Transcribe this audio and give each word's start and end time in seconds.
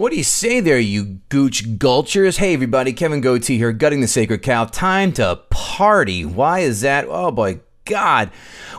What 0.00 0.12
do 0.12 0.16
you 0.16 0.24
say 0.24 0.60
there, 0.60 0.78
you 0.78 1.20
gooch 1.28 1.76
gulchers? 1.76 2.38
Hey, 2.38 2.54
everybody, 2.54 2.94
Kevin 2.94 3.20
Gootee 3.20 3.58
here, 3.58 3.70
gutting 3.70 4.00
the 4.00 4.08
sacred 4.08 4.40
cow. 4.40 4.64
Time 4.64 5.12
to 5.12 5.42
party. 5.50 6.24
Why 6.24 6.60
is 6.60 6.80
that? 6.80 7.04
Oh, 7.06 7.30
boy, 7.30 7.60
God. 7.84 8.30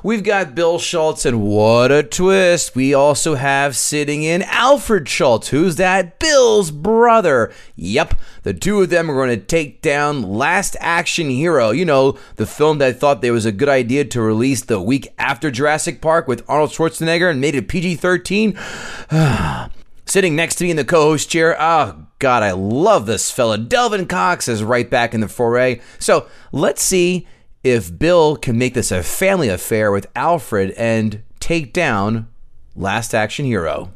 We've 0.02 0.24
got 0.24 0.56
Bill 0.56 0.80
Schulz, 0.80 1.24
and 1.28 1.44
what 1.44 1.92
a 1.92 2.02
twist. 2.02 2.74
We 2.74 2.96
also 2.96 3.36
have 3.36 3.76
sitting 3.76 4.24
in 4.24 4.42
Alfred 4.42 5.08
Schulz. 5.08 5.50
Who's 5.50 5.76
that? 5.76 6.18
Bill's 6.18 6.72
brother. 6.72 7.54
Yep, 7.76 8.16
the 8.42 8.56
two 8.56 8.82
of 8.82 8.90
them 8.90 9.12
are 9.12 9.14
going 9.14 9.40
to 9.40 9.46
take 9.46 9.84
down 9.84 10.24
Last 10.24 10.76
Action 10.80 11.30
Hero. 11.30 11.70
You 11.70 11.86
know, 11.86 12.18
the 12.38 12.48
film 12.48 12.80
that 12.80 12.88
I 12.88 12.94
thought 12.94 13.22
there 13.22 13.32
was 13.32 13.46
a 13.46 13.52
good 13.52 13.70
idea 13.70 14.06
to 14.06 14.24
release 14.24 14.64
the 14.64 14.82
week 14.82 15.14
after 15.20 15.52
Jurassic 15.52 16.02
Park 16.02 16.28
with 16.28 16.44
Arnold 16.50 16.72
Schwarzenegger 16.72 17.30
and 17.30 17.40
made 17.40 17.54
it 17.54 17.68
PG 17.68 17.98
13. 17.98 18.58
Ah. 19.12 19.70
Sitting 20.12 20.36
next 20.36 20.56
to 20.56 20.66
me 20.66 20.72
in 20.72 20.76
the 20.76 20.84
co 20.84 21.04
host 21.04 21.30
chair, 21.30 21.56
oh, 21.58 22.06
God, 22.20 22.44
I 22.44 22.52
love 22.52 23.06
this 23.06 23.32
fella. 23.32 23.58
Delvin 23.58 24.08
Cox 24.08 24.50
is 24.50 24.62
right 24.62 24.90
back 24.90 25.14
in 25.14 25.22
the 25.22 25.30
foray. 25.30 25.80
So 26.00 26.28
let's 26.52 26.84
see 26.84 27.26
if 27.64 27.98
Bill 27.98 28.36
can 28.36 28.58
make 28.58 28.74
this 28.74 28.92
a 28.92 29.04
family 29.04 29.48
affair 29.48 29.90
with 29.90 30.08
Alfred 30.14 30.72
and 30.72 31.24
take 31.40 31.72
down 31.72 32.28
Last 32.76 33.16
Action 33.16 33.46
Hero. 33.46 33.94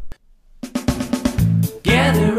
Gather 1.84 2.34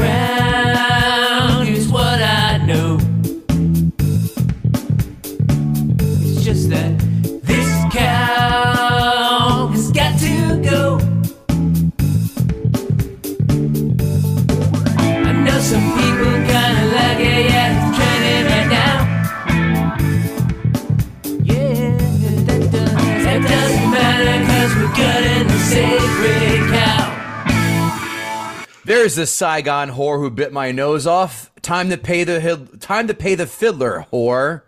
There's 28.87 29.17
the 29.17 29.27
Saigon 29.27 29.91
whore 29.91 30.21
who 30.21 30.31
bit 30.31 30.53
my 30.53 30.71
nose 30.71 31.09
off. 31.09 31.51
Time 31.61 31.91
to 31.91 31.99
pay 31.99 32.23
the 32.23 32.69
time 32.79 33.09
to 33.09 33.15
pay 33.15 33.35
the 33.35 33.45
fiddler, 33.45 34.07
whore. 34.13 34.63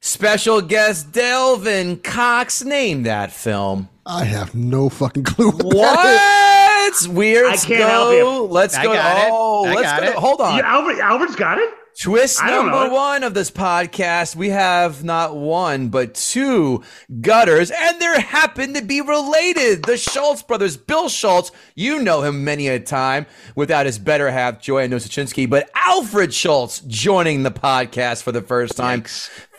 Special 0.00 0.62
guest 0.62 1.12
Delvin 1.12 1.98
Cox 1.98 2.64
named 2.64 3.04
that 3.04 3.30
film. 3.30 3.90
I 4.06 4.24
have 4.24 4.54
no 4.54 4.88
fucking 4.88 5.24
clue. 5.24 5.50
What? 5.50 5.76
What? 5.76 7.08
Weird. 7.08 7.52
I 7.52 7.56
can't 7.58 7.90
help 7.90 8.14
you. 8.14 8.46
Let's 8.50 8.74
I 8.74 8.84
go. 8.84 8.94
got 8.94 9.18
it. 9.18 9.30
Oh, 9.30 9.66
I 9.66 9.74
let's 9.74 9.82
got 9.82 10.02
go. 10.02 10.08
it. 10.08 10.14
Hold 10.14 10.40
on. 10.40 10.56
Yeah, 10.56 10.72
Albert, 10.72 11.00
Albert's 11.00 11.36
got 11.36 11.58
it. 11.58 11.74
Twist 12.00 12.42
number 12.42 12.88
one 12.88 13.22
of 13.22 13.34
this 13.34 13.50
podcast. 13.50 14.34
We 14.34 14.48
have 14.48 15.04
not 15.04 15.36
one, 15.36 15.88
but 15.88 16.14
two 16.14 16.82
gutters, 17.20 17.70
and 17.70 18.00
they 18.00 18.20
happen 18.20 18.74
to 18.74 18.82
be 18.82 19.00
related. 19.00 19.84
The 19.84 19.96
Schulz 19.96 20.42
brothers, 20.42 20.76
Bill 20.76 21.08
Schulz, 21.08 21.52
you 21.74 22.02
know 22.02 22.22
him 22.22 22.44
many 22.44 22.68
a 22.68 22.80
time 22.80 23.26
without 23.54 23.86
his 23.86 23.98
better 23.98 24.30
half, 24.30 24.60
Joanne 24.60 24.90
Nosuchinsky, 24.90 25.48
but 25.48 25.70
Alfred 25.74 26.32
Schulz 26.32 26.80
joining 26.80 27.42
the 27.42 27.50
podcast 27.50 28.22
for 28.22 28.32
the 28.32 28.42
first 28.42 28.76
time. 28.76 29.04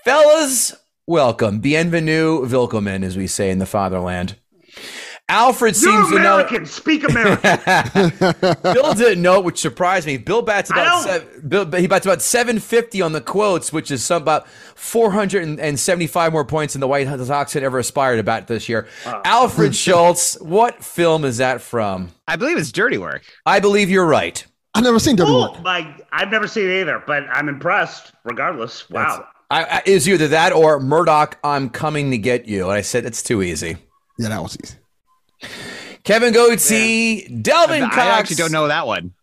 Fellas, 0.04 0.76
welcome. 1.06 1.60
Bienvenue, 1.60 2.46
Willkommen, 2.48 3.04
as 3.04 3.16
we 3.16 3.28
say 3.28 3.52
in 3.52 3.60
the 3.60 3.66
fatherland. 3.66 4.36
Alfred 5.34 5.76
You're 5.82 5.92
seems 5.92 6.10
to 6.10 6.20
know. 6.20 6.36
American. 6.36 6.66
Speak 6.68 7.04
American. 7.04 8.60
Bill 8.62 8.94
didn't 8.94 9.24
know, 9.24 9.42
which 9.42 9.60
surprised 9.60 10.06
me. 10.06 10.18
Bill 10.18 10.44
bats 10.44 10.70
about 10.70 11.02
seven, 11.02 11.50
Bill, 11.50 11.72
he 11.72 11.88
bats 11.88 12.06
about 12.06 12.22
seven 12.22 12.60
fifty 12.60 13.02
on 13.02 13.14
the 13.14 13.22
quotes, 13.22 13.74
which 13.74 13.90
is 13.90 14.06
some 14.06 14.22
about 14.22 14.48
four 14.48 15.10
hundred 15.10 15.60
and 15.60 15.80
seventy 15.80 16.06
five 16.06 16.34
more 16.34 16.46
points 16.46 16.76
than 16.76 16.82
the 16.82 16.88
White 16.88 17.08
Sox 17.08 17.52
had 17.52 17.64
ever 17.64 17.80
aspired 17.80 18.18
to 18.18 18.24
bat 18.24 18.46
this 18.46 18.70
year. 18.70 18.88
Alfred 19.26 19.76
Schulz, 19.84 20.36
what 20.36 20.84
film 20.84 21.26
is 21.26 21.38
that 21.38 21.62
from? 21.62 22.12
I 22.28 22.36
believe 22.36 22.60
it's 22.60 22.72
Dirty 22.72 23.00
Work. 23.00 23.24
I 23.48 23.60
believe 23.60 23.90
you're 23.90 24.06
right. 24.06 24.46
I've 24.76 24.84
never 24.84 25.00
seen 25.00 25.16
Dirty 25.16 25.32
oh, 25.32 25.52
Work. 25.52 25.64
my, 25.64 25.96
I've 26.12 26.30
never 26.30 26.48
seen 26.48 26.70
it 26.70 26.82
either, 26.82 27.04
but 27.08 27.24
I'm 27.32 27.50
impressed 27.50 28.12
regardless. 28.24 28.88
Wow. 28.88 29.28
I, 29.50 29.64
I, 29.64 29.82
is 29.88 30.08
either 30.08 30.28
that 30.28 30.54
or 30.54 30.80
Murdock. 30.80 31.40
I'm 31.44 31.70
coming 31.70 32.12
to 32.12 32.20
get 32.20 32.48
you. 32.48 32.66
And 32.66 32.74
I 32.74 32.82
said 32.82 33.06
it's 33.06 33.24
too 33.24 33.42
easy. 33.42 33.78
Yeah, 34.20 34.30
that 34.30 34.42
was 34.42 34.58
easy. 34.64 34.76
Kevin 36.04 36.34
Gootee, 36.34 37.42
Delvin 37.42 37.84
Cox. 37.84 37.98
I 37.98 38.08
actually 38.20 38.36
don't 38.38 38.52
know 38.52 38.68
that 38.68 38.88
one. 38.88 39.14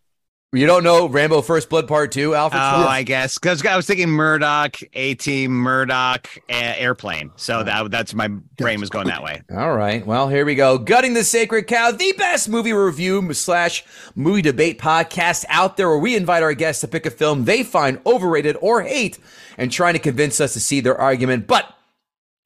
You 0.52 0.66
don't 0.66 0.82
know 0.82 1.06
Rambo 1.06 1.42
First 1.42 1.68
Blood 1.68 1.86
Part 1.86 2.10
Two, 2.10 2.34
Alfred 2.34 2.60
Oh? 2.60 2.88
I 2.88 3.04
guess 3.04 3.38
because 3.38 3.64
I 3.64 3.76
was 3.76 3.86
thinking 3.86 4.08
Murdock, 4.08 4.78
A 4.94 5.14
Team, 5.14 5.52
Murdock, 5.52 6.26
Airplane. 6.48 7.30
So 7.36 7.62
that 7.62 7.88
that's 7.92 8.14
my 8.14 8.26
brain 8.26 8.80
was 8.80 8.90
going 8.90 9.06
that 9.06 9.22
way. 9.22 9.42
All 9.52 9.72
right. 9.76 10.04
Well, 10.04 10.28
here 10.28 10.44
we 10.44 10.56
go. 10.56 10.76
Gutting 10.76 11.14
the 11.14 11.22
Sacred 11.22 11.68
Cow, 11.68 11.92
the 11.92 12.12
best 12.18 12.48
movie 12.48 12.72
review 12.72 13.32
slash 13.32 13.84
movie 14.16 14.42
debate 14.42 14.80
podcast 14.80 15.44
out 15.50 15.76
there 15.76 15.88
where 15.88 15.98
we 15.98 16.16
invite 16.16 16.42
our 16.42 16.54
guests 16.54 16.80
to 16.80 16.88
pick 16.88 17.06
a 17.06 17.10
film 17.12 17.44
they 17.44 17.62
find 17.62 18.00
overrated 18.04 18.56
or 18.60 18.82
hate 18.82 19.20
and 19.56 19.70
trying 19.70 19.92
to 19.92 20.00
convince 20.00 20.40
us 20.40 20.54
to 20.54 20.60
see 20.60 20.80
their 20.80 20.98
argument. 20.98 21.46
But 21.46 21.72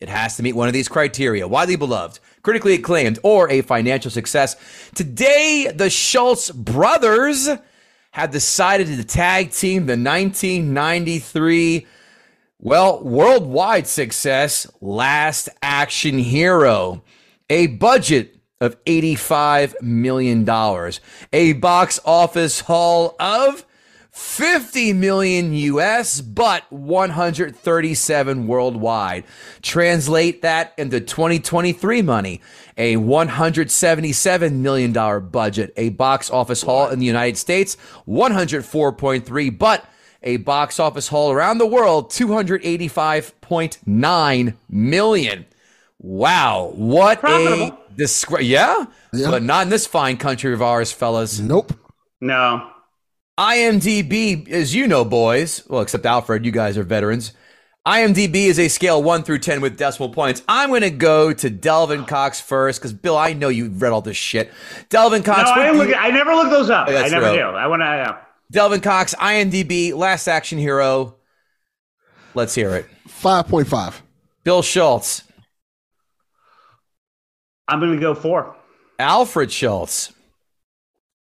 it 0.00 0.08
has 0.08 0.36
to 0.36 0.42
meet 0.42 0.54
one 0.54 0.68
of 0.68 0.74
these 0.74 0.88
criteria 0.88 1.46
widely 1.48 1.76
beloved, 1.76 2.18
critically 2.42 2.74
acclaimed, 2.74 3.18
or 3.22 3.50
a 3.50 3.62
financial 3.62 4.10
success. 4.10 4.56
Today, 4.94 5.70
the 5.74 5.90
Schulz 5.90 6.50
brothers 6.50 7.48
have 8.12 8.30
decided 8.30 8.86
to 8.86 9.04
tag 9.04 9.50
team 9.50 9.86
the 9.86 9.92
1993 9.92 11.86
well, 12.64 13.04
worldwide 13.04 13.86
success, 13.86 14.66
Last 14.80 15.50
Action 15.60 16.16
Hero. 16.16 17.02
A 17.50 17.66
budget 17.66 18.40
of 18.58 18.82
$85 18.84 19.82
million. 19.82 20.48
A 21.34 21.52
box 21.52 22.00
office 22.06 22.60
haul 22.60 23.16
of 23.20 23.66
50 24.14 24.92
million 24.92 25.52
US, 25.54 26.20
but 26.20 26.62
137 26.70 28.46
worldwide. 28.46 29.24
Translate 29.60 30.40
that 30.42 30.72
into 30.78 31.00
2023 31.00 32.00
money. 32.02 32.40
A 32.76 32.94
$177 32.94 34.52
million 34.52 34.92
budget. 35.30 35.72
A 35.76 35.88
box 35.90 36.30
office 36.30 36.62
haul 36.62 36.90
in 36.90 37.00
the 37.00 37.06
United 37.06 37.36
States, 37.36 37.76
104.3, 38.06 39.58
but 39.58 39.84
a 40.22 40.36
box 40.38 40.78
office 40.78 41.08
haul 41.08 41.32
around 41.32 41.58
the 41.58 41.66
world, 41.66 42.10
285.9 42.10 44.54
million. 44.70 45.44
Wow. 45.98 46.70
What 46.74 47.18
a 47.18 47.20
Profitable. 47.20 47.78
disgrace. 47.96 48.46
Yeah? 48.46 48.86
Yeah. 49.12 49.30
But 49.30 49.42
not 49.42 49.64
in 49.64 49.70
this 49.70 49.86
fine 49.86 50.16
country 50.18 50.52
of 50.52 50.62
ours, 50.62 50.92
fellas. 50.92 51.40
Nope. 51.40 51.72
No. 52.20 52.70
IMDb, 53.38 54.48
as 54.48 54.74
you 54.74 54.86
know, 54.86 55.04
boys, 55.04 55.64
well, 55.68 55.80
except 55.82 56.06
Alfred, 56.06 56.44
you 56.44 56.52
guys 56.52 56.78
are 56.78 56.84
veterans. 56.84 57.32
IMDb 57.86 58.46
is 58.46 58.58
a 58.58 58.68
scale 58.68 59.02
1 59.02 59.24
through 59.24 59.40
10 59.40 59.60
with 59.60 59.76
decimal 59.76 60.08
points. 60.08 60.42
I'm 60.48 60.70
going 60.70 60.80
to 60.82 60.90
go 60.90 61.32
to 61.34 61.50
Delvin 61.50 62.04
Cox 62.06 62.40
first 62.40 62.80
because, 62.80 62.94
Bill, 62.94 63.16
I 63.16 63.34
know 63.34 63.48
you've 63.48 63.82
read 63.82 63.92
all 63.92 64.00
this 64.00 64.16
shit. 64.16 64.50
Delvin 64.88 65.20
No, 65.20 65.26
Cox, 65.34 65.50
I, 65.50 65.56
what 65.58 65.62
didn't 65.64 65.72
do 65.74 65.78
look, 65.80 65.88
you- 65.88 65.94
I 65.96 66.10
never 66.10 66.34
look 66.34 66.50
those 66.50 66.70
up. 66.70 66.86
Oh, 66.88 66.92
I 66.92 66.94
that's 66.94 67.12
never 67.12 67.26
true. 67.28 67.36
do. 67.36 67.42
I 67.42 67.66
want 67.66 67.82
to. 67.82 68.18
Delvin 68.50 68.80
Cox, 68.80 69.14
IMDb, 69.16 69.92
Last 69.94 70.28
Action 70.28 70.58
Hero. 70.58 71.16
Let's 72.34 72.54
hear 72.54 72.74
it. 72.76 72.86
5.5. 73.08 73.94
Bill 74.44 74.62
Schulz, 74.62 75.22
I'm 77.68 77.80
going 77.80 77.92
to 77.94 78.00
go 78.00 78.14
four. 78.14 78.54
Alfred 78.98 79.50
Schulz. 79.50 80.12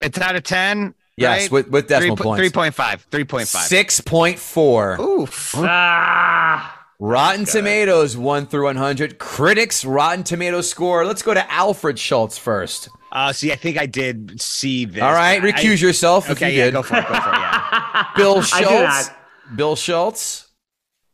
It's 0.02 0.20
out 0.20 0.36
of 0.36 0.44
10. 0.44 0.94
Yes, 1.18 1.44
right? 1.44 1.52
with, 1.52 1.70
with 1.70 1.88
decimal 1.88 2.18
Three- 2.18 2.50
points. 2.50 2.78
3.5. 2.78 3.06
3.5. 3.10 4.02
6.4. 4.36 5.00
Oof. 5.00 5.54
Ah. 5.58 6.88
Rotten 7.00 7.46
Tomatoes 7.46 8.16
1 8.18 8.48
through 8.48 8.66
100. 8.66 9.18
Critics 9.20 9.84
Rotten 9.86 10.24
Tomatoes 10.24 10.70
score. 10.70 11.06
Let's 11.06 11.22
go 11.22 11.34
to 11.34 11.52
Alfred 11.52 11.98
Schulz 12.00 12.38
first. 12.38 12.90
Uh, 13.12 13.32
see, 13.34 13.52
I 13.52 13.56
think 13.56 13.78
I 13.78 13.86
did 13.86 14.40
see 14.42 14.86
this. 14.86 15.02
All 15.02 15.12
right, 15.14 15.42
I- 15.42 15.52
recuse 15.52 15.82
yourself 15.82 16.30
if 16.30 16.38
Okay, 16.38 16.52
you 16.52 16.58
yeah, 16.60 16.66
did. 16.66 16.74
go 16.74 16.84
for 16.84 16.98
it. 16.98 17.08
Go 17.08 17.14
for 17.14 17.30
it. 17.30 17.34
Yeah. 17.34 18.06
Bill 18.18 18.38
I 18.54 18.60
do 18.62 18.66
Schulz. 18.66 19.10
Bill 19.56 19.76
Schulz. 19.76 20.48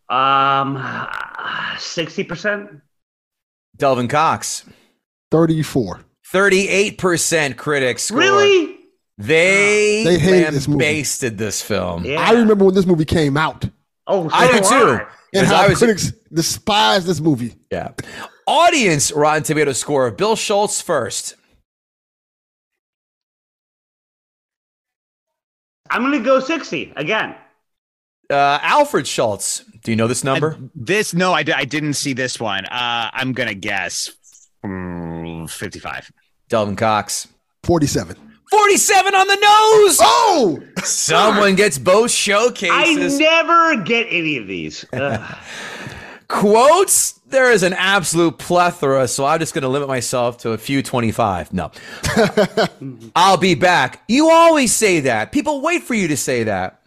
Um, 0.09 0.83
sixty 1.77 2.23
percent. 2.23 2.81
Delvin 3.77 4.07
Cox. 4.07 4.65
34. 5.31 6.01
38% 6.33 7.55
critics 7.57 8.03
score. 8.03 8.19
Really? 8.19 8.70
They, 9.21 10.03
They 10.03 10.19
hated 10.19 10.53
this 10.53 10.67
movie. 10.67 10.83
lambasted 10.85 11.37
this 11.37 11.61
film. 11.61 12.05
Yeah. 12.05 12.19
I 12.19 12.31
remember 12.33 12.65
when 12.65 12.75
this 12.75 12.85
movie 12.85 13.05
came 13.05 13.37
out 13.37 13.65
Oh, 14.07 14.27
so 14.27 14.35
I 14.35 14.47
do 14.47 14.57
do 14.59 14.69
too. 14.69 14.99
And 15.33 15.47
how 15.47 15.61
I 15.61 15.67
was- 15.69 15.77
critics 15.77 16.11
despised 16.33 17.07
this 17.07 17.19
movie. 17.21 17.55
Yeah. 17.71 17.91
Audience 18.47 19.11
Rotten 19.11 19.43
Tomatoes 19.43 19.77
score. 19.79 20.09
Bill 20.11 20.35
Schulz 20.35 20.81
first. 20.81 21.35
I'm 25.89 26.01
going 26.03 26.13
to 26.17 26.23
go 26.25 26.39
sixty 26.39 26.93
again. 26.95 27.35
Uh, 28.29 28.59
Alfred 28.61 29.07
Schulz. 29.07 29.63
Do 29.83 29.91
you 29.91 29.97
know 29.97 30.07
this 30.07 30.23
number? 30.23 30.57
This, 30.73 31.13
no, 31.13 31.33
I, 31.33 31.43
I 31.53 31.65
didn't 31.65 31.93
see 31.95 32.13
this 32.13 32.39
one. 32.39 32.65
Uh, 32.65 33.09
I'm 33.11 33.33
going 33.33 33.49
to 33.49 33.55
guess 33.55 34.09
mm, 34.65 35.49
55. 35.49 36.11
Delvin 36.47 36.75
Cox. 36.77 37.27
47. 37.63 38.15
47 38.51 39.15
on 39.15 39.27
the 39.27 39.35
nose. 39.35 39.97
Oh! 40.01 40.61
Someone 40.83 41.55
gets 41.55 41.77
both 41.77 42.11
showcases. 42.11 43.15
I 43.15 43.17
never 43.17 43.81
get 43.83 44.07
any 44.09 44.37
of 44.37 44.47
these. 44.47 44.85
Quotes, 46.27 47.13
there 47.27 47.51
is 47.51 47.63
an 47.63 47.73
absolute 47.73 48.37
plethora, 48.37 49.07
so 49.07 49.25
I'm 49.25 49.39
just 49.39 49.53
going 49.53 49.61
to 49.63 49.69
limit 49.69 49.87
myself 49.87 50.37
to 50.39 50.51
a 50.51 50.57
few 50.57 50.83
25. 50.83 51.53
No. 51.53 51.71
I'll 53.15 53.37
be 53.37 53.55
back. 53.55 54.03
You 54.07 54.29
always 54.29 54.73
say 54.75 54.99
that. 55.01 55.31
People 55.31 55.61
wait 55.61 55.83
for 55.83 55.93
you 55.93 56.09
to 56.09 56.17
say 56.17 56.43
that. 56.43 56.81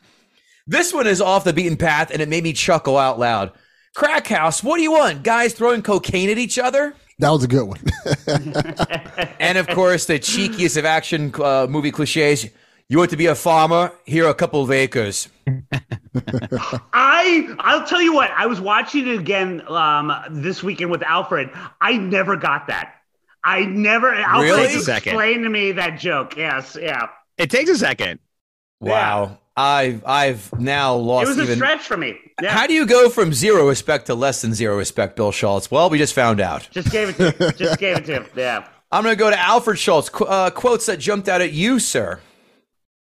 This 0.67 0.93
one 0.93 1.06
is 1.06 1.20
off 1.20 1.44
the 1.44 1.52
beaten 1.52 1.76
path, 1.76 2.10
and 2.10 2.20
it 2.22 2.28
made 2.28 2.44
me 2.44 2.52
chuckle 2.52 2.96
out 2.96 3.19
loud. 3.19 3.52
Crack 3.94 4.26
House, 4.26 4.62
what 4.62 4.76
do 4.76 4.82
you 4.82 4.93
want? 4.93 5.22
Guys 5.22 5.55
throwing 5.55 5.82
cocaine 5.82 6.28
at 6.31 6.38
each 6.38 6.58
other? 6.58 6.94
That 7.19 7.31
was 7.31 7.44
a 7.44 7.49
good 7.49 7.64
one. 7.64 7.81
And 9.40 9.58
of 9.58 9.69
course, 9.69 10.06
the 10.06 10.19
cheekiest 10.19 10.76
of 10.78 10.84
action 10.84 11.32
uh, 11.40 11.66
movie 11.69 11.90
cliches. 11.90 12.49
You 12.88 12.99
want 12.99 13.11
to 13.11 13.16
be 13.16 13.26
a 13.26 13.34
farmer? 13.34 13.93
Here 14.05 14.26
are 14.26 14.31
a 14.31 14.34
couple 14.34 14.62
of 14.62 14.70
acres. 14.70 15.28
I 16.93 17.55
I'll 17.58 17.87
tell 17.87 18.00
you 18.02 18.14
what. 18.14 18.31
I 18.31 18.46
was 18.46 18.61
watching 18.61 19.06
it 19.06 19.19
again 19.19 19.62
um, 19.69 20.12
this 20.31 20.62
weekend 20.62 20.90
with 20.90 21.02
Alfred. 21.02 21.50
I 21.81 21.96
never 21.96 22.37
got 22.37 22.66
that. 22.69 22.94
I 23.44 23.67
never. 23.67 24.14
Alfred 24.14 24.50
Really? 24.50 24.75
explained 24.75 25.44
to 25.44 25.50
me 25.50 25.72
that 25.72 25.99
joke. 25.99 26.37
Yes, 26.37 26.76
yeah. 26.81 27.08
It 27.37 27.50
takes 27.50 27.70
a 27.70 27.76
second. 27.76 28.20
Wow. 28.81 29.38
I've 29.56 30.04
I've 30.04 30.52
now 30.58 30.94
lost. 30.94 31.26
It 31.26 31.36
lost 31.36 31.38
was 31.40 31.48
a 31.50 31.54
stretch 31.56 31.80
for 31.82 31.96
me. 31.96 32.16
Yeah. 32.42 32.50
How 32.52 32.66
do 32.66 32.74
you 32.74 32.86
go 32.86 33.08
from 33.08 33.32
zero 33.32 33.68
respect 33.68 34.06
to 34.06 34.14
less 34.14 34.42
than 34.42 34.52
zero 34.54 34.76
respect, 34.76 35.14
Bill 35.16 35.30
Schulz? 35.30 35.70
Well, 35.70 35.90
we 35.90 35.98
just 35.98 36.14
found 36.14 36.40
out. 36.40 36.68
Just 36.72 36.90
gave 36.90 37.08
it 37.10 37.16
to. 37.38 37.52
just 37.52 37.78
gave 37.78 37.98
it 37.98 38.04
to 38.06 38.12
him. 38.14 38.26
Yeah. 38.34 38.66
I'm 38.90 39.02
going 39.02 39.14
to 39.14 39.18
go 39.18 39.30
to 39.30 39.38
Alfred 39.38 39.78
Schulz. 39.78 40.08
Qu- 40.08 40.24
uh, 40.24 40.50
quotes 40.50 40.86
that 40.86 40.98
jumped 40.98 41.28
out 41.28 41.40
at 41.40 41.52
you, 41.52 41.78
sir. 41.78 42.20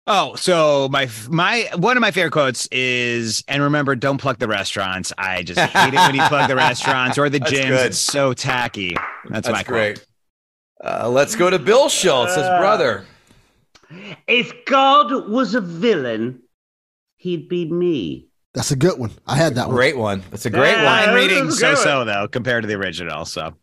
Oh, 0.08 0.36
so 0.36 0.88
my 0.88 1.08
my 1.28 1.68
one 1.76 1.96
of 1.96 2.00
my 2.00 2.12
favorite 2.12 2.30
quotes 2.30 2.68
is, 2.70 3.42
and 3.48 3.60
remember, 3.62 3.96
don't 3.96 4.18
plug 4.18 4.38
the 4.38 4.46
restaurants. 4.46 5.12
I 5.18 5.42
just 5.42 5.58
hate 5.58 5.94
it 5.94 5.96
when 5.96 6.14
you 6.14 6.22
plug 6.28 6.48
the 6.48 6.54
restaurants 6.54 7.18
or 7.18 7.28
the 7.28 7.40
That's 7.40 7.50
gyms. 7.52 7.68
good. 7.68 7.86
It's 7.86 7.98
so 7.98 8.32
tacky. 8.32 8.96
That's, 9.28 9.48
my 9.48 9.64
quote. 9.64 10.04
Uh, 10.84 11.08
let's 11.08 11.34
go 11.34 11.50
to 11.50 11.58
Bill 11.58 11.88
Schulz, 11.88 12.36
his 12.36 12.46
brother. 12.46 13.04
If 14.26 14.52
God 14.64 15.28
was 15.28 15.54
a 15.54 15.60
villain, 15.60 16.40
he'd 17.16 17.48
be 17.48 17.64
me. 17.70 18.28
That's 18.54 18.70
a 18.70 18.76
good 18.76 18.98
one. 18.98 19.10
I 19.26 19.36
had 19.36 19.54
that 19.56 19.66
one. 19.68 19.76
Great 19.76 19.96
one. 19.98 20.22
That's 20.30 20.46
a 20.46 20.50
great 20.50 20.72
Yeah. 20.72 20.84
one. 20.84 21.06
Line 21.06 21.14
reading 21.14 21.46
is 21.48 21.58
a 21.58 21.60
good 21.66 21.76
so 21.78 21.84
so 21.84 22.04
though 22.04 22.26
compared 22.28 22.62
to 22.62 22.66
the 22.68 22.74
original. 22.74 23.24
So 23.26 23.54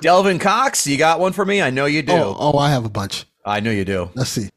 Delvin 0.00 0.38
Cox, 0.38 0.86
you 0.86 0.96
got 0.96 1.18
one 1.20 1.32
for 1.32 1.44
me? 1.44 1.60
I 1.60 1.70
know 1.70 1.86
you 1.86 2.02
do. 2.02 2.12
Oh, 2.12 2.36
oh, 2.38 2.58
I 2.58 2.70
have 2.70 2.84
a 2.84 2.88
bunch. 2.90 3.26
I 3.44 3.60
know 3.60 3.70
you 3.72 3.84
do. 3.84 4.10
Let's 4.14 4.30
see. 4.30 4.48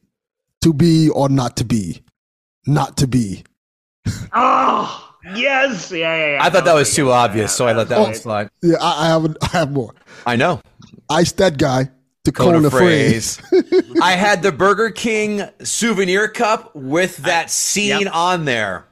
To 0.61 0.73
be 0.73 1.09
or 1.09 1.27
not 1.29 1.57
to 1.57 1.65
be. 1.65 2.03
Not 2.67 2.97
to 2.97 3.07
be. 3.07 3.43
Oh 4.33 5.01
yes, 5.35 5.91
yeah, 5.91 5.97
yeah. 6.15 6.31
yeah. 6.33 6.43
I 6.43 6.51
thought 6.51 6.65
that 6.65 6.75
was 6.75 6.89
too 6.93 7.05
pretty 7.05 7.07
good. 7.07 7.11
obvious, 7.13 7.55
so 7.55 7.65
I 7.67 7.73
let 7.73 7.89
that 7.89 7.97
Oh. 7.97 8.03
one 8.03 8.13
slide. 8.13 8.49
Yeah, 8.61 8.77
I, 8.79 9.05
I 9.05 9.07
have 9.07 9.25
a, 9.25 9.35
I 9.41 9.47
have 9.57 9.71
more. 9.71 9.91
I 10.27 10.35
know. 10.35 10.61
Ice 11.09 11.31
that 11.33 11.57
guy 11.57 11.89
to 12.25 12.31
Cone 12.31 12.53
cone 12.53 12.65
a 12.65 12.67
a 12.67 12.71
phrase. 12.71 13.41
I 14.01 14.13
had 14.13 14.43
the 14.43 14.51
Burger 14.51 14.89
King 14.89 15.43
souvenir 15.63 16.27
cup 16.27 16.75
with 16.75 17.17
that 17.17 17.49
scene 17.49 18.01
Yep. 18.01 18.15
on 18.15 18.45
there. 18.45 18.85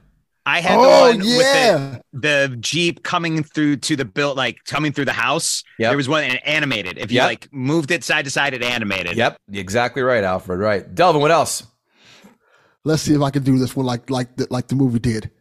I 0.45 0.59
had 0.59 0.77
Oh, 0.77 0.83
the 0.83 1.17
one 1.17 1.21
yeah. 1.27 1.37
with 1.37 2.01
the, 2.11 2.21
the 2.49 2.57
jeep 2.57 3.03
coming 3.03 3.43
through 3.43 3.77
to 3.77 3.95
the 3.95 4.03
build, 4.05 4.35
like 4.37 4.57
coming 4.65 4.91
through 4.91 5.05
the 5.05 5.13
house. 5.13 5.63
Yep. 5.79 5.89
There 5.91 5.97
was 5.97 6.09
one 6.09 6.23
and 6.25 6.39
animated. 6.45 6.97
If 6.97 7.11
you 7.11 7.17
Yep. 7.17 7.25
like 7.27 7.53
moved 7.53 7.91
it 7.91 8.03
side 8.03 8.25
to 8.25 8.31
side, 8.31 8.53
it 8.53 8.61
animated. 8.63 9.15
Yep, 9.15 9.37
exactly 9.53 10.01
right, 10.01 10.23
Alfred. 10.23 10.59
Right, 10.59 10.93
Delvin. 10.93 11.21
What 11.21 11.31
else? 11.31 11.63
Let's 12.83 13.03
see 13.03 13.13
if 13.13 13.21
I 13.21 13.29
can 13.29 13.43
do 13.43 13.57
this 13.57 13.75
one 13.75 13.85
like 13.85 14.09
like 14.09 14.35
the, 14.35 14.47
like 14.49 14.67
the 14.67 14.75
movie 14.75 14.99
did. 14.99 15.31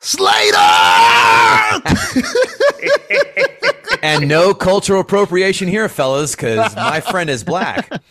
Slater! 0.00 0.58
And 4.04 4.28
no 4.28 4.52
cultural 4.52 5.00
appropriation 5.00 5.66
here, 5.66 5.88
fellas, 5.88 6.36
because 6.36 6.76
my 6.76 7.00
friend 7.00 7.30
is 7.30 7.42
black. 7.42 7.90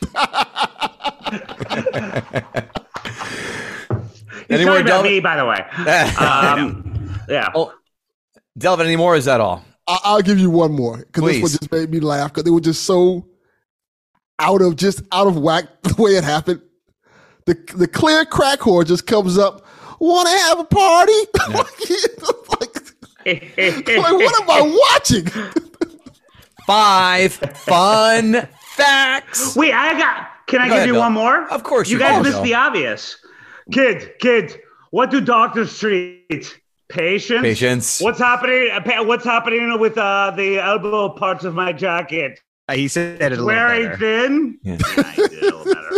He's 4.47 4.59
Any 4.59 4.65
more, 4.65 4.73
talking 4.73 4.85
about 4.85 4.85
Delvin? 4.85 5.12
me, 5.12 5.19
by 5.19 5.38
the 5.38 5.45
way. 5.45 5.63
Um, 6.19 7.19
yeah. 7.29 7.51
Oh, 7.53 7.73
Delvin, 8.57 8.88
any 8.88 8.95
more? 8.95 9.15
Is 9.15 9.25
that 9.25 9.39
all? 9.39 9.63
I, 9.88 10.00
I'll 10.03 10.21
give 10.21 10.39
you 10.39 10.50
one 10.50 10.71
more 10.71 10.97
because 10.97 11.23
this 11.25 11.41
one 11.41 11.51
just 11.51 11.71
made 11.71 11.91
me 11.91 12.00
laugh 12.00 12.31
because 12.31 12.43
they 12.43 12.51
were 12.51 12.59
just 12.59 12.83
so 12.83 13.27
out 14.39 14.62
of 14.62 14.75
just 14.75 15.03
out 15.12 15.27
of 15.27 15.38
whack 15.38 15.65
the 15.83 16.01
way 16.01 16.12
it 16.12 16.23
happened. 16.23 16.62
The 17.45 17.53
the 17.75 17.88
clear 17.88 18.25
crack 18.25 18.59
whore 18.59 18.85
just 18.85 19.05
comes 19.05 19.38
up. 19.38 19.65
Want 20.00 20.27
to 20.27 20.38
have 20.38 20.59
a 20.59 20.63
party? 20.65 21.13
like, 21.50 23.47
like, 23.57 23.88
what 23.88 24.41
am 24.41 24.50
I 24.50 24.79
watching? 24.91 25.25
Five 26.65 27.34
fun 27.34 28.48
facts. 28.75 29.55
Wait, 29.55 29.74
I 29.74 29.98
got. 29.98 30.27
Can 30.48 30.62
I 30.62 30.65
Go 30.67 30.70
give 30.72 30.75
ahead, 30.77 30.88
you 30.88 30.93
Bill. 30.93 31.01
one 31.01 31.13
more? 31.13 31.48
Of 31.50 31.63
course 31.63 31.89
You 31.89 31.98
you 31.98 32.00
guys 32.03 32.24
missed 32.24 32.43
the 32.43 32.53
obvious. 32.53 33.17
Kid, 33.72 34.13
kid, 34.20 34.60
what 34.91 35.10
do 35.10 35.22
doctors 35.22 35.77
treat? 35.79 36.60
Patience. 36.89 37.41
Patience. 37.41 38.01
What's 38.01 38.20
happening? 38.20 38.70
uh, 38.72 39.03
What's 39.03 39.24
happening 39.25 39.79
with 39.79 39.98
uh, 39.98 40.32
the 40.36 40.60
elbow 40.60 41.10
parts 41.10 41.43
of 41.46 41.55
my 41.55 41.72
jacket? 41.74 42.39
Uh, 42.70 42.74
He 42.75 42.88
said 42.88 43.20
it 43.22 43.25
a 43.25 43.29
little 43.32 43.46
Wearing 43.48 43.84
better. 43.86 43.98
thin. 43.98 44.60
Yeah. 44.63 44.77
Yeah, 44.98 45.03
I 45.08 45.15
did 45.15 45.32
a 45.32 45.46
little 45.46 45.65
better. 45.65 45.89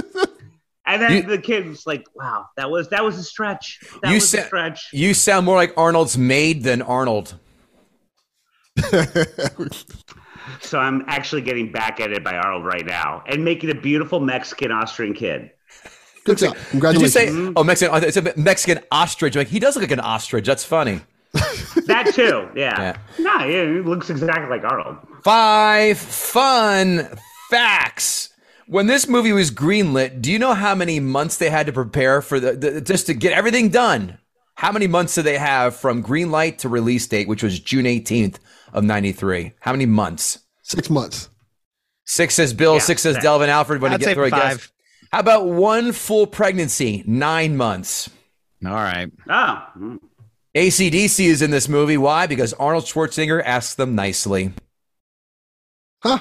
And 0.88 1.02
then 1.02 1.12
You- 1.12 1.24
the 1.24 1.38
kid 1.40 1.68
was 1.68 1.86
like, 1.88 2.06
"Wow, 2.16 2.46
that 2.58 2.70
was 2.70 2.88
that 2.90 3.04
was 3.04 3.18
a 3.18 3.24
stretch. 3.24 3.80
That 4.04 4.10
You 4.10 4.16
was 4.16 4.30
sa- 4.30 4.38
a 4.38 4.46
stretch." 4.46 4.90
You 4.94 5.14
sound 5.16 5.46
more 5.46 5.56
like 5.56 5.74
Arnold's 5.76 6.18
maid 6.18 6.64
than 6.64 6.82
Arnold. 6.84 7.34
So 10.62 10.80
I'm 10.80 11.04
actually 11.08 11.42
getting 11.42 11.72
back 11.72 12.00
at 12.00 12.12
it 12.12 12.24
by 12.24 12.36
Arnold 12.36 12.66
right 12.66 12.86
now 12.86 13.24
and 13.28 13.44
making 13.44 13.72
a 13.72 13.75
beautiful 13.75 14.20
Mexican 14.20 14.72
Austrian 14.72 15.14
kid. 15.14 15.52
Good 16.25 16.40
job. 16.40 16.54
Did 16.54 16.60
you 16.62 16.70
Congratulations. 16.72 17.14
say, 17.14 17.54
oh, 17.56 17.64
Mexican? 17.64 18.04
It's 18.04 18.18
a 18.18 18.34
Mexican 18.36 18.84
ostrich. 18.92 19.36
Like 19.36 19.48
he 19.48 19.60
does 19.60 19.75
look 19.75 19.84
like 19.84 19.92
an 19.92 20.00
ostrich. 20.00 20.46
That's 20.46 20.64
funny. 20.64 21.02
That 21.86 22.16
too, 22.16 22.50
yeah. 22.56 22.82
Yeah. 22.82 22.98
No, 23.20 23.46
yeah, 23.46 23.66
he 23.66 23.80
looks 23.82 24.10
exactly 24.10 24.50
like 24.50 24.64
Arnold. 24.64 24.98
Five 25.24 26.00
fun 26.00 27.08
facts. 27.52 28.30
When 28.68 28.88
this 28.88 29.08
movie 29.08 29.34
was 29.34 29.52
greenlit, 29.52 30.20
do 30.20 30.32
you 30.32 30.40
know 30.40 30.56
how 30.56 30.74
many 30.74 31.00
months 31.00 31.38
they 31.38 31.52
had 31.52 31.68
to 31.68 31.74
prepare 31.74 32.24
for 32.24 32.40
the, 32.40 32.54
the 32.54 32.82
just 32.82 33.06
to 33.06 33.14
get 33.14 33.34
everything 33.34 33.70
done? 33.70 34.18
How 34.56 34.72
many 34.72 34.88
months 34.88 35.14
did 35.14 35.25
they 35.25 35.38
have 35.38 35.75
from 35.75 36.02
green 36.02 36.32
light 36.32 36.58
to 36.60 36.70
release 36.70 37.06
date, 37.06 37.28
which 37.28 37.44
was 37.44 37.60
June 37.60 37.86
18th 37.86 38.38
of 38.75 38.84
93? 38.84 39.53
How 39.60 39.72
many 39.72 39.86
months? 39.88 40.39
Six 40.62 40.89
months. 40.89 41.29
Six 42.05 42.36
says 42.36 42.53
Bill, 42.53 42.74
Yeah, 42.74 42.79
six 42.79 43.01
says. 43.01 43.17
Delvin 43.17 43.50
Alfred. 43.50 43.82
When 43.82 43.91
I'd 43.94 44.00
you 44.01 44.05
say 44.05 44.12
get 44.12 44.15
through, 44.15 44.25
I 44.25 44.29
guess. 44.29 44.39
five. 44.53 44.72
How 45.12 45.20
about 45.22 45.48
one 45.48 45.91
full 45.91 46.27
pregnancy? 46.27 47.03
Nine 47.08 47.58
months. 47.58 48.10
All 48.65 48.74
right. 48.74 49.12
Oh, 49.29 49.63
mm. 49.77 50.00
ACDC 50.55 51.25
is 51.25 51.41
in 51.41 51.51
this 51.51 51.67
movie. 51.67 51.98
Why? 51.98 52.27
Because 52.27 52.53
Arnold 52.53 52.86
Schwarzenegger 52.86 53.41
asks 53.44 53.75
them 53.75 53.96
nicely. 53.96 54.53
Huh? 56.03 56.20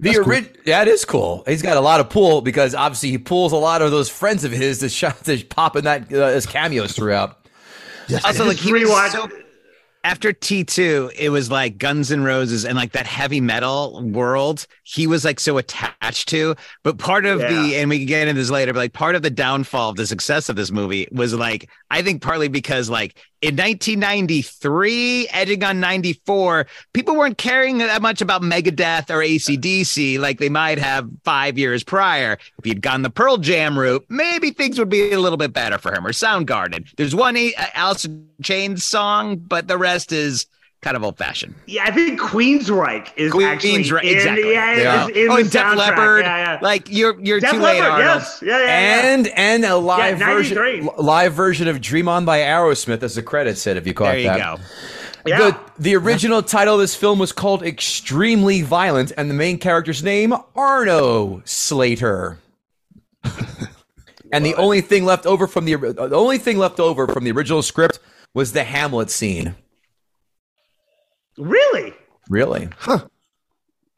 The 0.00 0.12
That's 0.12 0.18
cool. 0.20 0.42
yeah, 0.64 0.82
it 0.82 0.88
is 0.88 1.04
cool. 1.04 1.42
He's 1.46 1.60
got 1.62 1.76
a 1.76 1.80
lot 1.80 1.98
of 2.00 2.08
pull 2.08 2.40
because 2.40 2.74
obviously 2.74 3.10
he 3.10 3.18
pulls 3.18 3.52
a 3.52 3.56
lot 3.56 3.82
of 3.82 3.90
those 3.90 4.08
friends 4.08 4.44
of 4.44 4.52
his 4.52 4.78
to, 4.78 4.88
shot, 4.88 5.24
to 5.24 5.42
pop 5.44 5.74
in 5.76 5.84
that 5.84 6.12
uh, 6.12 6.18
as 6.18 6.46
cameos 6.46 6.92
throughout. 6.92 7.48
Yes. 8.08 8.24
Also, 8.24 8.44
like 8.44 8.56
Just 8.58 8.66
he 8.68 8.72
was 8.72 8.82
rewatch- 8.84 9.10
so 9.10 9.28
after 10.04 10.32
T 10.32 10.64
two, 10.64 11.10
it 11.16 11.30
was 11.30 11.50
like 11.50 11.78
Guns 11.78 12.12
N' 12.12 12.22
Roses 12.22 12.64
and 12.64 12.76
like 12.76 12.92
that 12.92 13.06
heavy 13.06 13.40
metal 13.40 14.02
world. 14.02 14.66
He 14.84 15.06
was 15.06 15.24
like 15.24 15.40
so 15.40 15.58
attached 15.58 16.28
to. 16.28 16.54
But 16.82 16.98
part 16.98 17.26
of 17.26 17.40
the, 17.40 17.76
and 17.76 17.90
we 17.90 17.98
can 17.98 18.06
get 18.06 18.28
into 18.28 18.40
this 18.40 18.50
later, 18.50 18.72
but 18.72 18.80
like 18.80 18.92
part 18.92 19.14
of 19.14 19.22
the 19.22 19.30
downfall 19.30 19.90
of 19.90 19.96
the 19.96 20.06
success 20.06 20.48
of 20.48 20.56
this 20.56 20.70
movie 20.70 21.08
was 21.12 21.34
like 21.34 21.68
I 21.90 22.02
think 22.02 22.22
partly 22.22 22.48
because 22.48 22.88
like 22.88 23.18
in 23.40 23.54
1993, 23.56 25.28
edging 25.28 25.62
on 25.62 25.78
94, 25.78 26.66
people 26.92 27.16
weren't 27.16 27.38
caring 27.38 27.78
that 27.78 28.02
much 28.02 28.20
about 28.20 28.42
Megadeth 28.42 29.10
or 29.10 29.18
ACDC 29.18 30.18
like 30.18 30.38
they 30.38 30.48
might 30.48 30.78
have 30.78 31.08
five 31.24 31.56
years 31.56 31.84
prior. 31.84 32.38
If 32.58 32.64
he'd 32.64 32.82
gone 32.82 33.02
the 33.02 33.10
Pearl 33.10 33.36
Jam 33.36 33.78
route, 33.78 34.04
maybe 34.08 34.50
things 34.50 34.78
would 34.78 34.88
be 34.88 35.12
a 35.12 35.20
little 35.20 35.36
bit 35.36 35.52
better 35.52 35.78
for 35.78 35.94
him 35.94 36.04
or 36.06 36.10
Soundgarden. 36.10 36.92
There's 36.96 37.14
one 37.14 37.36
A- 37.36 37.54
Alice 37.74 38.04
in 38.04 38.28
Chains 38.42 38.84
song, 38.84 39.36
but 39.36 39.68
the 39.68 39.78
rest 39.78 40.10
is 40.10 40.46
kind 40.80 40.96
of 40.96 41.02
old 41.02 41.18
fashioned. 41.18 41.54
yeah. 41.66 41.84
I 41.84 41.90
think 41.90 42.20
Queensryche 42.20 43.10
is 43.16 43.34
actually 43.34 43.70
Queen's 43.72 43.90
right, 43.92 44.04
in, 44.04 44.16
exactly. 44.16 44.52
Yeah, 44.52 44.76
Yeah. 44.76 45.08
is 45.08 45.16
in 45.16 45.30
oh, 45.30 45.34
the 45.36 45.40
and 45.42 45.50
Def. 45.50 45.76
Leppard. 45.76 46.24
Yeah, 46.24 46.52
yeah. 46.54 46.58
Like 46.62 46.88
you're 46.90 47.18
you're 47.20 47.40
Def 47.40 47.50
too 47.50 47.58
late, 47.58 47.80
Leppard, 47.80 48.02
Arnold. 48.04 48.22
yes. 48.22 48.42
Yeah, 48.42 48.58
yeah, 48.58 48.64
yeah. 48.64 49.12
And 49.14 49.28
and 49.28 49.64
a 49.64 49.76
live 49.76 50.20
Yeah, 50.20 50.34
version 50.34 50.88
live 50.98 51.32
version 51.34 51.68
of 51.68 51.80
Dream 51.80 52.08
On 52.08 52.24
by 52.24 52.38
Aerosmith 52.38 53.02
as 53.02 53.14
the 53.16 53.22
credits 53.22 53.60
said 53.60 53.76
if 53.76 53.86
you 53.86 53.94
caught 53.94 54.04
that. 54.06 54.12
There 54.12 54.20
you 54.22 54.28
that. 54.28 54.56
go. 54.58 54.62
Yeah. 55.26 55.38
The, 55.38 55.60
the 55.78 55.96
original 55.96 56.42
title 56.42 56.74
of 56.74 56.80
this 56.80 56.94
film 56.94 57.18
was 57.18 57.32
called 57.32 57.62
Extremely 57.62 58.62
Violent, 58.62 59.12
and 59.18 59.28
the 59.28 59.34
main 59.34 59.58
character's 59.58 60.02
name, 60.02 60.32
Arno 60.56 61.42
Slater. 61.44 62.38
and 64.32 64.46
the 64.46 64.54
only 64.54 64.80
thing 64.80 65.04
left 65.04 65.26
over 65.26 65.46
from 65.46 65.64
the 65.64 65.74
the 65.74 66.14
only 66.14 66.38
thing 66.38 66.56
left 66.56 66.80
over 66.80 67.06
from 67.08 67.24
the 67.24 67.32
original 67.32 67.62
script 67.62 67.98
was 68.32 68.52
the 68.52 68.64
Hamlet 68.64 69.10
scene. 69.10 69.54
Really? 71.38 71.94
Really? 72.28 72.68
Huh. 72.78 73.06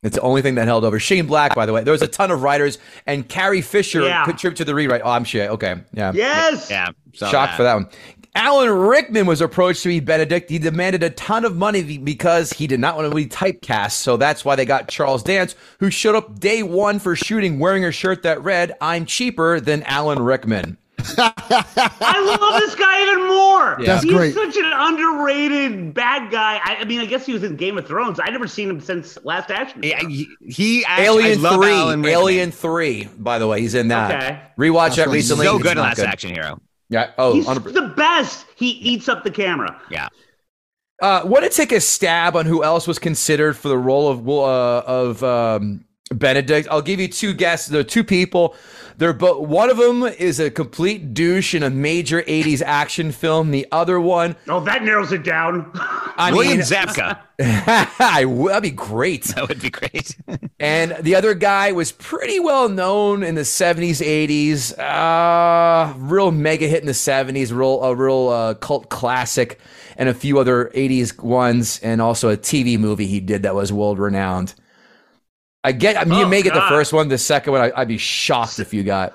It's 0.03 0.17
the 0.17 0.23
only 0.23 0.41
thing 0.41 0.55
that 0.55 0.67
held 0.67 0.85
over. 0.85 0.99
Shane 0.99 1.27
Black, 1.27 1.55
by 1.55 1.67
the 1.67 1.73
way. 1.75 1.83
There 1.85 1.93
was 1.93 2.01
a 2.01 2.07
ton 2.09 2.31
of 2.31 2.43
writers, 2.43 2.79
and 3.07 3.29
Carrie 3.29 3.61
Fisher 3.61 4.01
Yeah. 4.03 4.25
contributed 4.25 4.57
to 4.59 4.65
the 4.65 4.75
rewrite. 4.75 5.03
Oh, 5.05 5.11
I'm 5.11 5.25
sure. 5.25 5.47
Okay. 5.49 5.75
Yeah. 5.93 6.13
Yes. 6.15 6.71
Yeah. 6.71 6.89
saw 7.15 7.29
Shocked 7.29 7.55
for 7.55 7.65
that 7.65 7.75
one. 7.75 7.89
Alan 8.35 8.71
Rickman 8.71 9.27
was 9.27 9.41
approached 9.41 9.83
to 9.83 9.89
be 9.89 9.99
Benedict. 10.01 10.49
He 10.49 10.59
demanded 10.61 11.03
a 11.03 11.11
ton 11.11 11.45
of 11.45 11.57
money 11.57 11.99
because 11.99 12.53
he 12.53 12.69
did 12.69 12.79
not 12.79 12.97
want 12.97 13.11
to 13.11 13.15
be 13.15 13.27
typecast. 13.27 13.93
So 13.93 14.17
that's 14.17 14.45
why 14.45 14.55
they 14.55 14.65
got 14.65 14.87
Charles 14.89 15.23
Dance, 15.25 15.57
who 15.81 15.91
showed 15.91 16.15
up 16.15 16.39
day 16.39 16.63
one 16.63 17.01
for 17.01 17.17
shooting 17.17 17.59
wearing 17.59 17.85
a 17.85 17.91
shirt 17.91 18.23
that 18.23 18.43
read, 18.43 18.73
I'm 18.81 19.05
cheaper 19.05 19.59
than 19.61 19.83
Alan 19.83 20.21
Rickman. 20.23 20.79
I 21.19 22.37
love 22.41 22.61
this 22.61 22.75
guy 22.75 23.03
even 23.03 23.29
more. 23.29 23.77
Yeah. 23.81 23.87
That's 23.95 24.05
He's 24.05 24.13
great. 24.13 24.35
such 24.35 24.57
an 24.57 24.73
underrated 24.73 25.95
bad 25.95 26.31
guy. 26.31 26.61
I, 26.63 26.77
I 26.81 26.85
mean, 26.85 27.01
I 27.01 27.07
guess 27.07 27.27
he 27.27 27.33
was 27.33 27.43
in 27.43 27.57
Game 27.57 27.79
of 27.79 27.87
Thrones. 27.87 28.21
I 28.23 28.31
never 28.31 28.47
seen 28.47 28.69
him 28.71 28.81
since 28.81 29.19
Last 29.25 29.51
Action. 29.51 29.83
Yeah, 29.83 30.01
he, 30.07 30.29
he 30.47 30.85
actually, 30.85 31.07
Alien 31.25 31.39
I 31.39 31.43
love 31.43 31.61
3. 31.61 31.73
Alan 31.73 32.05
Alien 32.05 32.51
3, 32.51 33.09
by 33.19 33.39
the 33.39 33.47
way. 33.47 33.61
He's 33.61 33.75
in 33.75 33.89
that. 33.89 34.11
Okay. 34.15 34.43
Rewatch 34.59 34.97
that 34.97 35.09
recently. 35.09 35.47
so 35.47 35.59
good 35.59 35.73
in 35.73 35.77
not 35.79 35.99
Last 35.99 36.01
Action 36.01 36.33
Hero. 36.35 36.61
Yeah. 36.89 37.13
Oh, 37.19 37.35
He's 37.35 37.47
100%. 37.47 37.73
the 37.73 37.93
best. 37.97 38.47
He 38.57 38.71
eats 38.71 39.09
up 39.09 39.25
the 39.25 39.31
camera. 39.31 39.81
Yeah. 39.91 40.09
Uh, 41.01 41.23
want 41.25 41.45
to 41.45 41.51
take 41.51 41.73
a 41.73 41.81
stab 41.81 42.37
on 42.37 42.45
who 42.45 42.63
else 42.63 42.87
was 42.87 42.99
considered 42.99 43.57
for 43.57 43.69
the 43.69 43.79
role 43.79 44.09
of 44.09 44.29
uh, 44.29 44.81
of 44.87 45.23
um, 45.25 45.85
Benedict? 46.13 46.69
I'll 46.71 46.83
give 46.83 47.01
you 47.01 47.09
two 47.09 47.33
guesses. 47.33 47.69
There 47.69 47.81
are 47.81 47.85
two 47.85 48.05
people. 48.05 48.55
They're 49.01 49.15
both. 49.15 49.49
One 49.49 49.71
of 49.71 49.79
them 49.79 50.03
is 50.05 50.39
a 50.39 50.51
complete 50.51 51.15
douche 51.15 51.55
in 51.55 51.63
a 51.63 51.71
major 51.71 52.21
'80s 52.21 52.61
action 52.61 53.13
film. 53.13 53.51
The 53.51 53.67
other 53.73 53.99
one, 53.99 54.37
Oh, 54.47 54.61
that 54.61 54.85
narrows 54.85 55.11
it 55.11 55.23
down. 55.25 55.71
I 55.75 56.31
William 56.33 56.59
mean, 56.59 56.67
Zabka. 56.67 57.19
I 57.41 58.25
w- 58.25 58.49
that'd 58.49 58.63
be 58.63 58.71
great. 58.71 59.25
That 59.25 59.49
would 59.49 59.61
be 59.63 59.71
great. 59.71 60.17
And 60.61 60.95
the 61.01 61.15
other 61.15 61.33
guy 61.33 61.73
was 61.73 61.91
pretty 61.93 62.39
well 62.39 62.69
known 62.69 63.23
in 63.23 63.35
the 63.35 63.41
70s, 63.41 64.05
80s. 64.05 64.79
Uh, 64.79 65.95
real 65.97 66.31
mega 66.31 66.67
hit 66.67 66.81
in 66.81 66.87
the 66.87 66.93
70s, 66.93 67.51
real 67.57 67.83
a 67.83 67.95
real 67.95 68.29
uh, 68.29 68.53
cult 68.55 68.91
classic, 68.91 69.59
and 69.97 70.11
a 70.11 70.15
few 70.15 70.39
other 70.39 70.71
80s 70.75 71.19
ones, 71.23 71.81
and 71.83 72.03
also 72.03 72.29
a 72.29 72.37
TV 72.37 72.79
movie 72.79 73.07
he 73.07 73.21
did 73.21 73.45
that 73.45 73.55
was 73.55 73.73
world 73.73 73.99
renowned. 73.99 74.53
I 75.65 75.73
get. 75.73 75.97
I 75.97 76.05
mean, 76.05 76.19
you 76.19 76.25
Oh, 76.25 76.29
may 76.29 76.43
get 76.43 76.55
the 76.55 76.63
first 76.69 76.93
one. 76.93 77.09
The 77.09 77.19
second 77.19 77.53
one, 77.53 77.61
I, 77.63 77.73
I'd 77.81 77.89
be 77.89 77.99
shocked 77.99 78.59
if 78.61 78.73
you 78.73 78.83
got. 78.83 79.15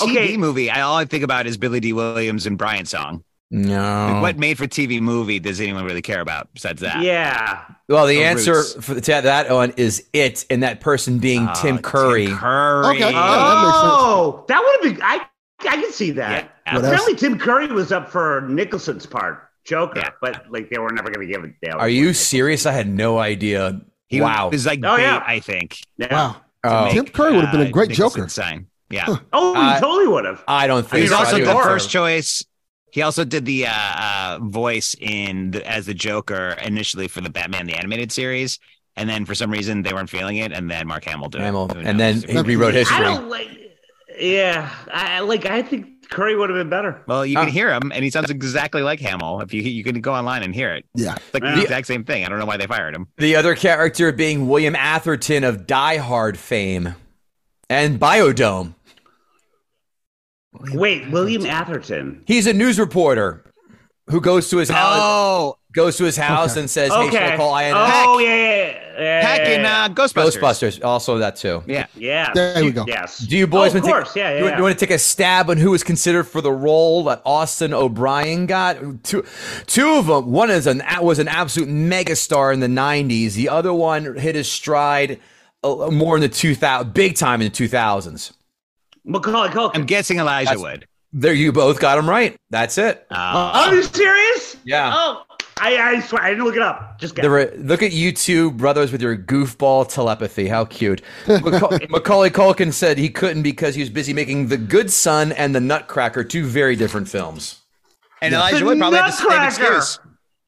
Okay. 0.00 0.34
TV 0.34 0.38
movie. 0.38 0.70
I 0.70 0.82
all 0.82 0.96
I 0.96 1.04
think 1.06 1.24
about 1.24 1.46
is 1.46 1.56
Billy 1.56 1.80
D. 1.80 1.92
Williams 1.92 2.46
and 2.46 2.56
Brian 2.58 2.84
song. 2.84 3.24
No. 3.50 4.10
Like, 4.12 4.22
what 4.22 4.38
made 4.38 4.58
for 4.58 4.66
TV 4.66 5.00
movie 5.00 5.38
does 5.40 5.58
anyone 5.60 5.84
really 5.84 6.02
care 6.02 6.20
about 6.20 6.52
besides 6.52 6.82
that? 6.82 7.02
yeah. 7.02 7.64
well, 7.88 8.06
the 8.06 8.16
The 8.18 8.24
answer 8.24 8.52
Roots. 8.56 8.74
for 8.74 8.94
to 9.00 9.00
that 9.22 9.50
one 9.50 9.72
is 9.78 10.06
it, 10.12 10.44
and 10.50 10.62
that 10.62 10.80
person 10.80 11.18
being 11.18 11.48
Oh, 11.48 11.52
Tim 11.56 11.78
Curry. 11.78 12.26
Curry. 12.26 12.86
Okay. 12.96 12.98
Yeah, 12.98 13.12
that. 13.12 13.72
Oh, 13.74 14.44
that 14.48 14.60
would 14.62 14.86
have 14.88 14.94
been. 14.96 15.02
I 15.02 15.26
I 15.62 15.76
can 15.82 15.90
see 15.92 16.10
that. 16.12 16.52
Yeah. 16.66 16.76
Apparently, 16.78 17.14
Tim 17.16 17.38
Curry 17.38 17.68
was 17.68 17.90
up 17.90 18.10
for 18.10 18.42
Nicholson's 18.42 19.06
part, 19.06 19.48
Joker, 19.64 20.00
Yeah. 20.00 20.10
but 20.20 20.44
like 20.50 20.68
they 20.68 20.78
were 20.78 20.90
never 20.90 21.10
going 21.10 21.26
to 21.26 21.32
give 21.32 21.42
it. 21.44 21.54
They 21.62 21.70
Are 21.70 21.88
you 21.88 22.12
serious? 22.12 22.66
I 22.66 22.72
had 22.72 22.86
no 22.88 23.18
idea. 23.18 23.80
He 24.08 24.20
wow. 24.20 24.48
was 24.50 24.66
like 24.66 24.80
Oh, 24.84 24.96
bait, 24.96 25.02
yeah. 25.02 25.22
I 25.26 25.40
think. 25.40 25.78
Yeah. 25.96 26.12
Wow. 26.12 26.36
Oh, 26.64 26.92
Tim 26.92 27.06
Curry 27.06 27.34
would 27.36 27.44
have 27.44 27.52
been 27.52 27.60
a 27.62 27.68
Uh, 27.68 27.70
great 27.70 27.90
Nicholson 27.90 28.20
Joker. 28.22 28.28
Sign. 28.30 28.66
Yeah. 28.90 29.04
Oh, 29.32 29.54
he 29.54 29.60
Uh, 29.60 29.80
totally 29.80 30.08
would 30.08 30.24
have. 30.24 30.42
I 30.48 30.66
don't 30.66 30.86
think 30.86 31.02
He's 31.02 31.10
so. 31.10 31.16
Also 31.18 31.36
the 31.36 31.50
it 31.50 31.62
first 31.62 31.90
choice. 31.90 32.44
He 32.90 33.02
also 33.02 33.24
did 33.24 33.44
the 33.44 33.66
uh, 33.66 33.70
uh, 33.72 34.38
voice 34.42 34.96
in 34.98 35.50
the, 35.52 35.70
as 35.70 35.84
the 35.86 35.94
Joker 35.94 36.56
initially 36.62 37.06
for 37.06 37.20
the 37.20 37.28
Batman 37.30 37.66
the 37.66 37.74
animated 37.74 38.10
series, 38.10 38.58
and 38.96 39.08
then 39.08 39.26
for 39.26 39.34
some 39.34 39.50
reason 39.50 39.82
they 39.82 39.92
weren't 39.92 40.08
feeling 40.08 40.38
it, 40.38 40.52
and 40.52 40.70
then 40.70 40.86
Mark 40.88 41.04
Hamill 41.04 41.28
did. 41.28 41.42
it. 41.42 41.44
Hamill, 41.44 41.68
Who 41.68 41.80
and 41.80 42.00
then 42.00 42.22
he 42.22 42.38
rewrote 42.40 42.72
history. 42.74 42.96
I 42.96 43.00
don't 43.02 43.28
like. 43.28 43.50
Yeah, 44.18 44.70
I 44.90 45.20
like. 45.20 45.44
I 45.44 45.60
think 45.62 45.97
Curry 46.10 46.36
would 46.36 46.48
have 46.50 46.58
been 46.58 46.70
better. 46.70 47.02
well, 47.06 47.24
you 47.26 47.36
can 47.36 47.48
Uh, 47.48 47.50
hear 47.50 47.72
him, 47.72 47.92
and 47.94 48.02
he 48.02 48.10
sounds 48.10 48.30
exactly 48.30 48.82
like 48.82 48.98
Hamill. 49.00 49.40
If 49.40 49.52
you 49.52 49.60
you 49.62 49.84
can 49.84 50.00
go 50.00 50.14
online 50.14 50.42
and 50.42 50.54
hear 50.54 50.72
it, 50.74 50.84
Yeah. 50.94 51.14
it's 51.16 51.34
like 51.34 51.42
Yeah. 51.42 51.56
the 51.56 51.62
exact 51.62 51.86
same 51.86 52.04
thing. 52.04 52.24
I 52.24 52.28
don't 52.28 52.38
know 52.38 52.46
why 52.46 52.56
they 52.56 52.66
fired 52.66 52.94
him. 52.94 53.08
The 53.18 53.36
other 53.36 53.54
character 53.54 54.10
being 54.12 54.48
William 54.48 54.74
Atherton 54.74 55.44
of 55.44 55.66
Die 55.66 55.96
Hard 55.98 56.38
fame 56.38 56.94
and 57.68 58.00
Biodome. 58.00 58.74
Wait, 60.72 61.10
William 61.10 61.44
Atherton. 61.46 62.22
He's 62.26 62.46
a 62.46 62.52
news 62.52 62.78
reporter 62.78 63.44
who 64.08 64.20
goes 64.20 64.48
to 64.50 64.56
his 64.56 64.70
house, 64.70 64.96
Oh, 64.98 65.57
goes 65.72 65.96
to 65.98 66.04
his 66.04 66.16
house 66.16 66.52
Okay. 66.52 66.60
and 66.60 66.70
says, 66.70 66.92
"Hey, 66.92 67.10
should 67.10 67.22
I 67.22 67.36
call 67.36 67.52
INS?" 67.54 67.74
Oh 67.76 68.18
yeah, 68.18 68.26
yeah, 68.28 68.36
yeah, 68.36 69.00
yeah. 69.00 69.20
heck 69.26 69.48
in 69.48 69.60
yeah, 69.62 69.84
uh, 69.84 69.88
Ghostbusters. 69.90 70.38
Ghostbusters, 70.40 70.84
also 70.84 71.18
that 71.18 71.36
too. 71.36 71.62
Yeah. 71.66 71.86
yeah. 71.94 72.32
There 72.32 72.64
we 72.64 72.70
go. 72.72 72.84
Yes. 72.88 73.18
Do 73.18 73.36
you 73.36 73.46
boys 73.46 73.74
Oh, 73.74 73.78
of 73.78 73.82
want 73.82 73.84
to 73.84 73.90
course, 73.92 74.08
take, 74.14 74.16
yeah, 74.22 74.30
yeah, 74.32 74.38
you, 74.38 74.44
yeah. 74.46 74.56
you 74.56 74.62
want 74.62 74.78
to 74.78 74.86
take 74.86 74.94
a 74.94 74.98
stab 74.98 75.50
on 75.50 75.58
who 75.58 75.70
was 75.70 75.84
considered 75.84 76.24
for 76.24 76.40
the 76.40 76.52
role 76.52 77.04
that 77.04 77.20
Austin 77.24 77.74
O'Brien 77.74 78.46
got? 78.46 78.78
Two, 79.04 79.24
two 79.66 79.88
of 79.94 80.06
them. 80.06 80.32
One 80.32 80.50
is 80.50 80.66
an 80.66 80.82
was 81.02 81.18
an 81.18 81.28
absolute 81.28 81.68
megastar 81.68 82.52
in 82.54 82.60
the 82.60 82.66
'90s. 82.66 83.34
The 83.34 83.48
other 83.50 83.74
one 83.74 84.16
hit 84.16 84.34
his 84.36 84.50
stride 84.50 85.20
uh, 85.62 85.90
more 85.90 86.16
in 86.16 86.22
the 86.22 86.28
2000, 86.28 86.94
big 86.94 87.14
time 87.16 87.42
in 87.42 87.50
the 87.52 87.68
2000s. 87.68 88.32
Macaulay 89.04 89.48
Culkin. 89.50 89.72
I'm 89.74 89.84
guessing 89.86 90.18
Elijah 90.18 90.46
That's- 90.50 90.62
would. 90.62 90.86
There, 91.10 91.32
you 91.32 91.52
both 91.52 91.80
got 91.80 91.96
him 91.98 92.06
right. 92.08 92.36
That's 92.50 92.76
it. 92.76 93.06
Uh, 93.10 93.14
Are 93.14 93.74
you 93.74 93.82
serious? 93.82 94.56
Yeah. 94.64 94.92
Oh, 94.94 95.22
I, 95.60 95.76
I 95.96 96.00
swear 96.00 96.22
I 96.22 96.30
didn't 96.30 96.44
look 96.44 96.56
it 96.56 96.62
up. 96.62 96.98
Just 96.98 97.14
guess. 97.14 97.22
The 97.22 97.30
re- 97.30 97.50
look 97.56 97.82
at 97.82 97.92
you 97.92 98.12
two 98.12 98.50
brothers 98.52 98.92
with 98.92 99.02
your 99.02 99.16
goofball 99.16 99.88
telepathy. 99.88 100.48
How 100.48 100.64
cute. 100.64 101.02
Maca- 101.26 101.88
Macaulay 101.90 102.30
Culkin 102.30 102.72
said 102.72 102.98
he 102.98 103.08
couldn't 103.10 103.42
because 103.42 103.74
he 103.74 103.80
was 103.82 103.90
busy 103.90 104.12
making 104.12 104.48
The 104.48 104.56
Good 104.58 104.90
Son 104.90 105.32
and 105.32 105.54
The 105.54 105.60
Nutcracker, 105.60 106.24
two 106.24 106.44
very 106.44 106.76
different 106.76 107.08
films. 107.08 107.60
and 108.22 108.32
The 108.34 108.38
Elijah 108.38 108.64
would 108.64 108.78
probably 108.78 108.98
have 108.98 109.06
the 109.10 109.16
same 109.16 109.28
Nutcracker! 109.28 109.76
excuse. 109.76 109.98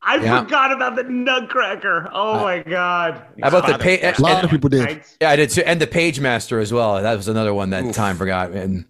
I 0.02 0.16
Yeah. 0.16 0.42
forgot 0.44 0.72
about 0.72 0.96
the 0.96 1.02
Nutcracker. 1.04 2.08
Oh 2.12 2.40
my 2.40 2.60
god. 2.62 3.22
How 3.42 3.48
about 3.48 3.66
the 3.66 3.72
Father. 3.72 3.98
pa- 3.98 4.14
A 4.18 4.22
lot 4.22 4.42
of 4.44 4.48
people 4.50 4.70
did. 4.70 5.02
Yeah, 5.20 5.28
I 5.28 5.36
did 5.36 5.50
too. 5.50 5.62
And 5.66 5.78
the 5.78 5.86
Pagemaster 5.86 6.60
as 6.62 6.72
well. 6.72 7.02
That 7.02 7.14
was 7.16 7.28
another 7.28 7.52
one 7.52 7.68
that 7.70 7.92
time 7.92 8.16
forgot. 8.16 8.52
And 8.52 8.86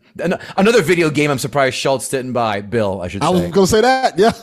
another 0.57 0.83
video 0.83 1.11
game 1.11 1.31
I'm 1.33 1.39
surprised 1.41 1.75
Schulz 1.77 2.09
didn't 2.09 2.33
buy. 2.33 2.61
Bill, 2.61 3.03
I 3.03 3.09
should 3.09 3.23
Say. 3.23 3.27
I 3.27 3.31
was 3.31 3.41
going 3.41 3.53
to 3.53 3.67
say 3.67 3.81
that. 3.81 4.17
Yeah. 4.19 4.33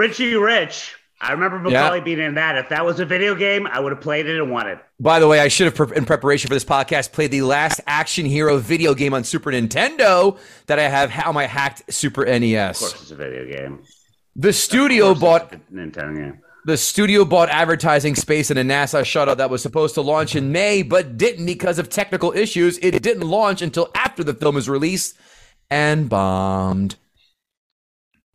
Richie 0.00 0.34
Rich. 0.34 0.96
I 1.20 1.32
remember 1.32 1.58
Macaulay 1.58 2.00
being 2.00 2.20
in 2.20 2.36
that. 2.36 2.56
If 2.56 2.70
that 2.70 2.86
was 2.86 2.98
a 3.00 3.04
video 3.04 3.34
game, 3.34 3.66
I 3.66 3.80
would 3.80 3.92
have 3.92 4.00
played 4.00 4.24
it 4.26 4.40
and 4.40 4.50
won 4.50 4.66
it. 4.66 4.78
By 4.98 5.18
the 5.18 5.28
way, 5.28 5.40
I 5.40 5.48
should 5.48 5.76
have, 5.76 5.92
in 5.92 6.06
preparation 6.06 6.48
for 6.48 6.54
this 6.54 6.64
podcast, 6.64 7.12
played 7.12 7.30
the 7.30 7.42
last 7.42 7.82
action 7.86 8.24
hero 8.24 8.56
video 8.56 8.94
game 8.94 9.12
on 9.12 9.24
Super 9.24 9.52
Nintendo 9.52 10.38
that 10.68 10.78
I 10.78 10.88
have 10.88 11.10
How 11.10 11.32
My 11.32 11.44
Hacked 11.44 11.92
Super 11.92 12.24
NES. 12.24 12.80
Of 12.80 12.88
course, 12.88 13.02
it's 13.02 13.10
a 13.10 13.16
video 13.16 13.44
game. 13.44 13.82
The 14.36 14.54
studio 14.54 15.14
bought 15.14 15.52
Nintendo 15.70 16.16
game. 16.16 16.40
the 16.64 16.78
studio 16.78 17.26
bought 17.26 17.50
advertising 17.50 18.14
space 18.14 18.50
in 18.50 18.56
a 18.56 18.62
NASA 18.62 19.04
shuttle 19.04 19.36
that 19.36 19.50
was 19.50 19.60
supposed 19.60 19.94
to 19.96 20.00
launch 20.00 20.34
in 20.36 20.52
May, 20.52 20.82
but 20.82 21.18
didn't 21.18 21.44
because 21.44 21.78
of 21.78 21.90
technical 21.90 22.32
issues. 22.32 22.78
It 22.78 23.02
didn't 23.02 23.28
launch 23.28 23.60
until 23.60 23.90
after 23.94 24.24
the 24.24 24.32
film 24.32 24.54
was 24.54 24.70
released 24.70 25.18
and 25.70 26.08
bombed. 26.08 26.96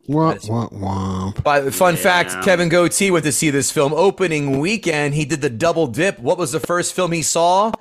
Womp, 0.08 0.40
womp, 0.48 0.72
womp. 0.74 1.44
By 1.44 1.60
the 1.62 1.72
fun 1.72 1.96
Yeah. 1.96 2.02
fact, 2.02 2.44
Kevin 2.44 2.70
Gootee 2.70 3.12
went 3.12 3.26
to 3.26 3.32
see 3.32 3.50
this 3.50 3.72
film 3.72 3.92
opening 3.94 4.60
weekend. 4.60 5.16
He 5.16 5.26
did 5.26 5.42
the 5.42 5.50
double 5.50 5.88
dip. 5.88 6.20
What 6.20 6.38
was 6.38 6.52
the 6.52 6.60
first 6.60 6.94
film 6.94 7.12
he 7.12 7.24
saw? 7.24 7.72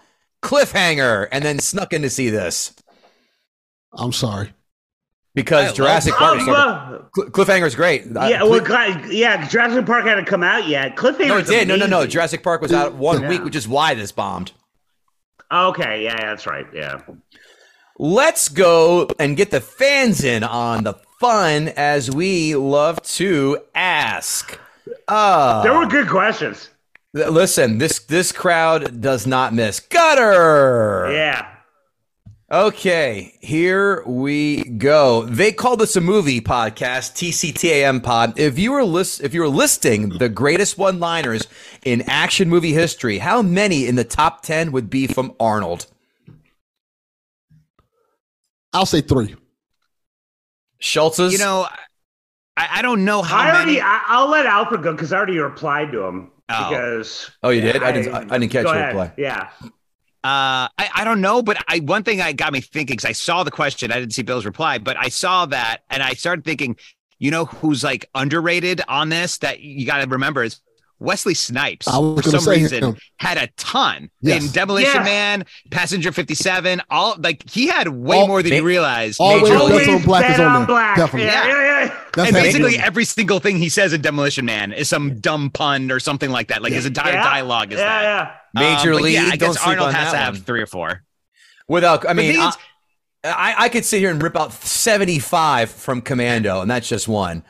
Cliffhanger, 0.43 1.29
and 1.33 1.45
then 1.45 1.59
snuck 1.59 1.93
in 1.93 2.03
to 2.03 2.11
see 2.11 2.31
this 2.31 2.73
I'm 3.97 4.13
sorry. 4.13 4.53
because 5.35 5.65
I 5.65 5.67
love 5.69 5.77
Jurassic 5.77 6.15
Oh, 6.15 6.19
Park. 6.19 6.41
is 6.41 6.47
well, 6.47 7.11
Cl- 7.15 7.31
Cliffhanger's 7.31 7.75
great. 7.75 8.05
yeah, 8.07 8.43
Uh, 8.43 8.47
well, 8.47 8.61
Cliff- 8.61 8.67
Cl- 9.05 9.13
yeah, 9.13 9.47
Jurassic 9.49 9.85
Park 9.87 10.05
hadn't 10.07 10.27
come 10.27 10.43
out 10.43 10.67
yet. 10.69 10.97
Cliffhanger. 10.97 11.29
no, 11.29 11.37
it 11.39 11.47
did. 11.47 11.69
No, 11.69 11.77
no, 11.77 11.87
no. 11.87 12.07
Jurassic 12.07 12.43
Park 12.43 12.61
was 12.63 12.73
out 12.73 12.95
one 12.95 13.23
Yeah. 13.23 13.29
week, 13.29 13.45
which 13.45 13.57
is 13.57 13.67
why 13.69 13.95
this 13.95 14.13
bombed. 14.13 14.53
Okay, 15.53 16.03
yeah, 16.05 16.17
that's 16.17 16.47
right. 16.47 16.67
Yeah. 16.75 17.01
Let's 17.99 18.49
go 18.49 19.09
and 19.21 19.37
get 19.37 19.51
the 19.51 19.61
fans 19.61 20.25
in 20.25 20.43
on 20.43 20.83
the 20.85 20.95
fun 21.29 21.69
as 21.69 22.11
we 22.11 22.55
love 22.55 23.01
to 23.03 23.59
ask. 23.75 24.59
Uh, 25.09 25.63
There 25.63 25.73
were 25.73 25.87
good 25.87 26.07
questions. 26.07 26.69
th- 27.17 27.29
listen, 27.29 27.79
this 27.79 27.99
this 28.01 28.31
crowd 28.31 29.01
does 29.01 29.27
not 29.27 29.55
miss. 29.55 29.81
Gutter. 29.81 31.09
Yeah. 31.13 31.49
Okay, 32.53 33.39
here 33.41 34.05
we 34.07 34.65
go. 34.65 35.25
They 35.25 35.51
call 35.51 35.79
this 35.79 35.97
a 35.97 36.01
movie 36.03 36.43
podcast, 36.43 37.15
TCTAM 37.17 38.03
pod. 38.03 38.39
If 38.39 38.59
you 38.59 38.73
were 38.73 38.85
list, 38.85 39.23
if 39.23 39.33
you 39.33 39.41
were 39.41 39.49
listing 39.49 40.11
the 40.11 40.29
greatest 40.29 40.77
one-liners 40.77 41.47
in 41.87 42.03
action 42.03 42.51
movie 42.51 42.75
history, 42.75 43.17
how 43.19 43.41
many 43.41 43.87
in 43.87 43.95
the 43.97 44.05
top 44.05 44.43
ten 44.43 44.73
would 44.73 44.91
be 44.91 45.07
from 45.07 45.33
Arnold? 45.41 45.87
I'll 48.75 48.85
say 48.87 49.01
three. 49.01 49.37
Schulz's. 50.85 51.33
You 51.33 51.39
know, 51.39 51.67
I, 52.57 52.69
I 52.79 52.83
don't 52.83 53.05
know 53.05 53.23
how 53.23 53.39
I 53.39 53.51
already. 53.51 53.73
many. 53.73 53.81
I, 53.81 54.03
I'll 54.07 54.29
let 54.29 54.47
Alfred 54.47 54.83
go 54.83 54.93
because 54.93 55.13
I 55.13 55.17
already 55.17 55.39
replied 55.39 55.93
to 55.93 56.03
him. 56.03 56.31
Oh. 56.51 56.69
Because. 56.69 57.31
Oh, 57.43 57.51
you 57.51 57.61
did? 57.63 57.83
I 57.83 57.91
didn't- 57.93 58.15
I 58.15 58.39
didn't 58.39 58.53
catch 58.53 58.65
go 58.65 58.73
your 58.73 58.81
ahead. 58.81 58.89
reply. 58.95 59.13
Yeah. 59.17 59.49
Uh, 60.23 60.69
I, 60.79 60.89
I 60.95 61.05
don't 61.05 61.21
know, 61.21 61.43
but 61.43 61.63
I 61.69 61.81
one 61.81 62.03
thing 62.03 62.21
I 62.23 62.33
got 62.33 62.53
me 62.53 62.61
thinking 62.63 62.97
because 62.97 63.05
I 63.05 63.13
saw 63.13 63.43
the 63.43 63.51
question, 63.51 63.93
I 63.93 63.97
didn't 64.01 64.15
see 64.15 64.23
Bill's 64.23 64.47
reply, 64.47 64.79
but 64.79 64.97
I 64.97 65.09
saw 65.11 65.45
that 65.47 65.83
and 65.91 66.03
I 66.03 66.15
started 66.15 66.47
thinking, 66.47 66.77
you 67.19 67.31
know, 67.31 67.45
who's 67.45 67.85
like 67.85 68.09
underrated 68.15 68.81
on 68.89 69.11
this 69.11 69.37
that 69.39 69.61
you 69.61 69.85
got 69.85 70.03
to 70.03 70.09
remember 70.09 70.43
is 70.43 70.61
Wesley 71.05 71.35
Snipes. 71.35 71.87
For 71.87 72.23
some 72.23 72.49
reason 72.49 72.83
him. 72.83 72.97
had 73.19 73.37
a 73.39 73.47
ton 73.57 74.11
Yes. 74.21 74.45
in 74.47 74.51
Demolition 74.53 74.93
Yes. 74.95 75.05
Man, 75.05 75.45
Passenger 75.71 76.11
Fifty 76.13 76.35
Seven. 76.35 76.83
All 76.91 77.15
like 77.19 77.49
he 77.49 77.67
had 77.69 77.89
way 77.89 78.19
All- 78.19 78.27
more 78.27 78.43
than 78.43 78.51
Ma- 78.51 78.57
you 78.57 78.63
realize. 78.65 79.17
Always 79.21 79.43
Major 79.43 79.55
That's 79.59 79.87
League. 79.87 79.89
on 79.97 80.03
black 80.03 80.31
is 80.31 80.37
bet 80.37 80.47
on 80.47 80.61
there. 80.61 80.67
black. 80.67 80.97
Definitely. 80.97 81.27
Yeah, 81.29 81.47
yeah, 81.47 81.85
yeah. 81.85 81.99
That's 82.15 82.29
and 82.29 82.35
basically 82.35 82.73
do 82.73 82.81
every 82.83 83.05
single 83.05 83.39
thing 83.41 83.59
he 83.59 83.69
says 83.69 83.93
in 83.93 84.01
Demolition 84.01 84.45
Man 84.45 84.73
is 84.73 84.89
some 84.89 85.21
dumb 85.21 85.51
pun 85.51 85.91
or 85.91 86.01
something 86.01 86.31
like 86.31 86.49
that. 86.49 86.63
Like 86.63 86.73
his 86.73 86.87
entire 86.87 87.13
Yeah. 87.15 87.23
dialogue 87.25 87.73
is 87.73 87.79
yeah, 87.79 88.03
that. 88.03 88.41
yeah. 88.55 88.77
Major 88.77 88.95
Um, 88.95 89.03
League. 89.03 89.15
Yeah, 89.15 89.23
I 89.31 89.37
don't 89.37 89.51
guess 89.53 89.57
sleep 89.63 89.69
Arnold 89.69 89.89
on 89.89 89.95
has 89.95 90.13
that 90.13 90.19
to 90.19 90.25
have 90.25 90.35
one. 90.35 90.43
three 90.43 90.63
or 90.63 90.67
four. 90.67 91.03
Without, 91.69 92.09
I 92.09 92.13
mean, 92.13 92.33
thing 92.33 92.41
I, 92.41 92.53
I, 93.25 93.55
I 93.65 93.69
could 93.71 93.85
sit 93.85 93.99
here 94.01 94.11
and 94.11 94.23
rip 94.23 94.37
out 94.37 94.53
75 94.53 95.71
from 95.71 96.03
Commando, 96.03 96.61
and 96.61 96.71
that's 96.71 96.89
just 96.89 97.09
one. 97.09 97.43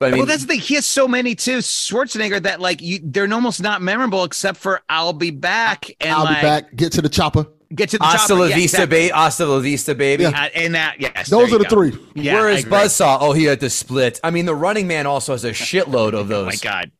But 0.00 0.06
I 0.06 0.10
mean, 0.12 0.18
well, 0.20 0.26
that's 0.26 0.42
the 0.42 0.48
thing. 0.48 0.60
He 0.60 0.74
has 0.76 0.86
so 0.86 1.06
many 1.06 1.34
too. 1.34 1.58
Schwarzenegger 1.58 2.42
that 2.42 2.58
like 2.58 2.80
you, 2.80 2.98
they're 3.02 3.30
almost 3.32 3.62
not 3.62 3.82
memorable 3.82 4.24
except 4.24 4.56
for 4.58 4.80
"I'll 4.88 5.12
be 5.12 5.30
back" 5.30 5.90
and 6.00 6.10
I'll 6.10 6.24
like 6.24 6.38
be 6.38 6.42
back. 6.42 6.74
Get 6.74 6.92
to 6.92 7.02
the 7.02 7.08
chopper. 7.10 7.46
get 7.74 7.90
to 7.90 7.98
the 7.98 8.04
Hasta 8.04 8.28
chopper. 8.28 8.40
la 8.40 8.46
Yeah, 8.46 8.54
vista, 8.56 8.76
exactly. 8.78 8.96
baby. 8.98 9.12
Hasta 9.12 9.44
la 9.46 9.58
vista, 9.60 9.94
baby. 9.94 10.22
Yeah. 10.22 10.30
Uh, 10.30 10.48
and 10.54 10.74
that, 10.74 10.96
yes, 11.00 11.28
Those 11.28 11.52
are 11.52 11.58
the 11.58 11.64
go. 11.64 11.70
three. 11.70 11.98
Yeah, 12.14 12.34
Where 12.34 12.48
I. 12.48 12.62
Buzzsaw? 12.62 13.18
Oh, 13.20 13.32
he 13.32 13.44
had 13.44 13.60
to 13.60 13.68
split. 13.68 14.18
I 14.24 14.30
mean, 14.30 14.46
the 14.46 14.54
Running 14.54 14.88
Man 14.88 15.06
also 15.06 15.32
has 15.32 15.44
a 15.44 15.50
shitload 15.50 16.14
of 16.14 16.28
those. 16.28 16.46
Oh 16.46 16.50
those. 16.50 16.64
my 16.64 16.70
god! 16.70 16.90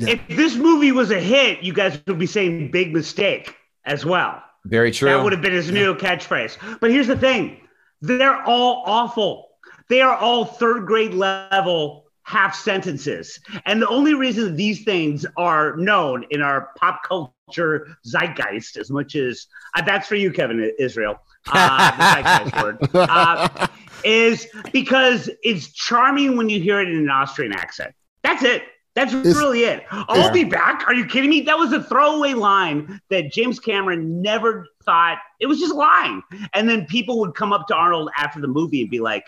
If 0.00 0.20
this 0.28 0.56
movie 0.56 0.90
was 0.90 1.12
a 1.12 1.20
hit, 1.20 1.62
you 1.62 1.72
guys 1.72 2.00
would 2.08 2.18
be 2.18 2.26
saying 2.26 2.72
"big 2.72 2.92
mistake" 2.92 3.54
as 3.84 4.04
well. 4.04 4.42
Very 4.64 4.90
true. 4.90 5.08
That 5.08 5.22
would 5.22 5.32
have 5.32 5.42
been 5.42 5.52
his 5.52 5.70
new 5.70 5.94
catchphrase. 5.94 6.80
But 6.80 6.90
here's 6.90 7.06
the 7.06 7.16
thing: 7.16 7.60
they're 8.00 8.42
all 8.42 8.82
awful. 8.86 9.50
They 9.88 10.00
are 10.00 10.16
all 10.16 10.44
third 10.46 10.84
grade 10.86 11.14
level 11.14 12.03
half 12.24 12.54
sentences, 12.56 13.38
and 13.66 13.80
the 13.80 13.88
only 13.88 14.14
reason 14.14 14.56
these 14.56 14.82
things 14.84 15.24
are 15.36 15.76
known 15.76 16.24
in 16.30 16.40
our 16.42 16.70
pop 16.78 17.02
culture 17.04 17.96
zeitgeist, 18.06 18.76
as 18.76 18.90
much 18.90 19.14
as 19.14 19.46
uh, 19.76 19.82
that's 19.82 20.08
for 20.08 20.16
you, 20.16 20.32
Kevin 20.32 20.72
Israel, 20.78 21.20
uh, 21.52 21.92
zeitgeist 22.14 22.62
word, 22.62 22.78
uh, 22.94 23.66
is 24.04 24.46
because 24.72 25.30
it's 25.42 25.68
charming 25.72 26.36
when 26.36 26.48
you 26.48 26.60
hear 26.60 26.80
it 26.80 26.88
in 26.88 26.96
an 26.96 27.10
Austrian 27.10 27.52
accent. 27.52 27.94
That's 28.22 28.42
it. 28.42 28.62
That's 28.94 29.12
It's- 29.12 29.34
really 29.36 29.64
it. 29.64 29.84
I'll 29.90 30.32
be 30.32 30.44
back. 30.44 30.84
Are 30.86 30.94
you 30.94 31.04
kidding 31.04 31.28
me? 31.28 31.40
That 31.42 31.58
was 31.58 31.72
a 31.72 31.82
throwaway 31.82 32.32
line 32.34 33.00
that 33.10 33.32
James 33.32 33.58
Cameron 33.58 34.22
never 34.22 34.66
thought 34.84 35.18
it 35.40 35.46
was 35.46 35.58
just 35.58 35.74
lying. 35.74 36.22
And 36.54 36.68
then 36.68 36.86
people 36.86 37.18
would 37.20 37.34
come 37.34 37.52
up 37.52 37.66
to 37.68 37.74
Arnold 37.74 38.08
after 38.16 38.40
the 38.40 38.46
movie 38.46 38.82
and 38.82 38.90
be 38.90 39.00
like, 39.00 39.24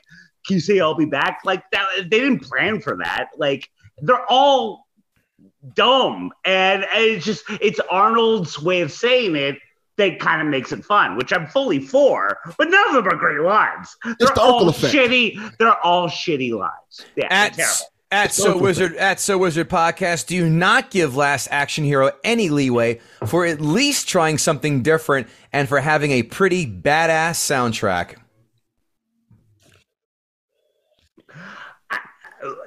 "Can 0.47 0.55
you 0.55 0.61
say 0.61 0.81
I'll 0.81 0.95
be 0.95 1.05
back?" 1.05 1.41
Like 1.45 1.63
that. 1.73 1.87
They 1.99 2.21
didn't 2.21 2.41
plan 2.41 2.81
for 2.81 2.97
that. 2.99 3.29
Like 3.37 3.69
they're 4.03 4.25
all 4.31 4.87
dumb, 5.75 6.33
and 6.45 6.87
it's 6.93 7.25
just 7.25 7.45
it's 7.61 7.81
Arnold's 7.91 8.61
way 8.61 8.81
of 8.81 8.93
saying 8.93 9.37
it 9.37 9.59
that 9.97 10.19
kind 10.21 10.43
of 10.43 10.49
makes 10.49 10.73
it 10.73 10.85
fun, 10.85 11.17
which 11.17 11.33
I'm 11.33 11.47
fully 11.47 11.81
for. 11.81 12.39
But 12.59 12.69
none 12.71 12.89
of 12.89 12.95
them 12.95 13.09
are 13.13 13.17
great 13.17 13.41
lines. 13.41 13.97
They're 14.05 14.29
the 14.35 14.41
all 14.41 14.69
effect. 14.69 14.93
shitty. 14.95 15.57
They're 15.59 15.79
all 15.85 16.09
shitty 16.09 16.53
lines. 16.53 16.71
Yeah, 17.17 17.29
they're 17.29 17.33
At, 17.33 17.55
terrible. 17.55 17.75
at 18.11 18.33
So 18.35 18.59
Wizard 18.59 18.95
at 18.97 19.21
So 19.21 19.39
Wizard 19.39 19.71
Podcast, 19.71 20.27
do 20.27 20.49
not 20.51 20.91
give 20.91 21.17
Last 21.17 21.49
Action 21.51 21.83
Hero 21.85 22.11
any 22.25 22.51
leeway 22.51 23.01
for 23.27 23.47
at 23.47 23.61
least 23.63 24.07
trying 24.07 24.37
something 24.39 24.83
different 24.83 25.29
and 25.53 25.67
for 25.67 25.81
having 25.81 26.11
a 26.13 26.23
pretty 26.23 26.67
badass 26.67 27.37
soundtrack. 27.37 28.17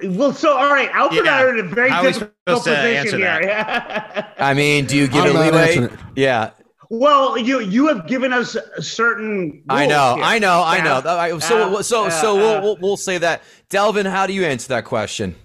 Well, 0.04 0.34
so 0.34 0.58
all 0.58 0.72
right, 0.72 0.90
Alfred 0.94 1.20
and 1.22 1.30
I 1.30 1.40
Yeah. 1.40 1.46
are 1.46 1.58
in 1.58 1.66
a 1.66 1.70
very 1.70 1.90
How 1.90 2.02
difficult 2.02 2.34
position 2.46 2.96
answer 2.96 3.18
here. 3.18 4.34
I 4.40 4.54
mean, 4.54 4.86
do 4.86 4.98
you 4.98 5.08
give 5.08 5.24
I'm 5.26 5.36
it 5.36 5.54
leeway? 5.54 5.90
Yeah, 6.16 6.52
well, 6.90 7.38
you 7.38 7.60
you 7.60 7.88
have 7.88 8.08
given 8.08 8.34
us 8.34 8.56
a 8.56 8.82
certain. 8.82 9.64
I 9.70 9.86
know, 9.86 10.16
here. 10.16 10.24
I 10.24 10.40
know, 10.40 10.64
I 10.66 10.82
know. 10.82 11.02
Yeah. 11.04 11.38
So, 11.40 11.78
Uh, 11.78 11.84
so, 11.84 12.06
uh, 12.06 12.10
so 12.10 12.32
uh, 12.32 12.36
we'll, 12.40 12.62
we'll 12.62 12.78
we'll 12.82 12.98
say 12.98 13.18
that. 13.20 13.44
Delvin, 13.70 14.06
how 14.08 14.26
do 14.26 14.34
you 14.34 14.44
answer 14.46 14.70
that 14.70 14.86
question? 14.86 15.36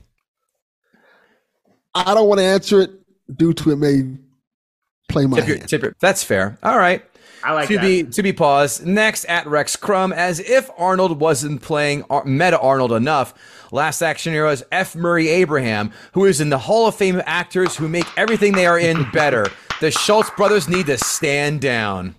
I 1.95 2.15
don't 2.15 2.29
want 2.29 2.39
to 2.41 2.45
answer 2.45 2.81
it 2.81 2.91
due 3.37 3.53
to 3.55 3.71
it 3.73 3.77
may 3.77 4.03
play 5.09 5.27
my 5.27 5.39
Tip 5.39 5.49
your, 5.49 5.57
hand. 5.59 5.69
tip 5.69 5.83
your, 5.83 5.95
that's 6.01 6.25
fair. 6.25 6.59
All 6.63 6.79
right. 6.79 7.05
I 7.45 7.53
like 7.53 7.69
to 7.69 7.75
that. 7.75 7.83
be 7.83 8.03
to 8.05 8.23
be 8.23 8.33
paused. 8.33 8.87
Next 8.87 9.27
at 9.27 9.47
Rex 9.47 9.77
Crumb, 9.77 10.13
as 10.15 10.41
if 10.41 10.71
Arnold 10.79 11.21
wasn't 11.21 11.61
playing 11.61 12.05
Ar- 12.09 12.25
Meta 12.25 12.59
Arnold 12.59 12.93
enough. 12.93 13.35
Last 13.75 14.03
Action 14.03 14.33
Hero 14.33 14.51
is 14.51 14.65
F. 14.71 14.95
Murray 14.95 15.27
Abraham, 15.29 15.91
who 16.13 16.27
is 16.27 16.41
in 16.41 16.49
the 16.49 16.59
Hall 16.59 16.87
of 16.87 16.95
Fame 16.95 17.17
of 17.17 17.25
actors 17.27 17.75
who 17.75 17.89
make 17.89 18.07
everything 18.17 18.53
they 18.53 18.67
are 18.67 18.79
in 18.79 19.11
better. 19.13 19.49
The 19.81 19.91
Schulz 19.91 20.31
brothers 20.37 20.69
need 20.69 20.87
to 20.87 20.97
stand 20.97 21.61
down. 21.61 22.15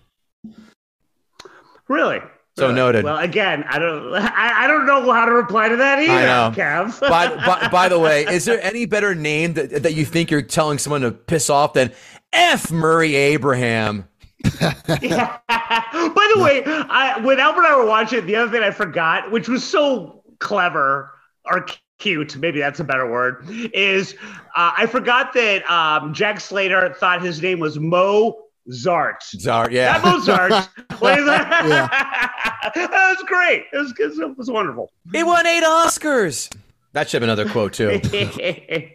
really. 1.87 2.19
So 2.57 2.73
noted. 2.73 3.05
Well, 3.05 3.17
again, 3.19 3.63
I 3.69 3.79
don't, 3.79 4.13
I, 4.13 4.63
I 4.63 4.67
don't 4.67 4.85
know 4.85 5.09
how 5.13 5.25
to 5.25 5.31
reply 5.31 5.69
to 5.69 5.77
that 5.77 5.99
either. 5.99 6.11
I 6.11 6.25
know. 6.25 6.51
Kev. 6.53 6.99
by, 6.99 7.33
by, 7.45 7.67
by 7.71 7.89
the 7.89 7.99
way, 7.99 8.25
is 8.25 8.43
there 8.43 8.61
any 8.61 8.85
better 8.85 9.15
name 9.15 9.53
that, 9.53 9.83
that 9.83 9.93
you 9.93 10.03
think 10.03 10.31
you're 10.31 10.41
telling 10.41 10.77
someone 10.77 11.01
to 11.01 11.11
piss 11.11 11.49
off 11.49 11.71
than 11.73 11.93
F. 12.33 12.69
Murray 12.69 13.15
Abraham? 13.15 14.09
Yeah. 15.01 15.37
By 15.47 16.31
the 16.35 16.41
way, 16.41 16.63
I, 16.65 17.19
when 17.23 17.39
Albert 17.39 17.61
and 17.63 17.67
I 17.67 17.77
were 17.77 17.85
watching 17.85 18.19
it, 18.19 18.21
the 18.23 18.35
other 18.35 18.51
thing 18.51 18.61
I 18.61 18.71
forgot, 18.71 19.31
which 19.31 19.47
was 19.47 19.63
so 19.63 20.21
clever 20.39 21.14
or 21.47 21.65
cute, 21.99 22.36
maybe 22.38 22.60
that's 22.60 22.79
a 22.79 22.84
better 22.84 23.10
word, 23.10 23.45
is 23.73 24.15
uh, 24.55 24.73
I 24.77 24.86
forgot 24.86 25.34
that 25.34 25.69
um, 25.69 26.13
Jack 26.13 26.39
Slater 26.39 26.93
thought 26.93 27.21
his 27.21 27.41
name 27.41 27.60
was 27.60 27.79
Mo 27.79 28.45
Zart. 28.71 29.21
Zart, 29.38 29.71
yeah. 29.71 29.93
Not 29.93 30.03
Mozart. 30.03 30.51
what 30.99 31.19
is 31.19 31.25
that? 31.25 32.71
that 32.75 33.15
was 33.17 33.23
great. 33.27 33.65
It 33.71 33.77
was, 33.77 33.93
it 33.97 34.38
was 34.38 34.49
wonderful. 34.49 34.91
He 35.12 35.23
won 35.23 35.45
eight 35.45 35.63
Oscars. 35.63 36.53
That 36.93 37.10
should 37.10 37.21
have 37.21 37.29
another 37.29 37.49
quote 37.49 37.73
too. 37.73 37.99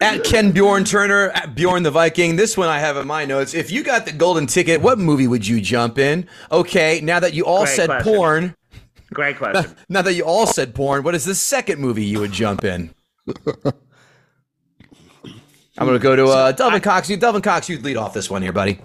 At 0.00 0.22
Ken 0.24 0.52
Bjorn 0.52 0.84
Turner, 0.84 1.30
at 1.30 1.54
Bjorn 1.56 1.82
the 1.82 1.90
Viking. 1.90 2.36
This 2.36 2.56
one 2.56 2.68
I 2.68 2.78
have 2.78 2.96
in 2.96 3.08
my 3.08 3.24
notes. 3.24 3.54
If 3.54 3.72
you 3.72 3.82
got 3.82 4.06
the 4.06 4.12
golden 4.12 4.46
ticket, 4.46 4.80
what 4.80 5.00
movie 5.00 5.26
would 5.26 5.46
you 5.46 5.60
jump 5.60 5.98
in? 5.98 6.28
Okay, 6.50 7.00
now 7.02 7.18
that 7.18 7.34
you 7.34 7.44
all 7.44 7.64
Great 7.64 7.76
said 7.76 7.86
question. 7.88 8.14
porn, 8.14 8.56
great 9.12 9.36
question. 9.38 9.76
now 9.88 10.02
that 10.02 10.14
you 10.14 10.24
all 10.24 10.46
said 10.46 10.74
porn, 10.74 11.02
what 11.02 11.14
is 11.14 11.24
the 11.24 11.34
second 11.34 11.80
movie 11.80 12.04
you 12.04 12.20
would 12.20 12.32
jump 12.32 12.64
in? 12.64 12.94
I'm 15.80 15.86
gonna 15.86 15.98
go 15.98 16.14
to 16.14 16.26
uh, 16.26 16.52
Delvin 16.52 16.80
Cox. 16.80 17.08
You, 17.08 17.16
Delvin 17.16 17.42
Cox, 17.42 17.68
you 17.68 17.78
lead 17.78 17.96
off 17.96 18.12
this 18.12 18.28
one 18.28 18.42
here, 18.42 18.52
buddy. 18.52 18.80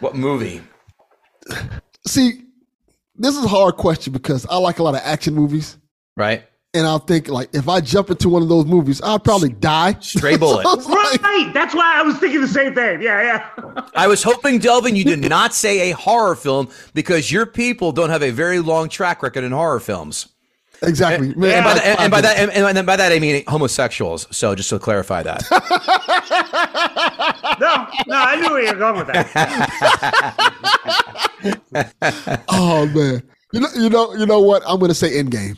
What 0.00 0.16
movie? 0.16 0.60
See, 2.06 2.42
this 3.14 3.36
is 3.36 3.44
a 3.44 3.48
hard 3.48 3.76
question 3.76 4.12
because 4.12 4.44
I 4.46 4.56
like 4.56 4.78
a 4.78 4.82
lot 4.82 4.94
of 4.94 5.00
action 5.04 5.34
movies. 5.34 5.78
Right, 6.16 6.44
And 6.76 6.86
I'll 6.86 6.98
think 6.98 7.28
like 7.28 7.48
if 7.54 7.68
I 7.68 7.80
jump 7.80 8.10
into 8.10 8.28
one 8.28 8.42
of 8.42 8.48
those 8.48 8.66
movies, 8.66 9.00
I'll 9.02 9.18
probably 9.18 9.48
die. 9.48 9.96
Stray 10.00 10.36
Bullet. 10.42 10.62
So 10.64 10.72
it's 10.74 10.86
like- 10.86 11.22
right. 11.22 11.50
That's 11.54 11.74
why 11.74 11.98
I 11.98 12.02
was 12.02 12.16
thinking 12.18 12.40
the 12.42 12.48
same 12.48 12.74
thing. 12.74 13.00
Yeah, 13.02 13.22
yeah. 13.22 13.82
I 13.94 14.06
was 14.06 14.22
hoping, 14.22 14.58
Delvin, 14.58 14.94
you 14.94 15.04
did 15.04 15.20
not 15.28 15.54
say 15.54 15.90
a 15.90 15.94
horror 15.96 16.36
film 16.36 16.68
because 16.94 17.32
your 17.32 17.46
people 17.46 17.92
don't 17.92 18.10
have 18.10 18.22
a 18.22 18.30
very 18.30 18.60
long 18.60 18.88
track 18.88 19.22
record 19.22 19.42
in 19.44 19.52
horror 19.52 19.80
films. 19.80 20.28
exactly. 20.82 21.34
Man, 21.34 21.64
And 21.64 21.64
by, 21.64 21.72
like 21.72 21.82
that, 21.82 21.86
and, 21.86 22.00
and 22.00 22.10
by 22.10 22.20
that, 22.20 22.36
and, 22.38 22.50
and 22.52 22.76
then 22.76 22.84
by 22.84 22.96
that, 22.96 23.10
I 23.12 23.18
mean 23.18 23.42
homosexuals. 23.48 24.26
So 24.36 24.54
just 24.54 24.68
to 24.70 24.78
clarify 24.78 25.22
that. 25.22 25.42
No, 27.58 27.86
no, 28.06 28.16
I 28.16 28.36
knew 28.36 28.50
where 28.50 28.62
you 28.62 28.68
were 28.72 28.78
going 28.78 28.98
with 28.98 29.06
that. 29.06 29.26
Oh 32.48 32.86
man. 32.94 33.22
You 33.52 33.60
know, 33.60 33.68
you 33.76 33.88
know, 33.88 34.14
you 34.14 34.26
know 34.26 34.40
what? 34.40 34.62
I'm 34.66 34.78
gonna 34.80 34.92
say 34.94 35.10
Endgame. 35.22 35.56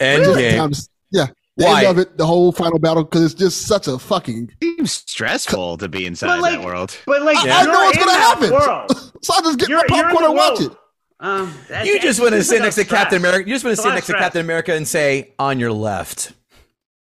Endgame. 0.00 0.56
Times- 0.56 0.88
yeah. 1.12 1.26
The 1.56 1.66
Why? 1.66 1.80
end 1.84 1.86
of 1.90 1.98
it, 1.98 2.16
the 2.16 2.24
whole 2.26 2.52
final 2.52 2.78
battle, 2.78 3.04
because 3.04 3.24
it's 3.24 3.34
just 3.34 3.66
such 3.66 3.86
a 3.86 3.98
fucking. 3.98 4.50
Seems 4.62 4.92
stressful 4.92 5.76
to 5.78 5.88
be 5.88 6.06
inside 6.06 6.38
like, 6.38 6.54
that 6.58 6.64
world. 6.64 6.96
but 7.06 7.22
like, 7.22 7.36
Yeah. 7.44 7.56
I 7.58 7.62
you're 7.64 7.72
know 7.72 7.80
what's 7.84 7.98
gonna 7.98 8.12
happen. 8.12 8.50
World. 8.50 9.12
So 9.22 9.34
I 9.34 9.40
just 9.42 9.58
get 9.58 9.68
You're, 9.68 9.82
my 9.88 10.02
popcorn 10.02 10.22
the 10.22 10.28
and 10.30 10.34
watch 10.36 10.60
it. 10.62 10.72
Um, 11.20 11.54
that- 11.68 11.84
You 11.84 11.94
that- 11.94 12.02
just 12.02 12.18
want 12.20 12.32
to 12.32 12.42
sit 12.42 12.54
like 12.54 12.62
next 12.62 12.76
to 12.76 12.84
stress. 12.84 12.98
Captain 13.02 13.18
America. 13.18 13.46
You 13.46 13.54
just 13.54 13.64
want 13.66 13.76
to 13.76 13.82
sit 13.82 13.88
lot 13.88 13.94
next 13.96 14.06
to. 14.06 14.14
Captain 14.14 14.40
America 14.40 14.72
and 14.74 14.88
say, 14.88 15.34
"On 15.38 15.60
your 15.60 15.72
left." 15.72 16.32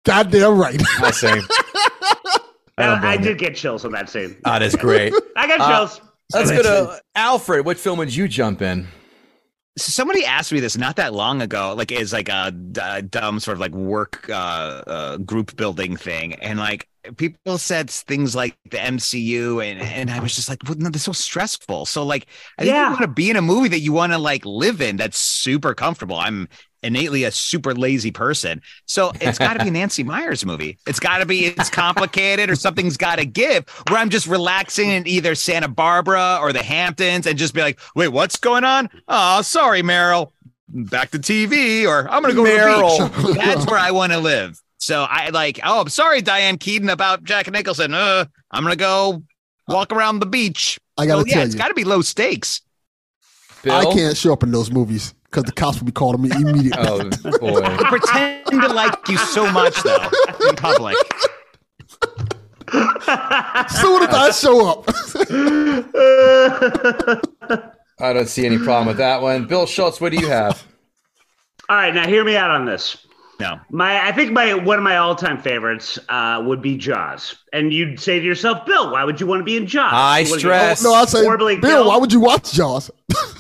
Goddamn 0.05 0.59
right. 0.59 0.83
I 1.01 1.11
say, 1.13 1.29
I 1.31 2.41
I, 2.79 2.85
I 2.95 2.99
blame 3.01 3.21
you. 3.21 3.29
did 3.29 3.39
get 3.39 3.55
chills 3.55 3.85
on 3.85 3.93
that 3.93 4.09
scene. 4.11 4.37
That 4.45 4.63
is 4.63 4.75
great. 4.75 5.13
I 5.37 5.47
got 5.47 5.61
Uh, 5.61 5.69
chills. 5.87 6.01
Let's 6.35 6.51
go 6.51 6.63
to 6.63 7.01
Alfred. 7.15 7.65
What 7.65 7.79
film 7.79 7.99
would 8.01 8.13
you 8.15 8.27
jump 8.27 8.61
in? 8.63 8.89
So 9.79 9.93
somebody 9.93 10.25
asked 10.25 10.53
me 10.53 10.59
this 10.61 10.77
not 10.77 10.97
that 10.97 11.15
long 11.15 11.41
ago, 11.41 11.73
like 11.75 11.93
is 11.93 12.13
like 12.13 12.29
a 12.29 12.51
dumb 12.51 13.39
sort 13.41 13.57
of 13.57 13.61
like 13.61 13.73
work 13.73 14.29
uh, 14.29 14.33
uh, 14.87 15.17
group 15.19 15.55
building 15.57 15.97
thing, 15.97 16.35
and 16.35 16.59
like 16.59 16.89
people 17.17 17.59
said 17.59 17.89
things 17.89 18.35
like 18.35 18.57
the 18.71 18.81
MCU, 18.83 19.61
and 19.61 19.81
and 19.81 20.11
I 20.11 20.19
was 20.21 20.35
just 20.35 20.49
like, 20.49 20.59
well, 20.67 20.75
no, 20.79 20.91
that's 20.91 21.05
so 21.05 21.13
stressful. 21.13 21.87
So 21.87 22.05
like, 22.05 22.27
I 22.59 22.65
think 22.65 22.75
Yeah. 22.75 22.83
you 22.83 22.89
want 22.91 23.03
to 23.03 23.09
be 23.09 23.31
in 23.31 23.37
a 23.37 23.43
movie 23.43 23.69
that 23.69 23.79
you 23.81 23.93
want 23.93 24.13
to 24.13 24.19
like 24.19 24.45
live 24.45 24.81
in 24.81 24.97
that's 24.97 25.19
super 25.19 25.75
comfortable. 25.75 26.17
I'm 26.17 26.49
innately 26.83 27.25
a 27.25 27.31
super 27.31 27.75
lazy 27.75 28.11
person, 28.11 28.63
so 28.87 29.13
it's 29.21 29.39
got 29.39 29.55
to 29.55 29.63
be 29.63 29.69
a 29.69 29.71
Nancy 29.73 30.03
Meyers 30.05 30.45
movie. 30.45 30.79
It's 30.87 31.01
got 31.01 31.19
to 31.19 31.27
be 31.27 31.47
it's 31.47 31.71
complicated 31.71 32.51
or 32.51 32.55
something's 32.57 32.97
got 32.97 33.17
to 33.19 33.27
give. 33.27 33.69
Where 33.89 33.99
I'm 33.99 34.11
just 34.11 34.27
relaxing 34.27 34.91
in 34.91 35.07
either 35.07 35.35
Santa 35.35 35.69
Barbara 35.69 36.39
or 36.41 36.53
the 36.53 36.63
Hamptons 36.63 37.27
and 37.27 37.39
just 37.39 37.55
be 37.55 37.61
like, 37.61 37.81
wait, 37.95 38.09
what's 38.09 38.37
going 38.37 38.65
on? 38.65 38.89
Oh, 39.09 39.43
sorry, 39.43 39.83
Meryl. 39.83 40.33
Back 40.69 41.11
to 41.13 41.19
TV, 41.19 41.87
or 41.87 42.09
I'm 42.11 42.21
gonna 42.23 42.35
go 42.35 42.45
Meryl. 42.45 42.97
to 42.99 43.23
the 43.23 43.29
beach. 43.29 43.37
That's 43.45 43.67
where 43.67 43.79
I 43.79 43.91
want 43.91 44.13
to 44.13 44.19
live. 44.19 44.61
So 44.77 45.05
I 45.09 45.31
like, 45.31 45.59
oh, 45.65 45.81
I'm 45.81 45.89
sorry, 45.89 46.21
Diane 46.21 46.59
Keaton 46.59 46.91
about 46.91 47.25
Jack 47.25 47.51
Nicholson. 47.51 47.95
Uh, 47.95 48.27
I'm 48.51 48.63
gonna 48.65 48.77
go 48.77 49.23
walk 49.67 49.93
around 49.93 50.19
the 50.19 50.27
beach. 50.27 50.79
I 50.99 51.07
gotta 51.07 51.23
So, 51.23 51.27
yeah, 51.27 51.35
tell 51.35 51.43
it's 51.45 51.55
you, 51.55 51.59
got 51.59 51.69
to 51.69 51.75
be 51.75 51.85
low 51.85 52.03
stakes. 52.03 52.61
Bill. 53.63 53.75
I 53.75 53.93
can't 53.93 54.17
show 54.17 54.33
up 54.33 54.43
in 54.43 54.51
those 54.51 54.71
movies 54.71 55.15
because 55.31 55.45
the 55.45 55.53
cops 55.53 55.79
will 55.79 55.87
be 55.87 55.93
calling 55.93 56.23
me 56.23 56.31
immediately. 56.31 57.11
Oh 57.25 57.39
boy. 57.39 57.61
Pretend 57.87 58.47
to 58.63 58.69
like 58.69 59.09
you 59.09 59.17
so 59.19 59.51
much 59.53 59.83
though 59.83 60.09
in 60.49 60.57
public. 60.57 60.97
soon 62.71 64.03
as 64.03 64.15
I 64.15 64.31
show 64.33 64.67
up, 64.69 64.85
I 68.01 68.13
don't 68.13 68.29
see 68.29 68.47
any 68.47 68.59
problem 68.59 68.87
with 68.89 68.99
that 68.99 69.23
one. 69.23 69.47
Bill 69.47 69.67
Schulz, 69.67 70.01
what 70.01 70.13
do 70.13 70.19
you 70.19 70.29
have? 70.29 70.65
All 71.69 71.77
right, 71.77 71.95
now 71.95 72.07
hear 72.07 72.25
me 72.25 72.37
out 72.37 72.51
on 72.51 72.65
this. 72.65 73.05
No, 73.41 73.61
My, 73.71 74.05
I 74.05 74.11
think 74.13 74.33
my 74.33 74.55
one 74.55 74.79
of 74.79 74.83
my 74.85 74.97
all-time 74.97 75.41
favorites 75.41 75.97
uh, 76.09 76.43
would 76.45 76.61
be 76.61 76.77
Jaws, 76.77 77.37
and 77.53 77.73
you'd 77.73 78.01
say 78.01 78.19
to 78.19 78.25
yourself, 78.25 78.67
Bill, 78.67 78.91
why 78.91 79.05
would 79.05 79.21
you 79.21 79.29
want 79.29 79.41
to 79.41 79.45
be 79.45 79.57
in 79.57 79.65
Jaws? 79.67 79.91
High 79.93 80.21
You 80.21 80.31
wanna 80.31 80.43
get 80.43 80.49
stress. 80.79 80.83
no, 80.83 80.93
I 80.93 81.05
say, 81.05 81.23
Horribly 81.23 81.57
Bill, 81.57 81.71
killed. 81.71 81.87
why 81.87 81.97
would 81.99 82.13
you 82.13 82.19
watch 82.21 82.53
Jaws? 82.53 82.91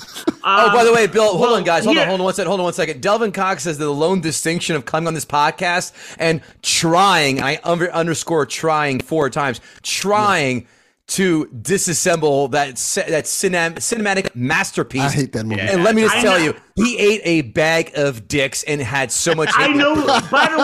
Oh, 0.50 0.72
by 0.72 0.84
the 0.84 0.92
way, 0.92 1.06
Bill, 1.06 1.28
hold 1.28 1.40
well, 1.40 1.54
on, 1.54 1.64
guys. 1.64 1.84
Hold 1.84 1.98
on, 1.98 2.06
hold 2.08 2.20
on 2.20 2.24
one 2.24 2.34
second. 2.34 2.48
Hold 2.48 2.60
on 2.60 2.64
one 2.64 2.72
second. 2.72 3.02
Delvin 3.02 3.32
Cox 3.32 3.64
says 3.64 3.76
the 3.78 3.90
lone 3.90 4.20
distinction 4.20 4.76
of 4.76 4.84
coming 4.84 5.06
on 5.06 5.14
this 5.14 5.24
podcast 5.24 5.92
and 6.18 6.40
trying, 6.62 7.40
I 7.42 7.60
under, 7.64 7.92
underscore 7.92 8.46
trying 8.46 9.00
four 9.00 9.28
times, 9.30 9.60
trying 9.82 10.66
to 11.08 11.46
disassemble 11.46 12.50
that 12.50 12.68
that 13.10 13.24
cinem- 13.24 13.76
cinematic 13.76 14.34
masterpiece. 14.34 15.02
I 15.02 15.10
hate 15.10 15.32
that 15.32 15.44
movie. 15.44 15.56
Yeah. 15.62 15.72
And 15.72 15.84
let 15.84 15.94
me 15.94 16.02
just 16.02 16.16
I 16.16 16.22
tell 16.22 16.38
know- 16.38 16.44
you, 16.44 16.54
he 16.76 16.98
ate 16.98 17.20
a 17.24 17.42
bag 17.42 17.92
of 17.94 18.28
dicks 18.28 18.62
and 18.64 18.80
had 18.80 19.10
so 19.10 19.34
much. 19.34 19.50
I 19.54 19.68
know. 19.68 19.94
by 20.30 20.48
the 20.48 20.58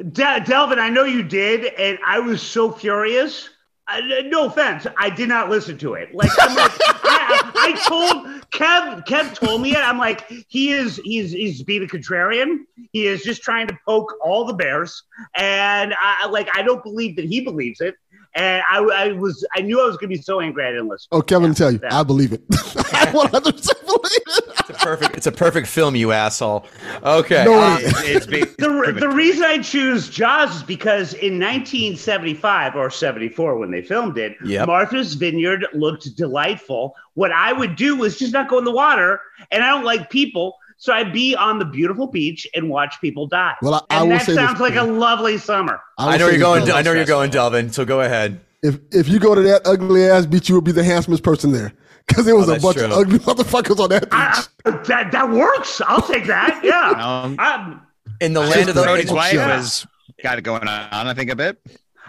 way, 0.00 0.04
De- 0.12 0.40
Delvin, 0.44 0.78
I 0.78 0.88
know 0.88 1.04
you 1.04 1.22
did, 1.22 1.64
and 1.74 1.98
I 2.06 2.18
was 2.20 2.42
so 2.42 2.70
furious. 2.70 3.48
Uh, 3.88 4.00
no 4.24 4.46
offense, 4.46 4.84
I 4.98 5.10
did 5.10 5.28
not 5.28 5.48
listen 5.48 5.78
to 5.78 5.94
it. 5.94 6.12
Like, 6.12 6.30
I'm 6.40 6.56
like 6.56 6.72
I, 6.80 7.50
I 7.54 7.88
told 7.88 8.35
Kev. 8.56 9.06
Kev 9.06 9.34
told 9.34 9.60
me 9.60 9.72
it. 9.72 9.78
I'm 9.78 9.98
like, 9.98 10.26
he 10.48 10.72
is. 10.72 11.00
He's 11.04 11.32
he's 11.32 11.62
being 11.62 11.82
a 11.82 11.86
contrarian. 11.86 12.60
He 12.92 13.06
is 13.06 13.22
just 13.22 13.42
trying 13.42 13.66
to 13.68 13.78
poke 13.86 14.14
all 14.24 14.44
the 14.44 14.54
bears, 14.54 15.02
and 15.36 15.94
I 16.00 16.26
like. 16.26 16.48
I 16.56 16.62
don't 16.62 16.82
believe 16.82 17.16
that 17.16 17.26
he 17.26 17.42
believes 17.42 17.80
it. 17.80 17.96
And 18.36 18.62
I, 18.70 18.78
I 18.78 19.12
was. 19.12 19.44
I 19.56 19.62
knew 19.62 19.80
I 19.80 19.86
was 19.86 19.96
going 19.96 20.10
to 20.10 20.16
be 20.16 20.20
so 20.22 20.40
angry. 20.40 20.64
I 20.66 20.70
didn't 20.70 20.88
listen. 20.88 21.08
Oh, 21.10 21.22
Kevin, 21.22 21.54
tell 21.54 21.70
you, 21.70 21.80
Yeah. 21.82 21.98
I 21.98 22.02
believe 22.02 22.32
it. 22.34 22.42
I 22.92 23.10
100 23.12 23.56
percent 23.56 23.80
believe 23.86 24.02
it. 24.04 24.44
It's 24.58 24.70
a 24.70 24.74
perfect. 24.74 25.16
It's 25.16 25.26
a 25.26 25.32
perfect 25.32 25.66
film, 25.68 25.96
you 25.96 26.12
asshole. 26.12 26.66
Okay. 27.02 27.44
No, 27.44 27.54
uh, 27.60 27.78
it 27.80 27.86
ain't. 27.86 28.06
it's 28.08 28.26
the, 28.26 28.96
the 28.98 29.08
reason 29.08 29.44
I 29.44 29.58
choose 29.62 30.08
Jaws 30.10 30.56
is 30.56 30.62
because 30.62 31.14
in 31.14 31.38
1975 31.38 32.76
or 32.76 32.90
74, 32.90 33.58
when 33.58 33.70
they 33.70 33.82
filmed 33.82 34.18
it, 34.18 34.36
Yep. 34.44 34.66
Martha's 34.66 35.14
Vineyard 35.14 35.66
looked 35.72 36.14
delightful. 36.16 36.94
What 37.14 37.32
I 37.32 37.52
would 37.52 37.76
do 37.76 37.96
was 37.96 38.18
just 38.18 38.32
not 38.32 38.48
go 38.48 38.58
in 38.58 38.64
the 38.64 38.72
water, 38.72 39.20
and 39.50 39.62
I 39.64 39.70
don't 39.70 39.84
like 39.84 40.10
people. 40.10 40.56
So 40.78 40.92
I'd 40.92 41.12
be 41.12 41.34
on 41.34 41.58
the 41.58 41.64
beautiful 41.64 42.06
beach 42.06 42.46
and 42.54 42.68
watch 42.68 43.00
people 43.00 43.26
die. 43.26 43.54
Well, 43.62 43.74
I- 43.90 43.96
I 43.96 44.00
and 44.00 44.08
will 44.10 44.18
that 44.18 44.26
say 44.26 44.32
this, 44.32 44.44
sounds 44.44 44.60
like 44.60 44.76
a 44.76 44.82
lovely 44.82 45.38
summer. 45.38 45.80
will 45.98 46.06
I 46.08 46.16
know 46.18 46.28
you're 46.28 46.38
going. 46.38 46.70
I 46.70 46.82
know 46.82 46.92
you're 46.92 47.04
going. 47.04 47.30
Delvin. 47.30 47.70
So 47.72 47.84
go 47.84 48.00
ahead. 48.02 48.40
If 48.62 48.78
if 48.92 49.08
you 49.08 49.18
go 49.18 49.34
to 49.34 49.40
that 49.42 49.62
ugly 49.64 50.04
ass 50.08 50.26
beach, 50.26 50.48
you 50.48 50.54
would 50.54 50.64
be 50.64 50.72
the 50.72 50.84
handsomest 50.84 51.22
person 51.22 51.52
there 51.52 51.72
because 52.06 52.24
there 52.24 52.36
was 52.36 52.46
Oh, 52.48 52.52
a 52.52 52.52
that's 52.54 52.64
bunch 52.64 52.76
true. 52.78 52.86
of 52.86 52.92
ugly 52.92 53.18
motherfuckers 53.20 53.78
on 53.78 53.88
that 53.90 54.02
beach. 54.02 54.10
I, 54.12 54.44
I- 54.66 54.70
that 54.84 55.12
that 55.12 55.30
works. 55.30 55.80
I'll 55.86 56.02
take 56.02 56.26
that. 56.26 56.60
Yeah. 56.64 57.34
Um, 57.38 57.80
In 58.20 58.32
the 58.32 58.40
land 58.40 58.68
of 58.68 58.74
the. 58.74 58.82
Brody's 58.82 59.12
wife 59.12 59.34
Yeah. 59.34 59.56
was 59.58 59.86
got 60.22 60.38
it 60.38 60.42
going 60.42 60.66
on. 60.66 60.88
I 61.06 61.14
think 61.14 61.30
a 61.30 61.36
bit. 61.36 61.58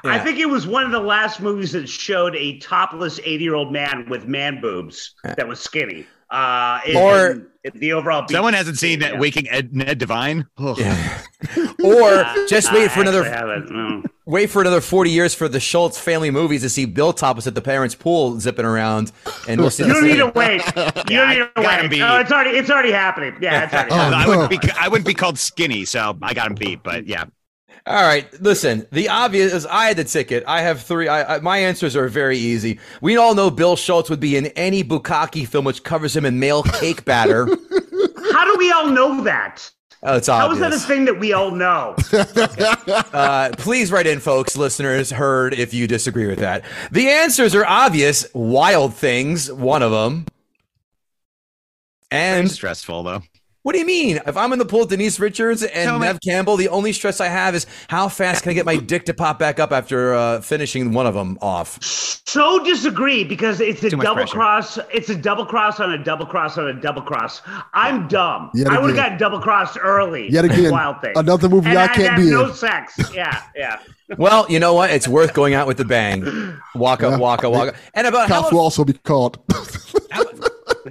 I 0.03 0.19
think 0.19 0.39
it 0.39 0.45
was 0.47 0.65
one 0.67 0.84
of 0.84 0.91
the 0.91 0.99
last 0.99 1.41
movies 1.41 1.71
that 1.73 1.89
showed 1.89 2.36
a 2.36 2.60
topless 2.60 3.19
80 3.23 3.43
year 3.43 3.56
old 3.56 3.71
man 3.73 4.06
with 4.10 4.25
man 4.25 4.62
boobs 4.62 5.13
that 5.23 5.47
was 5.47 5.60
skinny. 5.60 6.06
Uh, 6.30 6.80
in- 6.86 6.96
Or- 6.98 7.28
in- 7.32 7.48
in 7.74 7.80
the 7.80 7.94
overall. 7.94 8.22
beach 8.22 8.32
Someone 8.32 8.54
hasn't 8.54 8.78
seen 8.78 8.92
scene, 8.92 9.00
that 9.00 9.13
yeah. 9.13 9.20
Waking 9.20 9.50
Ed, 9.50 9.76
Ned 9.76 9.98
Devine. 9.98 10.48
Yeah. 10.58 11.22
or 11.84 12.26
just 12.48 12.72
wait 12.74 12.92
for 12.92 13.02
another. 13.02 13.24
no. 13.70 14.04
Wait 14.26 14.50
for 14.50 14.60
another 14.60 14.82
40 14.82 15.10
years 15.10 15.34
for 15.34 15.48
the 15.48 15.58
Schulz 15.62 15.98
family 15.98 16.30
movies 16.32 16.62
to 16.62 16.70
see 16.70 16.84
Bill 16.84 17.13
Topless 17.13 17.48
at 17.48 17.56
the 17.56 17.62
parents' 17.62 17.96
pool 17.96 18.38
zipping 18.42 18.66
around, 18.66 19.13
and 19.48 19.62
we'll 19.62 19.70
see. 19.70 19.86
You 19.86 19.94
don't 19.94 20.04
need 20.06 20.18
to 20.18 20.28
wait. 20.36 20.62
You 21.10 21.16
don't 21.16 21.30
need 21.30 21.36
to 21.38 21.50
got 21.56 21.80
him 21.80 21.84
wait. 21.86 21.90
beat. 21.92 22.02
Oh, 22.02 22.18
it's 22.20 22.30
already 22.30 22.50
it's 22.58 22.70
already 22.70 22.92
happening. 22.92 23.38
Yeah, 23.40 23.63
it's 23.63 23.74
already 23.74 23.92
Oh, 23.92 23.96
happening. 23.96 24.20
I 24.20 24.28
wouldn't 24.28 24.50
be 24.50 24.70
I 24.78 24.88
wouldn't 24.90 25.08
be 25.08 25.13
called 25.13 25.40
skinny, 25.40 25.86
so 25.86 26.18
I 26.22 26.34
got 26.34 26.48
him 26.48 26.56
beat. 26.56 26.84
But 26.84 27.08
yeah, 27.08 27.24
All 27.88 28.04
right, 28.04 28.28
listen. 28.41 28.86
The 28.91 29.08
obvious 29.08 29.54
is 29.54 29.65
I 29.65 29.86
had 29.88 29.97
the 29.97 30.04
ticket. 30.04 30.43
I 30.45 30.62
have 30.62 30.82
three. 30.82 31.08
I, 31.08 31.36
I, 31.36 31.39
my 31.39 31.58
answers 31.60 31.95
are 31.95 32.10
very 32.10 32.38
easy. 32.38 32.80
We 33.00 33.15
all 33.15 33.34
know 33.34 33.50
Bill 33.50 33.78
Schulz 33.78 34.10
would 34.10 34.19
be 34.19 34.36
in 34.36 34.47
any 34.47 34.84
Bukaki 34.84 35.47
film 35.47 35.63
which 35.63 35.84
covers 35.84 36.13
him 36.13 36.26
in 36.26 36.38
male 36.38 36.63
cake 36.63 37.06
batter. 37.06 37.45
How 38.34 38.43
do 38.45 38.56
we 38.58 38.71
all 38.73 38.88
know 38.88 39.23
that? 39.23 39.71
Oh, 40.04 40.17
it's 40.17 40.28
obvious. 40.28 40.60
How 40.60 40.65
is 40.67 40.80
that 40.80 40.86
a 40.86 40.88
thing 40.88 41.06
that 41.06 41.17
we 41.19 41.32
all 41.34 41.52
know? 41.52 41.95
Uh, 43.13 43.50
please 43.58 43.91
write 43.91 44.06
in, 44.06 44.19
folks, 44.19 44.56
listeners, 44.56 45.10
heard 45.10 45.54
if 45.54 45.73
you 45.73 45.88
disagree 45.88 46.28
with 46.28 46.39
that. 46.39 46.63
The 46.91 47.08
answers 47.10 47.56
are 47.56 47.65
obvious. 47.65 48.28
Wild 48.34 48.93
Things, 48.93 49.52
one 49.52 49.82
of 49.82 49.91
them. 49.91 50.26
very 52.12 52.41
And 52.41 52.52
stressful 52.52 53.04
though. 53.04 53.23
What 53.67 53.73
do 53.73 53.80
you 53.80 53.86
mean? 53.86 54.21
If 54.25 54.38
I'm 54.38 54.53
in 54.53 54.60
the 54.60 54.65
pool 54.65 54.80
with 54.80 54.91
Denise 54.91 55.19
Richards 55.19 55.62
and 55.62 55.89
Tell 55.89 55.99
me- 55.99 56.08
Neve 56.08 56.19
Campbell, 56.23 56.56
the 56.56 56.69
only 56.69 56.93
stress 56.93 57.19
I 57.19 57.27
have 57.27 57.53
is 57.53 57.65
how 57.89 58.08
fast 58.08 58.43
can 58.43 58.51
I 58.51 58.53
get 58.53 58.65
my 58.65 58.77
dick 58.77 59.03
to 59.08 59.13
pop 59.13 59.39
back 59.39 59.60
up 59.60 59.73
after 59.73 60.13
uh, 60.13 60.39
finishing 60.39 60.93
one 60.93 61.06
of 61.06 61.15
them 61.15 61.38
off? 61.41 61.77
So 61.84 62.63
disagree 62.63 63.25
because 63.25 63.60
it's 63.60 63.84
a 63.84 63.89
Too 63.89 63.97
double 63.97 64.15
pressure. 64.15 64.32
cross. 64.32 64.80
It's 64.93 65.10
a 65.10 65.15
double 65.15 65.45
cross 65.45 65.82
on 65.82 65.91
a 65.91 66.01
double 66.01 66.25
cross 66.25 66.58
on 66.58 66.67
a 66.69 66.73
double 66.80 67.01
cross. 67.01 67.41
I'm 67.73 68.08
dumb. 68.08 68.51
Yet 68.53 68.67
I 68.67 68.80
would 68.80 68.84
have 68.84 68.89
again. 68.91 68.95
gotten 69.03 69.17
double 69.17 69.41
crossed 69.41 69.77
early. 69.82 70.32
Yet 70.32 70.45
again, 70.45 70.71
wild 70.71 71.01
thing. 71.01 71.12
another 71.17 71.49
movie 71.49 71.67
and 71.67 71.77
I 71.77 71.84
I 71.84 71.88
can't 71.89 72.10
had 72.12 72.17
be 72.21 72.32
no 72.32 72.45
in. 72.47 72.53
sex. 72.53 72.97
Yeah, 73.13 73.41
yeah. 73.53 73.80
Well, 74.17 74.45
you 74.49 74.60
know 74.62 74.75
what? 74.75 74.91
It's 74.91 75.10
worth 75.10 75.34
going 75.34 75.56
out 75.56 75.67
with 75.67 75.75
the 75.75 75.84
bang. 75.84 76.23
Waka, 76.73 77.10
Yeah. 77.10 77.17
waka, 77.17 77.49
waka. 77.49 77.75
And 77.93 78.08
about 78.08 78.30
how 78.30 78.43
Cops 78.43 78.53
will 78.53 78.62
also 78.62 78.86
be 78.86 78.93
called. 78.93 79.39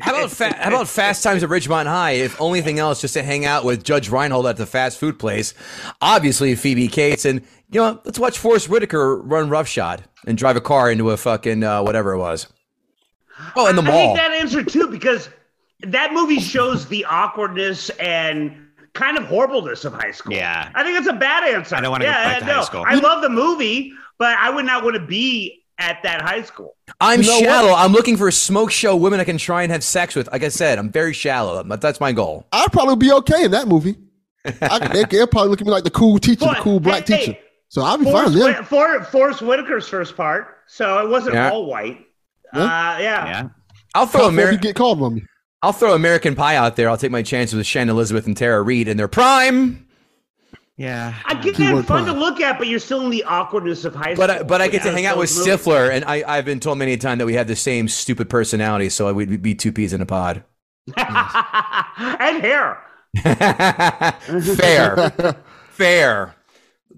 How 0.00 0.10
about, 0.10 0.18
how 0.18 0.24
about, 0.24 0.30
fa- 0.30 0.56
how 0.56 0.68
about 0.68 0.88
Fast 0.88 1.22
Times 1.22 1.42
at 1.42 1.48
Ridgemont 1.48 1.86
High? 1.86 2.12
If 2.12 2.40
only 2.40 2.62
thing 2.62 2.78
else, 2.78 3.00
just 3.00 3.14
to 3.14 3.22
hang 3.22 3.44
out 3.44 3.64
with 3.64 3.84
Judge 3.84 4.08
Reinhold 4.08 4.46
at 4.46 4.56
the 4.56 4.66
fast 4.66 4.98
food 4.98 5.18
place. 5.18 5.54
Obviously, 6.00 6.54
Phoebe 6.54 6.88
Cates, 6.88 7.24
and 7.24 7.42
you 7.70 7.80
know, 7.80 8.00
let's 8.04 8.18
watch 8.18 8.38
Forest 8.38 8.68
Whitaker 8.68 9.16
run 9.16 9.48
roughshod 9.48 10.04
and 10.26 10.38
drive 10.38 10.56
a 10.56 10.60
car 10.60 10.90
into 10.90 11.10
a 11.10 11.16
fucking 11.16 11.62
uh, 11.62 11.82
whatever 11.82 12.12
it 12.12 12.18
was. 12.18 12.46
Oh, 13.54 13.68
in 13.68 13.76
the 13.76 13.82
I 13.82 13.86
mall. 13.86 14.16
hate 14.16 14.16
that 14.16 14.32
answer 14.32 14.62
too 14.62 14.88
because 14.88 15.28
that 15.80 16.12
movie 16.12 16.40
shows 16.40 16.86
the 16.88 17.04
awkwardness 17.04 17.90
and 17.90 18.66
kind 18.94 19.18
of 19.18 19.24
horribleness 19.24 19.84
of 19.84 19.92
high 19.92 20.10
school. 20.10 20.34
Yeah. 20.34 20.70
I 20.74 20.82
think 20.82 20.98
it's 20.98 21.06
a 21.06 21.12
bad 21.12 21.44
answer. 21.44 21.76
I 21.76 21.80
don't 21.80 21.90
wanna 21.90 22.06
go 22.06 22.10
back 22.10 22.40
to 22.40 22.46
no. 22.46 22.54
high 22.54 22.62
school. 22.62 22.84
I 22.86 22.94
love 22.94 23.20
the 23.20 23.28
movie, 23.28 23.92
but 24.18 24.38
I 24.38 24.48
would 24.48 24.64
not 24.64 24.84
want 24.84 24.96
to 24.96 25.04
be 25.04 25.65
at 25.78 26.02
that 26.02 26.22
high 26.22 26.42
school. 26.42 26.76
I'm 27.00 27.20
You 27.22 27.28
know 27.28 27.40
shallow. 27.40 27.72
I'm 27.74 27.92
looking 27.92 28.16
for 28.16 28.28
a 28.28 28.32
smoke 28.32 28.70
show 28.70 28.96
women 28.96 29.20
I 29.20 29.24
can 29.24 29.38
try 29.38 29.62
and 29.62 29.72
have 29.72 29.84
sex 29.84 30.14
with. 30.14 30.30
Like 30.32 30.42
I 30.42 30.48
said, 30.48 30.78
I'm 30.78 30.90
very 30.90 31.12
shallow. 31.12 31.62
But 31.64 31.80
That's 31.80 32.00
my 32.00 32.12
goal. 32.12 32.46
I'd 32.52 32.72
probably 32.72 32.96
be 32.96 33.12
okay 33.12 33.44
in 33.44 33.50
that 33.50 33.68
movie. 33.68 33.96
I, 34.62 34.88
they, 34.92 35.04
they'll 35.04 35.26
probably 35.26 35.50
look 35.50 35.60
at 35.60 35.66
me 35.66 35.72
like 35.72 35.84
the 35.84 35.90
cool 35.90 36.18
teacher, 36.18 36.46
the 36.46 36.56
cool 36.60 36.80
black 36.80 37.06
hey, 37.06 37.18
teacher. 37.18 37.32
hey, 37.32 37.40
So 37.68 37.82
I'll 37.82 37.98
be 37.98 38.04
fine 38.04 38.12
Forest, 38.12 38.34
with 38.34 38.42
them. 38.44 38.54
Whit- 38.54 38.66
For, 38.66 39.04
Forest 39.04 39.40
Whitaker's 39.42 39.88
first 39.88 40.16
part, 40.16 40.58
so 40.66 41.04
it 41.04 41.10
wasn't 41.10 41.34
Yeah. 41.34 41.50
all 41.50 41.66
white. 41.66 42.06
Yeah. 42.54 42.62
Uh, 42.62 42.66
yeah. 42.66 43.26
Yeah. 43.26 43.48
I'll 43.94 44.06
throw 44.06 44.20
Tough 44.22 44.28
if 44.30 44.34
you 44.34 44.40
American. 44.40 44.60
get 44.60 44.76
called 44.76 45.02
on 45.02 45.14
me. 45.16 45.22
I'll 45.62 45.72
throw 45.72 45.94
American 45.94 46.34
Pie 46.36 46.56
out 46.56 46.76
there. 46.76 46.88
I'll 46.88 46.96
take 46.98 47.10
my 47.10 47.22
chances 47.22 47.54
with 47.56 47.66
Shannon 47.66 47.94
Elizabeth 47.94 48.26
and 48.26 48.36
Tara 48.36 48.62
Reid 48.62 48.88
in 48.88 48.96
their 48.96 49.08
prime. 49.08 49.85
Yeah. 50.76 51.14
I 51.24 51.38
Again, 51.38 51.54
Keyword 51.54 51.86
fun 51.86 52.04
to 52.04 52.12
look 52.12 52.40
at, 52.40 52.58
but 52.58 52.66
you're 52.66 52.78
still 52.78 53.00
in 53.00 53.10
the 53.10 53.24
awkwardness 53.24 53.86
of 53.86 53.94
high 53.94 54.12
school. 54.14 54.26
But 54.26 54.30
I, 54.30 54.42
but 54.42 54.60
I 54.60 54.68
get 54.68 54.82
to 54.82 54.92
hang 54.92 55.06
out 55.06 55.16
with 55.16 55.30
it's. 55.30 55.46
Stifler, 55.46 55.90
and 55.90 56.04
I, 56.04 56.22
I've 56.26 56.44
been 56.44 56.60
told 56.60 56.76
many 56.76 56.92
a 56.92 56.96
time 56.98 57.18
that 57.18 57.26
we 57.26 57.34
have 57.34 57.46
the 57.46 57.56
same 57.56 57.88
stupid 57.88 58.28
personality, 58.28 58.90
so 58.90 59.12
we'd 59.12 59.42
be 59.42 59.54
two 59.54 59.72
peas 59.72 59.94
in 59.94 60.02
a 60.02 60.06
pod. 60.06 60.44
and 60.96 62.42
hair. 62.42 62.82
fair, 64.56 65.10
fair, 65.70 66.34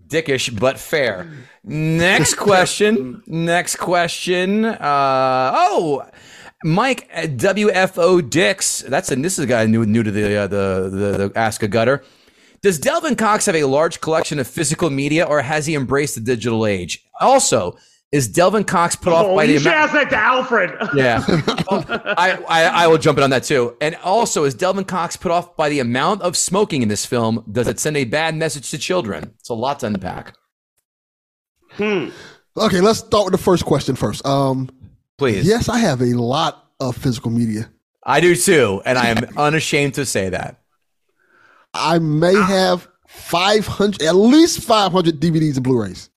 dickish, 0.08 0.58
but 0.58 0.80
fair. 0.80 1.30
Next 1.62 2.34
question. 2.34 3.22
Next 3.28 3.76
question. 3.76 4.64
Uh, 4.64 5.52
oh, 5.54 6.02
Mike 6.64 7.08
WFO 7.12 8.28
Dix. 8.28 8.80
That's 8.80 9.12
a 9.12 9.16
this 9.16 9.38
is 9.38 9.44
a 9.44 9.46
guy 9.46 9.66
new 9.66 9.86
new 9.86 10.02
to 10.02 10.10
the 10.10 10.36
uh, 10.36 10.46
the, 10.48 10.90
the 10.90 11.28
the 11.28 11.32
Ask 11.38 11.62
a 11.62 11.68
Gutter. 11.68 12.02
Does 12.62 12.78
Delvin 12.78 13.14
Cox 13.16 13.46
have 13.46 13.54
a 13.54 13.64
large 13.64 14.00
collection 14.00 14.38
of 14.38 14.46
physical 14.46 14.90
media, 14.90 15.24
or 15.24 15.40
has 15.42 15.66
he 15.66 15.74
embraced 15.74 16.14
the 16.16 16.20
digital 16.20 16.66
age? 16.66 17.04
Also, 17.20 17.76
is 18.10 18.26
Delvin 18.26 18.64
Cox 18.64 18.96
put 18.96 19.12
off 19.12 19.26
Oh, 19.26 19.36
by 19.36 19.46
the 19.46 19.52
you 19.52 19.58
should 19.58 19.68
amount? 19.68 19.90
ask 19.90 19.92
that 19.92 20.10
to 20.10 20.16
Alfred. 20.16 20.70
Yeah, 20.94 21.22
I, 21.68 22.38
I 22.48 22.62
I 22.64 22.86
will 22.86 22.98
jump 22.98 23.18
in 23.18 23.24
on 23.24 23.30
that 23.30 23.44
too. 23.44 23.76
And 23.80 23.96
also, 23.96 24.44
is 24.44 24.54
Delvin 24.54 24.84
Cox 24.86 25.16
put 25.16 25.30
off 25.30 25.56
by 25.56 25.68
the 25.68 25.78
amount 25.80 26.22
of 26.22 26.36
smoking 26.36 26.82
in 26.82 26.88
this 26.88 27.04
film? 27.04 27.44
Does 27.52 27.68
it 27.68 27.78
send 27.78 27.96
a 27.96 28.04
bad 28.04 28.34
message 28.34 28.70
to 28.70 28.78
children? 28.78 29.34
It's 29.38 29.50
a 29.50 29.54
lot 29.54 29.80
to 29.80 29.86
unpack. 29.86 30.34
Hmm. 31.72 32.08
Okay, 32.56 32.80
let's 32.80 33.00
start 33.00 33.26
with 33.26 33.32
the 33.32 33.38
first 33.38 33.64
question 33.64 33.94
first. 33.94 34.24
Um, 34.26 34.70
Please, 35.16 35.46
yes, 35.46 35.68
I 35.68 35.78
have 35.78 36.00
a 36.00 36.14
lot 36.14 36.64
of 36.80 36.96
physical 36.96 37.30
media. 37.30 37.70
I 38.04 38.20
do 38.20 38.34
too, 38.34 38.80
and 38.84 38.96
I 38.96 39.08
am 39.08 39.18
unashamed 39.36 39.94
to 39.94 40.06
say 40.06 40.30
that. 40.30 40.60
I 41.78 41.98
may 41.98 42.34
have 42.34 42.88
500, 43.06 44.02
at 44.02 44.14
least 44.16 44.60
500 44.62 45.20
DVDs 45.20 45.54
and 45.56 45.64
Blu-rays. 45.64 46.10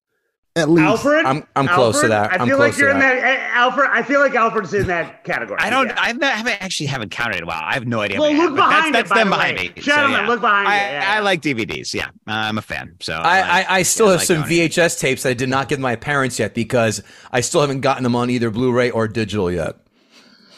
At 0.58 0.70
least. 0.70 0.86
Alfred, 0.86 1.26
I'm- 1.26 1.48
I'm 1.56 1.66
close 1.70 2.02
to 2.02 2.10
that. 2.10 2.34
I 2.34 2.36
I'm 2.40 2.48
feel 2.48 2.58
close 2.58 2.74
like 2.74 2.78
you're 2.78 2.90
in 2.90 3.00
that. 3.00 3.22
that. 3.22 3.40
eh, 3.40 3.50
Alfred, 3.54 3.90
I 3.90 4.04
feel 4.04 4.20
like 4.20 4.36
Alfred's 4.36 4.74
in 4.74 4.86
that 4.88 5.24
category. 5.24 5.58
I 5.62 5.70
don't. 5.70 5.88
Yeah. 5.88 5.96
I've 5.98 6.20
not, 6.20 6.34
haven't 6.34 6.62
actually 6.62 6.88
haven't 6.88 7.10
counted 7.10 7.38
in 7.38 7.44
a 7.44 7.46
while. 7.46 7.62
I 7.64 7.74
have 7.74 7.88
no 7.88 8.02
idea. 8.02 8.20
Well, 8.20 8.32
how 8.34 8.36
many 8.36 8.44
I 8.44 8.48
look 8.50 8.56
behind 8.58 8.74
that's, 8.74 8.88
it, 8.90 8.92
that's 8.92 9.10
by 9.12 9.16
them 9.20 9.30
the 9.30 9.36
behind 9.38 9.58
way. 9.60 9.64
me. 9.70 9.74
So, 9.78 9.82
Gentlemen, 9.84 10.20
yeah. 10.20 10.28
look 10.28 10.42
behind 10.42 10.68
I, 10.68 10.76
it, 10.78 10.92
yeah. 10.92 11.14
I 11.16 11.20
like 11.22 11.42
DVDs. 11.42 11.94
Yeah, 11.94 12.10
I'm 12.28 12.58
a 12.58 12.62
fan. 12.62 12.98
So 13.00 13.14
I, 13.14 13.62
I, 13.62 13.66
I 13.78 13.82
still 13.84 14.08
yeah, 14.08 14.12
have 14.12 14.20
like 14.20 14.28
some 14.28 14.38
owning. 14.44 14.50
VHS 14.70 15.00
tapes 15.00 15.24
that 15.24 15.30
I 15.30 15.34
did 15.36 15.48
not 15.48 15.70
give 15.70 15.80
my 15.80 15.96
parents 15.96 16.38
yet 16.38 16.54
because 16.54 17.02
I 17.32 17.40
still 17.40 17.62
haven't 17.62 17.80
gotten 17.80 18.04
them 18.04 18.18
on 18.18 18.30
either 18.30 18.52
Blu-ray 18.52 18.92
or 18.92 19.08
digital 19.08 19.50
yet. 19.50 19.78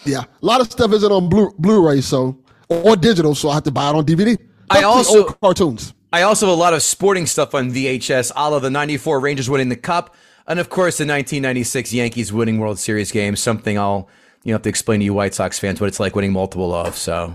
Yeah, 0.06 0.22
a 0.22 0.46
lot 0.46 0.60
of 0.60 0.72
stuff 0.72 0.92
isn't 0.92 1.12
on 1.12 1.30
Blu- 1.30 1.54
Blu-ray, 1.60 2.02
so 2.02 2.40
or 2.68 2.96
digital, 2.96 3.36
so 3.36 3.50
I 3.50 3.54
have 3.54 3.64
to 3.64 3.72
buy 3.72 3.90
it 3.92 3.96
on 3.96 4.06
DVD. 4.08 4.40
I 4.80 4.84
also- 4.84 5.26
old 5.26 5.40
cartoons. 5.42 5.94
I 6.12 6.22
also 6.22 6.46
have 6.46 6.56
a 6.56 6.60
lot 6.60 6.76
of 6.76 6.84
sporting 6.84 7.26
stuff 7.26 7.56
on 7.56 7.72
VHS, 7.72 8.32
a 8.36 8.50
la 8.50 8.60
the 8.60 8.70
94 8.70 9.20
Rangers 9.20 9.50
winning 9.50 9.70
the 9.70 9.76
Cup, 9.76 10.14
and 10.48 10.60
of 10.60 10.70
course 10.70 10.98
the 10.98 11.06
1996 11.06 11.92
Yankees 11.92 12.32
winning 12.32 12.60
World 12.60 12.78
Series 12.78 13.12
game, 13.12 13.36
something 13.36 13.80
I'll 13.80 14.08
you 14.44 14.52
know, 14.52 14.56
have 14.56 14.62
to 14.64 14.70
explain 14.70 15.00
to 15.00 15.06
you 15.06 15.14
White 15.14 15.34
Sox 15.34 15.58
fans 15.58 15.82
what 15.82 15.88
it's 15.88 16.00
like 16.00 16.16
winning 16.16 16.32
multiple 16.32 16.72
of. 16.74 16.96
So 16.96 17.34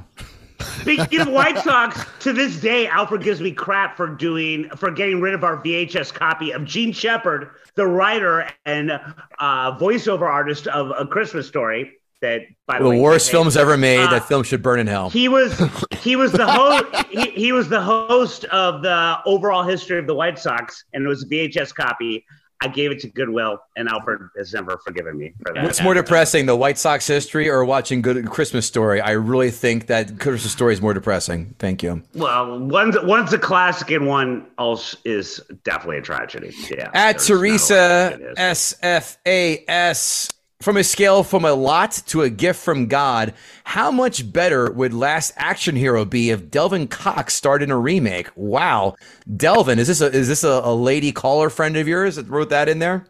Speaking 0.80 1.20
of 1.20 1.28
White 1.28 1.58
Sox, 1.58 2.04
to 2.20 2.32
this 2.32 2.60
day, 2.60 2.86
Alfred 2.88 3.22
gives 3.22 3.40
me 3.40 3.52
crap 3.52 3.96
for 3.96 4.08
doing 4.08 4.68
for 4.76 4.90
getting 4.90 5.20
rid 5.20 5.34
of 5.34 5.44
our 5.44 5.56
VHS 5.62 6.12
copy 6.12 6.50
of 6.50 6.64
Jean 6.64 6.92
Shepherd, 6.92 7.50
the 7.74 7.86
writer 7.86 8.48
and 8.64 8.90
uh, 8.90 9.78
voiceover 9.78 10.28
artist 10.28 10.66
of 10.66 10.92
A 10.98 11.06
Christmas 11.06 11.46
Story. 11.46 11.92
That 12.20 12.42
by 12.66 12.78
the, 12.78 12.84
the 12.84 12.90
way, 12.90 13.00
worst 13.00 13.30
films 13.30 13.56
ever 13.56 13.76
made. 13.76 14.00
Uh, 14.00 14.10
that 14.10 14.26
film 14.26 14.42
should 14.42 14.62
burn 14.62 14.80
in 14.80 14.86
hell. 14.86 15.08
He 15.10 15.28
was 15.28 15.56
he 16.00 16.16
was 16.16 16.32
the 16.32 16.46
host. 16.46 17.06
he, 17.10 17.30
he 17.30 17.52
was 17.52 17.68
the 17.68 17.80
host 17.80 18.44
of 18.46 18.82
the 18.82 19.18
overall 19.24 19.62
history 19.62 19.98
of 19.98 20.06
the 20.06 20.14
White 20.14 20.38
Sox, 20.38 20.84
and 20.92 21.04
it 21.04 21.08
was 21.08 21.22
a 21.22 21.26
VHS 21.26 21.74
copy. 21.74 22.24
I 22.60 22.66
gave 22.66 22.90
it 22.90 22.98
to 23.00 23.08
Goodwill, 23.08 23.60
and 23.76 23.88
Alfred 23.88 24.20
has 24.36 24.52
never 24.52 24.80
forgiven 24.84 25.16
me 25.16 25.32
for 25.44 25.54
that. 25.54 25.62
What's 25.62 25.80
more 25.80 25.94
depressing, 25.94 26.46
the 26.46 26.56
White 26.56 26.76
Sox 26.76 27.06
history 27.06 27.48
or 27.48 27.64
watching 27.64 28.02
Good 28.02 28.28
Christmas 28.30 28.66
Story? 28.66 29.00
I 29.00 29.12
really 29.12 29.52
think 29.52 29.86
that 29.86 30.18
Christmas 30.18 30.50
Story 30.50 30.72
is 30.72 30.82
more 30.82 30.92
depressing. 30.92 31.54
Thank 31.60 31.84
you. 31.84 32.02
Well, 32.14 32.58
one's 32.58 32.96
one's 33.02 33.32
a 33.32 33.38
classic, 33.38 33.92
and 33.92 34.08
one 34.08 34.48
else 34.58 34.96
is 35.04 35.40
definitely 35.62 35.98
a 35.98 36.02
tragedy. 36.02 36.52
Yeah. 36.68 36.90
At 36.94 37.20
Teresa 37.20 38.16
way 38.18 38.24
it 38.24 38.38
is. 38.38 38.74
SFAS, 38.82 40.32
from 40.60 40.76
a 40.76 40.84
scale 40.84 41.22
from 41.22 41.44
a 41.44 41.52
lot 41.52 42.02
to 42.06 42.22
a 42.22 42.30
gift 42.30 42.60
from 42.60 42.86
God, 42.86 43.32
how 43.64 43.90
much 43.90 44.32
better 44.32 44.70
would 44.72 44.92
Last 44.92 45.32
Action 45.36 45.76
Hero 45.76 46.04
be 46.04 46.30
if 46.30 46.50
Delvin 46.50 46.88
Cox 46.88 47.34
starred 47.34 47.62
in 47.62 47.70
a 47.70 47.78
remake? 47.78 48.28
Wow, 48.34 48.96
Delvin, 49.36 49.78
is 49.78 49.86
this 49.86 50.00
a 50.00 50.06
is 50.06 50.28
this 50.28 50.44
a, 50.44 50.60
a 50.64 50.74
lady 50.74 51.12
caller 51.12 51.50
friend 51.50 51.76
of 51.76 51.86
yours 51.86 52.16
that 52.16 52.28
wrote 52.28 52.50
that 52.50 52.68
in 52.68 52.78
there? 52.80 53.06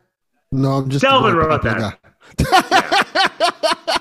No, 0.53 0.73
I'm 0.73 0.91
just 0.91 1.03
Delvin 1.03 1.35
wrote 1.37 1.63
popular 1.63 1.95
that. 2.39 4.01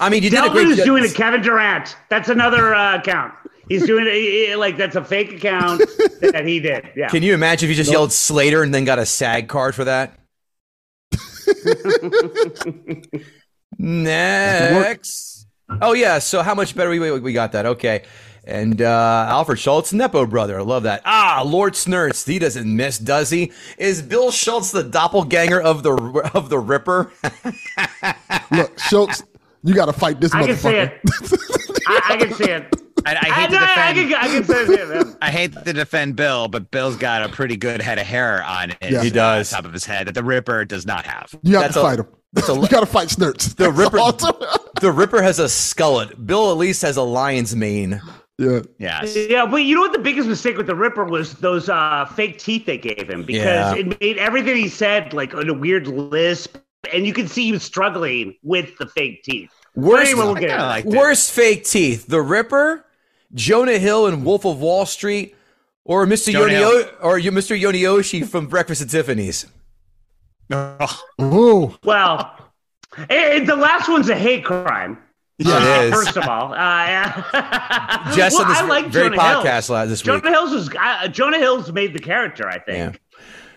I 0.00 0.08
mean, 0.08 0.22
you 0.22 0.30
did 0.30 0.38
a 0.38 0.42
Delvin 0.46 0.64
great 0.64 0.68
is 0.68 0.76
job. 0.78 0.86
doing 0.86 1.04
a 1.04 1.08
Kevin 1.08 1.42
Durant. 1.42 1.96
That's 2.08 2.28
another 2.28 2.74
uh, 2.74 2.98
account. 2.98 3.34
He's 3.68 3.86
doing 3.86 4.06
it 4.08 4.58
like 4.58 4.76
that's 4.76 4.96
a 4.96 5.04
fake 5.04 5.32
account 5.32 5.80
that 6.20 6.44
he 6.44 6.60
did. 6.60 6.90
Yeah. 6.96 7.08
Can 7.08 7.22
you 7.22 7.34
imagine 7.34 7.68
if 7.68 7.70
you 7.70 7.76
just 7.76 7.90
yelled 7.90 8.12
Slater 8.12 8.62
and 8.62 8.74
then 8.74 8.84
got 8.84 8.98
a 8.98 9.06
SAG 9.06 9.48
card 9.48 9.74
for 9.74 9.84
that? 9.84 10.18
Next 13.78 15.32
Oh 15.80 15.92
yeah. 15.94 16.18
So 16.18 16.42
how 16.42 16.54
much 16.54 16.74
better 16.74 16.90
we 16.90 16.98
we, 16.98 17.20
we 17.20 17.32
got 17.32 17.52
that? 17.52 17.66
Okay. 17.66 18.04
And 18.44 18.82
uh, 18.82 19.26
Alfred 19.28 19.60
Schulz, 19.60 19.92
Nepo 19.92 20.26
brother. 20.26 20.58
I 20.58 20.62
love 20.62 20.82
that. 20.82 21.02
Ah, 21.04 21.44
Lord 21.46 21.76
Snurts. 21.76 22.26
He 22.26 22.40
doesn't 22.40 22.66
miss, 22.74 22.98
does 22.98 23.30
he? 23.30 23.52
Is 23.78 24.02
Bill 24.02 24.32
Schulz 24.32 24.72
the 24.72 24.82
doppelganger 24.82 25.60
of 25.62 25.84
the 25.84 25.92
of 26.34 26.48
the 26.50 26.58
Ripper? 26.58 27.12
Look, 28.50 28.78
Schulz, 28.80 29.22
you 29.62 29.74
got 29.74 29.86
to 29.86 29.92
fight 29.92 30.20
this 30.20 30.34
I 30.34 30.44
can 30.46 30.56
see 30.56 30.68
motherfucker. 30.68 30.92
it. 30.92 31.82
I, 31.86 32.00
I 32.08 32.16
can 32.16 32.34
see 32.34 32.50
it. 32.50 32.66
I, 32.72 32.91
I 33.06 33.14
I, 33.14 33.24
hate 33.30 33.50
no, 33.50 33.58
to 33.58 33.64
I, 33.64 33.92
defend. 33.92 34.10
can, 34.10 34.14
I 34.14 34.28
can 34.28 35.04
say. 35.06 35.12
I 35.22 35.30
hate 35.30 35.52
to 35.64 35.72
defend 35.72 36.16
Bill, 36.16 36.48
but 36.48 36.70
Bill's 36.70 36.96
got 36.96 37.22
a 37.22 37.28
pretty 37.28 37.56
good 37.56 37.80
head 37.82 37.98
of 37.98 38.06
hair 38.06 38.42
on 38.44 38.70
his, 38.80 38.90
Yeah. 38.92 39.02
He 39.02 39.10
does. 39.10 39.52
uh, 39.52 39.56
top 39.56 39.64
of 39.64 39.72
his 39.72 39.84
head 39.84 40.06
that 40.08 40.14
the 40.14 40.24
Ripper 40.24 40.64
does 40.64 40.86
not 40.86 41.04
have. 41.06 41.34
You 41.42 41.54
have 41.56 41.62
That's 41.62 41.74
to 41.74 41.80
a- 41.80 41.82
fight 41.82 41.98
him. 42.00 42.06
a- 42.58 42.60
you 42.62 42.68
got 42.68 42.80
to 42.80 42.86
fight 42.86 43.08
Snurts. 43.10 43.54
The 43.54 43.64
That's 43.64 43.76
Ripper- 43.78 43.98
awesome. 43.98 44.36
the 44.80 44.92
Ripper 44.92 45.22
has 45.22 45.38
a 45.38 45.44
skullet. 45.44 46.26
Bill 46.26 46.50
at 46.50 46.56
least 46.58 46.82
has 46.82 46.96
a 46.96 47.02
lion's 47.02 47.54
mane. 47.56 48.00
yeah. 48.38 48.60
Yes. 48.78 49.14
Yeah, 49.16 49.46
but 49.46 49.58
you 49.58 49.74
know 49.74 49.82
what 49.82 49.92
the 49.92 49.98
biggest 49.98 50.28
mistake 50.28 50.56
with 50.56 50.66
the 50.66 50.74
Ripper 50.74 51.04
was 51.04 51.34
those 51.34 51.68
uh, 51.68 52.06
fake 52.14 52.38
teeth 52.38 52.66
they 52.66 52.78
gave 52.78 53.08
him 53.08 53.22
because 53.24 53.44
Yeah. 53.44 53.74
it 53.76 54.00
made 54.00 54.18
everything 54.18 54.56
he 54.56 54.68
said 54.68 55.12
like 55.12 55.34
in 55.34 55.48
a 55.48 55.54
weird 55.54 55.86
lisp, 55.86 56.56
and 56.92 57.06
you 57.06 57.12
could 57.12 57.30
see 57.30 57.44
he 57.44 57.52
was 57.52 57.62
struggling 57.62 58.34
with 58.42 58.76
the 58.78 58.86
fake 58.86 59.22
teeth. 59.22 59.50
Worst, 59.74 60.10
Anyway, 60.10 60.24
we'll 60.26 60.34
get 60.34 60.40
kinda 60.48 60.54
into 60.54 60.66
like 60.66 60.84
that. 60.84 60.90
that. 60.90 60.98
worst 60.98 61.30
fake 61.32 61.64
teeth. 61.64 62.06
The 62.06 62.20
Ripper, 62.20 62.84
Jonah 63.34 63.78
Hill 63.78 64.06
and 64.06 64.24
Wolf 64.24 64.44
of 64.44 64.60
Wall 64.60 64.86
Street, 64.86 65.34
or 65.84 66.06
Mr. 66.06 66.32
Jonah 66.32 66.52
Yonio, 66.52 66.92
or 67.00 67.18
Mr. 67.18 67.58
Yunioshi 67.60 68.26
from 68.26 68.46
Breakfast 68.46 68.82
at 68.82 68.90
Tiffany's. 68.90 69.46
Oh, 70.50 71.00
Ooh. 71.20 71.78
Well, 71.84 72.36
eh, 73.08 73.44
the 73.44 73.56
last 73.56 73.88
one's 73.88 74.08
a 74.10 74.14
hate 74.16 74.44
crime. 74.44 74.98
Yeah, 75.38 75.54
Uh, 75.54 75.58
it 75.82 75.84
is. 75.86 75.94
First 75.94 76.16
of 76.18 76.28
all, 76.28 76.52
uh, 76.52 76.56
yeah. 76.56 78.12
Just 78.14 78.34
well, 78.38 78.42
on 78.44 78.48
this 78.50 78.58
I 78.58 78.66
like 78.68 78.86
very 78.88 79.08
Jonah 79.08 79.22
podcast 79.22 79.42
Hills. 79.52 79.70
last 79.70 79.88
this 79.88 80.04
week. 80.06 80.22
Jonah 80.22 80.30
Hills 80.30 80.50
was 80.52 80.70
uh, 80.78 81.08
Jonah 81.08 81.38
Hills 81.38 81.72
made 81.72 81.94
the 81.94 81.98
character. 82.00 82.48
I 82.48 82.58
think. 82.58 83.00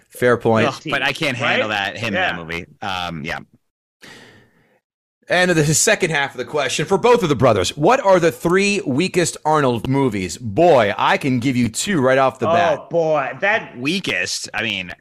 Fair 0.10 0.38
point. 0.38 0.70
ugh, 0.70 0.82
but 0.90 1.02
I 1.02 1.12
can't 1.12 1.36
handle 1.36 1.68
Right? 1.68 1.94
that 1.94 1.98
him 1.98 2.14
Yeah. 2.14 2.30
in 2.32 2.36
that 2.38 2.46
movie. 2.48 2.66
Um, 2.82 3.26
yeah. 3.26 3.40
And 5.28 5.50
the 5.50 5.74
second 5.74 6.12
half 6.12 6.32
of 6.32 6.38
the 6.38 6.46
question 6.46 6.86
for 6.86 6.98
both 7.00 7.24
of 7.24 7.30
the 7.30 7.36
brothers: 7.36 7.76
What 7.76 8.00
are 8.00 8.20
the 8.20 8.32
three 8.32 8.82
weakest 8.86 9.38
Arnold 9.44 9.88
movies? 9.88 10.38
Boy, 10.38 10.94
I 10.98 11.18
can 11.18 11.40
give 11.40 11.56
you 11.56 11.68
two 11.70 12.00
right 12.00 12.18
off 12.20 12.38
the 12.40 12.48
Oh 12.48 12.54
bat. 12.54 12.80
Oh 12.80 12.88
boy, 12.90 13.32
that 13.40 13.76
Weakest. 13.78 14.50
I 14.54 14.62
mean, 14.62 14.92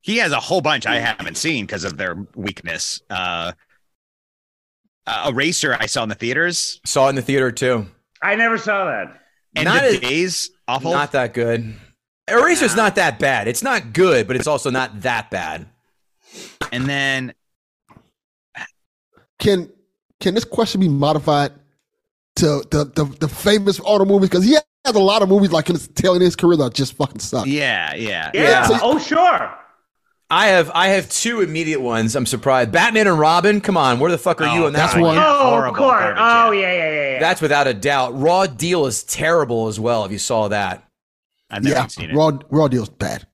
he 0.00 0.18
has 0.18 0.30
a 0.30 0.38
whole 0.38 0.60
bunch 0.60 0.86
I 0.86 1.00
haven't 1.00 1.36
seen 1.36 1.66
because 1.66 1.82
of 1.82 1.96
their 1.96 2.14
weakness. 2.36 3.02
Uh, 3.10 3.52
uh, 5.06 5.30
Eraser, 5.32 5.76
I 5.78 5.86
saw 5.86 6.04
in 6.04 6.08
the 6.08 6.14
theaters. 6.14 6.80
Saw 6.86 7.08
in 7.08 7.16
the 7.16 7.22
theater 7.22 7.50
too. 7.50 7.86
I 8.22 8.36
never 8.36 8.56
saw 8.58 8.84
that. 8.86 9.20
End 9.56 9.66
Not 9.66 9.78
of 9.78 9.82
as- 9.94 10.00
Days, 10.00 10.50
awful. 10.68 10.92
Not 10.92 11.12
that 11.12 11.34
good. 11.34 11.74
Eraser's 12.28 12.74
not 12.76 12.94
that 12.94 13.18
bad. 13.18 13.48
It's 13.48 13.62
not 13.62 13.92
good, 13.92 14.26
but 14.26 14.36
it's 14.36 14.46
also 14.46 14.70
not 14.70 15.00
that 15.02 15.30
bad. 15.30 15.66
and 16.72 16.86
then 16.86 17.34
Can 19.44 19.70
can 20.20 20.34
this 20.34 20.44
question 20.44 20.80
be 20.80 20.88
modified 20.88 21.52
to 22.36 22.64
the 22.70 22.84
the, 22.94 23.04
the 23.20 23.28
famous 23.28 23.78
auto 23.80 24.04
movies? 24.04 24.28
Because 24.30 24.44
he 24.44 24.54
has 24.54 24.94
a 24.94 24.98
lot 24.98 25.22
of 25.22 25.28
movies 25.28 25.52
like 25.52 25.68
in 25.68 25.76
his 25.76 25.86
tail 25.88 26.14
in 26.14 26.20
his 26.20 26.34
career 26.34 26.56
that 26.56 26.74
just 26.74 26.94
fucking 26.94 27.20
suck. 27.20 27.46
yeah, 27.46 27.94
yeah, 27.94 28.30
Yeah. 28.34 28.68
Yeah. 28.70 28.78
Oh 28.82 28.98
sure. 28.98 29.54
I 30.30 30.46
have 30.46 30.70
I 30.74 30.88
have 30.88 31.08
two 31.10 31.42
immediate 31.42 31.80
ones. 31.80 32.16
I'm 32.16 32.24
surprised. 32.26 32.72
Batman 32.72 33.06
and 33.06 33.18
Robin. 33.18 33.60
Come 33.60 33.76
on, 33.76 34.00
where 34.00 34.10
the 34.10 34.16
fuck 34.18 34.40
are 34.40 34.56
you 34.56 34.64
Oh, 34.64 34.66
on 34.66 34.72
that 34.72 34.78
that's 34.78 34.94
one? 34.94 35.02
one. 35.02 35.14
yeah, 35.16 35.26
oh, 35.28 35.62
of 35.62 35.74
course. 35.74 36.00
garbage, 36.00 36.16
oh 36.18 36.50
yeah. 36.52 36.60
yeah, 36.60 36.72
yeah, 36.72 36.90
yeah. 36.90 37.10
yeah. 37.12 37.18
That's 37.20 37.40
without 37.42 37.66
a 37.66 37.74
doubt. 37.74 38.18
Raw 38.18 38.46
Deal 38.46 38.86
is 38.86 39.04
terrible 39.04 39.68
as 39.68 39.78
well. 39.78 40.04
If 40.06 40.10
you 40.12 40.18
saw 40.18 40.48
that, 40.48 40.88
I've 41.50 41.62
never 41.62 41.76
Yeah, 41.76 41.86
seen 41.88 42.10
it. 42.10 42.16
raw 42.16 42.32
raw 42.50 42.68
deal's 42.68 42.88
bad. 42.88 43.26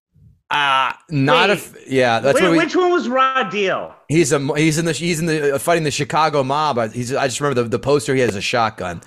Ah, 0.50 0.98
not 1.10 1.50
a 1.50 1.54
Wait. 1.54 1.58
f- 1.58 1.74
yeah. 1.88 2.20
That's 2.20 2.40
Wait, 2.40 2.42
what 2.42 2.52
we, 2.52 2.58
which 2.58 2.76
one 2.76 2.90
was 2.92 3.08
Raw 3.08 3.44
Deal? 3.48 3.94
he's 4.08 4.32
a 4.32 4.38
he's 4.56 4.78
in 4.78 4.84
the 4.84 4.92
he's 4.92 5.20
in 5.20 5.26
the 5.26 5.54
uh, 5.54 5.58
fighting 5.58 5.84
the 5.84 5.90
Chicago 5.90 6.42
mob. 6.44 6.78
I- 6.78 6.88
He's 6.88 7.14
I 7.14 7.26
just 7.28 7.40
remember 7.40 7.62
the, 7.62 7.68
the 7.68 7.78
poster. 7.78 8.14
He 8.14 8.20
has 8.20 8.36
a 8.36 8.40
shotgun. 8.40 9.02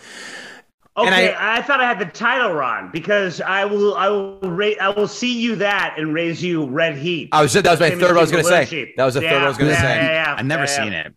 Okay, 0.96 1.30
And 1.30 1.36
I, 1.38 1.62
thought 1.64 1.82
I 1.82 1.86
had 1.88 1.98
the 1.98 2.06
title 2.06 2.52
wrong 2.54 2.92
because 2.94 3.42
I 3.42 3.66
will, 3.66 3.96
I 3.96 4.10
will, 4.10 4.40
ra- 4.42 4.78
I 4.80 4.90
will 4.90 5.08
see 5.08 5.40
you 5.42 5.56
that 5.56 5.96
and 5.98 6.14
raise 6.14 6.44
you 6.44 6.68
red 6.68 6.96
heat. 6.98 7.30
I 7.32 7.42
was 7.42 7.54
that 7.54 7.66
was 7.66 7.80
my 7.80 7.90
Same 7.90 8.00
third. 8.00 8.16
I 8.16 8.22
was 8.22 8.30
gonna 8.32 8.44
say 8.44 8.68
Belushi. 8.68 8.96
that 8.96 9.06
was 9.06 9.16
the 9.16 9.22
third. 9.22 9.42
I 9.42 9.48
was 9.48 9.58
gonna 9.58 9.72
Yeah, 9.72 9.82
say. 9.82 9.96
yeah, 9.96 10.12
yeah, 10.12 10.36
I've 10.38 10.46
never 10.46 10.64
yeah, 10.64 10.68
seen 10.68 10.92
yeah. 10.92 11.08
it. 11.08 11.14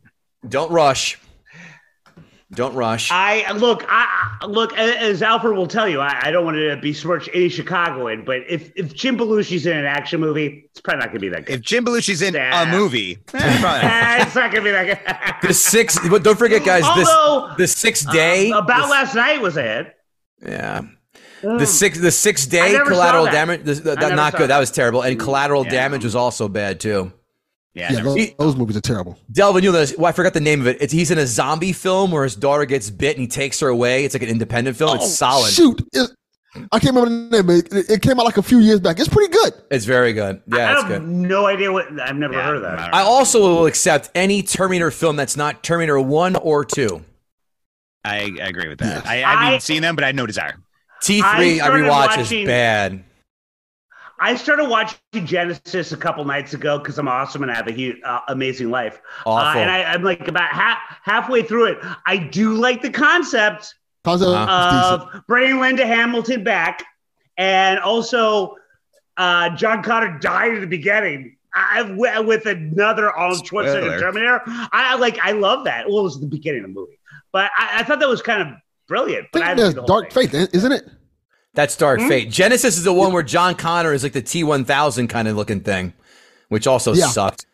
Don't 0.49 0.71
rush. 0.73 1.19
Don't 2.53 2.75
rush. 2.75 3.11
I 3.11 3.51
look, 3.53 3.85
I 3.89 4.37
I- 4.41 4.47
look 4.47 4.73
as 4.79 5.21
Alfred 5.21 5.57
will 5.57 5.67
tell 5.67 5.89
you. 5.89 6.01
I, 6.01 6.29
I 6.29 6.31
don't 6.31 6.45
want 6.45 6.57
to 6.57 6.77
besmirch 6.81 7.29
any 7.35 7.49
Chicagoan, 7.49 8.25
but 8.25 8.43
if 8.49 8.71
if 8.77 8.95
Jim 8.95 9.19
Belushi's 9.19 9.67
in 9.67 9.77
an 9.77 9.85
action 9.85 10.21
movie, 10.21 10.69
it's 10.71 10.81
probably 10.81 11.01
not 11.01 11.09
gonna 11.09 11.19
be 11.21 11.29
that 11.31 11.45
good. 11.47 11.57
If 11.57 11.63
Jim 11.63 11.85
Belushi's 11.85 12.23
in 12.23 12.35
Yeah. 12.35 12.63
a 12.63 12.71
movie, 12.71 13.19
eh, 13.35 13.61
probably 13.61 13.89
not. 13.89 14.21
It's 14.27 14.35
not 14.37 14.51
gonna 14.53 14.63
be 14.63 14.71
that 14.71 15.41
good. 15.43 15.49
the 15.49 15.55
six. 15.55 15.99
But 16.09 16.23
don't 16.23 16.39
forget, 16.39 16.65
guys. 16.65 16.85
Although, 16.85 17.55
this 17.59 17.75
the 17.75 17.81
sixth 17.81 18.13
day. 18.13 18.53
Um, 18.53 18.63
about 18.65 18.83
this- 18.83 18.91
last 18.91 19.15
night 19.17 19.41
was 19.43 19.57
a 19.57 19.63
hit. 19.63 19.97
Yeah. 20.47 20.83
The 21.43 21.67
six 21.67 21.99
the 21.99 22.11
six 22.13 22.47
day 22.47 22.79
collateral 22.87 23.25
that. 23.25 23.33
damage. 23.33 23.63
This, 23.65 23.81
that, 23.81 23.99
I 23.99 24.03
never 24.03 24.15
not 24.17 24.33
good. 24.35 24.43
That 24.43 24.47
that. 24.49 24.59
was 24.61 24.71
terrible. 24.71 25.03
And 25.03 25.19
collateral 25.19 25.65
Yeah. 25.65 25.71
damage 25.73 26.05
was 26.05 26.15
also 26.15 26.49
bad 26.49 26.79
too. 26.81 27.13
Yeah, 27.77 27.93
Yeah, 27.93 28.01
those, 28.03 28.15
seen 28.15 28.35
those 28.39 28.57
movies 28.57 28.77
are 28.77 28.81
terrible. 28.81 29.19
Delvin, 29.31 29.63
you 29.63 29.71
know 29.71 29.79
this. 29.79 29.95
Well, 29.97 30.07
I 30.07 30.13
forgot 30.13 30.35
the 30.35 30.41
name 30.41 30.61
of 30.61 30.67
it. 30.67 30.79
It's, 30.81 30.93
he's 30.93 31.11
in 31.11 31.19
a 31.19 31.27
zombie 31.27 31.73
film 31.73 32.11
where 32.11 32.25
his 32.25 32.35
daughter 32.35 32.65
gets 32.65 32.91
bit 32.91 33.17
and 33.17 33.21
he 33.21 33.29
takes 33.29 33.61
her 33.61 33.69
away. 33.69 34.05
It's 34.05 34.15
like 34.15 34.23
an 34.23 34.29
independent 34.29 34.77
film. 34.77 34.97
it's 34.97 35.05
oh, 35.05 35.09
solid. 35.09 35.47
Oh, 35.47 35.51
Shoot, 35.51 35.83
it, 35.93 36.11
I 36.73 36.79
can't 36.79 36.97
remember 36.97 37.11
the 37.11 37.43
name. 37.43 37.47
But 37.47 37.79
it, 37.79 37.91
it 37.91 38.03
came 38.03 38.19
out 38.19 38.25
like 38.25 38.39
a 38.39 38.43
few 38.43 38.59
years 38.61 38.81
back. 38.81 38.99
It's 38.99 39.09
pretty 39.11 39.31
good. 39.31 39.53
It's 39.71 39.85
very 39.85 40.15
good. 40.15 40.41
Yeah, 40.47 40.57
I 40.57 40.73
it's 40.73 40.83
have 40.83 40.89
good. 40.91 41.07
no 41.07 41.45
idea 41.47 41.71
what. 41.71 41.87
I've 42.01 42.17
never 42.17 42.33
Yeah, 42.35 42.47
heard 42.47 42.57
of 42.57 42.63
that. 42.63 42.79
I 42.79 42.85
don't 42.87 42.95
I 42.95 43.03
know. 43.03 43.09
also 43.11 43.41
will 43.43 43.67
accept 43.67 44.11
any 44.15 44.43
Terminator 44.43 44.91
film 44.91 45.17
that's 45.17 45.37
not 45.37 45.63
Terminator 45.63 46.01
one 46.01 46.35
or 46.37 46.65
two. 46.65 47.05
I, 48.05 48.31
I 48.41 48.47
agree 48.49 48.69
with 48.69 48.79
that. 48.79 49.05
Yeah. 49.05 49.11
I, 49.11 49.17
I 49.17 49.31
haven't 49.45 49.55
I- 49.55 49.59
seen 49.59 49.83
them, 49.83 49.95
but 49.97 50.05
I 50.05 50.09
had 50.09 50.17
no 50.17 50.27
desire. 50.27 50.57
T 51.03 51.21
three 51.21 51.61
I, 51.61 51.65
started 51.65 51.85
rewatch 51.85 51.89
watching- 52.17 52.41
is 52.41 52.47
bad. 52.47 53.05
I 54.19 54.35
started 54.37 54.69
watching 54.69 54.99
Genisys 55.15 55.93
a 55.93 55.97
couple 55.97 56.25
nights 56.25 56.55
ago 56.55 56.79
because 56.79 56.99
I'm 56.99 57.09
awesome 57.09 57.43
and 57.43 57.51
I 57.53 57.55
have 57.55 57.69
a 57.69 57.73
huge, 57.73 57.97
uh, 58.05 58.21
amazing 58.29 58.71
life. 58.71 59.01
Uh, 59.27 59.55
and 59.57 59.71
I, 59.71 59.83
I'm 59.85 60.03
like 60.03 60.27
about 60.29 60.51
half 60.51 60.79
halfway 61.03 61.43
through 61.43 61.67
it. 61.73 61.79
I 62.07 62.17
do 62.17 62.55
like 62.55 62.83
the 62.83 62.91
concept 62.91 63.75
Concept 64.05 64.31
Uh-huh. 64.31 65.09
of 65.15 65.27
bringing 65.27 65.61
Linda 65.61 65.85
Hamilton 65.87 66.45
back, 66.45 66.85
and 67.37 67.79
also 67.81 68.55
uh, 69.17 69.51
John 69.57 69.83
Connor 69.83 70.19
died 70.19 70.55
at 70.55 70.61
the 70.61 70.67
beginning. 70.67 71.37
I, 71.59 71.83
with 72.21 72.45
another 72.45 73.11
Arnold 73.11 73.47
Schwarzenegger 73.47 73.99
Terminator. 73.99 74.43
I 74.47 74.69
I 74.93 74.95
like. 74.97 75.19
I 75.23 75.33
love 75.33 75.65
that. 75.65 75.89
Well, 75.89 76.01
it 76.01 76.03
was 76.03 76.21
the 76.21 76.27
beginning 76.27 76.65
of 76.65 76.69
the 76.71 76.75
movie, 76.75 76.99
but 77.33 77.51
I, 77.57 77.81
I 77.81 77.83
thought 77.83 77.99
that 78.01 78.09
was 78.09 78.21
kind 78.21 78.43
of 78.43 78.49
brilliant. 78.89 79.29
But 79.33 79.41
I 79.43 79.47
think 79.55 79.59
haven't 79.59 79.63
there's 79.63 79.69
seen 79.71 79.77
the 79.77 79.81
whole 79.93 80.01
Dark 80.03 80.13
thing. 80.13 80.29
Faith, 80.29 80.55
isn't 80.55 80.73
it? 80.73 80.89
That's 81.57 81.75
Dark 81.77 82.01
Hmm? 82.01 82.09
Fate. 82.09 82.29
Genisys 82.31 82.65
is 82.67 82.85
the 82.85 82.93
one 82.93 83.13
where 83.13 83.25
John 83.25 83.57
Connor 83.57 83.93
is 83.93 84.05
like 84.05 84.13
the 84.13 84.23
T 84.23 84.45
one 84.45 84.65
thousand 84.65 85.09
kind 85.09 85.27
of 85.27 85.35
looking 85.37 85.61
thing, 85.61 85.93
which 86.49 86.69
also 86.69 86.95
Yeah. 86.95 87.07
sucked. 87.09 87.47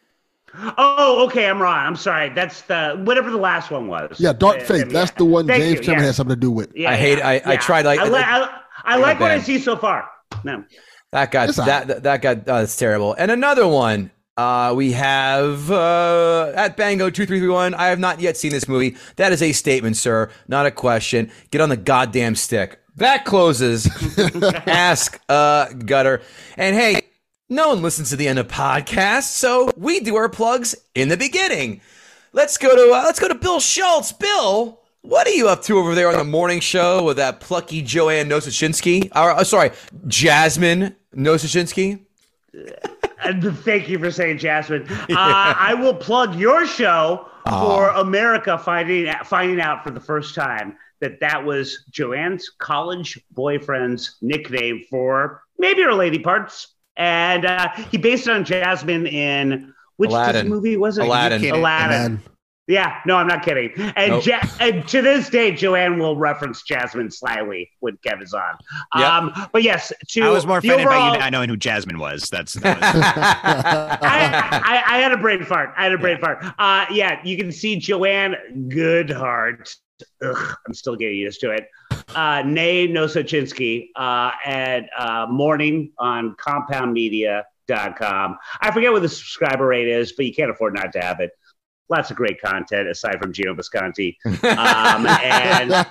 Oh, 0.77 1.25
okay. 1.27 1.49
I'm 1.49 1.63
wrong. 1.63 1.79
I'm 1.79 1.97
sorry. 1.97 2.29
That's 2.29 2.61
the 2.63 3.01
whatever 3.05 3.31
the 3.31 3.39
last 3.39 3.71
one 3.71 3.87
was. 3.89 4.17
Yeah, 4.21 4.35
Dark 4.35 4.59
Uh, 4.59 4.65
Fate. 4.65 4.87
yeah. 4.89 4.93
That's 4.93 5.13
the 5.13 5.25
one 5.25 5.47
Thank 5.47 5.63
James 5.63 5.75
you, 5.77 5.81
Cameron 5.81 6.03
yeah. 6.03 6.07
has 6.09 6.17
something 6.17 6.37
to 6.37 6.41
do 6.41 6.51
with. 6.51 6.71
Yeah, 6.77 6.91
I 6.91 6.97
hate- 6.97 7.19
yeah, 7.19 7.29
I- 7.29 7.43
I 7.47 7.57
tried, 7.57 7.87
like- 7.87 8.01
I, 8.01 8.09
li- 8.09 8.19
I, 8.19 8.49
I 8.85 8.97
like 8.97 9.19
what 9.19 9.31
I 9.31 9.41
see 9.41 9.59
so 9.59 9.77
far. 9.77 10.09
No. 10.45 10.63
That 11.13 11.31
got 11.31 11.49
It's 11.51 11.57
that, 11.59 11.87
that 11.89 12.03
that 12.03 12.23
got 12.23 12.39
uh, 12.49 12.61
that's 12.61 12.77
terrible. 12.77 13.15
And 13.15 13.31
another 13.31 13.67
one. 13.67 14.11
Uh, 14.35 14.73
we 14.75 14.93
have 14.93 15.71
uh, 15.71 16.53
at 16.57 16.75
Bango 16.75 17.11
two 17.11 17.27
three 17.27 17.39
three 17.39 17.51
one. 17.51 17.75
I 17.75 17.89
have 17.89 17.99
not 17.99 18.19
yet 18.19 18.35
seen 18.39 18.51
this 18.51 18.67
movie. 18.67 18.97
That 19.17 19.31
is 19.31 19.43
a 19.43 19.53
statement, 19.53 19.99
sir, 19.99 20.31
not 20.49 20.65
a 20.65 20.71
question. 20.71 21.31
Get 21.51 21.61
on 21.61 21.69
the 21.69 21.77
goddamn 21.77 22.35
stick. 22.35 22.81
That 22.97 23.25
closes. 23.25 23.89
Ask 24.67 25.21
uh 25.29 25.73
Gutter. 25.73 26.23
And 26.57 26.77
hey, 26.77 27.03
no 27.49 27.69
one 27.69 27.83
listens 27.83 28.11
to 28.11 28.17
the 28.17 28.29
end 28.29 28.39
of 28.39 28.49
podcasts, 28.49 29.35
so 29.35 29.71
we 29.77 30.01
do 30.01 30.17
our 30.17 30.29
plugs 30.29 30.75
in 30.95 31.09
the 31.09 31.17
beginning. 31.17 31.81
Let's 32.33 32.57
go 32.57 32.75
to 32.75 32.95
uh, 32.95 33.03
let's 33.05 33.21
go 33.21 33.29
to 33.29 33.35
Bill 33.35 33.61
Schulz. 33.61 34.13
Bill, 34.13 34.81
what 35.03 35.27
are 35.27 35.31
you 35.31 35.49
up 35.49 35.63
to 35.65 35.79
over 35.79 35.95
there 35.95 36.09
on 36.09 36.17
the 36.17 36.25
morning 36.25 36.61
show 36.61 37.05
with 37.05 37.17
that 37.17 37.41
plucky 37.41 37.83
Joanne 37.83 38.29
Nosuchinsky? 38.29 39.11
Or, 39.15 39.33
uh, 39.33 39.45
sorry, 39.45 39.73
Jasmine 40.07 40.95
Nosuchinsky. 41.15 42.01
Thank 43.65 43.89
you 43.89 43.99
for 43.99 44.11
saying, 44.11 44.39
Jasmine. 44.39 44.87
Uh, 45.11 45.55
I 45.59 45.75
will 45.75 45.95
plug 45.95 46.37
your 46.37 46.67
show 46.67 47.29
for 47.49 47.89
America 47.89 48.57
finding 48.57 49.13
finding 49.25 49.61
out 49.61 49.83
for 49.85 49.91
the 49.91 50.01
first 50.01 50.35
time 50.35 50.77
that 51.03 51.21
that 51.21 51.45
was 51.45 51.85
Joanne's 51.91 52.51
college 52.59 53.21
boyfriend's 53.33 54.17
nickname 54.23 54.83
for 54.89 55.43
maybe 55.59 55.83
her 55.83 55.93
lady 55.93 56.19
parts, 56.19 56.69
and 56.97 57.45
uh, 57.45 57.69
he 57.91 57.99
based 57.99 58.27
it 58.27 58.33
on 58.33 58.45
Jasmine 58.45 59.07
in 59.07 59.75
which 59.97 60.09
Aladdin. 60.11 60.49
Movie 60.49 60.77
was 60.79 60.97
it? 60.99 61.05
Aladdin. 61.05 61.45
Aladdin. 61.55 62.15
Man, 62.15 62.23
Yeah, 62.69 63.01
no, 63.07 63.17
I'm 63.17 63.27
not 63.27 63.45
kidding. 63.45 63.73
And, 63.97 64.13
Nope. 64.13 64.27
ja- 64.27 64.41
and 64.61 64.87
to 64.89 65.03
this 65.03 65.29
day, 65.29 65.51
Joanne 65.53 65.99
will 65.99 66.17
reference 66.17 66.63
Jasmine 66.63 67.11
slyly 67.11 67.69
when 67.81 67.99
Kevin's 68.05 68.33
on. 68.33 68.57
Yep. 68.97 69.05
Um, 69.07 69.49
but 69.53 69.63
yes, 69.63 69.93
to 70.11 70.23
I 70.23 70.29
was 70.31 70.47
more 70.47 70.61
the 70.61 70.69
offended 70.69 70.87
by 70.87 70.95
overall- 70.97 71.13
you 71.15 71.19
not 71.19 71.33
knowing 71.33 71.49
who 71.49 71.57
Jasmine 71.57 71.99
was. 71.99 72.31
That's 72.31 72.55
that 72.55 72.77
was, 72.81 73.03
I, 74.03 74.63
I, 74.87 74.95
I 74.97 74.99
had 74.99 75.13
a 75.13 75.17
brain 75.19 75.45
fart. 75.45 75.75
I 75.77 75.83
had 75.85 75.93
a 75.93 75.99
brain 75.99 76.19
fart. 76.19 76.43
Uh, 76.59 76.87
yeah, 76.91 77.21
you 77.25 77.37
can 77.37 77.51
see 77.53 77.77
Joanne 77.77 78.37
Goodhart. 78.69 79.75
Ugh, 80.23 80.57
I'm 80.67 80.75
still 80.75 80.97
getting 80.97 81.17
used 81.17 81.41
to 81.41 81.51
it. 81.51 81.69
Uh, 82.15 82.43
Nay 82.45 82.89
Nosuchinsky 82.89 83.89
uh, 83.97 84.33
at 84.45 84.89
uh, 84.99 85.27
morning 85.31 85.93
on 85.99 86.35
compoundmedia.com. 86.37 88.39
I 88.61 88.71
forget 88.71 88.93
what 88.93 89.03
the 89.03 89.09
subscriber 89.09 89.67
rate 89.67 89.89
is, 89.89 90.13
but 90.13 90.27
you 90.27 90.35
can't 90.35 90.51
afford 90.51 90.75
not 90.75 90.93
to 90.93 91.01
have 91.01 91.21
it. 91.21 91.31
Lots 91.89 92.11
of 92.11 92.17
great 92.17 92.41
content 92.41 92.89
aside 92.89 93.21
from 93.21 93.33
Geno 93.33 93.55
Bisconte. 93.55 94.17
Um, 94.25 95.07
and 95.23 95.87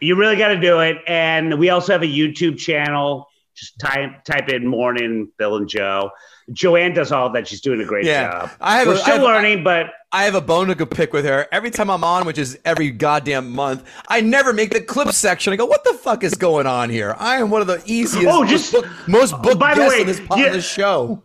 you 0.00 0.16
really 0.16 0.36
got 0.36 0.48
to 0.48 0.60
do 0.60 0.80
it. 0.80 0.96
And 1.06 1.58
we 1.58 1.70
also 1.70 1.92
have 1.92 2.02
a 2.02 2.06
YouTube 2.06 2.58
channel. 2.58 3.26
Just 3.54 3.78
type 3.78 4.24
type 4.24 4.48
in 4.48 4.66
morning 4.66 5.30
Bill 5.36 5.56
and 5.56 5.68
Joe. 5.68 6.10
Joanne 6.52 6.94
does 6.94 7.12
all 7.12 7.30
that. 7.30 7.46
She's 7.48 7.60
doing 7.60 7.80
a 7.80 7.84
great 7.84 8.04
Yeah. 8.06 8.30
job. 8.30 8.50
I 8.60 8.78
have 8.78 8.86
We're 8.88 8.94
a- 8.94 8.98
still 8.98 9.14
have- 9.16 9.22
learning, 9.22 9.64
but 9.64 9.86
I 10.12 10.24
have 10.24 10.34
a 10.34 10.40
bone 10.40 10.68
to 10.74 10.86
pick 10.86 11.12
with 11.12 11.26
her. 11.26 11.46
Every 11.52 11.70
time 11.70 11.90
I'm 11.90 12.02
on, 12.02 12.24
which 12.24 12.38
is 12.38 12.58
every 12.64 12.90
goddamn 12.90 13.52
month, 13.52 13.82
I 14.08 14.22
never 14.22 14.52
make 14.54 14.70
the 14.72 14.80
clip 14.80 15.12
section. 15.12 15.52
I 15.52 15.56
go, 15.56 15.66
"What 15.66 15.84
the 15.84 15.92
fuck 15.94 16.24
is 16.24 16.34
going 16.34 16.66
on 16.66 16.88
here?" 16.88 17.14
I 17.18 17.36
am 17.36 17.50
one 17.50 17.60
of 17.60 17.66
the 17.66 17.82
easiest, 17.84 18.26
Oh, 18.26 18.40
most 18.40 18.50
just- 18.50 18.72
booked, 18.72 18.88
most 19.06 19.42
booked 19.42 19.58
by 19.58 19.74
the 19.74 19.82
way, 19.82 20.00
on 20.00 20.06
this, 20.06 20.20
on 20.30 20.38
yeah. 20.38 20.48
this 20.50 20.66
show. 20.70 21.22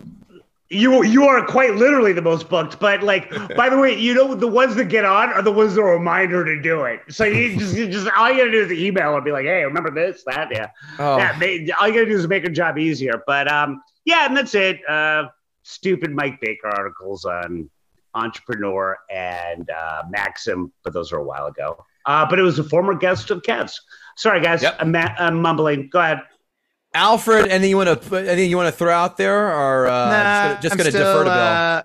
you 0.69 1.03
you 1.03 1.25
are 1.27 1.45
quite 1.45 1.75
literally 1.75 2.13
the 2.13 2.21
most 2.21 2.49
booked. 2.49 2.79
But 2.79 3.03
like, 3.03 3.29
by 3.55 3.69
the 3.69 3.77
way, 3.77 3.95
you 3.95 4.13
know 4.15 4.33
the 4.33 4.47
ones 4.47 4.73
that 4.75 4.85
get 4.85 5.05
on 5.05 5.29
are 5.29 5.43
the 5.43 5.51
ones 5.51 5.75
that 5.75 5.83
remind 5.83 6.31
her 6.31 6.43
to 6.43 6.59
do 6.59 6.81
it. 6.85 6.99
So 7.09 7.25
you 7.25 7.57
just, 7.59 7.75
you 7.75 7.87
just 7.87 8.09
all 8.17 8.31
you 8.31 8.37
gotta 8.39 8.51
do 8.51 8.61
is 8.63 8.71
email 8.71 9.13
and 9.15 9.23
be 9.23 9.31
like, 9.31 9.45
"Hey, 9.45 9.63
remember 9.63 9.91
this, 9.91 10.23
that, 10.25 10.47
yeah, 10.51 10.67
Oh. 10.97 11.17
yeah." 11.17 11.37
They, 11.37 11.69
all 11.79 11.87
you 11.87 11.93
gotta 11.93 12.07
do 12.07 12.15
is 12.17 12.27
make 12.27 12.41
her 12.43 12.49
job 12.49 12.79
easier. 12.79 13.21
But 13.27 13.49
um, 13.51 13.83
yeah, 14.05 14.25
and 14.25 14.35
that's 14.35 14.55
it. 14.55 14.79
Uh, 14.87 15.25
stupid 15.63 16.11
Mike 16.11 16.39
Baker 16.41 16.67
articles 16.67 17.25
on 17.25 17.69
Entrepreneur 18.15 18.97
and 19.09 19.69
uh, 19.69 20.03
Maxim, 20.09 20.71
but 20.83 20.93
those 20.93 21.11
are 21.11 21.17
a 21.17 21.23
while 21.23 21.47
ago. 21.47 21.83
Uh, 22.05 22.25
but 22.29 22.37
it 22.37 22.41
was 22.43 22.59
a 22.59 22.63
former 22.63 22.93
guest 22.93 23.31
of 23.31 23.41
Kev's. 23.43 23.79
Sorry, 24.17 24.41
guys, 24.41 24.61
Yep. 24.61 24.77
I'm, 24.79 24.91
ma- 24.91 25.15
I'm 25.17 25.41
mumbling. 25.41 25.89
Go 25.89 25.99
ahead. 25.99 26.21
Alfred, 26.93 27.47
anything 27.47 27.71
you 27.71 27.77
want 27.77 27.89
to 27.89 27.95
put? 28.09 28.27
Anything 28.27 28.49
you 28.51 28.57
want 28.57 28.67
to 28.67 28.77
throw 28.77 28.93
out 28.93 29.17
there, 29.17 29.51
or 29.51 29.87
uh, 29.87 30.09
Nah, 30.53 30.61
just 30.61 30.77
going 30.77 30.85
to 30.85 30.91
defer 30.91 31.19
to 31.23 31.29
Bill? 31.29 31.33
uh, 31.33 31.83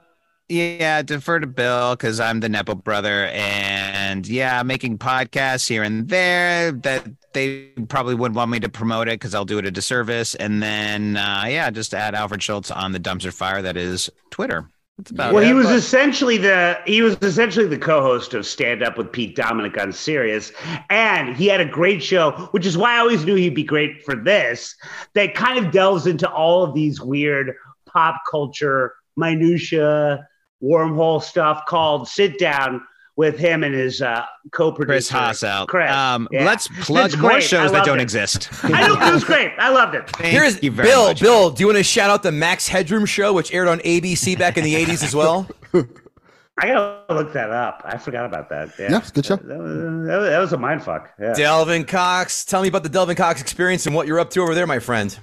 yeah, 0.51 1.01
defer 1.03 1.39
to 1.41 1.47
Bill 1.47 1.95
because 1.97 2.21
I'm 2.21 2.41
the 2.41 2.49
Nepo 2.51 2.75
brother, 2.75 3.27
and 3.33 4.27
yeah, 4.29 4.62
making 4.64 4.99
podcasts 4.99 5.66
here 5.66 5.83
and 5.83 6.09
there 6.09 6.73
that 6.73 7.07
they 7.33 7.66
probably 7.89 8.14
wouldn't 8.14 8.37
want 8.37 8.51
me 8.51 8.61
to 8.61 8.68
promote 8.68 9.09
it 9.09 9.12
because 9.20 9.35
I'll 9.35 9.45
do 9.45 9.59
it 9.59 9.66
a 9.66 9.70
disservice. 9.70 10.35
And 10.35 10.62
then 10.62 11.16
uh, 11.16 11.45
yeah, 11.49 11.70
just 11.70 11.95
add 11.95 12.14
Alfred 12.14 12.43
Schulz 12.43 12.70
on 12.70 12.93
the 12.93 13.01
dumpster 13.01 13.33
fire 13.33 13.62
that 13.62 13.76
is 13.76 14.11
Twitter. 14.31 14.68
That's 14.97 15.11
about 15.12 15.33
Well, 15.33 15.45
it. 15.45 15.47
he 15.47 15.53
was 15.55 15.66
but- 15.66 15.76
essentially 15.76 16.39
the 16.39 16.79
he 16.85 17.03
was 17.03 17.16
essentially 17.22 17.66
the 17.66 17.79
co-host 17.79 18.35
of 18.35 18.45
Stand 18.47 18.83
Up 18.83 18.99
with 18.99 19.12
Pete 19.12 19.37
Dominick 19.37 19.81
on 19.81 19.93
Sirius, 19.93 20.51
and 20.91 21.37
he 21.37 21.47
had 21.47 21.61
a 21.61 21.64
great 21.64 22.03
show, 22.03 22.33
which 22.51 22.66
is 22.66 22.76
why 22.76 22.95
I 22.97 22.99
always 22.99 23.24
knew 23.24 23.37
he'd 23.37 23.55
be 23.55 23.62
great 23.62 24.03
for 24.05 24.16
this. 24.16 24.74
That 25.14 25.35
kind 25.37 25.64
of 25.64 25.70
delves 25.70 26.07
into 26.09 26.29
all 26.29 26.64
of 26.64 26.74
these 26.74 27.01
weird 27.01 27.55
pop 27.87 28.22
culture 28.29 28.95
minutia, 29.16 30.26
wormhole 30.62 31.22
stuff 31.22 31.64
called 31.66 32.09
"Sit 32.09 32.39
Down" 32.39 32.81
with 33.19 33.37
him 33.37 33.64
and 33.64 33.75
his 33.75 34.01
uh, 34.01 34.25
co-producer 34.53 34.87
Chris 34.95 35.09
Haas 35.09 35.43
out. 35.43 35.66
Chris, 35.66 35.91
Um, 35.91 36.29
yeah. 36.31 36.45
Let's 36.45 36.69
plug 36.87 37.19
more 37.19 37.33
great. 37.33 37.43
Shows 37.43 37.73
that 37.73 37.85
don't 37.85 37.99
it. 37.99 38.03
exist. 38.03 38.49
I 38.62 38.87
know 38.87 38.95
it 38.95 39.12
was 39.12 39.25
great. 39.25 39.51
I 39.59 39.71
loved 39.71 39.97
it. 39.97 40.09
Thank 40.11 40.31
Here's 40.33 40.62
you 40.62 40.71
very 40.71 40.89
Bill. 40.89 41.09
much. 41.09 41.21
Bill, 41.21 41.51
do 41.51 41.61
you 41.61 41.66
want 41.66 41.79
to 41.79 41.83
shout 41.83 42.11
out 42.11 42.23
the 42.23 42.31
Max 42.31 42.69
Headroom 42.69 43.05
show, 43.07 43.33
which 43.33 43.53
aired 43.53 43.66
on 43.66 43.81
ABC 43.81 44.39
back 44.39 44.57
in 44.57 44.62
the 44.62 44.73
'80s 44.73 45.03
as 45.03 45.16
well? 45.16 45.49
I 45.75 46.66
gotta 46.69 47.12
look 47.12 47.33
that 47.33 47.51
up. 47.51 47.83
I 47.85 47.99
forgot 47.99 48.25
about 48.25 48.49
that. 48.51 48.71
Yeah, 48.79 48.91
Yeah, 48.93 49.05
good 49.12 49.27
show. 49.27 49.37
That 49.37 49.59
was, 49.59 50.07
that 50.07 50.19
was, 50.19 50.29
that 50.31 50.39
was 50.39 50.53
a 50.53 50.59
mind 50.59 50.85
fuck. 50.85 51.11
Yeah. 51.21 51.35
Delvin 51.35 51.85
Cox, 51.87 52.45
tell 52.45 52.62
me 52.62 52.69
about 52.69 52.85
the 52.85 52.89
Delvin 52.89 53.16
Cox 53.16 53.41
experience 53.41 53.87
and 53.87 53.95
what 53.97 54.07
you're 54.07 54.21
up 54.21 54.31
to 54.31 54.41
over 54.43 54.55
there, 54.55 54.66
my 54.66 54.79
friend. 54.79 55.19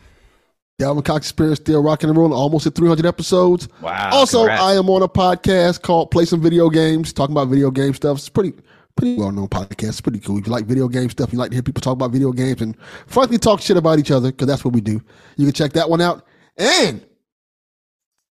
Delvin 0.78 1.04
Cox 1.04 1.28
Experience 1.28 1.60
still 1.60 1.82
rocking 1.82 2.10
and 2.10 2.18
rolling, 2.18 2.34
almost 2.34 2.68
at 2.68 2.76
300 2.76 3.06
episodes. 3.06 3.70
Wow. 3.82 4.10
also, 4.12 4.40
congrats. 4.40 4.62
I 4.62 4.74
am 4.74 4.90
on 4.90 5.04
a 5.04 5.08
podcast 5.08 5.82
called 5.82 6.12
Play 6.12 6.26
Some 6.26 6.42
Video 6.42 6.70
Games, 6.70 7.14
talking 7.14 7.34
about 7.34 7.48
video 7.48 7.72
game 7.72 7.94
stuff. 7.94 8.18
It's 8.18 8.28
pretty, 8.28 8.54
pretty 8.98 9.18
well 9.18 9.32
known 9.32 9.48
podcast. 9.48 9.90
It's 9.90 10.02
pretty 10.02 10.20
cool. 10.20 10.38
If 10.38 10.48
you 10.48 10.52
like 10.52 10.66
video 10.66 10.90
game 10.90 11.10
stuff, 11.10 11.32
you 11.32 11.40
like 11.40 11.52
to 11.52 11.56
hear 11.56 11.64
people 11.64 11.80
talk 11.80 11.94
about 11.94 12.12
video 12.12 12.34
games 12.34 12.62
and 12.62 12.76
frankly 13.08 13.38
talk 13.38 13.62
shit 13.62 13.78
about 13.78 14.00
each 14.00 14.12
other 14.12 14.32
because 14.32 14.48
that's 14.48 14.66
what 14.66 14.74
we 14.74 14.82
do. 14.82 15.02
You 15.38 15.46
can 15.46 15.54
check 15.54 15.72
that 15.74 15.90
one 15.90 16.02
out. 16.02 16.26
And 16.58 17.06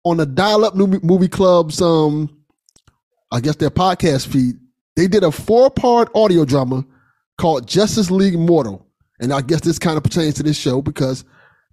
on 0.04 0.16
the 0.16 0.26
Dial 0.26 0.64
Up 0.64 0.76
Movie 0.76 1.28
Club's, 1.28 1.82
um, 1.82 2.30
I 3.32 3.40
guess 3.40 3.56
their 3.56 3.70
podcast 3.70 4.28
feed, 4.28 4.54
they 4.94 5.08
did 5.08 5.24
a 5.24 5.32
four 5.32 5.70
part 5.70 6.08
audio 6.14 6.44
drama 6.44 6.84
called 7.36 7.66
Justice 7.66 8.12
League 8.12 8.38
Mortal. 8.38 8.86
And 9.20 9.32
I 9.32 9.40
guess 9.40 9.60
this 9.60 9.80
kind 9.80 9.96
of 9.96 10.04
pertains 10.04 10.34
to 10.34 10.44
this 10.44 10.56
show 10.56 10.80
because 10.80 11.24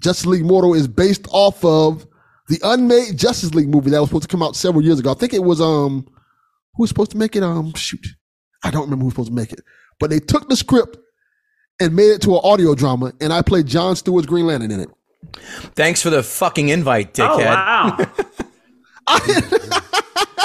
Justice 0.02 0.26
League 0.26 0.46
Mortal 0.46 0.74
is 0.74 0.88
based 0.88 1.28
off 1.32 1.64
of 1.64 2.06
the 2.48 2.60
unmade 2.64 3.18
Justice 3.18 3.54
League 3.56 3.70
movie 3.70 3.90
that 3.92 4.00
was 4.00 4.10
supposed 4.10 4.24
to 4.24 4.28
come 4.30 4.44
out 4.44 4.56
several 4.56 4.84
years 4.84 5.00
ago. 5.00 5.12
I 5.12 5.16
think 5.16 5.34
it 5.34 5.44
was 5.44 5.60
um 5.62 6.06
who 6.76 6.84
was 6.84 6.90
supposed 6.90 7.12
to 7.12 7.18
make 7.18 7.36
it? 7.36 7.44
Um 7.44 7.74
shoot. 7.74 8.06
I 8.64 8.72
don't 8.72 8.84
remember 8.84 9.04
who 9.04 9.06
was 9.08 9.14
supposed 9.14 9.30
to 9.30 9.36
make 9.36 9.52
it. 9.54 9.62
But 10.00 10.10
they 10.10 10.20
took 10.20 10.50
the 10.50 10.56
script 10.56 10.98
and 11.80 11.96
made 11.96 12.10
it 12.12 12.22
to 12.24 12.34
an 12.36 12.42
audio 12.44 12.74
drama, 12.76 13.14
and 13.22 13.32
I 13.34 13.42
played 13.42 13.66
John 13.68 13.96
Stewart's 13.96 14.28
Green 14.28 14.46
Lantern 14.46 14.72
in 14.72 14.80
it. 14.82 14.90
Thanks 15.76 16.02
for 16.02 16.10
the 16.10 16.22
fucking 16.24 16.70
invite, 16.70 17.20
Oh 17.20 17.38
dickhead. 17.38 17.46
wow! 17.46 17.98
I 19.08 20.45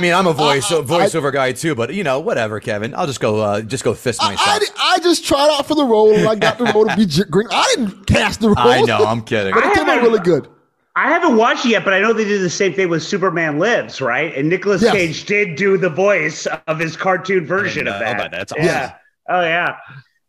mean, 0.00 0.12
I'm 0.14 0.26
a 0.26 0.32
voice 0.32 0.70
I- 0.70 0.76
I- 0.78 0.80
voiceover 0.82 1.32
guy 1.32 1.52
too, 1.52 1.74
but 1.74 1.92
you 1.94 2.04
know, 2.04 2.20
whatever, 2.20 2.60
Kevin. 2.60 2.94
I'll 2.94 3.06
just 3.06 3.20
go, 3.20 3.40
uh, 3.40 3.60
just 3.62 3.84
go 3.84 3.94
fist 3.94 4.22
I, 4.22 4.30
myself. 4.30 4.48
I, 4.48 4.58
di- 4.58 4.66
I 4.78 4.98
just 5.00 5.24
tried 5.26 5.50
out 5.50 5.66
for 5.66 5.74
the 5.74 5.84
role 5.84 6.14
and 6.14 6.26
I 6.28 6.34
got 6.34 6.58
the 6.58 6.64
role 6.66 6.86
to 6.86 6.96
be 6.96 7.06
J- 7.06 7.24
Green. 7.24 7.48
I 7.50 7.74
didn't 7.76 8.06
cast 8.06 8.40
the 8.40 8.48
role. 8.48 8.58
I 8.58 8.80
know, 8.82 9.04
I'm 9.04 9.22
kidding. 9.22 9.52
but 9.54 9.64
it 9.64 9.74
came 9.74 9.88
out 9.88 10.02
really 10.02 10.20
good. 10.20 10.48
I 10.96 11.08
haven't 11.08 11.36
watched 11.36 11.64
it 11.66 11.70
yet, 11.70 11.84
but 11.84 11.92
I 11.92 11.98
know 12.00 12.12
they 12.12 12.24
did 12.24 12.40
the 12.40 12.48
same 12.50 12.72
thing 12.72 12.88
with 12.88 13.02
Superman 13.02 13.58
Lives, 13.58 14.00
right? 14.00 14.32
And 14.36 14.48
Nicolas 14.48 14.80
Yes. 14.80 14.92
Cage 14.92 15.24
did 15.24 15.56
do 15.56 15.76
the 15.76 15.88
voice 15.90 16.46
of 16.68 16.78
his 16.78 16.96
cartoon 16.96 17.44
version 17.44 17.88
of 17.88 17.98
that. 17.98 18.14
about 18.14 18.30
that. 18.30 18.48
That's 18.48 18.52
yeah. 18.56 18.94
Oh 19.28 19.40
yeah, 19.40 19.76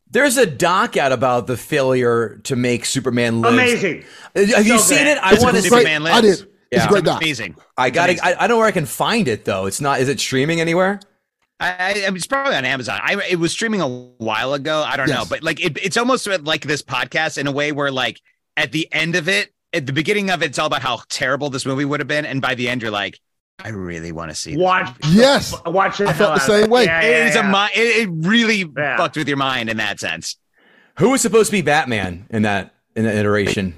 There's 0.09 0.37
a 0.37 0.45
doc 0.45 0.97
out 0.97 1.11
about 1.11 1.45
the 1.47 1.55
failure 1.57 2.39
to 2.45 2.55
make 2.55 2.85
Superman 2.85 3.41
live. 3.41 3.53
amazing. 3.53 4.05
Have 4.35 4.65
you 4.65 4.77
So 4.79 4.83
seen 4.85 4.97
good. 4.99 5.07
it? 5.07 5.17
I 5.21 5.33
want 5.41 5.55
to 5.57 5.61
see. 5.61 5.69
Superman 5.69 6.01
I 6.07 6.19
Lives. 6.21 6.39
did. 6.39 6.49
It's 6.75 6.83
Yeah. 6.83 6.87
a 6.87 6.89
great 6.91 7.03
doc. 7.05 7.21
Amazing. 7.21 7.55
I 7.77 7.89
got 7.89 8.09
Amazing. 8.09 8.23
to 8.23 8.25
I, 8.27 8.43
I 8.43 8.47
don't 8.47 8.49
know 8.55 8.57
where 8.57 8.67
I 8.67 8.71
can 8.71 8.85
find 8.85 9.27
it 9.27 9.45
though. 9.45 9.65
It's 9.65 9.81
not. 9.81 9.99
Is 9.99 10.09
it 10.09 10.19
streaming 10.19 10.59
anywhere? 10.61 10.99
I, 11.59 11.69
I, 11.71 11.89
I 11.91 12.09
mean, 12.09 12.17
it's 12.17 12.27
probably 12.27 12.55
on 12.55 12.65
Amazon. 12.65 12.99
I 13.01 13.15
it 13.29 13.37
was 13.39 13.51
streaming 13.51 13.81
a 13.81 13.87
while 13.87 14.53
ago. 14.53 14.83
I 14.85 14.97
don't 14.97 15.09
know, 15.09 15.23
but 15.29 15.41
like 15.43 15.63
it, 15.63 15.77
it's 15.83 15.97
almost 15.97 16.27
like 16.27 16.63
this 16.63 16.81
podcast 16.81 17.37
in 17.37 17.47
a 17.47 17.51
way 17.51 17.71
where 17.71 17.91
like 17.91 18.19
at 18.57 18.71
the 18.71 18.87
end 18.91 19.15
of 19.15 19.27
it, 19.29 19.53
at 19.73 19.85
the 19.85 19.93
beginning 19.93 20.29
of 20.29 20.41
it, 20.43 20.47
it's 20.47 20.59
all 20.59 20.67
about 20.67 20.81
how 20.81 21.01
terrible 21.09 21.49
this 21.49 21.65
movie 21.65 21.85
would 21.85 21.99
have 21.99 22.07
been, 22.07 22.25
and 22.25 22.41
by 22.41 22.55
the 22.55 22.67
end, 22.69 22.81
you're 22.81 22.91
like, 22.91 23.19
I 23.59 23.69
really 23.69 24.11
want 24.11 24.31
to 24.31 24.35
see. 24.35 24.51
this 24.51 24.59
Watch, 24.59 24.93
Yes. 25.09 25.53
watch 25.65 26.01
it. 26.01 26.07
I 26.09 26.13
felt 26.13 26.35
the 26.35 26.41
uh, 26.43 26.45
same 26.61 26.69
way. 26.69 26.83
Yeah, 26.85 27.01
It 27.01 27.09
yeah, 27.11 27.25
is 27.29 27.35
a 27.35 27.39
yeah. 27.39 27.51
mi- 27.51 27.81
it, 27.81 28.07
it 28.07 28.27
really 28.27 28.65
Yeah. 28.77 28.97
fucked 28.97 29.15
with 29.15 29.27
your 29.29 29.37
mind 29.37 29.69
in 29.69 29.77
that 29.77 29.99
sense. 30.01 30.35
Who 30.99 31.11
was 31.11 31.21
supposed 31.21 31.47
to 31.47 31.51
be 31.53 31.61
Batman 31.61 32.25
in 32.29 32.41
that 32.43 32.73
in 32.97 33.05
that 33.05 33.15
iteration? 33.15 33.75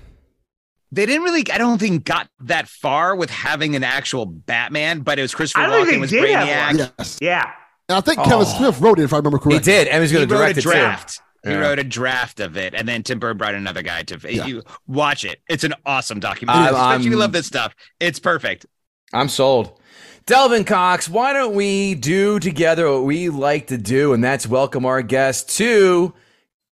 They 0.92 1.06
didn't 1.06 1.24
really, 1.24 1.44
I 1.52 1.58
don't 1.58 1.80
think, 1.80 2.06
got 2.06 2.30
that 2.42 2.68
far 2.70 3.16
with 3.16 3.30
having 3.30 3.76
an 3.76 3.84
actual 3.84 4.26
Batman, 4.26 5.02
but 5.02 5.20
it 5.20 5.22
was 5.22 5.36
Christopher 5.36 5.66
I 5.66 5.68
don't 5.70 5.86
think 5.86 5.98
Walken 5.98 6.02
was 6.02 6.10
did 6.12 6.24
Brainiac. 6.24 6.92
Yes. 6.98 7.18
Yeah. 7.22 7.52
And 7.90 7.98
I 7.98 8.02
think 8.02 8.20
Oh. 8.20 8.24
Kevin 8.24 8.46
Smith 8.46 8.80
wrote 8.80 9.00
it, 9.00 9.04
if 9.04 9.14
I 9.14 9.18
remember 9.18 9.38
correctly. 9.38 9.56
He 9.56 9.78
did, 9.80 9.88
and 9.88 10.02
he's 10.02 10.12
He 10.12 10.18
going 10.18 10.28
to 10.28 10.34
wrote 10.34 10.40
a 10.42 10.44
direct 10.54 10.58
it 10.60 10.62
too. 10.64 10.70
draft. 10.70 11.22
He 11.44 11.52
Yeah. 11.52 11.58
wrote 11.58 11.80
a 11.80 11.84
draft 11.84 12.40
of 12.40 12.58
it, 12.58 12.74
and 12.74 12.88
then 12.88 13.04
Tim 13.04 13.20
Burton 13.20 13.38
brought 13.38 13.54
another 13.54 13.82
guy 13.82 14.04
to. 14.04 14.20
Yeah. 14.34 14.46
You 14.46 14.64
watch 14.88 15.24
it; 15.24 15.40
it's 15.50 15.64
an 15.64 15.74
awesome 15.86 16.20
documentary. 16.20 16.76
I'm- 16.76 17.00
if 17.02 17.06
you 17.06 17.16
love 17.16 17.32
this 17.32 17.48
stuff. 17.48 17.74
It's 18.00 18.20
perfect. 18.20 18.66
I'm 19.14 19.30
sold. 19.30 19.80
Delvin 20.26 20.66
Cox, 20.66 21.08
why 21.08 21.32
don't 21.32 21.54
we 21.56 21.96
do 21.96 22.40
together 22.40 22.92
what 22.92 23.04
we 23.04 23.30
like 23.30 23.68
to 23.68 23.78
do, 23.78 24.12
and 24.14 24.22
that's 24.22 24.46
welcome 24.48 24.86
our 24.86 25.02
guest 25.02 25.56
to 25.58 26.14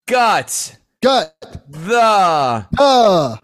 Gut 0.07 0.77
Gut. 1.01 1.35
the 1.69 2.65
Uh, 2.77 3.35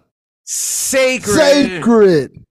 Sacred, 0.53 1.33
sacred. 1.33 2.43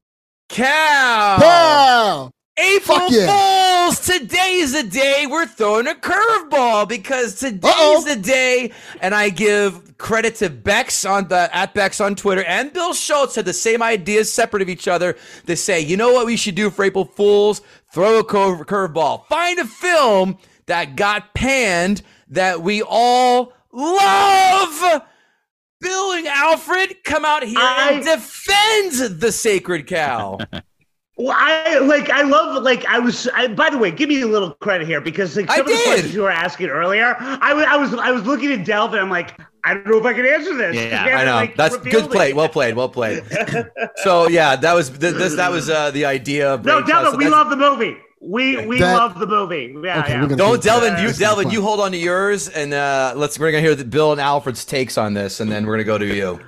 Cow. 0.49 1.37
Cow. 1.39 2.31
April 2.59 3.11
yeah. 3.11 3.89
Fools! 3.89 4.01
Today's 4.01 4.73
the 4.73 4.85
day 4.85 5.27
we're 5.29 5.45
throwing 5.45 5.87
a 5.87 5.93
curveball 5.93 6.89
because 6.89 7.35
today's 7.35 7.63
Uh-oh. 7.63 8.05
the 8.07 8.17
day, 8.17 8.73
and 9.03 9.15
I 9.15 9.29
give 9.29 9.99
credit 9.99 10.37
to 10.37 10.49
Bex 10.49 11.05
on 11.05 11.29
the 11.29 11.55
at 11.55 11.75
Bex 11.75 12.01
on 12.01 12.17
Twitter 12.17 12.43
and 12.45 12.73
Bill 12.73 12.95
Schulz 12.95 13.35
had 13.35 13.45
the 13.45 13.53
same 13.53 13.83
ideas 13.83 14.33
separate 14.33 14.63
of 14.63 14.71
each 14.71 14.89
other. 14.89 15.19
They 15.45 15.55
say, 15.55 15.83
you 15.83 15.99
know 15.99 16.11
what 16.11 16.25
we 16.25 16.39
should 16.39 16.55
do 16.55 16.71
for 16.71 16.87
April 16.87 17.05
Fools? 17.05 17.61
throw 17.93 18.19
a 18.21 18.25
curve 18.25 18.67
curveball. 18.67 19.27
Find 19.27 19.59
a 19.59 19.67
film 19.67 20.39
that 20.65 20.97
got 20.97 21.35
panned 21.35 22.01
that 22.31 22.63
we 22.63 22.81
all 22.81 23.53
love. 23.71 25.03
Bill 25.81 26.13
and 26.13 26.27
Alfred 26.27 27.03
come 27.05 27.25
out 27.25 27.43
here 27.43 27.59
and 27.59 28.01
I- 28.09 28.15
defend 28.17 29.21
the 29.21 29.33
sacred 29.33 29.87
cow. 29.87 30.39
Well, 31.17 31.37
I 31.39 31.81
like 31.81 32.09
I 32.09 32.23
love 32.23 32.63
like 32.63 32.87
I 32.87 32.99
was. 32.99 33.29
I, 33.35 33.49
by 33.49 33.69
the 33.69 33.77
way, 33.77 33.91
give 33.91 34.09
me 34.09 34.23
a 34.23 34.27
little 34.27 34.53
credit 34.53 34.87
here 34.87 35.03
because 35.03 35.37
like 35.37 35.51
I 35.51 35.57
some 35.57 35.67
of 35.67 35.73
the 35.77 35.83
questions 35.85 36.15
you 36.15 36.23
were 36.23 36.31
asking 36.31 36.69
earlier, 36.69 37.15
I 37.21 37.53
was 37.53 37.65
I 37.67 37.77
was 37.77 37.93
I 37.93 38.11
was 38.11 38.23
looking 38.25 38.51
at 38.53 38.65
Delve 38.65 38.93
and 38.93 39.03
I'm 39.03 39.11
like, 39.11 39.39
I 39.63 39.75
don't 39.75 39.87
know 39.87 39.99
if 39.99 40.07
I 40.07 40.15
can 40.15 40.25
answer 40.25 40.57
this. 40.57 40.75
Yeah, 40.77 40.83
You 40.85 40.91
haven't, 40.93 41.15
I 41.19 41.25
know. 41.27 41.35
like, 41.35 41.57
That's 41.57 41.77
good 41.77 42.11
play. 42.11 42.31
it. 42.31 42.37
Well 42.37 42.49
played. 42.49 42.75
Well 42.75 42.89
played. 42.89 43.23
so 43.97 44.29
yeah, 44.29 44.57
that 44.57 44.73
was 44.73 44.89
th- 44.89 45.13
this. 45.15 45.37
That 45.37 45.51
was 45.51 45.69
uh, 45.69 45.91
the 45.91 46.07
idea. 46.07 46.55
Of 46.55 46.65
No, 46.65 46.77
Rachel. 46.81 47.03
Delvin, 47.03 47.19
we 47.19 47.29
love 47.29 47.51
the 47.51 47.57
movie. 47.57 47.99
We 48.23 48.67
we 48.67 48.79
That- 48.79 48.97
love 48.97 49.19
the 49.19 49.27
movie. 49.27 49.75
Yeah, 49.83 50.01
Okay, 50.01 50.13
yeah. 50.13 50.27
Don't 50.37 50.63
Delvin, 50.63 51.03
you 51.03 51.13
Delvin, 51.15 51.51
you 51.51 51.63
hold 51.63 51.81
on 51.81 51.93
to 51.93 51.97
yours, 51.97 52.49
and 52.49 52.75
uh, 52.75 53.15
let's 53.17 53.39
we're 53.39 53.51
gonna 53.51 53.63
hear 53.63 53.75
the 53.75 53.85
Bill 53.85 54.13
and 54.13 54.21
Alfred's 54.21 54.65
takes 54.67 54.99
on 54.99 55.15
this, 55.15 55.41
and 55.41 55.51
then 55.51 55.65
we're 55.67 55.75
gonna 55.75 55.85
go 55.85 55.97
to 55.97 56.07
you. 56.07 56.39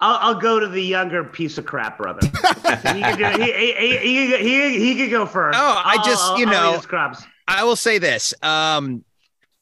I'll, 0.00 0.34
I'll 0.34 0.40
go 0.40 0.58
to 0.58 0.66
the 0.66 0.82
younger 0.82 1.24
piece 1.24 1.56
of 1.58 1.66
crap 1.66 1.98
brother. 1.98 2.26
he, 2.26 3.02
could 3.02 3.18
do, 3.18 3.42
he, 3.42 3.52
he, 3.52 3.72
he, 3.72 3.98
he, 3.98 4.38
he, 4.38 4.78
he 4.78 4.96
could 4.96 5.10
go 5.10 5.24
first. 5.26 5.58
Oh, 5.58 5.82
I 5.84 5.96
just, 6.04 6.22
I'll- 6.22 6.38
you 6.38 6.46
know, 6.46 6.72
eat 6.72 6.76
his 6.76 6.86
crumbs. 6.86 7.18
I 7.46 7.64
will 7.64 7.76
say 7.76 7.98
this. 7.98 8.32
Um, 8.42 9.04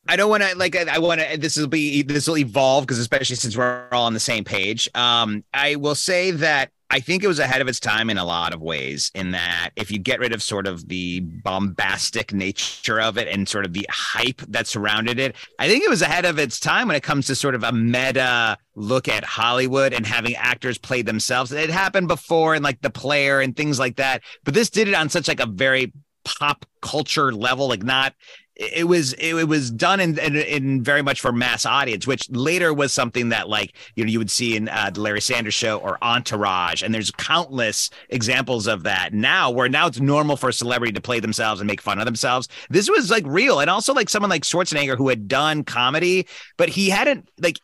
I 0.08 0.14
don't 0.16 0.30
want 0.30 0.42
to 0.44 0.56
like. 0.56 0.76
I, 0.76 0.94
I 0.94 0.98
want 0.98 1.20
to. 1.20 1.36
This 1.38 1.56
will 1.56 1.66
be. 1.66 2.02
This 2.02 2.28
will 2.28 2.38
evolve 2.38 2.84
because 2.84 2.98
especially 2.98 3.36
since 3.36 3.56
we're 3.56 3.88
all 3.90 4.06
on 4.06 4.14
the 4.14 4.20
same 4.20 4.44
page. 4.44 4.88
Um, 4.94 5.42
I 5.52 5.74
will 5.76 5.94
say 5.96 6.30
that 6.32 6.70
I 6.92 7.00
think 7.00 7.24
it 7.24 7.26
was 7.26 7.38
ahead 7.38 7.62
of 7.62 7.68
its 7.68 7.80
time 7.80 8.10
in 8.10 8.18
a 8.18 8.24
lot 8.24 8.52
of 8.52 8.60
ways. 8.60 9.10
In 9.14 9.30
that, 9.30 9.70
if 9.76 9.90
you 9.90 9.98
get 9.98 10.20
rid 10.20 10.34
of 10.34 10.42
sort 10.42 10.66
of 10.66 10.88
the 10.88 11.20
bombastic 11.20 12.34
nature 12.34 13.00
of 13.00 13.16
it 13.16 13.28
and 13.28 13.48
sort 13.48 13.64
of 13.64 13.72
the 13.72 13.86
hype 13.90 14.42
that 14.48 14.66
surrounded 14.66 15.18
it, 15.18 15.34
I 15.58 15.68
think 15.68 15.82
it 15.82 15.88
was 15.88 16.02
ahead 16.02 16.26
of 16.26 16.38
its 16.38 16.60
time 16.60 16.88
when 16.88 16.96
it 16.96 17.02
comes 17.02 17.26
to 17.28 17.34
sort 17.34 17.54
of 17.54 17.64
a 17.64 17.72
meta 17.72 18.58
look 18.74 19.08
at 19.08 19.24
Hollywood 19.24 19.94
and 19.94 20.06
having 20.06 20.36
actors 20.36 20.76
play 20.76 21.00
themselves. 21.00 21.50
It 21.50 21.70
happened 21.70 22.08
before 22.08 22.54
in 22.54 22.62
like 22.62 22.82
The 22.82 22.90
Player 22.90 23.40
and 23.40 23.56
things 23.56 23.78
like 23.78 23.96
that, 23.96 24.22
but 24.44 24.52
this 24.52 24.68
did 24.68 24.86
it 24.86 24.94
on 24.94 25.08
such 25.08 25.28
like 25.28 25.40
a 25.40 25.46
very 25.46 25.94
pop 26.24 26.66
culture 26.82 27.32
level, 27.32 27.68
like 27.68 27.82
not 27.82 28.14
it 28.62 28.84
was 28.84 29.12
it, 29.14 29.48
was 29.48 29.70
done 29.70 30.00
in, 30.00 30.18
in 30.18 30.36
in 30.36 30.82
very 30.82 31.02
much 31.02 31.20
for 31.20 31.32
mass 31.32 31.66
audience, 31.66 32.06
which 32.06 32.28
later 32.30 32.72
was 32.72 32.92
something 32.92 33.30
that 33.30 33.48
like 33.48 33.76
you 33.96 34.04
know 34.04 34.10
you 34.10 34.18
would 34.18 34.30
see 34.30 34.56
in 34.56 34.68
uh, 34.68 34.90
the 34.90 35.00
Larry 35.00 35.20
Sanders 35.20 35.54
Show 35.54 35.78
or 35.78 35.98
Entourage, 36.02 36.82
and 36.82 36.94
there's 36.94 37.10
countless 37.10 37.90
examples 38.08 38.66
of 38.66 38.84
that 38.84 39.12
now, 39.12 39.50
where 39.50 39.68
now 39.68 39.86
it's 39.86 40.00
normal 40.00 40.36
for 40.36 40.50
a 40.50 40.52
celebrity 40.52 40.92
to 40.92 41.00
play 41.00 41.20
themselves 41.20 41.60
and 41.60 41.66
make 41.68 41.80
fun 41.80 41.98
of 41.98 42.04
themselves. 42.04 42.48
This 42.70 42.88
was 42.88 43.10
like 43.10 43.24
real, 43.26 43.60
and 43.60 43.68
also 43.68 43.92
like 43.92 44.08
someone 44.08 44.30
like 44.30 44.42
Schwarzenegger 44.42 44.96
who 44.96 45.08
had 45.08 45.28
done 45.28 45.64
comedy, 45.64 46.26
but 46.56 46.68
he 46.68 46.90
hadn't 46.90 47.28
like 47.40 47.58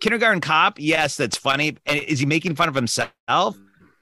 Kindergarten 0.00 0.40
Cop. 0.40 0.78
Yes, 0.78 1.16
that's 1.16 1.36
funny. 1.36 1.76
And 1.86 1.98
is 1.98 2.18
he 2.18 2.26
making 2.26 2.56
fun 2.56 2.68
of 2.68 2.74
himself? 2.74 3.56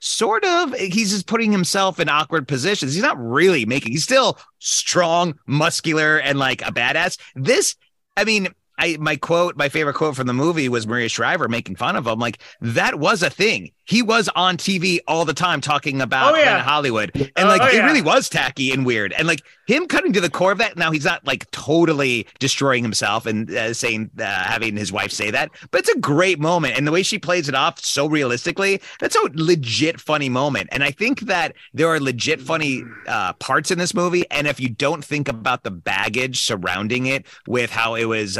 Sort 0.07 0.45
of. 0.45 0.75
He's 0.75 1.13
just 1.13 1.27
putting 1.27 1.51
himself 1.51 1.99
in 1.99 2.11
awkward 2.11 2.47
positions. 2.47 2.93
He's 2.93 3.03
not 3.03 3.17
really 3.19 3.65
making. 3.65 3.93
He's 3.93 4.05
still 4.05 4.39
strong, 4.59 5.39
muscular, 5.47 6.19
and 6.19 6.39
like 6.39 6.61
a 6.61 6.71
badass. 6.71 7.19
This, 7.35 7.75
I 8.15 8.25
mean, 8.25 8.49
I 8.79 8.99
my 9.01 9.17
quote, 9.17 9.57
my 9.57 9.71
favorite 9.71 9.95
quote 9.95 10.15
from 10.15 10.27
the 10.27 10.35
movie 10.35 10.69
was 10.69 10.87
Maria 10.87 11.09
Shriver 11.09 11.49
making 11.49 11.77
fun 11.77 11.97
of 11.97 12.07
him. 12.07 12.19
Like 12.19 12.41
that 12.61 12.99
was 12.99 13.23
a 13.23 13.31
thing. 13.31 13.73
He 13.87 14.03
was 14.03 14.28
on 14.35 14.57
TV 14.57 14.99
all 15.07 15.24
the 15.24 15.35
time 15.35 15.61
talking 15.61 16.01
about 16.01 16.35
Oh, 16.35 16.37
yeah. 16.37 16.61
Hollywood, 16.62 17.11
and 17.14 17.32
Oh, 17.37 17.45
like 17.49 17.62
oh, 17.62 17.66
it 17.66 17.74
yeah. 17.74 17.87
really 17.87 18.03
was 18.03 18.28
tacky 18.28 18.72
and 18.72 18.87
weird. 18.87 19.12
And 19.12 19.26
like 19.28 19.43
him 19.66 19.87
cutting 19.87 20.12
to 20.14 20.20
the 20.20 20.30
core 20.30 20.53
of 20.53 20.59
that. 20.59 20.76
Now 20.76 20.91
he's 20.91 21.05
not 21.05 21.26
like 21.26 21.51
totally 21.51 22.26
destroying 22.39 22.82
himself 22.82 23.26
and 23.26 23.51
uh, 23.51 23.74
saying 23.74 24.11
uh, 24.18 24.24
having 24.24 24.76
his 24.76 24.91
wife 24.93 25.11
say 25.12 25.30
that, 25.30 25.51
but 25.70 25.80
it's 25.80 25.89
a 25.91 25.99
great 25.99 26.39
moment. 26.41 26.76
And 26.76 26.87
the 26.87 26.93
way 26.93 27.03
she 27.03 27.18
plays 27.18 27.49
it 27.49 27.55
off 27.55 27.78
so 27.85 28.07
realistically, 28.09 28.80
that's 29.01 29.16
a 29.16 29.20
legit 29.35 30.01
funny 30.01 30.28
moment. 30.28 30.68
And 30.72 30.82
I 30.82 30.91
think 30.91 31.20
that 31.22 31.55
there 31.72 31.89
are 31.89 32.01
legit 32.01 32.41
funny 32.41 32.82
uh, 33.07 33.32
parts 33.35 33.70
in 33.70 33.78
this 33.78 33.95
movie. 33.95 34.24
And 34.30 34.47
if 34.47 34.61
you 34.61 34.68
don't 34.68 35.05
think 35.05 35.28
about 35.28 35.62
the 35.62 35.70
baggage 35.70 36.41
surrounding 36.41 37.07
it, 37.07 37.26
with 37.47 37.70
how 37.70 37.95
it 37.95 38.05
was. 38.07 38.39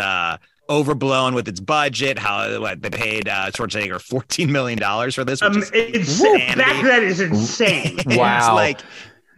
Overblown 0.71 1.35
with 1.35 1.47
its 1.47 1.61
budget, 1.61 2.19
how 2.19 2.59
what, 2.61 2.81
they 2.81 2.89
paid 2.91 3.29
uh, 3.29 3.51
Schwarzenegger 3.51 4.01
fourteen 4.01 4.51
million 4.51 4.79
dollars 4.79 5.15
for 5.15 5.23
this. 5.25 5.43
Which 5.43 5.53
Um, 5.53 5.63
it's, 5.75 6.21
insanity. 6.21 6.55
back 6.59 6.83
then 6.83 7.03
is 7.03 7.21
insane. 7.21 7.99
It's 8.07 8.17
Wow. 8.17 8.55
like, 8.55 8.81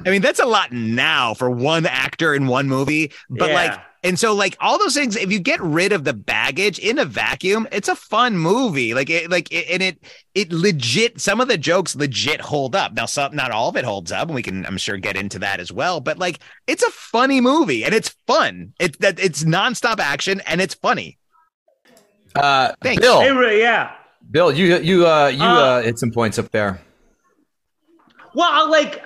I 0.05 0.11
mean, 0.11 0.23
that's 0.23 0.39
a 0.39 0.47
lot 0.47 0.71
now 0.73 1.35
for 1.35 1.51
one 1.51 1.85
actor 1.87 2.33
in 2.35 2.47
one 2.47 2.69
movie. 2.69 3.13
But 3.29 3.49
Yeah. 3.49 3.55
like, 3.55 3.81
and 4.03 4.19
so 4.19 4.35
like 4.35 4.57
all 4.61 4.79
those 4.79 4.95
things, 4.95 5.17
if 5.17 5.31
you 5.33 5.39
get 5.39 5.61
rid 5.61 5.93
of 5.93 6.05
the 6.05 6.13
baggage 6.13 6.79
in 6.79 6.99
a 6.99 7.05
vacuum, 7.05 7.67
it's 7.73 7.89
a 7.89 7.95
fun 7.97 8.37
movie. 8.37 8.95
Like 8.95 9.11
it, 9.11 9.31
like 9.31 9.51
it, 9.53 9.67
and 9.71 9.83
it, 9.83 9.99
it 10.35 10.53
legit. 10.53 11.21
Some 11.21 11.41
of 11.41 11.49
the 11.49 11.59
jokes 11.59 11.97
legit 11.97 12.41
hold 12.41 12.77
up. 12.77 12.93
Now, 12.95 13.07
some 13.07 13.35
not 13.35 13.51
all 13.51 13.69
of 13.69 13.77
it 13.77 13.85
holds 13.85 14.13
up, 14.13 14.29
and 14.29 14.35
we 14.35 14.43
can, 14.43 14.65
I'm 14.67 14.79
sure, 14.79 14.97
get 14.99 15.17
into 15.17 15.39
that 15.41 15.61
as 15.61 15.73
well. 15.73 16.01
But 16.01 16.19
like, 16.19 16.39
it's 16.67 16.83
a 16.83 16.91
funny 16.91 17.41
movie, 17.41 17.85
and 17.85 17.95
it's 17.95 18.15
fun. 18.27 18.73
It's 18.79 18.99
that 18.99 19.19
it's 19.19 19.45
nonstop 19.45 19.99
action, 19.99 20.41
and 20.47 20.61
it's 20.61 20.75
funny. 20.75 21.19
Uh, 22.35 22.73
Thanks. 22.83 23.01
Bill, 23.01 23.21
It 23.23 23.31
really- 23.31 23.61
yeah. 23.61 23.93
Bill, 24.31 24.53
you 24.53 24.77
you 24.79 25.07
uh, 25.07 25.29
you 25.29 25.43
Uh, 25.43 25.47
uh, 25.47 25.83
hit 25.83 25.99
some 25.99 26.11
points 26.11 26.39
up 26.39 26.51
there. 26.51 26.81
Well, 28.35 28.71
like, 28.71 29.03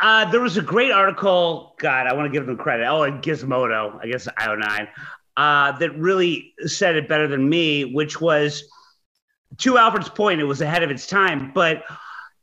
uh, 0.00 0.30
there 0.30 0.40
was 0.40 0.56
a 0.56 0.62
great 0.62 0.90
article. 0.90 1.74
God, 1.78 2.06
I 2.06 2.14
want 2.14 2.26
to 2.26 2.36
give 2.36 2.46
them 2.46 2.56
credit. 2.56 2.86
Oh, 2.86 3.02
and 3.02 3.22
Gizmodo, 3.22 3.98
I 4.02 4.06
guess 4.06 4.26
IO9, 4.26 4.88
uh, 5.36 5.72
that 5.78 5.96
really 5.98 6.54
said 6.66 6.96
it 6.96 7.08
better 7.08 7.28
than 7.28 7.48
me, 7.48 7.84
which 7.84 8.20
was 8.20 8.64
to 9.58 9.78
Alfred's 9.78 10.08
point, 10.08 10.40
it 10.40 10.44
was 10.44 10.60
ahead 10.60 10.82
of 10.82 10.90
its 10.90 11.06
time, 11.06 11.52
but 11.52 11.82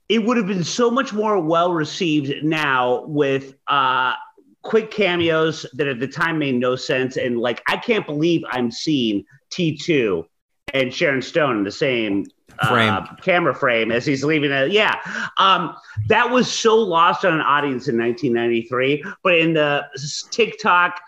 it 0.09 0.23
would 0.23 0.37
have 0.37 0.47
been 0.47 0.63
so 0.63 0.89
much 0.89 1.13
more 1.13 1.39
well 1.39 1.73
received 1.73 2.43
now 2.43 3.03
with 3.05 3.55
uh, 3.67 4.13
quick 4.61 4.91
cameos 4.91 5.65
that 5.73 5.87
at 5.87 5.99
the 5.99 6.07
time 6.07 6.39
made 6.39 6.55
no 6.55 6.75
sense. 6.75 7.17
And 7.17 7.39
like, 7.39 7.61
I 7.67 7.77
can't 7.77 8.05
believe 8.05 8.43
I'm 8.49 8.71
seeing 8.71 9.25
T2 9.51 10.25
and 10.73 10.93
Sharon 10.93 11.21
Stone 11.21 11.57
in 11.57 11.63
the 11.63 11.71
same. 11.71 12.25
Uh, 12.59 13.15
camera 13.17 13.53
frame 13.53 13.91
as 13.91 14.05
he's 14.05 14.23
leaving 14.23 14.51
it. 14.51 14.71
Yeah. 14.71 14.95
Um, 15.37 15.75
that 16.07 16.29
was 16.29 16.51
so 16.51 16.75
lost 16.75 17.25
on 17.25 17.33
an 17.33 17.41
audience 17.41 17.87
in 17.87 17.97
1993, 17.97 19.03
but 19.23 19.37
in 19.37 19.53
the 19.53 19.85
TikTok, 20.31 20.99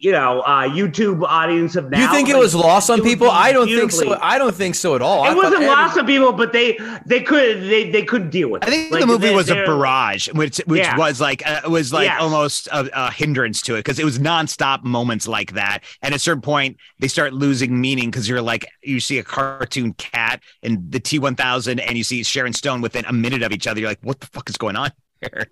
you 0.00 0.12
know, 0.12 0.40
uh, 0.40 0.66
YouTube 0.66 1.22
audience 1.24 1.76
of 1.76 1.90
now, 1.90 2.00
you 2.00 2.08
think 2.10 2.28
it 2.28 2.32
like, 2.32 2.40
was 2.42 2.54
lost 2.54 2.88
on 2.88 3.02
people? 3.02 3.30
I 3.30 3.52
don't 3.52 3.68
think 3.68 3.92
so. 3.92 4.18
I 4.20 4.38
don't 4.38 4.54
think 4.54 4.74
so 4.74 4.94
at 4.94 5.02
all. 5.02 5.24
It 5.24 5.28
thought 5.28 5.36
wasn't 5.36 5.54
every- 5.56 5.66
lost 5.66 5.98
on 5.98 6.06
people, 6.06 6.32
but 6.32 6.52
they 6.54 6.78
they 7.06 7.20
could 7.20 7.60
they 7.62 7.90
they 7.90 8.02
couldn't 8.02 8.30
deal 8.30 8.48
with 8.48 8.62
it. 8.62 8.68
I 8.68 8.70
think 8.70 8.90
Like, 8.90 9.02
the 9.02 9.06
movie 9.06 9.28
they- 9.28 9.34
was 9.34 9.50
a 9.50 9.54
barrage, 9.54 10.28
which 10.32 10.58
which 10.66 10.80
Yeah. 10.80 10.96
was 10.96 11.20
like 11.20 11.46
uh, 11.46 11.68
was 11.68 11.92
like 11.92 12.06
Yes. 12.06 12.20
almost 12.20 12.66
a, 12.68 12.88
a 12.94 13.10
hindrance 13.12 13.60
to 13.62 13.74
it 13.74 13.80
because 13.80 13.98
it 13.98 14.04
was 14.04 14.18
nonstop 14.18 14.82
moments 14.84 15.28
like 15.28 15.52
that. 15.52 15.84
And 16.02 16.14
at 16.14 16.16
a 16.16 16.18
certain 16.18 16.40
point, 16.42 16.78
they 16.98 17.08
start 17.08 17.32
losing 17.34 17.78
meaning 17.80 18.10
because 18.10 18.28
you're 18.28 18.40
like 18.42 18.66
you 18.82 19.00
see 19.00 19.18
a 19.18 19.22
cartoon 19.22 19.92
cat 19.94 20.40
and 20.62 20.90
the 20.90 20.98
T 21.00 21.18
one 21.18 21.36
thousand, 21.36 21.78
and 21.80 21.98
you 21.98 22.04
see 22.04 22.22
Sharon 22.22 22.54
Stone 22.54 22.80
within 22.80 23.04
a 23.04 23.12
minute 23.12 23.42
of 23.42 23.52
each 23.52 23.66
other. 23.66 23.80
You're 23.80 23.90
like, 23.90 24.00
what 24.02 24.20
the 24.20 24.26
fuck 24.28 24.48
is 24.48 24.56
going 24.56 24.76
on 24.76 24.90
here? 25.20 25.46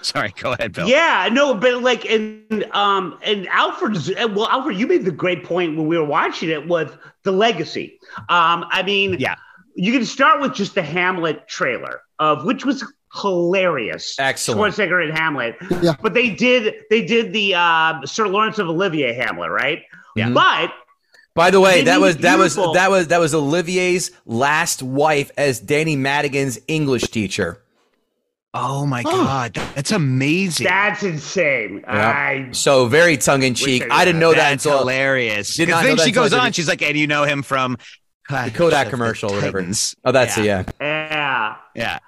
Sorry, 0.12 0.32
go 0.40 0.52
ahead, 0.52 0.72
Bill. 0.72 0.88
Yeah, 0.88 1.28
no, 1.32 1.54
but 1.54 1.82
like, 1.82 2.04
and 2.10 2.64
um, 2.72 3.18
and 3.22 3.46
Alfred's 3.48 4.10
well, 4.16 4.48
Alfred, 4.48 4.76
you 4.78 4.86
made 4.86 5.04
the 5.04 5.10
great 5.10 5.44
point 5.44 5.76
when 5.76 5.86
we 5.86 5.98
were 5.98 6.04
watching 6.04 6.48
it 6.50 6.66
with 6.68 6.96
the 7.22 7.32
legacy. 7.32 7.98
Um, 8.28 8.64
I 8.70 8.82
mean, 8.84 9.16
Yeah. 9.18 9.34
you 9.74 9.92
can 9.92 10.04
start 10.04 10.40
with 10.40 10.54
just 10.54 10.74
the 10.74 10.82
Hamlet 10.82 11.46
trailer 11.48 12.00
of 12.18 12.44
which 12.44 12.64
was 12.64 12.84
hilarious. 13.34 14.16
Excellent. 14.18 14.74
Schwarzenegger 14.74 15.02
and 15.08 15.16
Hamlet. 15.16 15.56
Yeah. 15.82 15.94
But 16.00 16.14
they 16.14 16.30
did 16.30 16.74
they 16.90 17.04
did 17.04 17.32
the 17.32 17.54
uh, 17.54 18.04
Sir 18.06 18.28
Laurence 18.28 18.58
of 18.58 18.68
Olivier 18.68 19.12
Hamlet, 19.14 19.50
right? 19.50 19.82
Yeah. 20.16 20.30
But 20.30 20.72
By 21.34 21.50
the 21.50 21.60
way, 21.60 21.76
Didn't 21.76 21.86
that 21.86 21.94
he 21.96 22.00
was 22.02 22.16
that 22.18 22.38
was 22.38 22.56
that 22.56 22.90
was 22.90 23.08
that 23.08 23.20
was 23.20 23.34
Olivier's 23.34 24.10
last 24.26 24.82
wife 24.82 25.30
as 25.36 25.60
Danny 25.60 25.96
Madigan's 25.96 26.58
English 26.68 27.02
teacher. 27.10 27.62
Oh 28.52 28.84
my 28.84 29.02
god, 29.04 29.54
that's 29.74 29.92
amazing. 29.92 30.66
that's 30.66 31.04
insane. 31.04 31.84
I 31.86 32.48
So 32.50 32.86
very 32.86 33.16
tongue 33.16 33.44
in 33.44 33.54
cheek. 33.54 33.84
I 33.88 34.00
I 34.00 34.04
didn't 34.04 34.20
know 34.20 34.30
that 34.30 34.50
That's 34.50 34.66
until 34.66 34.80
hilarious. 34.80 35.56
Did 35.56 35.66
Because 35.66 35.84
not 35.84 35.96
then 35.96 36.06
she 36.06 36.12
goes 36.12 36.32
on. 36.32 36.52
She's 36.52 36.66
like, 36.66 36.82
and 36.82 36.96
you 36.96 37.06
know 37.06 37.24
him 37.24 37.42
from 37.42 37.76
the 38.28 38.50
Kodak 38.52 38.88
commercial 38.88 39.30
or 39.30 39.36
whatever. 39.36 39.60
Titans. 39.60 39.94
Oh, 40.04 40.10
that's 40.12 40.36
it. 40.36 40.46
Yeah. 40.46 40.64
yeah. 40.80 41.56
Yeah. 41.76 41.98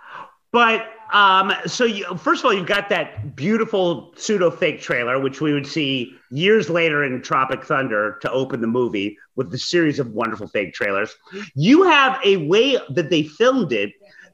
But 0.51 0.87
um, 1.13 1.53
so 1.67 1.85
you, 1.85 2.05
first 2.17 2.41
of 2.41 2.47
all, 2.47 2.55
you've 2.55 2.67
got 2.67 2.89
that 2.89 3.37
beautiful 3.37 4.15
pseudo 4.17 4.51
fake 4.51 4.81
trailer, 4.81 5.21
which 5.21 5.41
we 5.41 5.53
would 5.53 5.67
see 5.67 6.15
years 6.31 6.71
later 6.71 7.05
in 7.05 7.21
Tropic 7.23 7.65
Thunder 7.65 8.19
to 8.23 8.31
open 8.31 8.63
the 8.63 8.67
movie 8.67 9.19
with 9.37 9.51
the 9.51 9.59
series 9.59 9.99
of 9.99 10.11
wonderful 10.13 10.49
fake 10.49 10.73
trailers. 10.73 11.15
You 11.55 11.85
have 11.85 12.19
a 12.25 12.39
way 12.39 12.79
that 12.91 13.11
they 13.11 13.25
filmed 13.25 13.73
it 13.73 13.93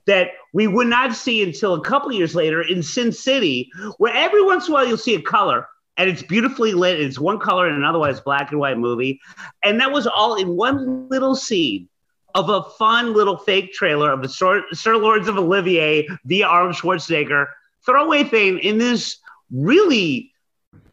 that 0.09 0.31
we 0.53 0.67
would 0.67 0.89
not 0.89 1.15
see 1.15 1.43
until 1.43 1.75
a 1.75 1.81
couple 1.83 2.11
years 2.11 2.35
later 2.35 2.63
in 2.63 2.83
Sin 2.83 3.13
City, 3.13 3.71
where 3.99 4.15
every 4.15 4.43
once 4.43 4.67
in 4.67 4.73
a 4.73 4.75
while 4.75 4.87
you'll 4.87 4.97
see 4.97 5.15
a 5.15 5.23
color 5.23 5.69
and 5.99 6.09
it's 6.09 6.23
beautifully 6.23 6.73
lit. 6.73 7.01
It's 7.01 7.19
one 7.19 7.39
color 7.39 7.69
in 7.69 7.75
an 7.75 7.85
otherwise 7.85 8.21
black 8.21 8.51
and 8.51 8.59
white 8.59 8.79
movie. 8.79 9.21
And 9.63 9.81
that 9.81 9.93
was 9.93 10.07
all 10.07 10.37
in 10.37 10.57
one 10.57 11.09
little 11.09 11.37
scene 11.37 11.89
of 12.35 12.49
a 12.49 12.63
fun 12.79 13.13
little 13.15 13.37
fake 13.37 13.73
trailer 13.73 14.11
of 14.11 14.23
the 14.23 14.29
Sir, 14.29 14.63
Sir 14.73 14.97
Lords 14.97 15.29
of 15.29 15.37
Olivier 15.37 16.09
via 16.25 16.47
Arnold 16.47 16.77
Schwarzenegger 16.77 17.47
throwaway 17.85 18.25
thing 18.25 18.59
in 18.61 18.79
this 18.79 19.19
really 19.51 20.33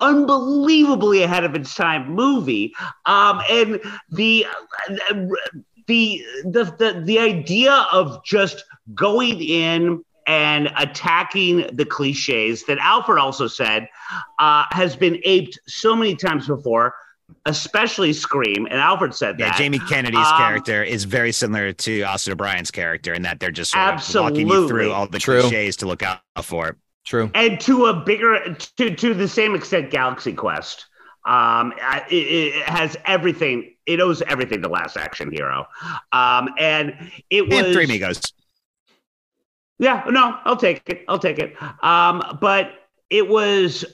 unbelievably 0.02 1.24
ahead 1.24 1.44
of 1.44 1.56
its 1.56 1.74
time 1.76 2.12
movie. 2.12 2.74
Um, 3.06 3.42
and 3.50 3.80
the 4.10 4.46
the 5.88 6.24
the 6.46 6.64
the 6.64 7.02
the 7.06 7.20
idea 7.20 7.86
of 7.92 8.24
just 8.26 8.64
going 8.94 9.42
in 9.42 10.04
and 10.28 10.72
attacking 10.78 11.68
the 11.76 11.86
cliches 11.86 12.66
that 12.66 12.78
Alfred 12.80 13.20
also 13.20 13.48
said 13.48 13.88
uh, 14.40 14.66
has 14.72 14.96
been 14.96 15.20
aped 15.24 15.60
so 15.68 15.96
many 15.96 16.16
times 16.16 16.48
before, 16.48 16.96
especially 17.46 18.12
Scream. 18.14 18.66
And 18.66 18.80
Alfred 18.80 19.14
said 19.14 19.40
Yeah, 19.40 19.50
that. 19.50 19.58
Jamie 19.58 19.80
Kennedy's 19.80 20.20
Um, 20.26 20.38
character 20.38 20.84
is 20.84 21.04
very 21.04 21.32
similar 21.32 21.74
to 21.74 22.02
Austin 22.04 22.34
O'Brien's 22.34 22.72
character 22.72 23.14
in 23.14 23.22
that 23.24 23.40
they're 23.40 23.52
just 23.52 23.72
sort 23.72 23.84
of 23.96 24.16
walking 24.16 24.48
you 24.48 24.68
through 24.68 24.92
all 24.92 25.08
the 25.08 25.20
True. 25.20 25.42
cliches 25.42 25.76
to 25.78 25.86
look 25.86 26.02
out 26.04 26.22
for. 26.44 26.78
True. 27.06 27.30
and 27.36 27.60
to 27.60 27.86
a 27.86 27.94
bigger 27.94 28.56
to 28.78 28.96
to 28.96 29.14
the 29.14 29.28
same 29.28 29.54
extent 29.54 29.92
galaxy 29.92 30.34
quest 30.34 30.88
um 31.28 31.72
it, 32.10 32.14
it 32.16 32.64
has 32.64 32.98
everything 33.06 33.76
it 33.86 34.00
owes 34.00 34.24
everything 34.24 34.64
to 34.64 34.68
last 34.70 34.98
action 34.98 35.32
hero 35.32 35.68
um 36.14 36.50
and 36.58 36.96
it 37.30 37.48
was 37.48 37.60
And 37.60 37.74
Three 37.74 37.84
Amigos. 37.84 38.20
Yeah 39.80 40.04
no 40.10 40.38
i'll 40.46 40.58
take 40.58 40.82
it 40.88 41.04
i'll 41.08 41.20
take 41.20 41.40
it. 41.40 41.56
Um 41.84 42.38
but 42.42 42.72
it 43.10 43.28
was 43.28 43.86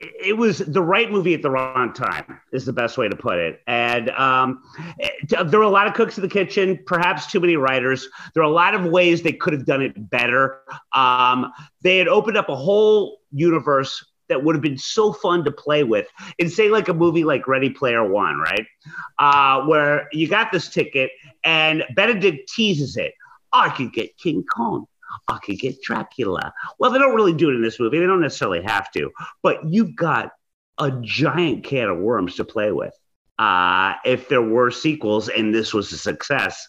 it 0.00 0.36
was 0.36 0.58
the 0.58 0.82
right 0.82 1.10
movie 1.10 1.34
at 1.34 1.42
the 1.42 1.50
wrong 1.50 1.92
time 1.92 2.40
is 2.52 2.64
the 2.64 2.72
best 2.72 2.98
way 2.98 3.08
to 3.08 3.16
put 3.16 3.38
it. 3.38 3.60
And 3.66 4.10
um, 4.10 4.62
it- 4.98 5.50
there 5.50 5.58
were 5.58 5.66
a 5.66 5.70
lot 5.70 5.88
of 5.88 5.94
cooks 5.94 6.16
in 6.16 6.22
the 6.22 6.28
kitchen 6.28 6.78
perhaps 6.86 7.26
too 7.26 7.40
many 7.40 7.56
writers. 7.56 8.06
There 8.34 8.42
are 8.42 8.46
a 8.46 8.50
lot 8.50 8.74
of 8.74 8.84
ways 8.84 9.22
they 9.22 9.32
could 9.32 9.52
have 9.54 9.66
done 9.66 9.82
it 9.82 10.10
better. 10.10 10.60
Um, 10.94 11.52
they 11.82 11.98
had 11.98 12.06
opened 12.06 12.36
up 12.36 12.48
a 12.48 12.54
whole 12.54 13.18
universe 13.32 14.04
that 14.28 14.44
would 14.44 14.54
have 14.54 14.62
been 14.62 14.78
so 14.78 15.12
fun 15.12 15.42
to 15.44 15.50
play 15.50 15.82
with. 15.82 16.06
In 16.38 16.48
say 16.48 16.68
like 16.68 16.88
a 16.88 16.94
movie 16.94 17.24
like 17.24 17.48
ready 17.48 17.70
player 17.70 18.06
one 18.08 18.38
right? 18.38 18.66
Uh, 19.18 19.64
where 19.64 20.08
you 20.12 20.28
got 20.28 20.52
this 20.52 20.68
ticket 20.68 21.10
and 21.44 21.82
benedict 21.96 22.52
teases 22.54 22.96
it 22.96 23.14
i 23.52 23.68
could 23.70 23.92
get 23.92 24.16
king 24.18 24.44
kong 24.44 24.86
I 25.26 25.38
could 25.38 25.58
get 25.58 25.80
Dracula. 25.82 26.52
Well, 26.78 26.90
they 26.90 26.98
don't 26.98 27.14
really 27.14 27.32
do 27.32 27.50
it 27.50 27.54
in 27.54 27.62
this 27.62 27.80
movie. 27.80 27.98
They 27.98 28.06
don't 28.06 28.20
necessarily 28.20 28.62
have 28.62 28.90
to, 28.92 29.10
but 29.42 29.64
you've 29.64 29.96
got 29.96 30.32
a 30.78 30.92
giant 31.02 31.64
can 31.64 31.88
of 31.88 31.98
worms 31.98 32.36
to 32.36 32.44
play 32.44 32.72
with. 32.72 32.94
Uh, 33.38 33.94
if 34.04 34.28
there 34.28 34.42
were 34.42 34.70
sequels 34.70 35.28
and 35.28 35.54
this 35.54 35.72
was 35.72 35.92
a 35.92 35.98
success, 35.98 36.66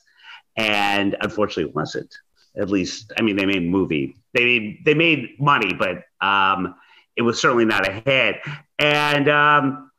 and 0.56 1.16
unfortunately 1.22 1.70
it 1.70 1.76
wasn't. 1.76 2.14
At 2.58 2.70
least, 2.70 3.14
I 3.18 3.22
mean, 3.22 3.36
they 3.36 3.46
made 3.46 3.64
movie. 3.64 4.16
They 4.34 4.44
made 4.44 4.86
they 4.86 4.94
made 4.94 5.40
money, 5.40 5.74
but 5.74 6.04
um, 6.26 6.76
it 7.16 7.22
was 7.22 7.40
certainly 7.40 7.66
not 7.66 7.88
a 7.88 8.02
hit. 8.06 8.38
And 8.78 9.30
um, 9.30 9.92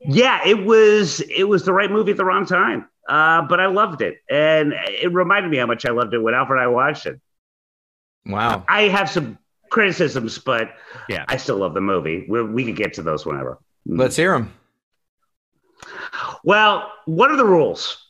yeah, 0.00 0.46
it 0.46 0.64
was 0.64 1.20
it 1.20 1.44
was 1.44 1.64
the 1.64 1.72
right 1.72 1.90
movie 1.90 2.12
at 2.12 2.16
the 2.16 2.24
wrong 2.24 2.46
time. 2.46 2.88
Uh, 3.08 3.42
but 3.42 3.58
I 3.58 3.66
loved 3.66 4.02
it, 4.02 4.18
and 4.28 4.74
it 4.86 5.12
reminded 5.12 5.50
me 5.50 5.56
how 5.56 5.66
much 5.66 5.86
I 5.86 5.90
loved 5.90 6.12
it 6.12 6.18
when 6.18 6.34
Alfred 6.34 6.58
and 6.58 6.64
I 6.64 6.70
watched 6.70 7.06
it. 7.06 7.18
Wow. 8.26 8.64
I 8.68 8.82
have 8.82 9.08
some 9.08 9.38
criticisms, 9.70 10.38
but 10.38 10.74
Yeah. 11.08 11.24
I 11.28 11.38
still 11.38 11.56
love 11.56 11.72
the 11.74 11.80
movie. 11.80 12.26
we 12.28 12.42
we 12.42 12.64
could 12.64 12.76
get 12.76 12.92
to 12.94 13.02
those 13.02 13.24
whenever. 13.24 13.58
Let's 13.86 14.16
hear 14.16 14.32
them. 14.32 14.52
Well, 16.44 16.92
what 17.06 17.30
are 17.30 17.36
the 17.36 17.44
rules? 17.44 18.04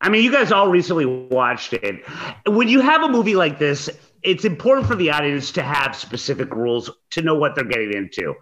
I 0.00 0.08
mean, 0.08 0.24
you 0.24 0.32
guys 0.32 0.52
all 0.52 0.68
recently 0.68 1.06
watched 1.06 1.72
it. 1.72 2.04
When 2.46 2.68
you 2.68 2.80
have 2.80 3.02
a 3.02 3.08
movie 3.08 3.34
like 3.34 3.58
this, 3.58 3.88
it's 4.22 4.44
important 4.44 4.86
for 4.86 4.94
the 4.94 5.10
audience 5.10 5.50
to 5.52 5.62
have 5.62 5.96
specific 5.96 6.54
rules 6.54 6.90
to 7.10 7.22
know 7.22 7.34
what 7.34 7.54
they're 7.54 7.64
getting 7.64 7.92
into. 7.92 8.34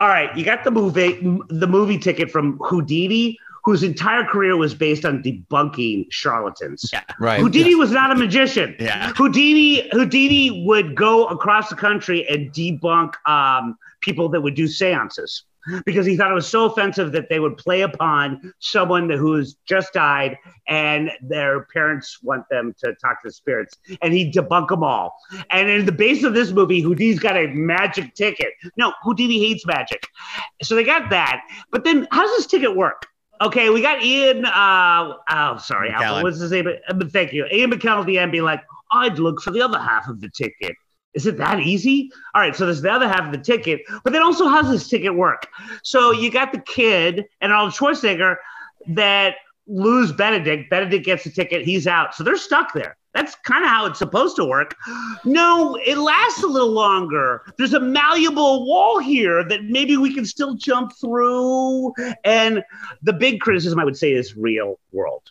All 0.00 0.08
right, 0.08 0.34
you 0.36 0.44
got 0.44 0.64
the 0.64 0.70
movie, 0.70 1.18
the 1.48 1.66
movie 1.66 1.98
ticket 1.98 2.30
from 2.30 2.58
Houdini, 2.58 3.38
whose 3.64 3.82
entire 3.82 4.24
career 4.24 4.56
was 4.56 4.74
based 4.74 5.04
on 5.04 5.22
debunking 5.22 6.06
charlatans. 6.10 6.88
Yeah. 6.92 7.02
Right. 7.18 7.40
Houdini 7.40 7.74
was 7.74 7.90
not 7.90 8.10
a 8.10 8.14
magician. 8.14 8.74
Yeah. 8.78 9.12
Houdini 9.14 9.88
Houdini 9.92 10.64
would 10.66 10.94
go 10.94 11.26
across 11.26 11.68
the 11.68 11.76
country 11.76 12.26
and 12.28 12.52
debunk 12.52 13.14
um, 13.28 13.76
people 14.00 14.28
that 14.30 14.40
would 14.40 14.54
do 14.54 14.66
seances 14.66 15.44
because 15.84 16.06
he 16.06 16.16
thought 16.16 16.30
it 16.30 16.34
was 16.34 16.48
so 16.48 16.64
offensive 16.64 17.12
that 17.12 17.28
they 17.28 17.38
would 17.38 17.56
play 17.56 17.82
upon 17.82 18.52
someone 18.60 19.10
who's 19.10 19.56
just 19.66 19.92
died 19.92 20.38
and 20.68 21.10
their 21.22 21.66
parents 21.72 22.18
want 22.22 22.44
them 22.50 22.74
to 22.78 22.94
talk 22.94 23.20
to 23.22 23.28
the 23.28 23.32
spirits 23.32 23.76
and 24.02 24.12
he'd 24.12 24.32
debunk 24.32 24.68
them 24.68 24.82
all. 24.82 25.16
And 25.50 25.68
in 25.68 25.84
the 25.84 25.92
base 25.92 26.24
of 26.24 26.34
this 26.34 26.50
movie, 26.50 26.80
Houdini's 26.80 27.18
got 27.18 27.36
a 27.36 27.46
magic 27.48 28.14
ticket. 28.14 28.52
No, 28.76 28.92
Houdini 29.02 29.38
hates 29.38 29.66
magic. 29.66 30.06
So 30.62 30.74
they 30.74 30.84
got 30.84 31.10
that. 31.10 31.42
But 31.70 31.84
then 31.84 32.08
how 32.10 32.22
does 32.22 32.36
this 32.38 32.46
ticket 32.46 32.74
work? 32.74 33.06
Okay, 33.40 33.70
we 33.70 33.80
got 33.80 34.02
Ian. 34.02 34.44
Uh, 34.44 35.14
oh, 35.30 35.56
sorry. 35.58 35.90
Alpha. 35.90 36.22
What's 36.22 36.40
his 36.40 36.50
name? 36.50 36.68
Uh, 36.68 36.92
but 36.92 37.10
thank 37.10 37.32
you, 37.32 37.46
Ian 37.46 37.70
McKellen. 37.70 38.04
The 38.04 38.18
end, 38.18 38.32
being 38.32 38.44
like, 38.44 38.62
"I'd 38.92 39.18
look 39.18 39.40
for 39.40 39.50
the 39.50 39.62
other 39.62 39.78
half 39.78 40.08
of 40.08 40.20
the 40.20 40.28
ticket." 40.28 40.76
Is 41.14 41.26
it 41.26 41.38
that 41.38 41.60
easy? 41.60 42.10
All 42.34 42.40
right, 42.40 42.54
so 42.54 42.66
there's 42.66 42.82
the 42.82 42.92
other 42.92 43.08
half 43.08 43.22
of 43.22 43.32
the 43.32 43.38
ticket, 43.38 43.80
but 44.04 44.12
then 44.12 44.22
also 44.22 44.46
how 44.46 44.62
does 44.62 44.70
this 44.70 44.88
ticket 44.88 45.14
work? 45.14 45.48
So 45.82 46.12
you 46.12 46.30
got 46.30 46.52
the 46.52 46.60
kid 46.60 47.26
and 47.40 47.52
Arnold 47.52 47.72
Schwarzenegger 47.72 48.36
that 48.88 49.36
lose 49.70 50.12
Benedict. 50.12 50.68
Benedict 50.68 51.04
gets 51.04 51.24
a 51.26 51.30
ticket, 51.30 51.64
he's 51.64 51.86
out. 51.86 52.14
So 52.14 52.24
they're 52.24 52.36
stuck 52.36 52.72
there. 52.72 52.96
That's 53.14 53.34
kind 53.44 53.64
of 53.64 53.70
how 53.70 53.86
it's 53.86 53.98
supposed 53.98 54.36
to 54.36 54.44
work. 54.44 54.76
No, 55.24 55.76
it 55.84 55.98
lasts 55.98 56.42
a 56.42 56.46
little 56.46 56.70
longer. 56.70 57.42
There's 57.58 57.74
a 57.74 57.80
malleable 57.80 58.66
wall 58.66 58.98
here 58.98 59.42
that 59.48 59.64
maybe 59.64 59.96
we 59.96 60.14
can 60.14 60.24
still 60.24 60.54
jump 60.54 60.92
through. 61.00 61.92
And 62.24 62.62
the 63.02 63.12
big 63.12 63.40
criticism 63.40 63.80
I 63.80 63.84
would 63.84 63.96
say 63.96 64.12
is 64.12 64.36
real 64.36 64.78
world. 64.92 65.30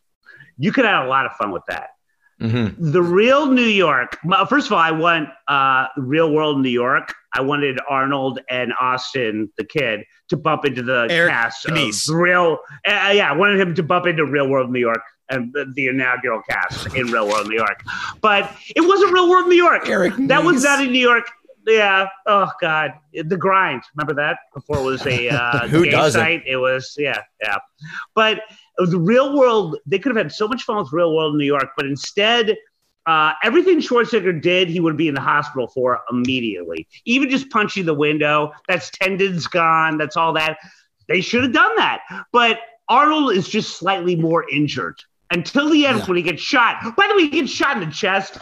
You 0.58 0.74
could 0.74 0.86
have 0.86 1.06
a 1.06 1.10
lot 1.10 1.26
of 1.26 1.34
fun 1.34 1.52
with 1.52 1.64
that 1.70 1.92
Mm-hmm. 2.40 2.92
the 2.92 3.02
real 3.02 3.48
New 3.48 3.62
York. 3.62 4.18
well, 4.24 4.46
First 4.46 4.68
of 4.68 4.74
all, 4.74 4.80
I 4.80 4.92
want 4.92 5.30
uh, 5.48 5.88
real 5.98 6.32
world 6.32 6.62
New 6.62 6.70
York. 6.70 7.14
I 7.34 7.42
wanted 7.42 7.80
Arnold 7.90 8.40
and 8.50 8.74
Austin, 8.80 9.52
the 9.58 9.64
kid, 9.64 10.06
to 10.30 10.38
bump 10.38 10.66
into 10.66 10.82
the 10.82 11.08
Eric 11.10 11.32
cast 11.32 11.66
of 11.66 11.76
real. 12.10 12.60
Uh, 12.88 13.12
yeah, 13.14 13.30
I 13.30 13.34
wanted 13.34 13.60
him 13.60 13.76
to 13.76 13.84
bump 13.84 14.08
into 14.08 14.26
real 14.26 14.48
world 14.48 14.72
New 14.72 14.80
York 14.80 15.02
and 15.30 15.54
the, 15.54 15.72
the 15.76 15.88
inaugural 15.88 16.42
cast 16.50 16.96
in 16.96 17.08
real 17.08 17.28
world 17.28 17.48
New 17.48 17.58
York. 17.58 17.84
But 18.22 18.52
it 18.76 18.82
wasn't 18.82 19.14
real 19.14 19.30
world 19.30 19.48
New 19.48 19.56
York. 19.56 19.88
Eric 19.88 20.14
that 20.18 20.44
was 20.44 20.64
not 20.64 20.84
in 20.84 20.92
New 20.92 21.00
York. 21.00 21.26
Yeah. 21.68 22.08
Oh 22.26 22.50
God, 22.62 22.94
the 23.14 23.38
grind. 23.38 23.84
Remember 23.96 24.14
that 24.16 24.40
before 24.54 24.80
it 24.80 24.84
was 24.84 25.06
a 25.06 25.30
uh, 25.30 25.68
Who 25.68 25.86
doesn't? 25.86 26.20
site. 26.20 26.44
It 26.48 26.58
was 26.58 26.96
yeah, 26.98 27.22
yeah. 27.42 27.58
But 28.16 28.42
the 28.86 29.00
real 29.00 29.38
world, 29.38 29.78
they 29.86 30.00
could 30.00 30.16
have 30.16 30.24
had 30.24 30.32
so 30.32 30.48
much 30.48 30.64
fun 30.64 30.78
with 30.78 30.92
real 30.94 31.16
world 31.16 31.34
in 31.34 31.40
New 31.40 31.46
York, 31.46 31.70
but 31.76 31.86
instead, 31.86 32.56
uh, 33.06 33.34
everything 33.44 33.80
Schwarzenegger 33.80 34.40
did, 34.42 34.70
he 34.70 34.80
would 34.80 34.96
be 34.96 35.08
in 35.08 35.16
the 35.16 35.22
hospital 35.22 35.68
for 35.68 36.00
immediately. 36.12 36.88
Even 37.06 37.30
just 37.30 37.50
punching 37.50 37.86
the 37.86 37.94
window, 37.94 38.52
that's 38.68 38.90
tendons 38.92 39.48
gone, 39.48 39.98
that's 39.98 40.16
all 40.16 40.34
that. 40.34 40.58
They 41.08 41.22
should 41.22 41.44
have 41.44 41.54
done 41.54 41.76
that. 41.78 42.02
But 42.32 42.60
Arnold 42.88 43.32
is 43.32 43.48
just 43.50 43.78
slightly 43.78 44.16
more 44.16 44.48
injured 44.50 45.00
until 45.32 45.70
the 45.70 45.86
end 45.86 46.00
Yeah. 46.00 46.06
when 46.06 46.18
he 46.18 46.24
gets 46.24 46.42
shot. 46.42 46.96
By 46.96 47.08
the 47.08 47.16
way, 47.16 47.24
he 47.24 47.30
gets 47.42 47.52
shot 47.52 47.82
in 47.82 47.88
the 47.88 47.94
chest. 47.96 48.38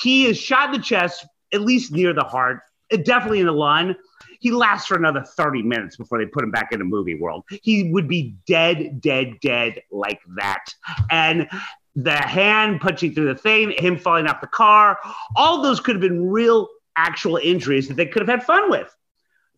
He 0.00 0.26
is 0.26 0.38
shot 0.38 0.74
in 0.74 0.80
the 0.80 0.84
chest, 0.84 1.26
at 1.52 1.60
least 1.62 1.92
near 1.92 2.12
the 2.12 2.24
heart, 2.24 2.60
uh, 2.92 2.96
definitely 2.96 3.40
in 3.40 3.46
the 3.46 3.52
lung. 3.52 3.94
He 4.38 4.50
lasts 4.50 4.86
for 4.86 4.96
another 4.96 5.22
30 5.22 5.62
minutes 5.62 5.96
before 5.96 6.18
they 6.18 6.26
put 6.26 6.44
him 6.44 6.50
back 6.50 6.72
in 6.72 6.78
the 6.78 6.84
movie 6.84 7.14
world. 7.14 7.44
He 7.62 7.90
would 7.92 8.08
be 8.08 8.36
dead, 8.46 9.00
dead, 9.00 9.40
dead 9.40 9.82
like 9.90 10.20
that. 10.36 10.64
And 11.10 11.48
the 11.96 12.16
hand 12.16 12.80
punching 12.80 13.14
through 13.14 13.26
the 13.26 13.34
thing, 13.34 13.72
him 13.76 13.98
falling 13.98 14.26
off 14.26 14.40
the 14.40 14.46
car, 14.46 14.98
all 15.34 15.62
those 15.62 15.80
could 15.80 15.96
have 15.96 16.00
been 16.00 16.28
real, 16.28 16.68
actual 16.96 17.36
injuries 17.36 17.88
that 17.88 17.94
they 17.94 18.06
could 18.06 18.22
have 18.22 18.28
had 18.28 18.44
fun 18.44 18.70
with. 18.70 18.94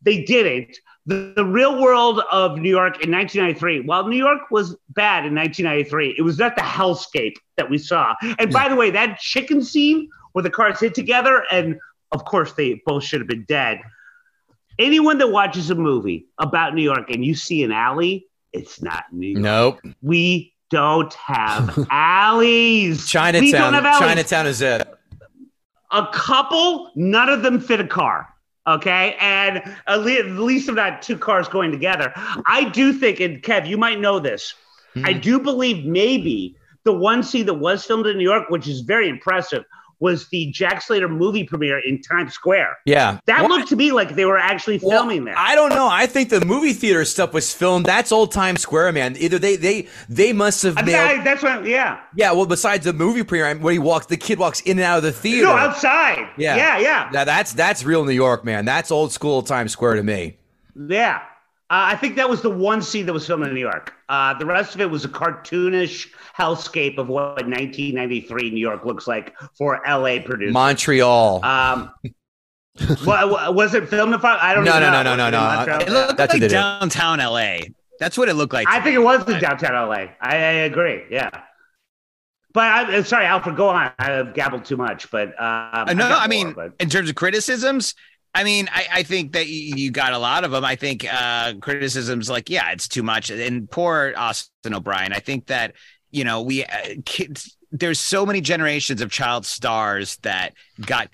They 0.03 0.25
didn't. 0.25 0.79
The, 1.05 1.35
the 1.37 1.45
real 1.45 1.81
world 1.81 2.23
of 2.33 2.59
New 2.59 2.71
York 2.71 3.05
in 3.05 3.11
1993, 3.11 3.81
while 3.81 4.07
New 4.09 4.17
York 4.17 4.51
was 4.51 4.77
bad 4.91 5.27
in 5.27 5.35
1993, 5.35 6.15
it 6.17 6.23
was 6.23 6.39
not 6.39 6.57
the 6.57 6.63
hellscape 6.63 7.37
that 7.57 7.69
we 7.69 7.77
saw. 7.77 8.15
And 8.39 8.51
by 8.51 8.69
the 8.69 8.77
way, 8.77 8.91
that 8.91 9.19
chicken 9.19 9.63
scene 9.63 10.09
where 10.33 10.43
the 10.43 10.51
cars 10.51 10.81
hit 10.81 10.95
together, 10.95 11.45
and 11.51 11.79
of 12.13 12.25
course, 12.25 12.53
they 12.53 12.81
both 12.87 13.05
should 13.05 13.21
have 13.21 13.29
been 13.29 13.45
dead. 13.45 13.81
Anyone 14.81 15.19
that 15.19 15.29
watches 15.29 15.71
a 15.71 15.75
movie 15.75 16.27
about 16.39 16.75
New 16.75 16.83
York 16.83 17.11
and 17.11 17.23
you 17.25 17.35
see 17.35 17.63
an 17.63 17.71
alley, 17.71 18.27
it's 18.53 18.81
not 18.83 19.05
New 19.13 19.29
York 19.39 19.43
Nope. 19.85 19.95
we 20.01 20.55
don't 20.71 21.13
have 21.15 21.87
alleys. 21.91 23.07
Chinatown. 23.07 23.75
have 23.75 23.85
alleys. 23.85 23.99
Chinatown 23.99 24.47
is 24.47 24.63
it. 24.63 24.89
a 25.93 26.07
couple, 26.13 26.91
none 26.95 27.29
of 27.29 27.43
them 27.43 27.61
fit 27.61 27.81
a 27.81 27.87
car. 27.87 28.29
Okay. 28.67 29.17
And 29.21 29.63
at 29.87 30.01
le- 30.01 30.13
at 30.13 30.27
least 30.27 30.69
of 30.69 30.77
not 30.77 31.03
two 31.03 31.19
cars 31.19 31.49
going 31.49 31.73
together. 31.73 32.13
I 32.47 32.71
do 32.71 32.93
think, 32.93 33.21
and 33.21 33.43
Kev, 33.43 33.69
you 33.69 33.77
might 33.77 34.01
know 34.01 34.19
this. 34.19 34.55
I 35.05 35.13
hmm. 35.13 35.21
do 35.21 35.41
believe 35.41 35.85
maybe 35.85 36.57
the 36.85 36.93
one 36.93 37.23
scene 37.23 37.47
that 37.47 37.55
was 37.55 37.85
filmed 37.85 38.07
in 38.07 38.17
New 38.17 38.25
York, 38.25 38.49
which 38.49 38.67
is 38.67 38.81
very 38.81 39.09
impressive, 39.09 39.65
was 40.01 40.29
the 40.29 40.51
Jack 40.51 40.83
Slater 40.83 41.09
movie 41.09 41.45
premiere 41.45 41.79
in 41.79 42.01
Times 42.03 42.33
Square. 42.35 42.79
Yeah. 42.87 43.21
That 43.27 43.41
Well, 43.43 43.51
looked 43.51 43.69
to 43.69 43.77
me 43.77 43.93
like 43.93 44.15
they 44.17 44.25
were 44.25 44.39
actually 44.39 44.79
Well, 44.83 44.99
filming 44.99 45.25
there. 45.25 45.35
I 45.39 45.55
don't 45.55 45.71
know. 45.71 45.89
I 45.89 46.07
think 46.07 46.31
the 46.31 46.45
movie 46.45 46.73
theater 46.73 47.05
stuff 47.05 47.33
was 47.33 47.53
filmed. 47.55 47.87
That's 47.87 48.11
old 48.11 48.33
Times 48.33 48.63
Square, 48.63 48.93
man. 48.93 49.17
Either 49.19 49.39
they 49.39 49.57
they 49.57 49.89
they 50.09 50.33
must 50.33 50.63
have 50.63 50.79
I- 50.79 50.83
nailed. 50.83 51.21
I- 51.21 51.23
that's 51.23 51.43
what, 51.43 51.65
yeah. 51.67 52.01
yeah. 52.17 52.33
Well, 52.33 52.47
besides 52.47 52.85
the 52.85 52.93
movie 52.93 53.23
premiere, 53.23 53.55
when 53.57 53.73
he 53.73 53.79
walks, 53.79 54.07
the 54.07 54.17
kid 54.17 54.39
walks 54.39 54.61
in 54.63 54.79
and 54.79 54.81
out 54.81 54.99
of 54.99 55.03
the 55.05 55.13
theater. 55.13 55.45
No, 55.47 55.53
outside. 55.53 56.29
Yeah. 56.37 56.57
Yeah, 56.57 56.79
yeah. 56.79 57.11
Now 57.13 57.25
that's 57.25 57.53
that's 57.53 57.85
real 57.85 58.05
New 58.05 58.13
York, 58.13 58.45
man. 58.45 58.65
That's 58.65 58.91
old 58.91 59.13
school 59.13 59.43
Times 59.43 59.73
Square 59.73 59.97
to 59.97 60.03
me. 60.03 60.39
Yeah. 60.89 61.21
Uh, 61.71 61.87
I 61.93 61.97
think 61.97 62.17
that 62.17 62.29
was 62.29 62.43
the 62.43 62.51
one 62.51 62.83
scene 62.83 63.07
that 63.07 63.13
was 63.13 63.25
filmed 63.27 63.47
in 63.47 63.55
New 63.55 63.61
York. 63.61 63.95
Uh, 64.09 64.35
the 64.35 64.45
rest 64.45 64.75
of 64.75 64.81
it 64.81 64.91
was 64.91 65.05
a 65.05 65.09
cartoonish 65.09 66.09
hellscape 66.37 66.99
of 66.99 67.07
what 67.09 67.47
1993 67.47 68.51
New 68.51 68.59
York 68.61 68.85
looks 68.85 69.07
like 69.07 69.35
for 69.57 69.81
LA 69.87 70.19
producers. 70.25 70.53
Montreal. 70.53 71.45
um, 71.45 71.93
what, 73.05 73.55
was 73.55 73.75
it 73.75 73.89
filmed 73.89 74.15
in? 74.15 74.21
I 74.25 74.53
don't 74.53 74.65
know. 74.65 74.81
No, 74.81 75.03
no, 75.03 75.15
no, 75.15 75.31
no, 75.31 75.39
Was 75.39 75.69
it 75.69 75.71
in 75.71 75.79
no. 75.79 75.85
It 75.85 75.89
looked 75.91 76.17
That's 76.17 76.33
like 76.33 76.41
they 76.41 76.49
did. 76.49 76.55
downtown 76.55 77.19
LA. 77.21 77.59
That's 78.01 78.19
what 78.19 78.29
it 78.29 78.35
looked 78.35 78.53
like. 78.53 78.67
I 78.69 78.81
think 78.81 78.97
it 78.97 79.01
was 79.01 79.29
in 79.29 79.39
downtown 79.41 79.75
LA. 79.89 79.95
I, 80.21 80.37
I 80.37 80.37
agree. 80.67 81.05
Yeah. 81.11 81.31
But 82.53 82.63
I'm 82.63 83.05
sorry, 83.05 83.27
Alfred. 83.27 83.57
Go 83.57 83.69
on. 83.69 83.93
I've 83.99 84.35
gabbled 84.35 84.65
too 84.65 84.77
much, 84.77 85.09
but 85.13 85.29
um, 85.41 85.89
Uh, 85.89 85.93
no, 85.93 86.05
I've 86.07 86.11
got 86.11 86.23
I 86.23 86.27
mean, 86.27 86.47
more, 86.47 86.55
but- 86.55 86.73
in 86.81 86.89
terms 86.89 87.09
of 87.09 87.15
criticisms, 87.15 87.95
I 88.35 88.45
mean, 88.45 88.69
I, 88.73 88.87
I 88.93 89.03
think 89.03 89.33
that 89.33 89.49
you, 89.49 89.91
got 89.91 90.13
a 90.13 90.19
lot 90.19 90.45
of 90.45 90.53
them. 90.53 90.65
I 90.65 90.77
think 90.77 91.05
uh, 91.13 91.55
criticisms 91.61 92.31
like, 92.31 92.49
yeah, 92.49 92.71
it's 92.71 92.87
too 92.87 93.03
much. 93.03 93.31
And 93.31 93.69
poor 93.69 94.13
Austin 94.17 94.75
O'Brien. 94.75 95.13
I 95.13 95.19
think 95.19 95.47
that 95.47 95.75
you 96.11 96.25
know 96.25 96.43
we 96.43 96.65
uh, 96.65 96.95
kids. 97.05 97.57
There's 97.73 98.01
so 98.01 98.27
many 98.27 98.41
generations 98.41 99.01
of 99.01 99.11
child 99.11 99.47
stars 99.47 100.17
that 100.23 100.55
got 100.81 101.13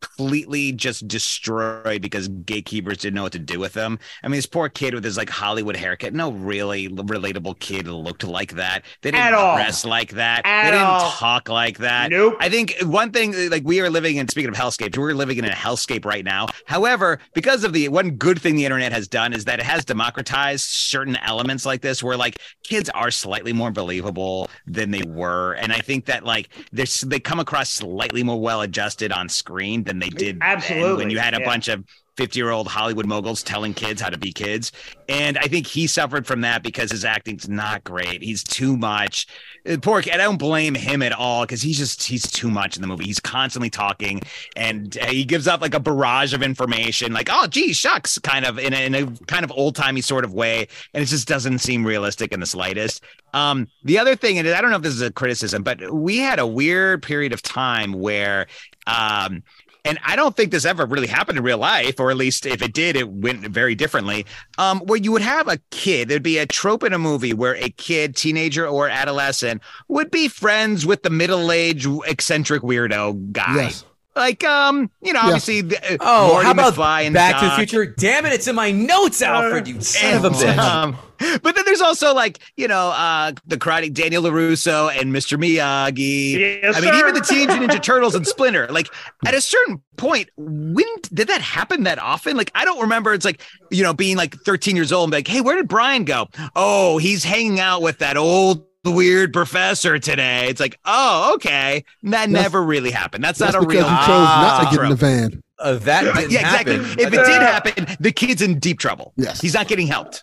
completely 0.00 0.72
just 0.72 1.06
destroyed 1.08 2.02
because 2.02 2.28
gatekeepers 2.28 2.98
didn't 2.98 3.14
know 3.14 3.22
what 3.22 3.32
to 3.32 3.38
do 3.38 3.58
with 3.58 3.72
them. 3.72 3.98
I 4.22 4.28
mean, 4.28 4.36
this 4.38 4.46
poor 4.46 4.68
kid 4.68 4.94
with 4.94 5.04
his 5.04 5.16
like 5.16 5.30
Hollywood 5.30 5.76
haircut. 5.76 6.12
No 6.14 6.32
really 6.32 6.88
relatable 6.88 7.58
kid 7.58 7.86
looked 7.86 8.24
like 8.24 8.54
that. 8.54 8.84
They 9.02 9.10
didn't 9.10 9.24
At 9.24 9.34
all. 9.34 9.56
dress 9.56 9.84
like 9.84 10.12
that. 10.12 10.42
At 10.44 10.64
they 10.64 10.70
didn't 10.72 10.86
all. 10.86 11.10
talk 11.10 11.48
like 11.48 11.78
that. 11.78 12.10
Nope. 12.10 12.36
I 12.40 12.48
think 12.48 12.76
one 12.82 13.10
thing, 13.12 13.50
like 13.50 13.64
we 13.64 13.80
are 13.80 13.90
living 13.90 14.16
in, 14.16 14.28
speaking 14.28 14.50
of 14.50 14.56
hellscapes, 14.56 14.96
we're 14.96 15.12
living 15.14 15.38
in 15.38 15.44
a 15.44 15.50
hellscape 15.50 16.04
right 16.04 16.24
now. 16.24 16.46
However, 16.66 17.18
because 17.34 17.64
of 17.64 17.72
the 17.72 17.88
one 17.88 18.12
good 18.12 18.40
thing 18.40 18.56
the 18.56 18.64
internet 18.64 18.92
has 18.92 19.08
done 19.08 19.32
is 19.32 19.44
that 19.44 19.58
it 19.60 19.66
has 19.66 19.84
democratized 19.84 20.64
certain 20.64 21.16
elements 21.16 21.66
like 21.66 21.80
this, 21.82 22.02
where 22.02 22.16
like 22.16 22.38
kids 22.62 22.88
are 22.90 23.10
slightly 23.10 23.52
more 23.52 23.70
believable 23.70 24.48
than 24.66 24.90
they 24.90 25.02
were, 25.02 25.54
and 25.54 25.72
I 25.72 25.78
think 25.78 26.06
that 26.06 26.24
like 26.24 26.48
they 26.72 27.20
come 27.20 27.40
across 27.40 27.70
slightly 27.70 28.22
more 28.22 28.40
well 28.40 28.62
adjusted 28.62 29.12
on 29.12 29.28
screen 29.28 29.82
than 29.90 29.98
they 29.98 30.08
did 30.08 30.38
Absolutely, 30.40 30.96
when 31.04 31.10
you 31.10 31.18
had 31.18 31.34
a 31.34 31.40
yeah. 31.40 31.44
bunch 31.44 31.68
of 31.68 31.84
50 32.20 32.38
year 32.38 32.50
old 32.50 32.68
Hollywood 32.68 33.06
moguls 33.06 33.42
telling 33.42 33.72
kids 33.72 34.00
how 34.00 34.10
to 34.10 34.18
be 34.18 34.30
kids. 34.30 34.72
And 35.08 35.38
I 35.38 35.44
think 35.44 35.66
he 35.66 35.86
suffered 35.86 36.26
from 36.26 36.42
that 36.42 36.62
because 36.62 36.90
his 36.90 37.02
acting's 37.02 37.48
not 37.48 37.82
great. 37.82 38.22
He's 38.22 38.44
too 38.44 38.76
much. 38.76 39.26
Uh, 39.66 39.78
Poor 39.80 40.02
kid. 40.02 40.12
I 40.12 40.18
don't 40.18 40.36
blame 40.36 40.74
him 40.74 41.00
at 41.00 41.12
all 41.12 41.44
because 41.44 41.62
he's 41.62 41.78
just, 41.78 42.02
he's 42.02 42.30
too 42.30 42.50
much 42.50 42.76
in 42.76 42.82
the 42.82 42.88
movie. 42.88 43.06
He's 43.06 43.20
constantly 43.20 43.70
talking 43.70 44.20
and 44.54 44.98
uh, 45.00 45.06
he 45.06 45.24
gives 45.24 45.48
up 45.48 45.62
like 45.62 45.72
a 45.72 45.80
barrage 45.80 46.34
of 46.34 46.42
information, 46.42 47.14
like, 47.14 47.30
oh, 47.32 47.46
gee, 47.46 47.72
shucks, 47.72 48.18
kind 48.18 48.44
of 48.44 48.58
in 48.58 48.74
a, 48.74 48.84
in 48.84 48.94
a 48.94 49.06
kind 49.26 49.42
of 49.42 49.50
old 49.52 49.74
timey 49.74 50.02
sort 50.02 50.26
of 50.26 50.34
way. 50.34 50.68
And 50.92 51.02
it 51.02 51.06
just 51.06 51.26
doesn't 51.26 51.60
seem 51.60 51.86
realistic 51.86 52.32
in 52.32 52.40
the 52.40 52.46
slightest. 52.46 53.02
Um, 53.32 53.66
the 53.84 53.98
other 53.98 54.14
thing, 54.14 54.38
and 54.38 54.46
I 54.46 54.60
don't 54.60 54.70
know 54.70 54.76
if 54.76 54.82
this 54.82 54.94
is 54.94 55.00
a 55.00 55.10
criticism, 55.10 55.62
but 55.62 55.90
we 55.90 56.18
had 56.18 56.38
a 56.38 56.46
weird 56.46 57.02
period 57.02 57.32
of 57.32 57.40
time 57.40 57.94
where, 57.94 58.46
um, 58.86 59.42
and 59.84 59.98
I 60.04 60.16
don't 60.16 60.36
think 60.36 60.50
this 60.50 60.64
ever 60.64 60.86
really 60.86 61.06
happened 61.06 61.38
in 61.38 61.44
real 61.44 61.58
life, 61.58 61.98
or 61.98 62.10
at 62.10 62.16
least 62.16 62.46
if 62.46 62.62
it 62.62 62.72
did, 62.72 62.96
it 62.96 63.08
went 63.08 63.40
very 63.48 63.74
differently. 63.74 64.26
Um, 64.58 64.80
where 64.80 64.98
you 64.98 65.12
would 65.12 65.22
have 65.22 65.48
a 65.48 65.58
kid, 65.70 66.08
there'd 66.08 66.22
be 66.22 66.38
a 66.38 66.46
trope 66.46 66.82
in 66.82 66.92
a 66.92 66.98
movie 66.98 67.32
where 67.32 67.56
a 67.56 67.70
kid, 67.70 68.16
teenager 68.16 68.66
or 68.66 68.88
adolescent, 68.88 69.62
would 69.88 70.10
be 70.10 70.28
friends 70.28 70.86
with 70.86 71.02
the 71.02 71.10
middle-aged 71.10 71.88
eccentric 72.06 72.62
weirdo 72.62 73.32
guy. 73.32 73.54
Yes. 73.56 73.84
Like, 74.20 74.44
um, 74.44 74.90
you 75.02 75.14
know, 75.14 75.20
Yeah. 75.20 75.26
obviously, 75.26 75.62
the, 75.62 75.94
uh, 75.94 75.96
Oh, 76.00 76.32
Marty 76.34 76.44
how 76.44 76.52
about 76.52 76.74
McFly 76.74 77.06
and 77.06 77.14
Back 77.14 77.40
to 77.40 77.46
the 77.46 77.50
Future? 77.52 77.86
Damn 77.86 78.26
it, 78.26 78.34
it's 78.34 78.46
in 78.46 78.54
my 78.54 78.70
notes, 78.70 79.22
Alfred. 79.22 79.66
You 79.66 79.80
son 79.80 80.14
of 80.18 80.24
a 80.26 80.30
bitch. 80.30 80.58
Um, 80.58 80.98
but 81.42 81.54
then 81.54 81.64
there's 81.66 81.80
also 81.82 82.14
like 82.14 82.38
you 82.56 82.66
know 82.66 82.88
uh 82.88 83.32
the 83.46 83.58
karate 83.58 83.92
Daniel 83.92 84.22
Larusso 84.22 84.90
and 84.94 85.12
Mr. 85.12 85.38
Miyagi. 85.38 86.38
Yes, 86.62 86.76
I 86.76 86.80
mean, 86.80 86.92
sir. 86.92 86.98
even 86.98 87.14
the 87.14 87.20
Teenage 87.20 87.48
Mutant 87.58 87.72
Ninja 87.72 87.82
Turtles 87.82 88.14
and 88.14 88.26
Splinter. 88.26 88.68
Like 88.68 88.88
at 89.26 89.34
a 89.34 89.40
certain 89.40 89.82
point, 89.96 90.30
when 90.38 90.86
did 91.12 91.28
that 91.28 91.40
happen 91.42 91.82
that 91.84 91.98
often? 91.98 92.36
Like 92.38 92.50
I 92.54 92.64
don't 92.64 92.80
remember. 92.80 93.12
It's 93.14 93.24
like 93.26 93.42
you 93.70 93.82
know 93.82 93.92
being 93.94 94.16
like 94.16 94.34
13 94.44 94.76
years 94.76 94.92
old 94.92 95.04
and 95.04 95.10
be 95.12 95.16
like, 95.18 95.28
hey, 95.28 95.40
where 95.42 95.56
did 95.56 95.68
Brian 95.68 96.04
go? 96.04 96.28
Oh, 96.56 96.96
he's 96.98 97.22
hanging 97.24 97.60
out 97.60 97.82
with 97.82 97.98
that 97.98 98.16
old 98.16 98.64
weird 98.84 99.32
professor 99.32 99.98
today. 99.98 100.48
It's 100.48 100.60
like, 100.60 100.78
oh, 100.84 101.34
okay. 101.34 101.84
That 102.04 102.30
never 102.30 102.62
really 102.62 102.90
happened. 102.90 103.22
That's, 103.22 103.38
That's 103.38 103.52
not 103.54 103.64
a 103.64 103.66
because 103.66 103.82
real. 103.82 103.90
he 103.90 103.96
chose 103.96 104.08
not 104.08 104.60
to 104.62 104.66
Ah. 104.66 104.70
get 104.70 104.80
in 104.84 104.88
the 104.90 104.96
van. 104.96 105.42
Uh, 105.58 105.74
that 105.74 106.04
didn't 106.04 106.30
yeah, 106.30 106.40
exactly. 106.40 106.76
happen. 106.78 106.90
If 107.00 107.06
it 107.08 107.10
did 107.10 107.42
happen, 107.42 107.96
the 108.00 108.12
kid's 108.12 108.40
in 108.40 108.58
deep 108.58 108.78
trouble. 108.78 109.12
Yes. 109.16 109.40
He's 109.42 109.52
not 109.52 109.68
getting 109.68 109.86
helped. 109.86 110.22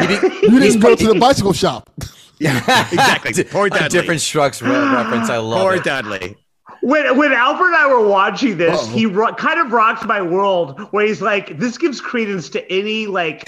He 0.00 0.06
did- 0.06 0.22
You 0.42 0.60
didn't 0.60 0.80
go 0.80 0.94
to 0.94 1.06
the 1.08 1.18
bicycle 1.18 1.52
shop. 1.52 1.90
Yeah, 2.38 2.58
exactly. 2.90 3.44
Poor 3.50 3.66
a 3.68 3.70
Dudley. 3.70 3.88
different 4.00 4.20
Strokes 4.20 4.60
reference. 4.62 5.30
I 5.30 5.36
love 5.36 5.60
Poor 5.60 5.74
it. 5.74 5.84
Dudley. 5.84 6.36
when 6.80 7.16
when 7.16 7.32
Alfred 7.32 7.68
and 7.68 7.76
I 7.76 7.86
were 7.86 8.04
watching 8.08 8.56
this, 8.56 8.80
Uh-oh. 8.80 8.86
he 8.88 9.06
ro- 9.06 9.32
kind 9.34 9.60
of 9.60 9.70
rocked 9.70 10.04
my 10.06 10.20
world. 10.20 10.80
Where 10.90 11.06
he's 11.06 11.22
like, 11.22 11.56
this 11.60 11.78
gives 11.78 12.00
credence 12.00 12.48
to 12.50 12.72
any 12.72 13.06
like 13.06 13.44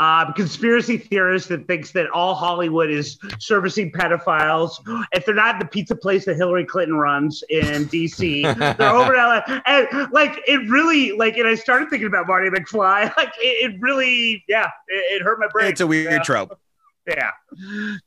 uh, 0.00 0.32
conspiracy 0.32 0.96
theorist 0.96 1.50
that 1.50 1.66
thinks 1.66 1.92
that 1.92 2.08
all 2.10 2.34
Hollywood 2.34 2.90
is 2.90 3.18
servicing 3.38 3.92
pedophiles. 3.92 4.72
If 5.12 5.26
they're 5.26 5.34
not 5.34 5.58
the 5.60 5.66
pizza 5.66 5.94
place 5.94 6.24
that 6.24 6.36
Hillary 6.36 6.64
Clinton 6.64 6.96
runs 6.96 7.44
in 7.50 7.84
D.C., 7.84 8.42
they're 8.42 8.80
over 8.82 9.14
in 9.14 9.20
LA. 9.20 9.42
And 9.66 10.10
like, 10.10 10.40
it 10.48 10.68
really 10.70 11.12
like, 11.12 11.36
and 11.36 11.46
I 11.46 11.54
started 11.54 11.90
thinking 11.90 12.06
about 12.08 12.26
Marty 12.26 12.48
McFly. 12.48 13.12
Like, 13.20 13.34
it, 13.38 13.72
it 13.72 13.80
really, 13.80 14.42
yeah, 14.48 14.70
it, 14.88 15.20
it 15.20 15.22
hurt 15.22 15.38
my 15.38 15.48
brain. 15.52 15.68
It's 15.70 15.82
a 15.82 15.86
weird 15.86 16.10
Yeah. 16.10 16.22
trope. 16.22 16.58
Yeah. 17.06 17.30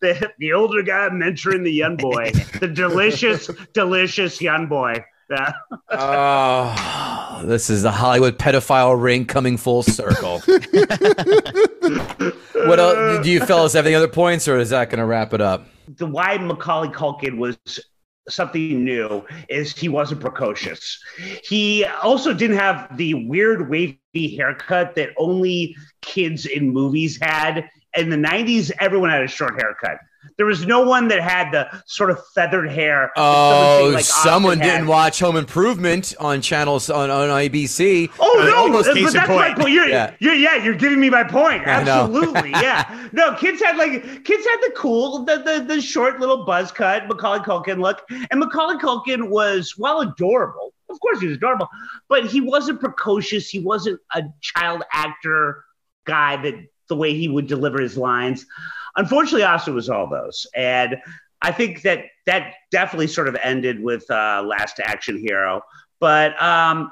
The, 0.02 0.32
the 0.40 0.54
older 0.54 0.82
guy 0.82 1.10
mentoring 1.10 1.64
the 1.64 1.72
young 1.72 1.98
boy, 1.98 2.32
the 2.60 2.68
delicious, 2.68 3.52
delicious 3.74 4.42
young 4.42 4.66
boy. 4.68 5.06
Yeah. 5.34 5.54
Oh, 5.96 7.44
this 7.46 7.70
is 7.70 7.84
the 7.84 7.92
Hollywood 7.92 8.40
pedophile 8.40 9.00
ring 9.00 9.26
coming 9.26 9.58
full 9.58 9.84
circle. 9.84 10.40
what 12.68 12.80
else? 12.80 13.24
Do 13.24 13.30
you 13.30 13.40
fellas 13.42 13.74
have 13.74 13.86
any 13.86 13.94
other 13.94 14.08
points, 14.08 14.48
or 14.48 14.58
is 14.58 14.72
that 14.72 14.90
going 14.90 14.98
to 14.98 15.06
wrap 15.06 15.36
it 15.36 15.42
up? 15.42 15.68
The 15.98 16.08
why 16.08 16.38
Macaulay 16.38 16.88
Culkin 16.90 17.38
was 17.38 17.60
something 18.28 18.84
new 18.84 19.24
is 19.50 19.78
he 19.78 19.88
wasn't 19.88 20.22
precocious. 20.22 21.00
He 21.44 21.86
also 21.86 22.34
didn't 22.34 22.58
have 22.58 22.98
the 22.98 23.14
weird 23.14 23.70
wavy 23.70 24.00
haircut 24.36 24.96
that 24.96 25.10
only 25.18 25.76
kids 26.02 26.48
in 26.48 26.72
movies 26.72 27.20
had. 27.22 27.70
In 27.96 28.10
the 28.10 28.18
90s, 28.18 28.72
everyone 28.80 29.12
had 29.12 29.22
a 29.22 29.28
short 29.28 29.62
haircut. 29.62 29.98
There 30.38 30.46
was 30.46 30.66
no 30.66 30.82
one 30.86 31.08
that 31.10 31.22
had 31.22 31.52
the 31.52 31.68
sort 31.86 32.10
of 32.10 32.20
feathered 32.34 32.72
hair. 32.72 33.12
Oh, 33.16 33.78
someone 33.80 33.94
like 33.94 34.04
someone 34.06 34.58
Austin 34.60 34.68
didn't 34.76 34.88
watch 34.88 35.20
Home 35.20 35.38
Improvement 35.38 36.14
on 36.20 36.42
channels 36.42 36.90
on, 36.90 37.10
on 37.10 37.30
ABC. 37.30 38.10
Oh 38.20 38.44
no, 38.46 38.56
almost 38.58 38.88
but 38.88 38.96
that's 38.96 39.16
my 39.16 39.26
point. 39.26 39.60
point. 39.60 39.72
You're, 39.74 39.88
Yeah. 39.88 40.16
you're, 40.20 40.34
yeah, 40.34 40.64
you're 40.64 40.76
giving 40.76 41.00
me 41.00 41.10
my 41.10 41.24
point. 41.24 41.64
Absolutely, 41.66 42.50
yeah. 42.52 43.08
No, 43.12 43.36
kids 43.36 43.62
had 43.62 43.78
like 43.78 43.92
kids 44.24 44.46
had 44.46 44.58
the 44.62 44.74
cool, 44.76 45.26
the 45.26 45.38
the, 45.38 45.66
the 45.68 45.82
short 45.82 46.20
little 46.20 46.46
buzz 46.46 46.72
cut 46.72 47.08
Macaulay 47.08 47.40
Culkin 47.40 47.80
look, 47.80 48.02
and 48.10 48.40
Macaulay 48.40 48.78
Culkin 48.78 49.30
was 49.30 49.74
while 49.78 50.00
adorable. 50.00 50.74
Of 50.90 51.00
course, 51.00 51.20
he 51.20 51.28
was 51.28 51.38
adorable, 51.38 51.68
but 52.08 52.26
he 52.28 52.40
wasn't 52.42 52.80
precocious. 52.80 53.50
He 53.50 53.60
wasn't 53.60 54.00
a 54.14 54.24
child 54.42 54.84
actor 54.94 55.64
guy 56.06 56.42
that 56.44 56.54
the 56.90 56.96
way 56.96 57.14
he 57.16 57.28
would 57.30 57.48
deliver 57.48 57.82
his 57.82 57.98
lines. 57.98 58.46
Unfortunately, 58.96 59.44
Austin 59.44 59.74
was 59.76 59.90
all 59.90 60.08
those, 60.10 60.46
and 60.56 60.98
I 61.42 61.52
think 61.52 61.82
that 61.82 62.06
that 62.26 62.54
definitely 62.72 63.08
sort 63.08 63.28
of 63.28 63.36
ended 63.44 63.82
with 63.84 64.10
uh, 64.10 64.44
Last 64.46 64.80
Action 64.84 65.18
Hero. 65.18 65.62
But 66.00 66.42
um, 66.42 66.92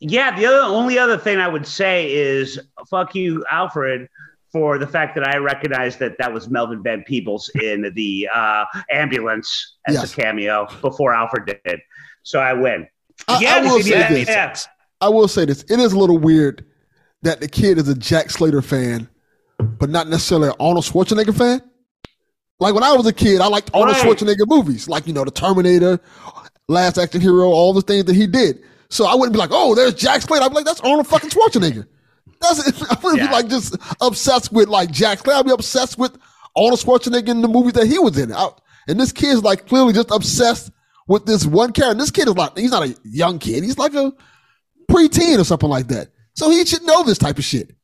yeah, 0.00 0.36
the 0.38 0.46
other 0.46 0.60
only 0.60 0.98
other 0.98 1.16
thing 1.18 1.38
I 1.38 1.48
would 1.48 1.66
say 1.66 2.12
is 2.12 2.58
fuck 2.90 3.14
you, 3.14 3.44
Alfred, 3.50 4.08
for 4.52 4.78
the 4.78 4.86
fact 4.86 5.14
that 5.16 5.26
I 5.26 5.36
recognized 5.38 5.98
that 6.00 6.16
that 6.18 6.32
was 6.32 6.48
Melvin 6.48 6.82
Van 6.82 7.02
Peebles 7.04 7.50
in 7.60 7.92
the 7.94 8.28
uh, 8.34 8.64
ambulance 8.90 9.76
as 9.86 9.94
Yes. 9.94 10.12
a 10.12 10.16
cameo 10.16 10.66
before 10.80 11.14
Alfred 11.14 11.58
did. 11.64 11.80
So 12.22 12.40
I 12.40 12.52
win. 12.52 12.86
I, 13.26 13.40
Yeah, 13.40 13.54
I 13.56 13.60
will 13.62 13.82
say 13.82 13.90
that 13.92 14.10
this. 14.10 14.28
Yeah. 14.28 14.54
I 15.00 15.08
will 15.08 15.28
say 15.28 15.44
this. 15.44 15.62
It 15.68 15.78
is 15.78 15.92
a 15.92 15.98
little 15.98 16.18
weird 16.18 16.64
that 17.22 17.40
the 17.40 17.48
kid 17.48 17.78
is 17.78 17.88
a 17.88 17.94
Jack 17.94 18.30
Slater 18.30 18.62
fan, 18.62 19.08
but 19.58 19.90
not 19.90 20.08
necessarily 20.08 20.48
an 20.48 20.54
Arnold 20.60 20.84
Schwarzenegger 20.84 21.36
fan. 21.36 21.62
Like 22.60 22.74
when 22.74 22.82
I 22.82 22.92
was 22.92 23.06
a 23.06 23.12
kid, 23.12 23.40
I 23.40 23.46
liked 23.48 23.70
Arnold 23.74 23.96
Right. 23.96 24.06
Schwarzenegger 24.18 24.46
movies, 24.46 24.88
like 24.88 25.06
you 25.06 25.12
know, 25.12 25.24
The 25.24 25.30
Terminator, 25.30 26.00
Last 26.68 26.98
Action 26.98 27.20
Hero, 27.20 27.48
all 27.48 27.72
the 27.72 27.82
things 27.82 28.04
that 28.06 28.16
he 28.16 28.26
did. 28.26 28.62
So 28.90 29.06
I 29.06 29.14
wouldn't 29.14 29.32
be 29.32 29.38
like, 29.38 29.50
"Oh, 29.52 29.74
there's 29.74 29.94
Jack 29.94 30.22
Slater." 30.22 30.44
I'd 30.44 30.48
be 30.48 30.54
like, 30.56 30.64
"That's 30.64 30.80
Arnold 30.80 31.06
fucking 31.06 31.30
Schwarzenegger." 31.30 31.86
That's 32.40 32.82
I 32.90 32.96
wouldn't 33.02 33.22
Yeah. 33.22 33.28
be 33.28 33.32
like 33.32 33.48
just 33.48 33.76
obsessed 34.00 34.52
with 34.52 34.68
like 34.68 34.90
Jack 34.90 35.18
Slater. 35.20 35.38
I'd 35.38 35.44
be 35.46 35.52
obsessed 35.52 35.98
with 35.98 36.16
Arnold 36.56 36.80
Schwarzenegger 36.80 37.28
in 37.28 37.42
the 37.42 37.48
movies 37.48 37.74
that 37.74 37.86
he 37.86 37.98
was 37.98 38.16
in. 38.18 38.32
I- 38.32 38.48
and 38.88 38.98
this 38.98 39.12
kid's 39.12 39.42
like 39.42 39.66
clearly 39.68 39.92
just 39.92 40.10
obsessed 40.10 40.70
with 41.06 41.26
this 41.26 41.44
one 41.44 41.72
character. 41.72 41.92
And 41.92 42.00
this 42.00 42.10
kid 42.10 42.26
is 42.28 42.34
like, 42.34 42.56
he's 42.56 42.70
not 42.70 42.88
a 42.88 42.96
young 43.04 43.38
kid. 43.38 43.62
He's 43.62 43.76
like 43.78 43.92
a 43.94 44.12
preteen 44.90 45.38
or 45.38 45.44
something 45.44 45.68
like 45.68 45.88
that. 45.88 46.08
So 46.34 46.48
he 46.50 46.64
should 46.64 46.82
know 46.84 47.02
this 47.02 47.18
type 47.18 47.36
of 47.38 47.44
shit. 47.44 47.74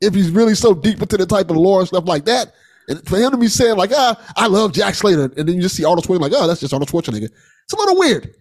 If 0.00 0.14
he's 0.14 0.30
really 0.30 0.54
so 0.54 0.74
deep 0.74 1.00
into 1.00 1.16
the 1.16 1.26
type 1.26 1.50
of 1.50 1.56
lore 1.56 1.80
and 1.80 1.88
stuff 1.88 2.06
like 2.06 2.24
that. 2.26 2.52
And 2.88 3.04
for 3.08 3.18
him 3.18 3.30
to 3.32 3.36
be 3.36 3.48
saying 3.48 3.76
like, 3.76 3.90
ah, 3.92 4.16
I 4.36 4.46
love 4.46 4.72
Jack 4.72 4.94
Slater, 4.94 5.24
and 5.24 5.48
then 5.48 5.56
you 5.56 5.62
just 5.62 5.74
see 5.74 5.84
Arnold 5.84 6.06
Schwarzenegger 6.06 6.20
like, 6.20 6.32
oh, 6.34 6.46
that's 6.46 6.60
just 6.60 6.72
Arnold 6.72 6.88
Schwarzenegger. 6.88 7.24
It's 7.24 7.72
a 7.72 7.76
little 7.76 7.98
weird. 7.98 8.32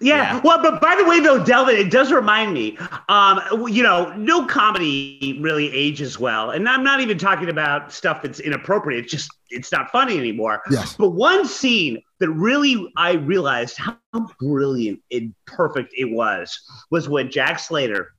Yeah. 0.00 0.16
Yeah. 0.16 0.40
Well, 0.44 0.62
but 0.62 0.80
by 0.80 0.94
the 0.94 1.04
way, 1.04 1.20
though, 1.20 1.42
Delvin, 1.42 1.76
it 1.76 1.90
does 1.90 2.12
remind 2.12 2.52
me, 2.52 2.78
um, 3.08 3.40
you 3.68 3.82
know, 3.82 4.14
no 4.14 4.46
comedy 4.46 5.38
really 5.40 5.72
ages 5.72 6.20
well. 6.20 6.50
And 6.50 6.68
I'm 6.68 6.84
not 6.84 7.00
even 7.00 7.18
talking 7.18 7.48
about 7.48 7.92
stuff 7.92 8.22
that's 8.22 8.38
inappropriate. 8.38 9.04
It's 9.04 9.12
just, 9.12 9.30
it's 9.50 9.72
not 9.72 9.90
funny 9.90 10.16
anymore. 10.16 10.62
Yes. 10.70 10.94
But 10.96 11.10
one 11.10 11.46
scene 11.46 12.00
that 12.20 12.30
really 12.30 12.92
I 12.96 13.14
realized 13.14 13.78
how 13.78 13.96
brilliant 14.38 15.00
and 15.10 15.34
perfect 15.46 15.94
it 15.96 16.12
was 16.12 16.60
was 16.90 17.08
when 17.08 17.30
Jack 17.30 17.58
Slater 17.58 18.12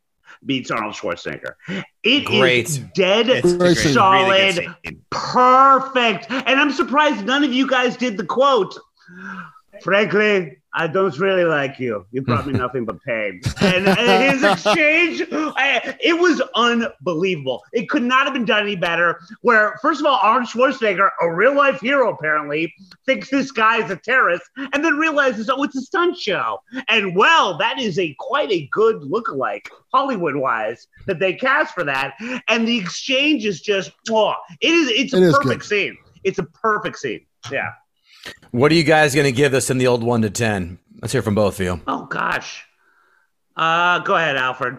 beats 0.46 0.72
Arnold 0.72 0.96
Schwarzenegger. 0.96 1.54
It 2.04 2.24
is 2.30 2.40
Great. 2.40 2.84
dead 2.96 3.30
It's 3.30 3.52
a 3.54 3.58
Very 3.58 3.74
great- 3.74 3.94
solid, 3.94 4.58
really 4.58 4.98
perfect. 5.10 6.28
And 6.30 6.60
I'm 6.60 6.72
surprised 6.72 7.26
none 7.26 7.44
of 7.44 7.52
you 7.52 7.68
guys 7.68 7.98
did 7.98 8.18
the 8.18 8.26
quote. 8.26 8.78
Frankly, 9.82 10.59
I 10.74 10.88
don't 10.88 11.18
really 11.18 11.46
like 11.46 11.80
you. 11.80 12.06
You 12.12 12.22
brought 12.22 12.46
me 12.46 12.54
nothing 12.60 12.86
but 12.86 13.02
pain. 13.02 13.42
And 13.62 13.88
uh, 13.88 14.32
his 14.32 14.44
exchange, 14.44 15.24
I, 15.32 15.96
it 16.00 16.20
was 16.20 16.42
unbelievable. 16.56 17.64
It 17.74 17.90
could 17.90 18.04
not 18.04 18.26
have 18.26 18.34
been 18.34 18.46
done 18.46 18.64
any 18.64 18.76
better. 18.76 19.20
Where, 19.42 19.78
first 19.82 20.00
of 20.00 20.06
all, 20.06 20.20
Arnold 20.22 20.50
Schwarzenegger, 20.50 21.10
a 21.22 21.34
real 21.34 21.56
life 21.56 21.80
hero 21.82 22.14
apparently, 22.14 22.74
thinks 23.06 23.30
this 23.30 23.52
guy 23.52 23.84
is 23.84 23.90
a 23.90 23.96
terrorist 23.96 24.44
and 24.74 24.84
then 24.86 24.98
realizes, 24.98 25.50
oh, 25.50 25.64
it's 25.64 25.76
a 25.76 25.82
stunt 25.82 26.18
show. 26.18 26.60
And 26.88 27.16
well, 27.16 27.58
that 27.58 27.80
is 27.80 27.98
a 27.98 28.16
quite 28.20 28.52
a 28.52 28.68
good 28.72 29.02
lookalike, 29.02 29.68
Hollywood 29.92 30.36
wise, 30.36 30.88
that 31.08 31.20
they 31.20 31.34
cast 31.34 31.74
for 31.74 31.84
that. 31.84 32.14
And 32.48 32.68
the 32.68 32.78
exchange 32.78 33.46
is 33.46 33.62
just, 33.62 33.92
oh, 34.10 34.36
it 34.62 34.72
is, 34.72 34.90
it's 34.90 35.14
a 35.14 35.22
is 35.22 35.34
perfect 35.36 35.62
good. 35.62 35.68
scene. 35.68 35.98
It's 36.24 36.40
a 36.40 36.44
perfect 36.44 37.00
scene. 37.00 37.26
Yeah. 37.52 37.72
What 38.52 38.72
are 38.72 38.76
you 38.76 38.84
guys 38.84 39.14
going 39.16 39.26
to 39.26 39.32
give 39.32 39.52
this 39.52 39.70
in 39.70 39.78
the 39.78 39.88
old 39.88 40.04
one 40.04 40.22
to 40.24 40.30
10? 40.30 40.80
Let's 41.02 41.12
hear 41.14 41.22
from 41.22 41.36
both 41.36 41.60
of 41.60 41.66
you. 41.66 41.82
Oh 41.88 42.06
gosh. 42.06 42.66
Uh, 43.56 44.00
go 44.00 44.16
ahead, 44.16 44.36
Alfred. 44.38 44.76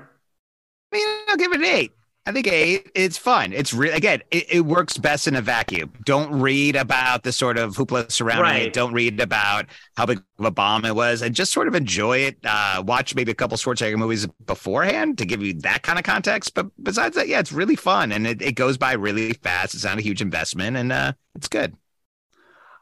I 0.93 0.97
mean, 0.97 1.07
I'll 1.29 1.37
give 1.37 1.53
it 1.53 1.61
an 1.61 1.65
eight. 1.67 1.93
I 2.27 2.33
think 2.33 2.47
eight. 2.49 2.91
It's 2.95 3.17
fun. 3.17 3.53
It's 3.53 3.73
real. 3.73 3.95
Again, 3.95 4.23
it, 4.31 4.47
it 4.53 4.61
works 4.61 4.99
best 4.99 5.27
in 5.27 5.35
a 5.37 5.41
vacuum. 5.41 5.93
Don't 6.05 6.31
read 6.41 6.77
about 6.77 7.23
the 7.23 7.33
sort 7.33 7.57
of 7.57 7.75
hoopla 7.77 8.11
surrounding 8.13 8.43
Right. 8.45 8.63
it. 8.65 8.73
Don't 8.73 8.93
read 8.93 9.19
about 9.21 9.67
how 9.97 10.05
big 10.07 10.19
of 10.39 10.45
a 10.45 10.51
bomb 10.51 10.85
it 10.85 10.95
was, 10.95 11.23
and 11.23 11.35
just 11.35 11.53
sort 11.53 11.67
of 11.67 11.75
enjoy 11.75 12.19
it. 12.19 12.37
Uh, 12.45 12.83
watch 12.87 13.15
maybe 13.15 13.33
a 13.33 13.35
couple 13.35 13.57
Schwarzenegger 13.57 13.97
movies 13.97 14.27
beforehand 14.47 15.17
to 15.19 15.25
give 15.27 15.43
you 15.43 15.55
that 15.61 15.83
kind 15.83 15.99
of 15.99 16.05
context. 16.05 16.55
But 16.55 16.67
besides 16.83 17.17
that, 17.17 17.27
yeah, 17.27 17.41
it's 17.41 17.53
really 17.53 17.77
fun 17.77 18.13
and 18.13 18.27
it, 18.27 18.43
it 18.43 18.53
goes 18.53 18.77
by 18.77 18.93
really 18.93 19.33
fast. 19.33 19.75
It's 19.75 19.85
not 19.85 19.99
a 19.99 20.03
huge 20.03 20.21
investment, 20.21 20.77
and 20.77 20.93
uh, 20.93 21.13
it's 21.35 21.49
good. 21.49 21.75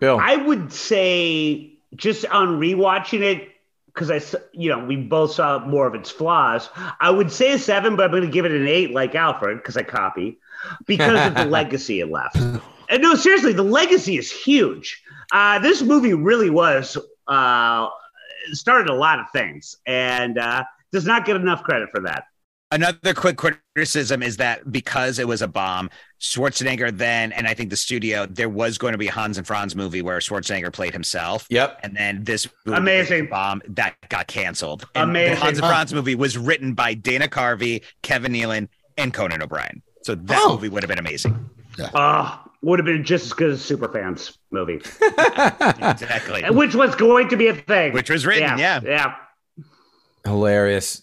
Bill. 0.00 0.18
I 0.20 0.36
would 0.36 0.72
say 0.72 1.72
just 1.94 2.24
on 2.26 2.60
rewatching 2.60 3.22
it 3.22 3.48
because 3.86 4.10
I, 4.10 4.38
you 4.52 4.70
know, 4.70 4.84
we 4.84 4.96
both 4.96 5.32
saw 5.32 5.58
more 5.58 5.86
of 5.86 5.94
its 5.94 6.08
flaws. 6.08 6.70
I 7.00 7.10
would 7.10 7.32
say 7.32 7.52
a 7.52 7.58
seven, 7.58 7.96
but 7.96 8.04
I'm 8.04 8.10
going 8.12 8.22
to 8.22 8.28
give 8.28 8.44
it 8.44 8.52
an 8.52 8.68
eight, 8.68 8.92
like 8.92 9.16
Alfred, 9.16 9.58
because 9.58 9.76
I 9.76 9.82
copy, 9.82 10.38
because 10.86 11.26
of 11.26 11.34
the 11.34 11.44
legacy 11.50 12.00
it 12.00 12.08
left. 12.08 12.36
And 12.36 13.02
no, 13.02 13.16
seriously, 13.16 13.52
the 13.52 13.64
legacy 13.64 14.16
is 14.16 14.30
huge. 14.30 15.02
Uh, 15.32 15.58
this 15.58 15.82
movie 15.82 16.14
really 16.14 16.48
was 16.48 16.96
uh, 17.26 17.88
started 18.52 18.88
a 18.88 18.94
lot 18.94 19.18
of 19.18 19.26
things, 19.32 19.76
and 19.84 20.38
uh, 20.38 20.62
does 20.92 21.04
not 21.04 21.24
get 21.26 21.34
enough 21.34 21.64
credit 21.64 21.88
for 21.92 22.00
that. 22.02 22.24
Another 22.70 23.14
quick 23.14 23.38
criticism 23.38 24.22
is 24.22 24.36
that 24.36 24.70
because 24.70 25.18
it 25.18 25.26
was 25.26 25.40
a 25.40 25.48
bomb, 25.48 25.88
Schwarzenegger 26.20 26.94
then, 26.94 27.32
and 27.32 27.46
I 27.46 27.54
think 27.54 27.70
the 27.70 27.76
studio, 27.76 28.26
there 28.26 28.50
was 28.50 28.76
going 28.76 28.92
to 28.92 28.98
be 28.98 29.08
a 29.08 29.10
Hans 29.12 29.38
and 29.38 29.46
Franz 29.46 29.74
movie 29.74 30.02
where 30.02 30.18
Schwarzenegger 30.18 30.70
played 30.70 30.92
himself. 30.92 31.46
Yep. 31.48 31.80
And 31.82 31.96
then 31.96 32.24
this 32.24 32.46
movie, 32.66 32.76
Amazing. 32.78 33.26
bomb 33.28 33.62
that 33.68 33.96
got 34.10 34.26
canceled. 34.26 34.86
And 34.94 35.08
Amazing. 35.10 35.34
The 35.36 35.40
Hans 35.40 35.58
and 35.58 35.66
Franz 35.66 35.94
movie 35.94 36.14
was 36.14 36.36
written 36.36 36.74
by 36.74 36.92
Dana 36.92 37.26
Carvey, 37.28 37.82
Kevin 38.02 38.32
Nealon, 38.34 38.68
and 38.98 39.14
Conan 39.14 39.42
O'Brien. 39.42 39.80
So 40.02 40.14
that 40.14 40.38
Oh. 40.42 40.52
movie 40.52 40.68
would 40.68 40.82
have 40.82 40.88
been 40.90 40.98
amazing. 40.98 41.48
Uh, 41.94 42.36
would 42.60 42.78
have 42.80 42.86
been 42.86 43.04
just 43.04 43.26
as 43.26 43.32
good 43.32 43.50
as 43.52 43.60
Superfans 43.60 44.36
movie, 44.50 44.74
Exactly. 45.80 46.42
which 46.50 46.74
was 46.74 46.94
going 46.96 47.28
to 47.30 47.36
be 47.36 47.46
a 47.46 47.54
thing. 47.54 47.92
Which 47.94 48.10
was 48.10 48.26
written, 48.26 48.58
yeah. 48.58 48.80
yeah. 48.84 49.14
Hilarious. 50.24 51.02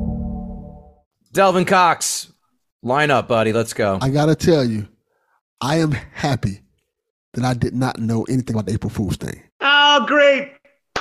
Delvin 1.31 1.65
Cox. 1.65 2.31
Line 2.83 3.11
up, 3.11 3.27
buddy. 3.27 3.53
Let's 3.53 3.73
go. 3.73 3.99
I 4.01 4.09
gotta 4.09 4.35
tell 4.35 4.63
you, 4.65 4.87
I 5.61 5.77
am 5.77 5.91
happy 5.91 6.61
that 7.33 7.45
I 7.45 7.53
did 7.53 7.73
not 7.73 7.99
know 7.99 8.23
anything 8.23 8.55
about 8.55 8.65
the 8.65 8.73
April 8.73 8.89
Fool's 8.89 9.17
thing. 9.17 9.41
Oh, 9.61 10.05
great. 10.07 10.53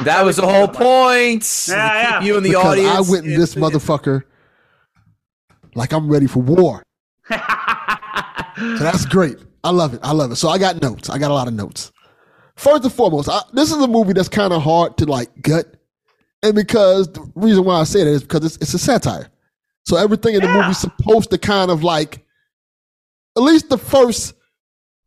That 0.05 0.25
was 0.25 0.37
the 0.37 0.47
whole 0.47 0.69
point. 0.69 1.67
Yeah, 1.69 1.75
yeah. 2.03 2.23
You 2.23 2.37
in 2.37 2.43
the 2.43 2.51
because 2.51 2.65
audience. 2.65 3.09
I 3.09 3.11
went 3.11 3.27
in 3.27 3.39
this 3.39 3.55
motherfucker 3.55 4.23
like 5.75 5.93
I'm 5.93 6.09
ready 6.09 6.27
for 6.27 6.41
war. 6.41 6.83
So 7.29 7.37
that's 8.79 9.07
great. 9.07 9.39
I 9.65 9.71
love 9.71 9.95
it. 9.95 10.01
I 10.03 10.13
love 10.13 10.33
it. 10.33 10.37
So 10.37 10.49
I 10.49 10.59
got 10.59 10.81
notes. 10.83 11.09
I 11.11 11.19
got 11.19 11.31
a 11.31 11.35
lot 11.35 11.49
of 11.49 11.55
notes. 11.55 11.93
First 12.57 12.85
and 12.85 12.93
foremost, 12.93 13.29
I, 13.29 13.41
this 13.53 13.71
is 13.73 13.79
a 13.83 13.89
movie 13.89 14.13
that's 14.13 14.29
kind 14.29 14.53
of 14.53 14.63
hard 14.63 14.99
to 14.99 15.07
like 15.07 15.31
gut, 15.41 15.77
and 16.43 16.55
because 16.55 17.11
the 17.11 17.31
reason 17.35 17.65
why 17.65 17.81
I 17.81 17.85
say 17.85 18.05
that 18.05 18.11
is 18.11 18.23
because 18.23 18.45
it's, 18.45 18.57
it's 18.57 18.75
a 18.75 18.79
satire. 18.79 19.29
So 19.87 19.97
everything 19.97 20.35
in 20.35 20.41
the 20.43 20.47
Yeah. 20.49 20.61
movie's 20.63 20.79
supposed 20.79 21.31
to 21.31 21.39
kind 21.39 21.71
of 21.71 21.83
like, 21.83 22.25
at 23.37 23.43
least 23.43 23.69
the 23.69 23.79
first 23.79 24.35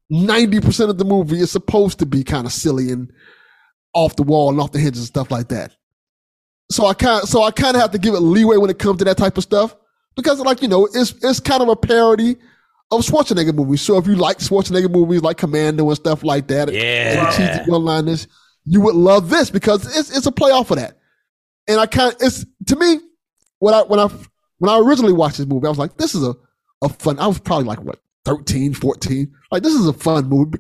ninety 0.10 0.60
percent 0.60 0.90
of 0.90 0.98
the 0.98 1.06
movie 1.06 1.40
is 1.40 1.52
supposed 1.52 2.00
to 2.00 2.06
be 2.06 2.24
kind 2.24 2.46
of 2.46 2.52
silly 2.54 2.92
and 2.92 3.12
off 3.94 4.16
the 4.16 4.24
wall 4.24 4.50
and 4.50 4.60
off 4.60 4.72
the 4.72 4.80
hinges 4.80 5.02
and 5.02 5.08
stuff 5.08 5.32
like 5.32 5.50
that. 5.50 5.76
So 6.72 6.86
I 6.86 6.94
kind 6.94 7.24
so 7.28 7.44
I 7.44 7.52
kind 7.52 7.76
of 7.76 7.82
have 7.82 7.92
to 7.92 7.98
give 8.00 8.14
it 8.14 8.20
leeway 8.20 8.58
when 8.58 8.70
it 8.70 8.80
comes 8.80 9.00
to 9.00 9.06
that 9.06 9.18
type 9.18 9.38
of 9.38 9.44
stuff 9.44 9.76
because 10.16 10.40
like 10.40 10.62
you 10.62 10.68
know 10.68 10.88
it's 10.94 11.14
it's 11.22 11.40
kind 11.40 11.62
of 11.62 11.70
a 11.70 11.76
parody 11.76 12.38
of 12.92 13.02
Schwarzenegger 13.02 13.54
movies. 13.54 13.82
So 13.82 13.98
if 13.98 14.08
you 14.08 14.16
like 14.16 14.40
Schwarzenegger 14.40 14.90
movies 14.92 15.22
like 15.22 15.38
Commando 15.38 15.88
and 15.88 15.96
stuff 15.96 16.24
like 16.24 16.48
that, 16.48 16.70
and 16.70 16.78
Yeah. 16.78 17.26
the 17.32 17.32
cheesy 17.58 17.70
one-liners, 17.72 18.28
you 18.66 18.82
would 18.82 18.96
love 18.96 19.30
this 19.30 19.50
because 19.50 19.86
it's 19.98 20.16
it's 20.16 20.26
a 20.26 20.32
play 20.32 20.52
off 20.52 20.72
of 20.72 20.78
that. 20.78 20.98
And 21.68 21.80
I 21.80 21.86
kind 21.86 22.14
of 22.14 22.22
it's 22.22 22.46
to 22.68 22.76
me 22.76 23.00
when 23.60 23.74
I 23.74 23.82
when 23.84 24.00
I 24.00 24.10
when 24.64 24.70
I 24.74 24.80
originally 24.80 25.12
watched 25.12 25.40
this 25.40 25.46
movie, 25.46 25.66
I 25.66 25.70
was 25.70 25.78
like, 25.78 25.98
this 25.98 26.16
is 26.16 26.24
a 26.26 26.34
a 26.82 26.88
fun. 26.88 27.20
I 27.20 27.28
was 27.28 27.38
probably 27.38 27.66
like 27.66 27.82
what 27.82 28.00
13, 28.24 28.74
14. 28.74 29.30
Like 29.52 29.62
this 29.62 29.74
is 29.74 29.86
a 29.88 29.92
fun 29.92 30.30
movie, 30.30 30.60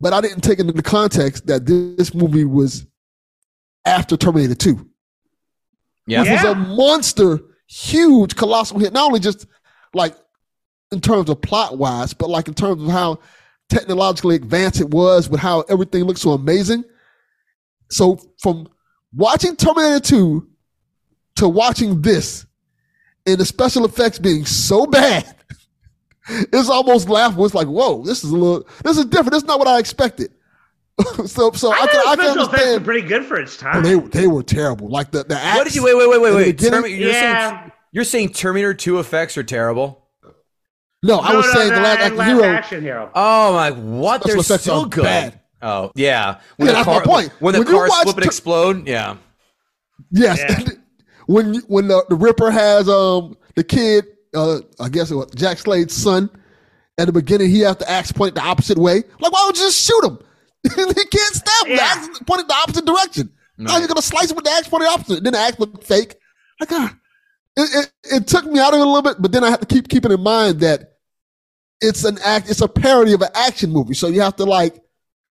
but 0.00 0.14
I 0.14 0.22
didn't 0.22 0.40
take 0.40 0.58
into 0.58 0.72
the 0.72 0.82
context 0.82 1.46
that 1.46 1.66
this 1.66 2.14
movie 2.14 2.46
was 2.46 2.86
after 3.84 4.16
Terminator 4.16 4.54
Two 4.54 4.88
Yeah. 6.06 6.22
which 6.22 6.30
was 6.30 6.44
a 6.44 6.54
monster, 6.54 7.38
huge, 7.66 8.34
colossal 8.34 8.78
hit. 8.78 8.94
Not 8.94 9.08
only 9.08 9.20
just 9.20 9.44
like 9.92 10.16
in 10.90 11.02
terms 11.02 11.28
of 11.28 11.42
plot 11.42 11.76
wise, 11.76 12.14
but 12.14 12.30
like 12.30 12.48
in 12.48 12.54
terms 12.54 12.82
of 12.82 12.88
how 12.88 13.18
technologically 13.68 14.36
advanced 14.36 14.80
it 14.80 14.88
was, 14.88 15.28
with 15.28 15.40
how 15.40 15.60
everything 15.68 16.04
looked 16.04 16.20
so 16.20 16.30
amazing. 16.32 16.82
So 17.90 18.18
from 18.38 18.68
watching 19.14 19.54
Terminator 19.54 20.00
2 20.00 20.48
to 21.36 21.48
watching 21.48 22.00
this, 22.00 22.46
and 23.26 23.38
the 23.38 23.44
special 23.44 23.84
effects 23.84 24.18
being 24.18 24.44
so 24.46 24.86
bad, 24.86 25.34
it's 26.28 26.68
almost 26.68 27.08
laughable. 27.08 27.44
It's 27.46 27.54
like, 27.54 27.66
whoa, 27.68 28.02
this 28.04 28.24
is 28.24 28.30
a 28.30 28.36
little, 28.36 28.66
this 28.84 28.98
is 28.98 29.04
different. 29.06 29.32
This 29.32 29.42
is 29.42 29.48
not 29.48 29.58
what 29.58 29.68
I 29.68 29.78
expected. 29.78 30.32
so, 31.26 31.50
so 31.52 31.72
I, 31.72 31.76
I, 31.76 31.86
can, 31.86 31.86
I 31.86 31.86
can 31.86 31.86
special 31.86 32.02
effects 32.14 32.20
were 32.36 32.40
understand. 32.42 32.84
pretty 32.84 33.08
good 33.08 33.24
for 33.24 33.40
its 33.40 33.56
time. 33.56 33.82
they 33.82 33.98
they 33.98 34.26
were 34.26 34.42
terrible. 34.42 34.88
Like 34.88 35.10
the 35.10 35.24
the 35.24 35.36
What 35.36 35.64
did 35.64 35.74
you 35.74 35.82
wait? 35.84 35.96
Wait, 35.96 36.08
wait, 36.08 36.20
wait, 36.20 36.34
wait. 36.34 36.56
beginning- 36.58 36.82
Termi- 36.82 36.98
you're 36.98 37.08
yeah. 37.10 37.50
saying 37.60 37.72
you're 37.92 38.04
saying 38.04 38.28
Terminator 38.30 38.74
2 38.74 38.98
effects 39.00 39.36
are 39.38 39.42
terrible. 39.42 40.06
No, 41.02 41.18
I 41.18 41.34
was 41.34 41.46
no, 41.46 41.52
saying 41.52 41.70
the 41.70 41.76
no, 41.76 41.82
last 41.82 41.94
and 42.00 42.02
action 42.02 42.16
Last 42.18 42.28
hero. 42.28 42.44
action 42.44 42.82
hero. 42.82 43.10
Oh 43.14 43.52
my! 43.54 43.70
What? 43.72 44.20
Special 44.22 44.34
They're 44.36 44.40
effects 44.40 44.62
still 44.62 44.80
are 44.84 44.88
good. 44.88 45.02
bad. 45.04 45.40
Oh 45.60 45.90
yeah. 45.96 46.40
When 46.56 46.66
Yeah, 46.68 46.72
the 46.72 46.76
that's 46.76 46.86
my 46.86 46.92
car, 46.94 47.02
point. 47.04 47.32
When 47.40 47.54
the 47.54 47.60
When 47.60 47.68
you 47.68 47.74
cars 47.74 48.02
flip 48.02 48.16
and 48.16 48.22
Ter- 48.22 48.28
explode. 48.28 48.86
Yeah. 48.86 49.16
Yes, 50.12 50.38
Yeah. 50.38 50.74
when 51.26 51.56
when 51.68 51.88
the, 51.88 52.04
the 52.08 52.16
Ripper 52.16 52.50
has 52.50 52.88
um 52.88 53.36
the 53.56 53.64
kid, 53.64 54.06
uh, 54.34 54.60
I 54.80 54.88
guess 54.88 55.10
it 55.10 55.14
was 55.16 55.30
Jack 55.34 55.58
Slater's 55.58 55.92
son. 55.92 56.30
At 56.98 57.06
the 57.06 57.12
beginning, 57.12 57.48
he 57.50 57.60
has 57.60 57.76
the 57.78 57.90
axe 57.90 58.12
point 58.12 58.34
the 58.34 58.42
opposite 58.42 58.76
way. 58.78 58.96
Like, 58.96 59.32
why 59.32 59.38
don't 59.44 59.56
you 59.56 59.62
just 59.62 59.82
shoot 59.84 60.04
him? 60.04 60.18
he 60.64 61.04
can't 61.06 61.34
stab 61.34 61.66
him. 61.66 61.76
The 61.76 61.82
Yeah. 61.82 61.92
axe 61.96 62.08
is 62.08 62.18
pointed 62.26 62.48
the 62.48 62.54
opposite 62.54 62.84
direction. 62.84 63.32
Now 63.58 63.78
you're 63.78 63.88
gonna 63.88 64.02
slice 64.02 64.30
him 64.30 64.36
with 64.36 64.44
the 64.44 64.50
axe 64.50 64.68
pointed 64.68 64.88
opposite. 64.88 65.24
Then 65.24 65.32
the 65.32 65.38
axe 65.38 65.58
looked 65.58 65.84
fake. 65.84 66.16
Like, 66.60 66.70
ah, 66.72 66.96
it, 67.56 67.74
it, 68.04 68.14
it 68.16 68.26
took 68.26 68.44
me 68.46 68.60
out 68.60 68.74
of 68.74 68.80
it 68.80 68.82
a 68.82 68.84
little 68.86 69.02
bit, 69.02 69.16
but 69.20 69.32
then 69.32 69.44
I 69.44 69.50
have 69.50 69.60
to 69.60 69.66
keep 69.66 69.88
keeping 69.88 70.12
in 70.12 70.20
mind 70.22 70.60
that 70.60 70.92
it's 71.80 72.04
an 72.04 72.18
act. 72.24 72.50
It's 72.50 72.60
a 72.60 72.68
parody 72.68 73.12
of 73.12 73.22
an 73.22 73.30
action 73.34 73.70
movie, 73.70 73.94
so 73.94 74.08
you 74.08 74.20
have 74.20 74.36
to 74.36 74.44
like. 74.44 74.80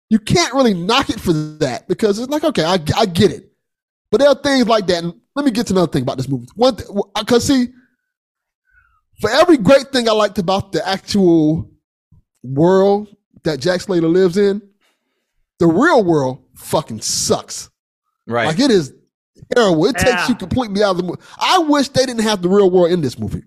You 0.09 0.21
can't 0.21 0.55
really 0.55 0.75
knock 0.75 1.11
it 1.11 1.19
for 1.19 1.33
that 1.33 1.89
because 1.89 2.21
it's 2.21 2.31
like, 2.31 2.45
okay, 2.45 2.65
I, 2.65 2.79
I 2.97 3.07
get 3.07 3.33
it. 3.33 3.51
But 4.13 4.21
there 4.21 4.29
are 4.29 4.37
things 4.41 4.69
like 4.69 4.87
that. 4.87 5.03
And 5.03 5.15
let 5.37 5.45
me 5.45 5.51
get 5.51 5.67
to 5.67 5.75
another 5.75 5.93
thing 5.93 6.03
about 6.03 6.17
this 6.17 6.29
movie. 6.29 6.47
One, 6.55 6.77
because 7.15 7.47
see, 7.47 7.69
for 9.21 9.31
every 9.31 9.59
great 9.59 9.93
thing 9.93 10.09
I 10.09 10.13
liked 10.13 10.39
about 10.39 10.73
the 10.73 10.87
actual 10.87 11.71
world 12.43 13.15
that 13.45 13.61
Jack 13.61 13.83
Slater 13.83 14.09
lives 14.09 14.39
in, 14.39 14.63
the 15.59 15.67
real 15.67 16.03
world 16.03 16.43
fucking 16.55 17.03
sucks. 17.03 17.71
Right. 18.27 18.47
Like 18.47 18.59
it 18.59 18.71
is 18.71 18.95
terrible. 19.55 19.85
It 19.87 19.97
takes 19.99 20.29
you 20.31 20.35
completely 20.35 20.83
out 20.83 20.93
of 20.93 20.97
the 20.97 21.03
movie. 21.03 21.21
I 21.39 21.59
wish 21.59 21.91
they 21.91 22.07
didn't 22.07 22.23
have 22.23 22.41
the 22.41 22.49
real 22.49 22.71
world 22.71 22.91
in 22.91 23.03
this 23.03 23.19
movie 23.19 23.45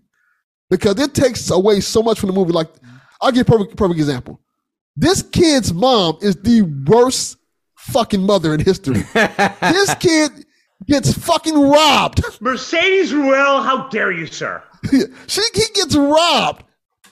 because 0.70 1.00
it 1.00 1.16
takes 1.16 1.50
away 1.50 1.80
so 1.80 2.04
much 2.04 2.20
from 2.20 2.28
the 2.28 2.34
movie. 2.34 2.52
Like, 2.52 2.70
I'll 3.20 3.32
give 3.32 3.48
a 3.48 3.52
perfect, 3.52 3.76
perfect 3.76 4.00
example. 4.00 4.40
This 4.96 5.24
kid's 5.24 5.74
mom 5.74 6.20
is 6.22 6.36
the 6.36 6.62
worst 6.88 7.38
fucking 7.78 8.22
mother 8.22 8.54
in 8.54 8.60
history. 8.60 9.02
this 9.14 9.96
kid 9.96 10.46
gets 10.90 11.14
fucking 11.14 11.56
robbed. 11.60 12.22
Mercedes 12.42 13.12
Ruehl, 13.14 13.64
how 13.64 13.88
dare 13.90 14.12
you, 14.12 14.26
sir? 14.26 14.62
she 15.28 15.42
he 15.54 15.64
gets 15.74 15.96
robbed. 15.96 16.64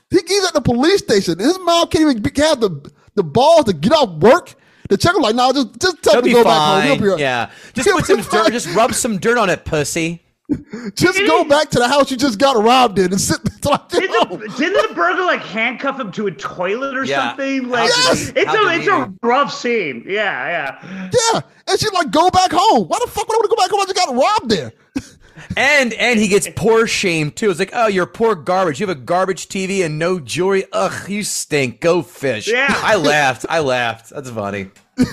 He, 0.09 0.19
he's 0.27 0.45
at 0.45 0.53
the 0.53 0.61
police 0.61 0.99
station. 0.99 1.39
His 1.39 1.57
mom 1.59 1.87
can't 1.87 2.01
even 2.09 2.21
be- 2.21 2.41
have 2.41 2.59
the 2.59 2.91
the 3.15 3.23
balls 3.23 3.65
to 3.65 3.73
get 3.73 3.91
off 3.91 4.09
work. 4.21 4.53
The 4.89 4.97
check 4.97 5.15
him 5.15 5.21
like, 5.21 5.35
no, 5.35 5.51
just 5.51 5.79
just 5.79 6.01
tell 6.03 6.13
He'll 6.13 6.19
him 6.21 6.23
to 6.23 6.29
be 6.29 6.33
go 6.33 6.43
back 6.45 6.83
home. 6.83 6.91
He'll 6.97 7.01
be 7.03 7.09
all- 7.11 7.19
Yeah. 7.19 7.49
Just 7.73 7.87
He'll 7.87 7.97
put 7.97 8.05
some 8.05 8.17
be 8.17 8.23
dirt. 8.23 8.51
Just 8.51 8.73
rub 8.75 8.93
some 8.93 9.17
dirt 9.17 9.37
on 9.37 9.49
it, 9.49 9.65
pussy. 9.65 10.23
Just 10.95 11.17
go 11.27 11.43
back 11.43 11.69
to 11.71 11.79
the 11.79 11.87
house 11.89 12.09
you 12.09 12.15
just 12.15 12.39
got 12.39 12.55
robbed 12.63 12.99
in 12.99 13.11
and 13.11 13.19
sit. 13.19 13.37
Like, 13.65 13.89
Didn't 13.89 14.15
oh. 14.31 14.37
the, 14.37 14.47
didn't 14.57 14.87
the 14.89 14.93
burglar 14.95 15.25
like 15.25 15.41
handcuff 15.41 15.99
him 15.99 16.09
to 16.13 16.27
a 16.27 16.31
toilet 16.31 16.95
or 16.95 17.03
Yeah. 17.03 17.29
something? 17.29 17.67
Like 17.67 17.89
Yes! 17.89 18.31
it's 18.33 18.45
How 18.45 18.65
a 18.65 18.73
it's 18.77 18.87
a 18.87 18.91
demeaning. 18.91 19.19
rough 19.21 19.53
scene. 19.53 20.05
Yeah, 20.07 20.79
yeah. 20.81 21.09
Yeah, 21.33 21.41
and 21.67 21.77
she's 21.79 21.91
like, 21.91 22.11
"Go 22.11 22.29
back 22.29 22.51
home." 22.53 22.87
Why 22.87 22.97
the 23.03 23.11
fuck 23.11 23.27
would 23.27 23.35
I 23.35 23.37
want 23.39 23.49
to 23.49 23.55
go 23.55 23.61
back 23.61 23.69
home? 23.71 23.81
I 23.81 23.83
just 23.83 23.95
got 23.95 24.15
robbed 24.15 24.49
there. 24.51 24.71
And 25.55 25.93
and 25.93 26.19
he 26.19 26.27
gets 26.27 26.47
poor 26.55 26.87
shame 26.87 27.29
too. 27.31 27.49
It's 27.51 27.59
like, 27.59 27.69
oh, 27.73 27.87
you're 27.87 28.05
poor 28.07 28.33
garbage. 28.35 28.79
You 28.79 28.87
have 28.87 28.97
a 28.97 28.99
garbage 28.99 29.47
TV 29.49 29.85
and 29.85 29.99
no 29.99 30.19
jewelry. 30.19 30.65
Ugh, 30.73 31.09
you 31.09 31.23
stink. 31.23 31.79
Go 31.79 32.01
fish. 32.01 32.47
Yeah. 32.47 32.67
I 32.69 32.95
laughed. 32.95 33.45
I 33.49 33.59
laughed. 33.59 34.09
That's 34.09 34.29
funny. 34.29 34.69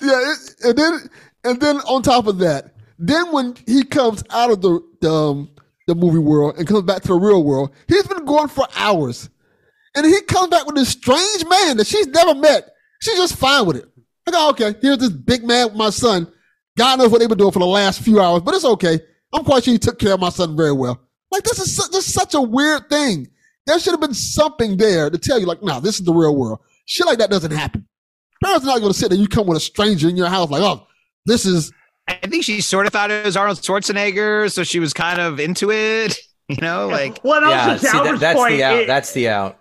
Yeah, 0.00 0.32
it, 0.32 0.54
and 0.64 0.78
then 0.78 1.10
and 1.44 1.60
then 1.60 1.76
on 1.80 2.02
top 2.02 2.26
of 2.26 2.38
that, 2.38 2.73
then 2.98 3.32
when 3.32 3.54
he 3.66 3.84
comes 3.84 4.22
out 4.30 4.50
of 4.50 4.60
the 4.62 4.80
the, 5.00 5.12
um, 5.12 5.50
the 5.86 5.94
movie 5.94 6.18
world 6.18 6.56
and 6.58 6.66
comes 6.66 6.82
back 6.82 7.02
to 7.02 7.08
the 7.08 7.14
real 7.14 7.44
world, 7.44 7.70
he's 7.88 8.06
been 8.06 8.24
gone 8.24 8.48
for 8.48 8.66
hours, 8.76 9.28
and 9.94 10.06
he 10.06 10.20
comes 10.22 10.48
back 10.48 10.66
with 10.66 10.76
this 10.76 10.90
strange 10.90 11.44
man 11.48 11.76
that 11.76 11.86
she's 11.86 12.06
never 12.08 12.34
met. 12.34 12.70
She's 13.00 13.16
just 13.16 13.36
fine 13.36 13.66
with 13.66 13.76
it. 13.76 13.88
Like, 14.26 14.34
oh, 14.36 14.50
okay, 14.50 14.74
here's 14.80 14.98
this 14.98 15.10
big 15.10 15.44
man 15.44 15.68
with 15.68 15.76
my 15.76 15.90
son. 15.90 16.30
God 16.76 16.98
knows 16.98 17.10
what 17.10 17.20
they've 17.20 17.28
been 17.28 17.38
doing 17.38 17.52
for 17.52 17.58
the 17.58 17.66
last 17.66 18.00
few 18.00 18.20
hours, 18.20 18.42
but 18.42 18.54
it's 18.54 18.64
okay. 18.64 18.98
I'm 19.32 19.44
quite 19.44 19.64
sure 19.64 19.72
he 19.72 19.78
took 19.78 19.98
care 19.98 20.14
of 20.14 20.20
my 20.20 20.30
son 20.30 20.56
very 20.56 20.72
well. 20.72 21.00
Like 21.30 21.42
this 21.42 21.58
is 21.58 21.76
su- 21.76 21.92
just 21.92 22.12
such 22.12 22.34
a 22.34 22.40
weird 22.40 22.88
thing. 22.88 23.28
There 23.66 23.78
should 23.78 23.92
have 23.92 24.00
been 24.00 24.14
something 24.14 24.76
there 24.76 25.10
to 25.10 25.18
tell 25.18 25.38
you, 25.38 25.46
like, 25.46 25.62
no, 25.62 25.80
this 25.80 25.98
is 25.98 26.04
the 26.04 26.12
real 26.12 26.36
world. 26.36 26.60
Shit 26.86 27.06
like 27.06 27.18
that 27.18 27.30
doesn't 27.30 27.50
happen. 27.50 27.86
Parents 28.42 28.64
are 28.64 28.68
not 28.68 28.80
going 28.80 28.92
to 28.92 28.98
sit 28.98 29.08
there. 29.08 29.18
You 29.18 29.26
come 29.26 29.46
with 29.46 29.56
a 29.56 29.60
stranger 29.60 30.08
in 30.08 30.16
your 30.16 30.28
house, 30.28 30.50
like, 30.50 30.62
oh, 30.62 30.86
this 31.24 31.46
is 31.46 31.72
I 32.08 32.14
think 32.28 32.44
she 32.44 32.60
sort 32.60 32.86
of 32.86 32.92
thought 32.92 33.10
it 33.10 33.24
was 33.24 33.36
Arnold 33.36 33.58
Schwarzenegger, 33.58 34.50
so 34.52 34.62
she 34.64 34.78
was 34.80 34.92
kind 34.92 35.20
of 35.20 35.40
into 35.40 35.70
it. 35.70 36.18
You 36.46 36.56
know, 36.60 36.88
like 36.88 37.20
well, 37.24 37.40
and 37.42 37.48
Yeah. 37.48 37.76
See, 37.78 37.86
that, 37.88 38.20
that's 38.20 38.38
point, 38.38 38.56
the 38.58 38.64
out. 38.64 38.76
it- 38.80 38.86
that's 38.86 39.12
the 39.12 39.30
out. 39.30 39.58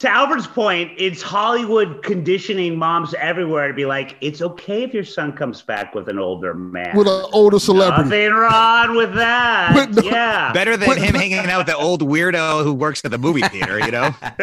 to 0.00 0.10
Albert's 0.10 0.46
point, 0.46 0.92
it's 0.98 1.22
Hollywood 1.22 2.02
conditioning 2.02 2.76
moms 2.76 3.14
everywhere 3.14 3.68
to 3.68 3.74
be 3.74 3.86
like, 3.86 4.18
it's 4.20 4.42
okay 4.42 4.82
if 4.82 4.92
your 4.92 5.02
son 5.02 5.32
comes 5.32 5.62
back 5.62 5.94
with 5.94 6.10
an 6.10 6.18
older 6.18 6.52
man. 6.52 6.94
with 6.94 7.08
an 7.08 7.24
older 7.32 7.58
celebrity. 7.58 8.02
Nothing 8.10 8.32
wrong 8.32 8.96
with 8.96 9.14
that. 9.14 9.70
But 9.74 10.04
no- 10.04 10.10
yeah. 10.10 10.52
better 10.52 10.76
than 10.76 10.88
But- 10.90 10.98
him 10.98 11.14
hanging 11.14 11.38
out 11.38 11.56
with 11.60 11.68
the 11.68 11.76
old 11.76 12.02
weirdo 12.02 12.64
who 12.64 12.74
works 12.74 13.00
at 13.06 13.10
the 13.10 13.16
movie 13.18 13.40
theater. 13.48 13.78
You 13.80 13.90
know, 13.90 14.14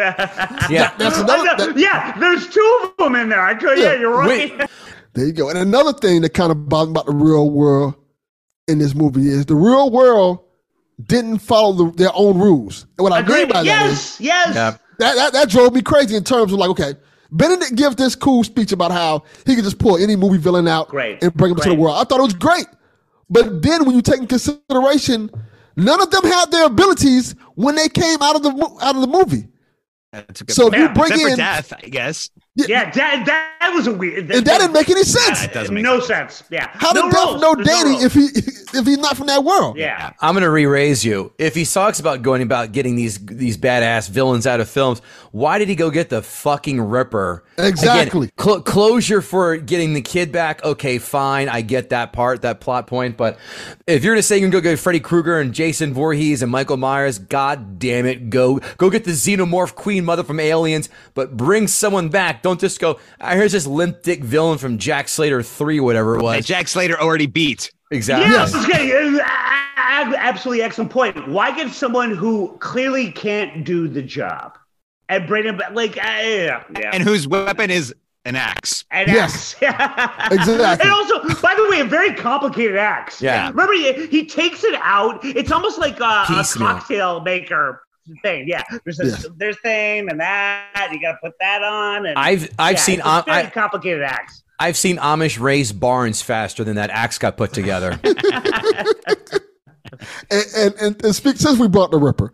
Yeah. 0.68 0.96
That's 0.98 1.20
another. 1.20 1.44
that- 1.64 1.74
yeah, 1.78 2.18
there's 2.18 2.50
two 2.50 2.80
of 2.86 2.98
them 2.98 3.16
in 3.16 3.30
there. 3.30 3.42
I 3.46 3.54
could, 3.54 3.78
yeah, 3.78 3.94
Yeah, 3.94 4.00
you're 4.00 4.18
right. 4.18 4.28
wait. 4.60 4.70
There 5.16 5.26
you 5.26 5.34
go. 5.34 5.50
And 5.50 5.58
another 5.58 5.94
thing 5.94 6.22
that 6.22 6.34
kind 6.34 6.52
of 6.52 6.70
bothered 6.70 6.92
about 6.92 7.06
the 7.08 7.14
real 7.14 7.50
world 7.50 7.96
in 8.68 8.78
this 8.80 8.94
movie 8.96 9.28
is 9.28 9.46
the 9.46 9.56
real 9.56 9.90
world 9.90 10.40
didn't 11.04 11.40
follow 11.40 11.74
the, 11.74 11.92
their 11.98 12.12
own 12.14 12.38
rules. 12.40 12.86
And 12.98 13.04
what 13.04 13.12
I 13.14 13.22
mean 13.22 13.32
Agreed. 13.32 13.50
by 13.54 13.64
that 13.64 13.86
is 13.88 14.20
Yes, 14.20 14.22
yes. 14.22 14.56
Yeah. 14.56 14.72
that, 15.00 15.16
that 15.16 15.34
that 15.34 15.50
drove 15.50 15.74
me 15.74 15.82
crazy 15.82 16.16
in 16.16 16.24
terms 16.24 16.54
of 16.54 16.60
like, 16.60 16.70
okay, 16.70 16.94
Benedict 17.32 17.76
gives 17.76 17.96
this 17.98 18.16
cool 18.16 18.44
speech 18.44 18.72
about 18.72 18.92
how 18.92 19.24
he 19.46 19.56
could 19.56 19.64
just 19.64 19.80
pull 19.80 19.98
any 19.98 20.16
movie 20.16 20.38
villain 20.38 20.68
out 20.68 20.88
Great. 20.90 21.22
and 21.24 21.34
bring 21.34 21.52
him 21.52 21.58
to 21.58 21.70
the 21.70 21.76
world. 21.76 21.98
I 21.98 22.04
thought 22.06 22.20
it 22.20 22.24
was 22.24 22.34
great. 22.34 22.68
But 23.30 23.62
then 23.62 23.86
when 23.86 23.96
you 23.96 24.02
take 24.02 24.20
in 24.20 24.28
consideration, 24.28 25.30
none 25.76 26.02
of 26.02 26.12
them 26.12 26.24
had 26.24 26.52
their 26.52 26.66
abilities 26.68 27.36
when 27.56 27.76
they 27.76 27.90
came 27.90 28.22
out 28.22 28.36
of 28.36 28.44
the 28.44 28.78
out 28.82 28.96
of 28.96 29.02
the 29.02 29.08
movie. 29.08 29.48
That's 30.12 30.42
a 30.42 30.44
good 30.46 30.56
So 30.56 30.68
if 30.68 30.74
point. 30.74 30.82
you 30.82 30.90
bring 30.94 31.12
Except 31.12 31.32
in- 31.32 31.38
death, 31.38 31.74
I 31.84 31.88
guess. 31.90 32.30
Yeah, 32.56 32.90
that 32.92 33.26
that 33.26 33.74
was 33.74 33.86
a 33.88 33.94
weird. 33.94 34.32
And 34.32 34.46
that 34.46 34.60
didn't 34.60 34.72
make 34.72 34.90
any 34.90 35.04
sense. 35.04 35.42
Yeah, 35.42 35.50
it 35.50 35.54
doesn't 35.54 35.74
make 35.74 35.84
no 35.84 36.00
sense. 36.00 36.44
Yeah. 36.50 36.70
How 36.74 36.94
did 36.94 37.04
no 37.06 37.12
Duff 37.12 37.42
know 37.42 37.56
There's 37.56 37.68
no 37.68 37.84
Danny 37.84 37.96
if 38.04 38.14
he 38.14 38.28
if 38.78 38.86
he's 38.86 38.98
not 38.98 39.18
from 39.18 39.28
that 39.28 39.44
world? 39.44 39.78
Yeah. 39.78 40.14
I'm 40.22 40.34
gonna 40.34 40.50
re-raise 40.50 41.04
you. 41.04 41.34
If 41.38 41.54
he 41.54 41.66
talks 41.66 42.00
about 42.00 42.22
going 42.22 42.42
about 42.42 42.72
getting 42.72 42.96
these 42.96 43.18
these 43.26 43.58
badass 43.58 44.10
villains 44.10 44.48
out 44.48 44.62
of 44.62 44.70
films, 44.70 45.02
why 45.32 45.60
did 45.60 45.68
he 45.68 45.76
go 45.76 45.90
get 45.90 46.08
the 46.08 46.22
fucking 46.22 46.80
Ripper? 46.80 47.44
Exactly. 47.58 48.28
Again, 48.28 48.46
cl- 48.46 48.62
closure 48.62 49.22
for 49.22 49.58
getting 49.58 49.94
the 49.94 50.02
kid 50.02 50.32
back. 50.32 50.64
Okay, 50.64 50.98
fine, 50.98 51.50
I 51.50 51.60
get 51.60 51.90
that 51.90 52.14
part, 52.14 52.42
that 52.44 52.62
plot 52.62 52.88
point. 52.88 53.18
But 53.18 53.38
if 53.86 54.04
you're 54.06 54.14
gonna 54.14 54.22
say 54.24 54.38
you 54.38 54.44
can 54.44 54.52
go 54.52 54.62
get 54.62 54.80
Freddy 54.80 55.02
Krueger 55.02 55.40
and 55.40 55.54
Jason 55.54 55.94
Voorhees 55.94 56.42
and 56.42 56.50
Michael 56.50 56.78
Myers, 56.78 57.20
god 57.20 57.80
damn 57.80 58.06
it, 58.06 58.30
go 58.30 58.60
go 58.78 58.90
get 58.90 59.04
the 59.04 59.12
xenomorph 59.12 59.76
queen 59.76 60.06
mother 60.06 60.24
from 60.24 60.40
Aliens, 60.40 60.88
but 61.16 61.36
bring 61.36 61.68
someone 61.68 62.08
back. 62.08 62.44
Don't 62.46 62.60
just 62.60 62.80
go. 62.80 63.00
I 63.20 63.36
here's 63.36 63.54
this 63.54 63.66
limp 63.66 64.04
dick 64.04 64.24
villain 64.24 64.60
from 64.60 64.78
Jack 64.78 65.08
Slater 65.08 65.42
three, 65.42 65.80
whatever 65.80 66.14
it 66.14 66.18
That 66.20 66.24
was. 66.24 66.46
Jack 66.46 66.68
Slater 66.68 66.96
already 67.02 67.26
beat. 67.26 67.72
exactly. 67.90 68.30
Yeah, 68.32 68.38
I 68.38 68.42
was 68.44 68.54
gonna- 68.54 70.14
uh, 70.14 70.16
absolutely 70.20 70.62
excellent 70.62 70.92
point. 70.92 71.28
Why 71.28 71.56
get 71.56 71.72
someone 71.74 72.12
who 72.16 72.56
clearly 72.60 73.12
can't 73.12 73.64
do 73.64 73.88
the 73.88 74.04
job 74.04 74.60
and 75.10 75.26
bring 75.26 75.46
him 75.46 75.58
back? 75.58 75.72
Like, 75.74 75.98
uh, 75.98 76.02
yeah, 76.04 76.64
yeah. 76.80 76.92
And 76.94 77.02
whose 77.02 77.28
weapon 77.28 77.72
is 77.72 77.96
an 78.26 78.36
axe. 78.36 78.86
And 78.92 79.08
Yes. 79.08 79.56
axe. 79.64 80.32
Exactly. 80.32 80.88
And 80.88 80.92
also, 80.94 81.42
by 81.42 81.56
the 81.56 81.68
way, 81.72 81.80
a 81.80 81.86
very 81.86 82.14
complicated 82.14 82.78
axe. 82.78 83.24
Yeah. 83.24 83.50
Remember, 83.50 83.74
he, 83.74 84.06
he 84.06 84.26
takes 84.28 84.64
it 84.64 84.76
out. 84.84 85.20
It's 85.26 85.52
almost 85.52 85.80
like 85.80 86.00
a, 86.00 86.26
a 86.30 86.46
cocktail 86.56 87.22
maker 87.22 87.82
thing. 88.22 88.48
Yeah. 88.48 88.64
There's 88.84 89.00
a, 89.00 89.06
Yes. 89.08 89.28
there's 89.38 89.60
thing 89.62 90.10
and 90.10 90.20
that. 90.20 90.90
You 90.92 91.02
got 91.02 91.14
to 91.14 91.18
put 91.24 91.34
that 91.40 91.64
on. 91.64 92.06
And 92.06 92.18
I've 92.18 92.50
I've 92.60 92.76
yeah, 92.76 92.80
seen 92.82 93.00
it's 93.00 93.08
a 93.08 93.24
very 93.26 93.48
I, 93.48 93.50
complicated 93.50 94.04
axe. 94.04 94.44
I've 94.60 94.78
seen 94.78 94.98
Amish 94.98 95.40
raise 95.40 95.72
barns 95.72 96.22
faster 96.22 96.64
than 96.64 96.76
that 96.76 96.90
axe 96.90 97.18
got 97.18 97.38
put 97.38 97.54
together. 97.54 98.00
And 100.30 100.46
and, 100.56 100.74
and, 100.82 101.06
and 101.06 101.16
speak, 101.16 101.38
since 101.38 101.60
we 101.60 101.68
brought 101.68 101.92
the 101.92 101.98
Ripper, 102.00 102.34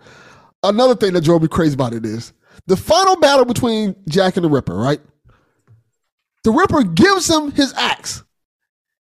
another 0.64 0.96
thing 0.96 1.14
that 1.14 1.24
drove 1.24 1.42
me 1.42 1.48
crazy 1.48 1.74
about 1.74 1.94
it 1.94 2.06
is 2.06 2.34
the 2.68 2.78
final 2.78 3.18
battle 3.18 3.46
between 3.46 3.96
Jack 4.08 4.36
and 4.38 4.46
the 4.46 4.50
Ripper, 4.50 4.76
right? 4.76 5.00
The 6.44 6.52
Ripper 6.52 6.84
gives 6.84 7.30
him 7.30 7.52
his 7.52 7.74
axe. 7.74 8.24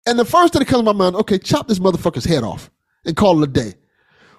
And 0.05 0.19
the 0.19 0.25
first 0.25 0.53
thing 0.53 0.59
that 0.59 0.65
comes 0.65 0.81
to 0.81 0.85
my 0.85 0.91
mind, 0.91 1.15
okay, 1.15 1.37
chop 1.37 1.67
this 1.67 1.79
motherfucker's 1.79 2.25
head 2.25 2.43
off 2.43 2.69
and 3.05 3.15
call 3.15 3.41
it 3.41 3.49
a 3.49 3.51
day. 3.51 3.73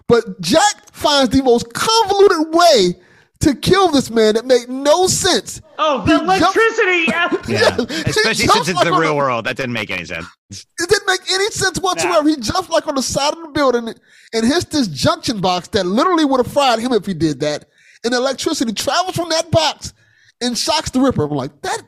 But 0.07 0.39
Jack 0.43 0.84
finds 1.05 1.37
the 1.37 1.43
most 1.43 1.73
convoluted 1.75 2.55
way 2.55 2.95
to 3.41 3.55
kill 3.55 3.89
this 3.91 4.11
man 4.11 4.35
that 4.35 4.47
made 4.47 4.69
no 4.69 5.07
sense. 5.07 5.61
Oh, 5.79 6.05
the 6.07 6.13
jumps- 6.19 6.25
electricity. 6.25 7.05
Yeah. 7.07 7.29
Yeah. 7.47 7.77
Especially 8.07 8.47
jumps 8.47 8.55
since 8.55 8.69
it's 8.69 8.75
like 8.77 8.85
the 8.87 8.93
real 8.93 9.13
a- 9.13 9.17
world. 9.17 9.45
That 9.45 9.57
didn't 9.57 9.75
make 9.75 9.91
any 9.91 10.05
sense. 10.07 10.27
It 10.51 10.89
didn't 10.89 11.07
make 11.07 11.21
any 11.31 11.51
sense 11.51 11.79
whatsoever. 11.79 12.29
He 12.29 12.37
jumped 12.37 12.71
like 12.71 12.87
on 12.87 12.95
the 12.95 13.03
side 13.03 13.35
of 13.35 13.43
the 13.43 13.49
building 13.49 13.89
and 14.33 14.47
hits 14.47 14.65
this 14.67 14.89
junction 14.89 15.41
box 15.41 15.69
that 15.69 15.85
literally 15.85 16.25
would 16.25 16.39
have 16.45 16.51
fried 16.53 16.79
him 16.79 16.93
if 16.93 17.05
he 17.05 17.13
did 17.13 17.41
that. 17.41 17.67
And 18.05 18.15
electricity 18.15 18.73
travels 18.73 19.17
from 19.17 19.29
that 19.31 19.51
box 19.51 19.93
and 20.41 20.57
shocks 20.57 20.91
the 20.91 21.01
Ripper. 21.01 21.25
I'm 21.25 21.31
like, 21.31 21.61
that 21.63 21.83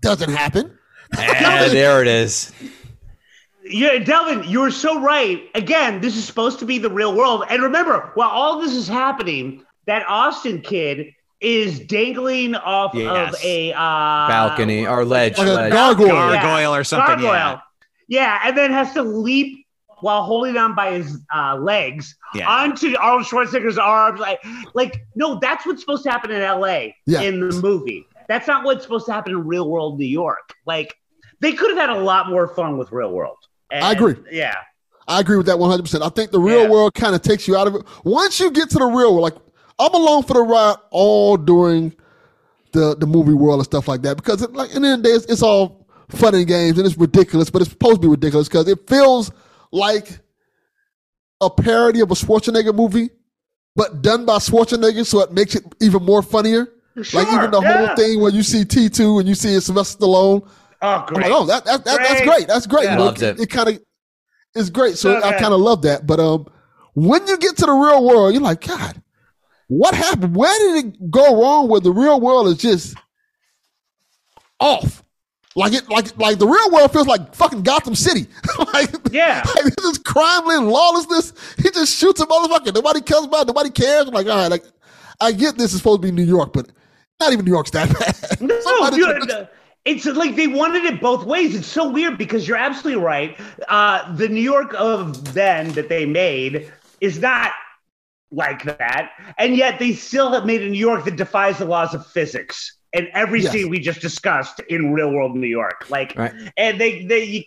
doesn't 0.00 0.30
happen. 0.30 0.78
Ah, 1.14 1.68
there 1.70 2.00
it 2.00 2.08
is. 2.08 2.52
Yeah, 3.72 3.98
Delvin, 3.98 4.44
you're 4.48 4.70
so 4.70 5.00
right. 5.00 5.42
Again, 5.54 6.00
this 6.00 6.16
is 6.16 6.24
supposed 6.24 6.58
to 6.60 6.66
be 6.66 6.78
the 6.78 6.90
real 6.90 7.14
world. 7.14 7.44
And 7.48 7.62
remember, 7.62 8.10
while 8.14 8.28
all 8.30 8.60
this 8.60 8.72
is 8.72 8.86
happening, 8.88 9.64
that 9.86 10.04
Austin 10.08 10.60
kid 10.60 11.12
is 11.40 11.80
dangling 11.80 12.54
off 12.54 12.94
Yes. 12.94 13.34
of 13.34 13.44
a 13.44 13.72
uh, 13.72 13.76
Balcony 14.28 14.86
or 14.86 15.04
ledge. 15.04 15.38
Like 15.38 15.48
a 15.48 15.50
ledge. 15.52 15.72
gargoyle. 15.72 16.08
Gargoyle 16.08 16.74
or 16.74 16.84
something, 16.84 17.06
Gargoyle. 17.20 17.32
yeah. 17.32 17.60
Yeah, 18.08 18.40
and 18.44 18.56
then 18.56 18.70
has 18.72 18.92
to 18.92 19.02
leap 19.02 19.66
while 20.00 20.22
holding 20.24 20.56
on 20.56 20.74
by 20.74 20.92
his 20.92 21.18
uh, 21.34 21.56
legs 21.56 22.14
Yeah. 22.34 22.48
onto 22.50 22.94
Arnold 22.98 23.26
Schwarzenegger's 23.26 23.78
arms. 23.78 24.20
Like, 24.20 24.40
like, 24.74 25.06
no, 25.14 25.38
that's 25.40 25.64
what's 25.64 25.80
supposed 25.80 26.02
to 26.04 26.10
happen 26.10 26.30
in 26.30 26.42
L.A. 26.42 26.94
Yeah. 27.06 27.22
in 27.22 27.40
the 27.48 27.60
movie. 27.62 28.06
That's 28.28 28.46
not 28.46 28.64
what's 28.64 28.82
supposed 28.82 29.06
to 29.06 29.12
happen 29.12 29.32
in 29.32 29.46
real 29.46 29.68
world 29.68 29.98
New 29.98 30.06
York. 30.06 30.52
Like, 30.66 30.94
they 31.40 31.52
could 31.52 31.70
have 31.70 31.78
had 31.78 31.90
a 31.90 32.00
lot 32.00 32.28
more 32.28 32.46
fun 32.48 32.78
with 32.78 32.92
real 32.92 33.12
world. 33.12 33.38
And- 33.72 33.84
I 33.84 33.92
agree. 33.92 34.14
Yeah. 34.30 34.54
I 35.08 35.20
agree 35.20 35.36
with 35.36 35.46
that 35.46 35.58
100%. 35.58 36.02
I 36.02 36.08
think 36.10 36.30
the 36.30 36.38
real 36.38 36.62
Yeah. 36.62 36.68
world 36.70 36.94
kind 36.94 37.14
of 37.14 37.22
takes 37.22 37.48
you 37.48 37.56
out 37.56 37.66
of 37.66 37.74
it. 37.74 37.82
Once 38.04 38.38
you 38.38 38.50
get 38.50 38.70
to 38.70 38.78
the 38.78 38.86
real 38.86 39.14
world, 39.14 39.22
like 39.22 39.34
I'm 39.78 39.92
along 39.94 40.24
for 40.24 40.34
the 40.34 40.42
ride 40.42 40.76
all 40.90 41.36
during 41.36 41.92
the, 42.72 42.96
the 42.96 43.06
movie 43.06 43.32
world 43.32 43.58
and 43.58 43.64
stuff 43.64 43.88
like 43.88 44.02
that 44.02 44.16
because 44.16 44.42
it, 44.42 44.52
like 44.52 44.74
in 44.74 44.82
the 44.82 44.88
end 44.88 44.98
of 45.00 45.02
the 45.02 45.08
day, 45.08 45.14
it's, 45.16 45.26
it's 45.26 45.42
all 45.42 45.86
fun 46.08 46.34
and 46.34 46.46
games 46.46 46.78
and 46.78 46.86
it's 46.86 46.96
ridiculous, 46.96 47.50
but 47.50 47.62
it's 47.62 47.70
supposed 47.70 47.96
to 47.96 48.00
be 48.00 48.08
ridiculous 48.08 48.48
because 48.48 48.68
it 48.68 48.88
feels 48.88 49.30
like 49.72 50.20
a 51.40 51.50
parody 51.50 52.00
of 52.00 52.10
a 52.10 52.14
Schwarzenegger 52.14 52.74
movie, 52.74 53.10
but 53.74 54.02
done 54.02 54.24
by 54.24 54.36
Schwarzenegger, 54.36 55.04
so 55.04 55.20
it 55.20 55.32
makes 55.32 55.54
it 55.56 55.64
even 55.80 56.02
more 56.04 56.22
funnier. 56.22 56.68
like 57.12 57.26
even 57.28 57.50
the 57.50 57.60
yeah. 57.60 57.86
whole 57.86 57.96
thing 57.96 58.20
where 58.20 58.30
you 58.30 58.42
see 58.42 58.64
T2 58.64 59.20
and 59.20 59.28
you 59.28 59.34
see 59.34 59.58
Sylvester 59.58 59.98
Stallone. 60.04 60.46
Oh, 60.82 61.04
great. 61.06 61.22
like, 61.22 61.32
oh, 61.32 61.46
that, 61.46 61.64
that, 61.64 61.84
that, 61.84 61.98
that's 61.98 62.20
Great. 62.20 62.26
great. 62.28 62.48
That's 62.48 62.66
great. 62.66 62.84
Yeah. 62.84 62.92
you 62.92 62.98
know, 62.98 63.04
Loves 63.04 63.22
it. 63.22 63.38
It, 63.40 63.50
kind 63.50 63.68
of 63.68 63.78
is 64.54 64.68
great. 64.68 64.96
So 64.98 65.20
So 65.20 65.26
I 65.26 65.32
kind 65.38 65.54
of 65.54 65.60
love 65.60 65.82
that. 65.82 66.06
But 66.06 66.18
um, 66.20 66.46
when 66.94 67.26
you 67.26 67.38
get 67.38 67.56
to 67.58 67.66
the 67.66 67.72
real 67.72 68.04
world, 68.04 68.32
you're 68.34 68.42
like, 68.42 68.66
God, 68.66 69.00
what 69.68 69.94
happened? 69.94 70.34
Where 70.36 70.58
did 70.58 70.86
it 70.86 71.10
go 71.10 71.40
wrong? 71.40 71.68
Where 71.68 71.80
the 71.80 71.92
real 71.92 72.20
world 72.20 72.48
is 72.48 72.58
just 72.58 72.96
off. 74.60 75.02
Like 75.54 75.74
it, 75.74 75.88
like 75.90 76.16
like 76.18 76.38
the 76.38 76.46
real 76.46 76.70
world 76.70 76.92
feels 76.92 77.06
like 77.06 77.34
fucking 77.34 77.62
Gotham 77.62 77.94
City. 77.94 78.26
like 78.72 78.90
Yeah. 79.10 79.42
like 79.54 79.64
this 79.76 79.84
is 79.84 79.98
crime 79.98 80.48
and 80.48 80.68
lawlessness. 80.68 81.32
He 81.58 81.70
just 81.70 81.96
shoots 81.96 82.20
a 82.22 82.26
motherfucker. 82.26 82.74
Nobody 82.74 83.02
comes 83.02 83.26
by. 83.26 83.42
Nobody 83.46 83.70
cares. 83.70 84.08
I'm 84.08 84.14
like, 84.14 84.26
all 84.26 84.36
right, 84.36 84.50
like 84.50 84.64
I 85.20 85.30
get 85.32 85.58
this 85.58 85.72
is 85.74 85.78
supposed 85.78 86.00
to 86.00 86.06
be 86.08 86.10
New 86.12 86.24
York, 86.24 86.52
but 86.54 86.70
not 87.20 87.32
even 87.34 87.44
New 87.44 87.50
York's 87.52 87.70
that 87.72 87.88
bad. 88.30 88.40
No, 88.40 88.60
Somebody 88.60 88.96
dude, 88.96 89.28
just- 89.28 89.50
it's 89.84 90.04
like 90.06 90.36
they 90.36 90.46
wanted 90.46 90.84
it 90.84 91.00
both 91.00 91.24
ways. 91.24 91.54
It's 91.54 91.66
so 91.66 91.88
weird 91.90 92.16
because 92.18 92.46
you're 92.46 92.56
absolutely 92.56 93.02
right. 93.02 93.38
Uh, 93.68 94.14
the 94.14 94.28
New 94.28 94.40
York 94.42 94.74
of 94.78 95.34
then 95.34 95.72
that 95.72 95.88
they 95.88 96.06
made 96.06 96.70
is 97.00 97.18
not 97.20 97.52
like 98.30 98.62
that, 98.64 99.10
and 99.38 99.56
yet 99.56 99.78
they 99.78 99.92
still 99.92 100.32
have 100.32 100.46
made 100.46 100.62
a 100.62 100.68
New 100.68 100.78
York 100.78 101.04
that 101.04 101.16
defies 101.16 101.58
the 101.58 101.64
laws 101.64 101.94
of 101.94 102.06
physics. 102.06 102.78
And 102.94 103.08
every 103.14 103.40
Yes. 103.42 103.52
scene 103.52 103.68
we 103.70 103.78
just 103.80 104.00
discussed 104.00 104.60
in 104.68 104.92
real 104.92 105.10
world 105.10 105.34
New 105.36 105.46
York, 105.48 105.86
like, 105.90 106.14
Right. 106.16 106.32
and 106.56 106.78
they 106.80 107.04
they 107.04 107.46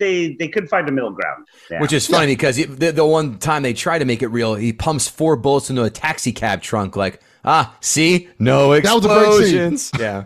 they 0.00 0.34
they 0.38 0.48
couldn't 0.48 0.68
find 0.68 0.88
a 0.88 0.92
middle 0.92 1.10
ground. 1.12 1.46
Yeah. 1.70 1.80
Which 1.80 1.92
is 1.92 2.06
funny 2.06 2.32
because 2.34 2.56
he- 2.56 2.64
the, 2.64 2.90
the 2.90 3.04
one 3.06 3.38
time 3.38 3.62
they 3.62 3.72
try 3.72 3.98
to 3.98 4.04
make 4.04 4.22
it 4.22 4.28
real, 4.28 4.54
he 4.56 4.72
pumps 4.72 5.06
four 5.08 5.36
bullets 5.36 5.70
into 5.70 5.84
a 5.84 5.90
taxi 5.90 6.32
cab 6.32 6.60
trunk. 6.62 6.96
Like, 6.96 7.20
ah, 7.44 7.76
see, 7.80 8.28
no 8.38 8.78
That 8.80 8.94
was 8.94 9.04
a 9.04 9.08
great 9.08 9.24
scene. 9.48 9.72
explosions. 9.72 9.90
yeah, 9.98 10.24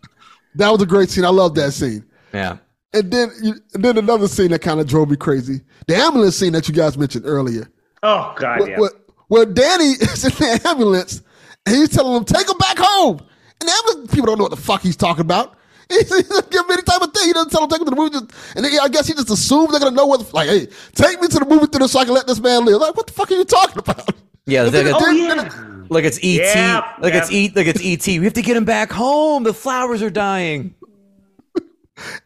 that 0.57 0.71
was 0.71 0.83
a 0.83 0.87
great 0.87 1.11
scene. 1.11 1.25
I 1.25 1.29
love 1.31 1.55
that 1.57 1.73
scene. 1.73 2.05
yeah. 2.33 2.59
And 2.95 3.11
then, 3.11 3.31
you, 3.43 3.55
and 3.73 3.83
then 3.83 3.97
another 3.97 4.29
scene 4.29 4.51
that 4.51 4.61
kind 4.61 4.79
of 4.79 4.87
drove 4.87 5.09
me 5.09 5.17
crazy. 5.17 5.63
The 5.87 5.97
ambulance 5.97 6.37
scene 6.37 6.53
that 6.53 6.69
you 6.69 6.75
guys 6.75 6.99
mentioned 6.99 7.25
earlier. 7.27 7.71
oh 8.03 8.35
god, 8.37 8.61
Where, 8.61 8.71
yeah. 8.71 8.79
where, 8.79 8.91
where 9.29 9.47
Danny 9.47 9.85
is 10.01 10.25
in 10.27 10.31
the 10.33 10.61
ambulance 10.69 11.23
and 11.65 11.75
he's 11.77 11.89
telling 11.89 12.13
them, 12.13 12.25
take 12.27 12.47
him 12.49 12.59
back 12.59 12.77
home. 12.79 13.19
And 13.61 13.69
the 13.69 13.73
ambulance 13.73 14.11
people 14.13 14.27
don't 14.27 14.37
know 14.39 14.45
what 14.45 14.51
the 14.51 14.59
fuck 14.61 14.83
he's 14.83 14.97
talking 14.97 15.23
about. 15.23 15.57
He 15.89 16.03
doesn't 16.05 16.51
give 16.51 16.63
them 16.63 16.71
any 16.71 16.83
type 16.83 17.03
of 17.03 17.13
thing. 17.13 17.27
He 17.27 17.33
doesn't 17.35 17.51
tell 17.51 17.61
them 17.67 17.71
take 17.71 17.81
him 17.81 17.87
to 17.87 17.91
the 17.91 17.97
movie. 17.97 18.11
Just, 18.13 18.57
and 18.57 18.65
then, 18.65 18.73
I 18.81 18.89
guess 18.89 19.07
he 19.07 19.13
just 19.13 19.29
assumes 19.31 19.73
they're 19.73 19.81
going 19.81 19.93
to 19.93 19.97
know 19.97 20.07
what, 20.07 20.21
the, 20.27 20.35
like, 20.35 20.49
hey, 20.49 20.67
take 20.95 21.21
me 21.21 21.29
to 21.29 21.39
the 21.39 21.45
movie 21.45 21.67
theater 21.67 21.87
so 21.87 21.99
I 21.99 22.05
can 22.07 22.15
let 22.15 22.27
this 22.27 22.41
man 22.41 22.65
live. 22.65 22.81
Like, 22.81 22.97
what 22.97 23.07
the 23.07 23.13
fuck 23.13 23.31
are 23.31 23.35
you 23.35 23.45
talking 23.45 23.79
about? 23.79 24.09
Yeah, 24.47 24.65
And 24.65 24.73
like, 24.75 24.87
oh 25.01 25.11
yeah. 25.11 25.85
like 25.89 26.05
it's 26.05 26.19
ET. 26.19 26.25
Yeah, 26.57 26.95
like 26.99 27.15
it's 27.15 27.31
yeah. 27.31 27.39
E. 27.39 27.53
Like 27.55 27.67
it's 27.69 27.81
ET. 27.85 28.07
We 28.19 28.25
have 28.25 28.33
to 28.35 28.43
get 28.43 28.57
him 28.57 28.65
back 28.65 28.91
home. 28.91 29.45
The 29.45 29.55
flowers 29.55 30.03
are 30.03 30.11
dying. 30.11 30.75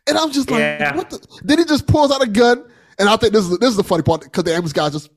And 0.07 0.17
I'm 0.17 0.31
just 0.31 0.51
like, 0.51 0.61
Yeah. 0.61 0.97
what 0.97 1.11
the? 1.11 1.19
Then 1.43 1.59
he 1.59 1.65
just 1.65 1.87
pulls 1.87 2.11
out 2.11 2.23
a 2.23 2.27
gun. 2.27 2.65
And 2.99 3.09
I 3.11 3.17
think 3.17 3.35
this 3.35 3.45
is, 3.47 3.59
this 3.59 3.69
is 3.71 3.77
the 3.77 3.85
funny 3.85 4.03
part 4.03 4.23
because 4.23 4.45
the 4.45 4.53
ambulance 4.53 4.73
guys 4.73 4.93
just 4.93 5.11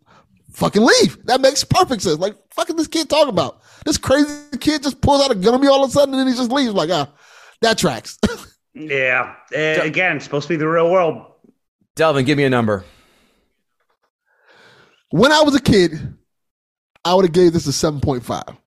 fucking 0.51 0.81
leave. 0.83 1.23
That 1.27 1.39
makes 1.39 1.63
perfect 1.63 2.01
sense. 2.01 2.19
Like, 2.19 2.35
fucking 2.51 2.75
this 2.75 2.87
kid 2.87 3.09
talking 3.09 3.29
about? 3.29 3.61
This 3.85 3.97
crazy 3.97 4.27
kid 4.59 4.83
just 4.83 4.99
pulls 4.99 5.23
out 5.23 5.31
a 5.31 5.35
gun 5.35 5.53
on 5.53 5.61
me 5.61 5.67
all 5.67 5.83
of 5.85 5.89
a 5.89 5.93
sudden 5.93 6.13
and 6.13 6.19
then 6.19 6.27
he 6.27 6.37
just 6.37 6.51
leaves. 6.51 6.73
Like, 6.73 6.89
ah, 6.91 7.07
that 7.61 7.77
tracks. 7.77 8.17
yeah. 8.73 9.35
Uh, 9.55 9.81
again, 9.81 10.19
supposed 10.19 10.47
to 10.47 10.53
be 10.53 10.57
the 10.57 10.67
real 10.67 10.91
world. 10.91 11.25
Delvin, 11.95 12.25
give 12.25 12.37
me 12.37 12.43
a 12.43 12.49
number. 12.49 12.83
when 15.11 15.31
I 15.31 15.41
was 15.41 15.55
a 15.55 15.61
kid, 15.61 16.15
I 17.05 17.13
would 17.13 17.25
have 17.25 17.33
gave 17.33 17.53
this 17.53 17.67
a 17.67 17.71
7.5. 17.71 18.57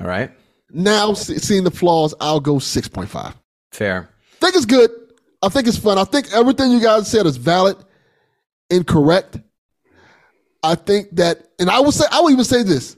All 0.00 0.06
right, 0.06 0.30
Now, 0.70 1.14
seeing 1.14 1.64
the 1.64 1.70
flaws, 1.70 2.14
I'll 2.20 2.40
go 2.40 2.54
6.5. 2.56 3.34
fair. 3.72 4.08
I 4.34 4.44
think 4.44 4.56
it's 4.56 4.64
good. 4.66 4.90
I 5.42 5.48
think 5.48 5.66
it's 5.66 5.76
fun. 5.76 5.98
I 5.98 6.04
think 6.04 6.32
everything 6.32 6.70
you 6.70 6.80
guys 6.80 7.10
said 7.10 7.26
is 7.26 7.36
valid 7.36 7.76
and 8.70 8.86
correct. 8.86 9.38
I 10.62 10.74
think 10.74 11.16
that, 11.16 11.48
and 11.58 11.68
I 11.70 11.80
will 11.80 11.92
say, 11.92 12.04
I 12.10 12.20
will 12.20 12.30
even 12.30 12.44
say 12.44 12.62
this: 12.62 12.96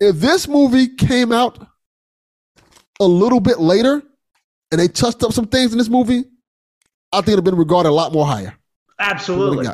if 0.00 0.16
this 0.16 0.48
movie 0.48 0.88
came 0.88 1.32
out 1.32 1.58
a 2.98 3.04
little 3.04 3.40
bit 3.40 3.60
later, 3.60 4.02
and 4.72 4.80
they 4.80 4.88
touched 4.88 5.22
up 5.22 5.32
some 5.32 5.46
things 5.46 5.72
in 5.72 5.78
this 5.78 5.88
movie, 5.88 6.24
I 7.12 7.18
think 7.18 7.28
it'd 7.28 7.38
have 7.38 7.44
been 7.44 7.56
regarded 7.56 7.90
a 7.90 7.92
lot 7.92 8.12
more 8.12 8.26
higher. 8.26 8.54
than 8.98 9.06
what 9.08 9.10
it 9.12 9.16
Absolutely. 9.16 9.66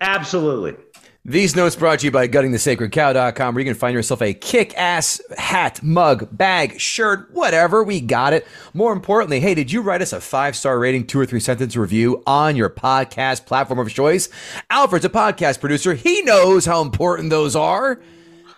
Absolutely. 0.00 0.76
These 1.24 1.54
notes 1.54 1.76
brought 1.76 2.00
to 2.00 2.06
you 2.06 2.10
by 2.10 2.26
guttingthesacredcow.com, 2.26 3.54
where 3.54 3.62
you 3.62 3.70
can 3.70 3.78
find 3.78 3.94
yourself 3.94 4.20
a 4.22 4.34
kick 4.34 4.76
ass 4.76 5.20
hat, 5.38 5.80
mug, 5.80 6.26
bag, 6.36 6.80
shirt, 6.80 7.30
whatever. 7.32 7.84
We 7.84 8.00
got 8.00 8.32
it. 8.32 8.44
More 8.74 8.92
importantly, 8.92 9.38
hey, 9.38 9.54
did 9.54 9.70
you 9.70 9.82
write 9.82 10.02
us 10.02 10.12
a 10.12 10.20
five 10.20 10.56
star 10.56 10.80
rating, 10.80 11.06
two 11.06 11.20
or 11.20 11.26
three 11.26 11.38
sentence 11.38 11.76
review 11.76 12.24
on 12.26 12.56
your 12.56 12.68
podcast 12.68 13.46
platform 13.46 13.78
of 13.78 13.88
choice? 13.88 14.30
Alfred's 14.68 15.04
a 15.04 15.08
podcast 15.10 15.60
producer. 15.60 15.94
He 15.94 16.22
knows 16.22 16.66
how 16.66 16.82
important 16.82 17.30
those 17.30 17.54
are. 17.54 18.00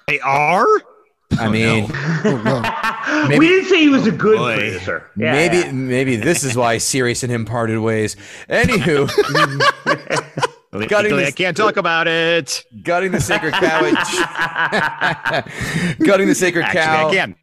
They 0.08 0.20
are. 0.20 0.66
I 1.38 1.48
mean, 1.50 1.86
Oh, 1.92 2.42
no. 2.44 3.28
Maybe- 3.28 3.38
we 3.40 3.48
didn't 3.48 3.68
say 3.68 3.80
he 3.80 3.88
was 3.90 4.06
a 4.06 4.10
good 4.12 4.38
boy. 4.38 4.54
producer. 4.56 5.10
Yeah, 5.16 5.32
maybe 5.32 5.56
yeah. 5.58 5.72
maybe 5.72 6.16
this 6.16 6.44
is 6.44 6.56
why 6.56 6.78
Sirius 6.78 7.22
and 7.24 7.30
him 7.32 7.44
parted 7.44 7.78
ways. 7.80 8.16
Anywho, 8.48 9.10
Gutting 10.74 10.88
Legally, 11.12 11.24
this- 11.24 11.28
I 11.34 11.36
can't 11.36 11.56
talk 11.56 11.76
about 11.76 12.08
it. 12.08 12.64
gutting 12.82 13.12
the 13.12 13.20
sacred 13.20 13.52
cow 13.54 13.84
at, 13.84 15.48
gutting 16.04 16.26
the 16.26 16.34
sacred 16.34 16.64
Actually, 16.64 16.80
cow 16.82 17.08
I 17.08 17.14
can. 17.14 17.36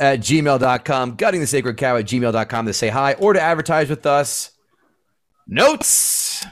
at 0.00 0.20
gmail.com, 0.20 1.16
gutting 1.16 1.40
the 1.40 1.46
sacred 1.46 1.76
cow 1.76 1.96
at 1.98 2.06
gmail.com 2.06 2.66
to 2.66 2.72
say 2.72 2.88
hi 2.88 3.12
or 3.14 3.34
to 3.34 3.40
advertise 3.40 3.90
with 3.90 4.06
us. 4.06 4.52
Notes. 5.46 6.46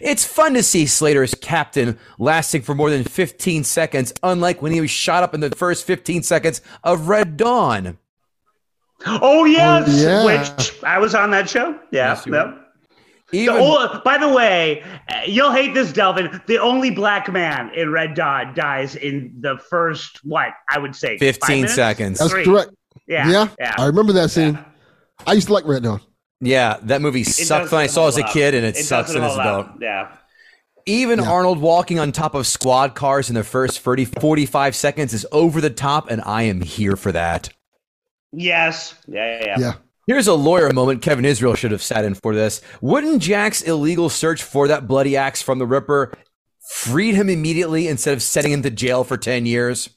It's 0.00 0.24
fun 0.24 0.54
to 0.54 0.62
see 0.62 0.86
Slater's 0.86 1.34
captain 1.34 1.98
lasting 2.18 2.62
for 2.62 2.74
more 2.74 2.88
than 2.88 3.04
15 3.04 3.64
seconds, 3.64 4.14
unlike 4.22 4.62
when 4.62 4.72
he 4.72 4.80
was 4.80 4.90
shot 4.90 5.22
up 5.22 5.34
in 5.34 5.40
the 5.40 5.50
first 5.50 5.86
15 5.86 6.22
seconds 6.22 6.62
of 6.84 7.08
Red 7.08 7.36
Dawn. 7.36 7.98
Oh 9.06 9.44
yes, 9.46 9.88
oh, 9.88 10.02
yeah. 10.02 10.24
which 10.24 10.82
I 10.84 10.98
was 10.98 11.14
on 11.14 11.30
that 11.32 11.48
show. 11.50 11.72
Yeah. 11.90 12.10
Yes, 12.14 12.24
you 12.26 12.32
yep. 13.32 13.54
were. 13.54 13.58
The 13.58 13.60
Even 13.60 13.62
ol- 13.62 14.00
by 14.04 14.18
the 14.18 14.28
way, 14.28 14.82
uh, 15.08 15.20
you'll 15.26 15.52
hate 15.52 15.74
this, 15.74 15.92
Delvin. 15.92 16.40
The 16.46 16.58
only 16.58 16.90
black 16.90 17.30
man 17.32 17.70
in 17.74 17.90
Red 17.92 18.14
Dawn 18.14 18.54
dies 18.54 18.96
in 18.96 19.32
the 19.40 19.58
first 19.58 20.24
what 20.24 20.48
I 20.70 20.78
would 20.78 20.94
say 20.96 21.18
15 21.18 21.68
seconds. 21.68 22.18
That's 22.18 22.30
Three. 22.30 22.44
correct. 22.44 22.70
Yeah, 23.06 23.30
Yeah, 23.30 23.48
yeah. 23.58 23.74
I 23.78 23.86
remember 23.86 24.12
that 24.14 24.30
scene. 24.30 24.58
I 25.26 25.32
used 25.34 25.48
to 25.48 25.52
like 25.52 25.64
Red 25.66 25.82
Dawn. 25.82 26.00
yeah, 26.40 26.78
that 26.82 27.02
movie 27.02 27.20
It 27.22 27.26
sucked 27.26 27.72
when 27.72 27.80
I 27.80 27.86
saw 27.86 28.04
it 28.06 28.08
as 28.08 28.18
a 28.18 28.22
kid, 28.24 28.54
and 28.54 28.64
it, 28.64 28.76
sucks 28.76 29.08
doesn't 29.08 29.20
when 29.20 29.30
it's 29.30 29.36
hold 29.38 29.64
adult. 29.66 29.80
Yeah. 29.80 30.08
Even 30.86 31.18
Yeah. 31.18 31.30
Arnold 31.30 31.60
walking 31.60 31.98
on 31.98 32.10
top 32.10 32.34
of 32.34 32.46
squad 32.46 32.94
cars 32.94 33.28
in 33.28 33.34
the 33.34 33.44
first 33.44 33.80
30, 33.80 34.06
45 34.06 34.74
seconds 34.74 35.12
is 35.12 35.26
over 35.30 35.60
the 35.60 35.70
top, 35.70 36.10
and 36.10 36.22
I 36.24 36.44
am 36.44 36.60
here 36.62 36.96
for 36.96 37.12
that. 37.12 37.50
Yes. 38.32 38.94
Yeah. 39.06 39.40
Yeah. 39.44 39.56
yeah. 39.58 39.72
Yeah. 40.06 40.14
Here's 40.14 40.26
a 40.26 40.34
lawyer 40.34 40.72
moment 40.72 41.02
Kevin 41.02 41.24
Israel 41.24 41.54
should 41.54 41.70
have 41.72 41.82
sat 41.82 42.04
in 42.04 42.14
for 42.14 42.34
this. 42.34 42.60
Wouldn't 42.80 43.22
Jack's 43.22 43.62
illegal 43.62 44.08
search 44.08 44.42
for 44.42 44.68
that 44.68 44.86
bloody 44.86 45.16
axe 45.16 45.42
from 45.42 45.58
the 45.58 45.66
Ripper 45.66 46.12
freed 46.70 47.14
him 47.14 47.28
immediately 47.28 47.88
instead 47.88 48.14
of 48.14 48.22
sending 48.22 48.52
him 48.52 48.62
to 48.62 48.70
jail 48.70 49.04
for 49.04 49.16
10 49.16 49.46
years? 49.46 49.90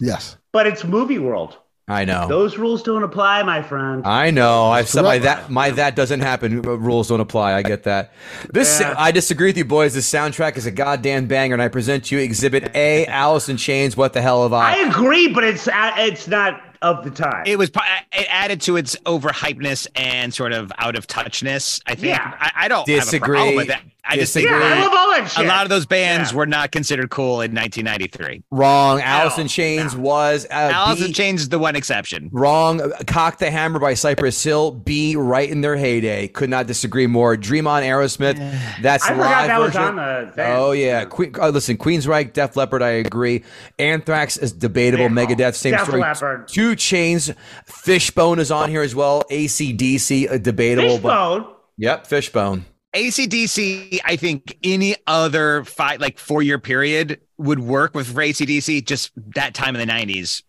Yes. 0.00 0.36
But 0.52 0.66
it's 0.66 0.84
movie 0.84 1.18
world. 1.18 1.58
I 1.88 2.04
know. 2.04 2.26
Those 2.26 2.58
rules 2.58 2.82
don't 2.82 3.04
apply, 3.04 3.44
my 3.44 3.62
friend. 3.62 4.04
I 4.04 4.32
know. 4.32 4.66
I've 4.66 4.88
said 4.88 5.02
my 5.02 5.18
that 5.18 5.50
my 5.50 5.70
that 5.70 5.94
doesn't 5.94 6.18
happen. 6.18 6.58
uh, 6.66 6.72
Rules 6.76 7.06
don't 7.08 7.20
apply. 7.20 7.54
I 7.54 7.62
get 7.62 7.84
that. 7.84 8.12
This 8.52 8.80
Yeah. 8.80 8.94
I 8.98 9.12
disagree 9.12 9.50
with 9.50 9.56
you, 9.56 9.64
boys. 9.64 9.94
This 9.94 10.10
soundtrack 10.10 10.56
is 10.56 10.66
a 10.66 10.72
goddamn 10.72 11.26
banger, 11.26 11.54
and 11.54 11.62
I 11.62 11.68
present 11.68 12.04
to 12.06 12.16
you 12.16 12.22
Exhibit 12.22 12.74
A, 12.74 13.06
Alice 13.06 13.48
in 13.48 13.56
Chains. 13.56 13.96
What 13.96 14.14
the 14.14 14.20
hell 14.20 14.42
have 14.42 14.52
I 14.52 14.72
I? 14.82 14.88
agree, 14.88 15.28
but 15.28 15.44
it's 15.44 15.68
uh, 15.68 15.92
it's 15.98 16.26
not 16.26 16.60
of 16.82 17.04
the 17.04 17.10
time. 17.10 17.44
It 17.46 17.56
was. 17.56 17.68
It 17.68 18.26
added 18.30 18.60
to 18.62 18.76
its 18.76 18.96
overhypeness 19.06 19.86
and 19.94 20.34
sort 20.34 20.52
of 20.52 20.72
out 20.78 20.96
of 20.96 21.06
touchness. 21.06 21.80
I 21.86 21.94
think. 21.94 22.16
Yeah. 22.16 22.34
I, 22.40 22.50
I 22.64 22.68
don't 22.68 22.88
have 22.88 22.98
a 22.98 23.00
Disagree. 23.02 23.54
with 23.54 23.68
that. 23.68 23.82
I 24.08 24.16
just 24.16 24.32
think 24.34 24.48
yeah, 24.48 24.56
I 24.56 24.80
love 24.82 24.92
all 24.94 25.10
that 25.10 25.30
shit. 25.30 25.44
a 25.44 25.48
lot 25.48 25.64
of 25.64 25.68
those 25.68 25.84
bands 25.86 26.30
Yeah. 26.30 26.36
were 26.38 26.46
not 26.46 26.70
considered 26.70 27.10
cool 27.10 27.40
in 27.40 27.52
1993. 27.54 28.42
Wrong. 28.50 29.00
Alice 29.00 29.38
in 29.38 29.48
Chains 29.48 29.94
no. 29.94 30.00
was 30.02 30.44
uh, 30.46 30.48
Alice 30.72 31.00
B- 31.00 31.06
in 31.06 31.12
Chains 31.12 31.40
is 31.42 31.48
the 31.48 31.58
one 31.58 31.74
exception. 31.76 32.28
Wrong. 32.32 32.92
Cock 33.06 33.38
the 33.38 33.50
Hammer 33.50 33.78
by 33.78 33.94
Cypress 33.94 34.42
Hill. 34.42 34.70
B 34.70 35.16
right 35.16 35.48
in 35.50 35.60
their 35.60 35.76
heyday. 35.76 36.28
Could 36.28 36.50
not 36.50 36.66
disagree 36.66 37.06
more. 37.06 37.36
Dream 37.36 37.66
on 37.66 37.82
Aerosmith. 37.82 38.36
That's 38.80 39.04
I 39.04 39.08
the 39.10 39.14
forgot 39.16 39.30
live 39.30 39.48
that 39.48 39.58
was 39.60 39.72
version. 39.72 39.98
on 39.98 40.26
the 40.26 40.32
thing. 40.32 40.56
Oh 40.56 40.72
yeah, 40.72 41.04
Queen, 41.06 41.34
uh, 41.40 41.48
listen, 41.48 41.76
Queensryche, 41.76 42.32
Def 42.32 42.56
Leppard, 42.56 42.82
I 42.82 42.90
agree. 42.90 43.42
Anthrax 43.78 44.36
is 44.36 44.52
debatable. 44.52 45.04
Yeah. 45.04 45.08
Megadeth, 45.10 45.54
same 45.56 45.72
Def 45.72 45.82
story. 45.86 46.00
Leppard. 46.00 46.48
Two 46.48 46.76
Chains, 46.76 47.32
Fishbone 47.66 48.38
is 48.38 48.50
on 48.50 48.70
here 48.70 48.82
as 48.82 48.94
well. 48.94 49.22
ACDC, 49.30 50.30
uh, 50.30 50.38
debatable. 50.38 50.98
But, 50.98 51.34
Fishbone. 51.38 51.54
yep, 51.76 52.06
Fishbone. 52.06 52.64
ACDC, 52.96 54.00
I 54.04 54.16
think 54.16 54.56
any 54.62 54.96
other 55.06 55.64
five, 55.64 56.00
like 56.00 56.18
four 56.18 56.42
year 56.42 56.58
period 56.58 57.20
would 57.38 57.58
work 57.60 57.94
with 57.94 58.06
for 58.12 58.20
ACDC. 58.20 58.84
Just 58.86 59.12
that 59.34 59.54
time 59.54 59.76
in 59.76 59.86
the 59.86 59.92
90s, 59.92 60.42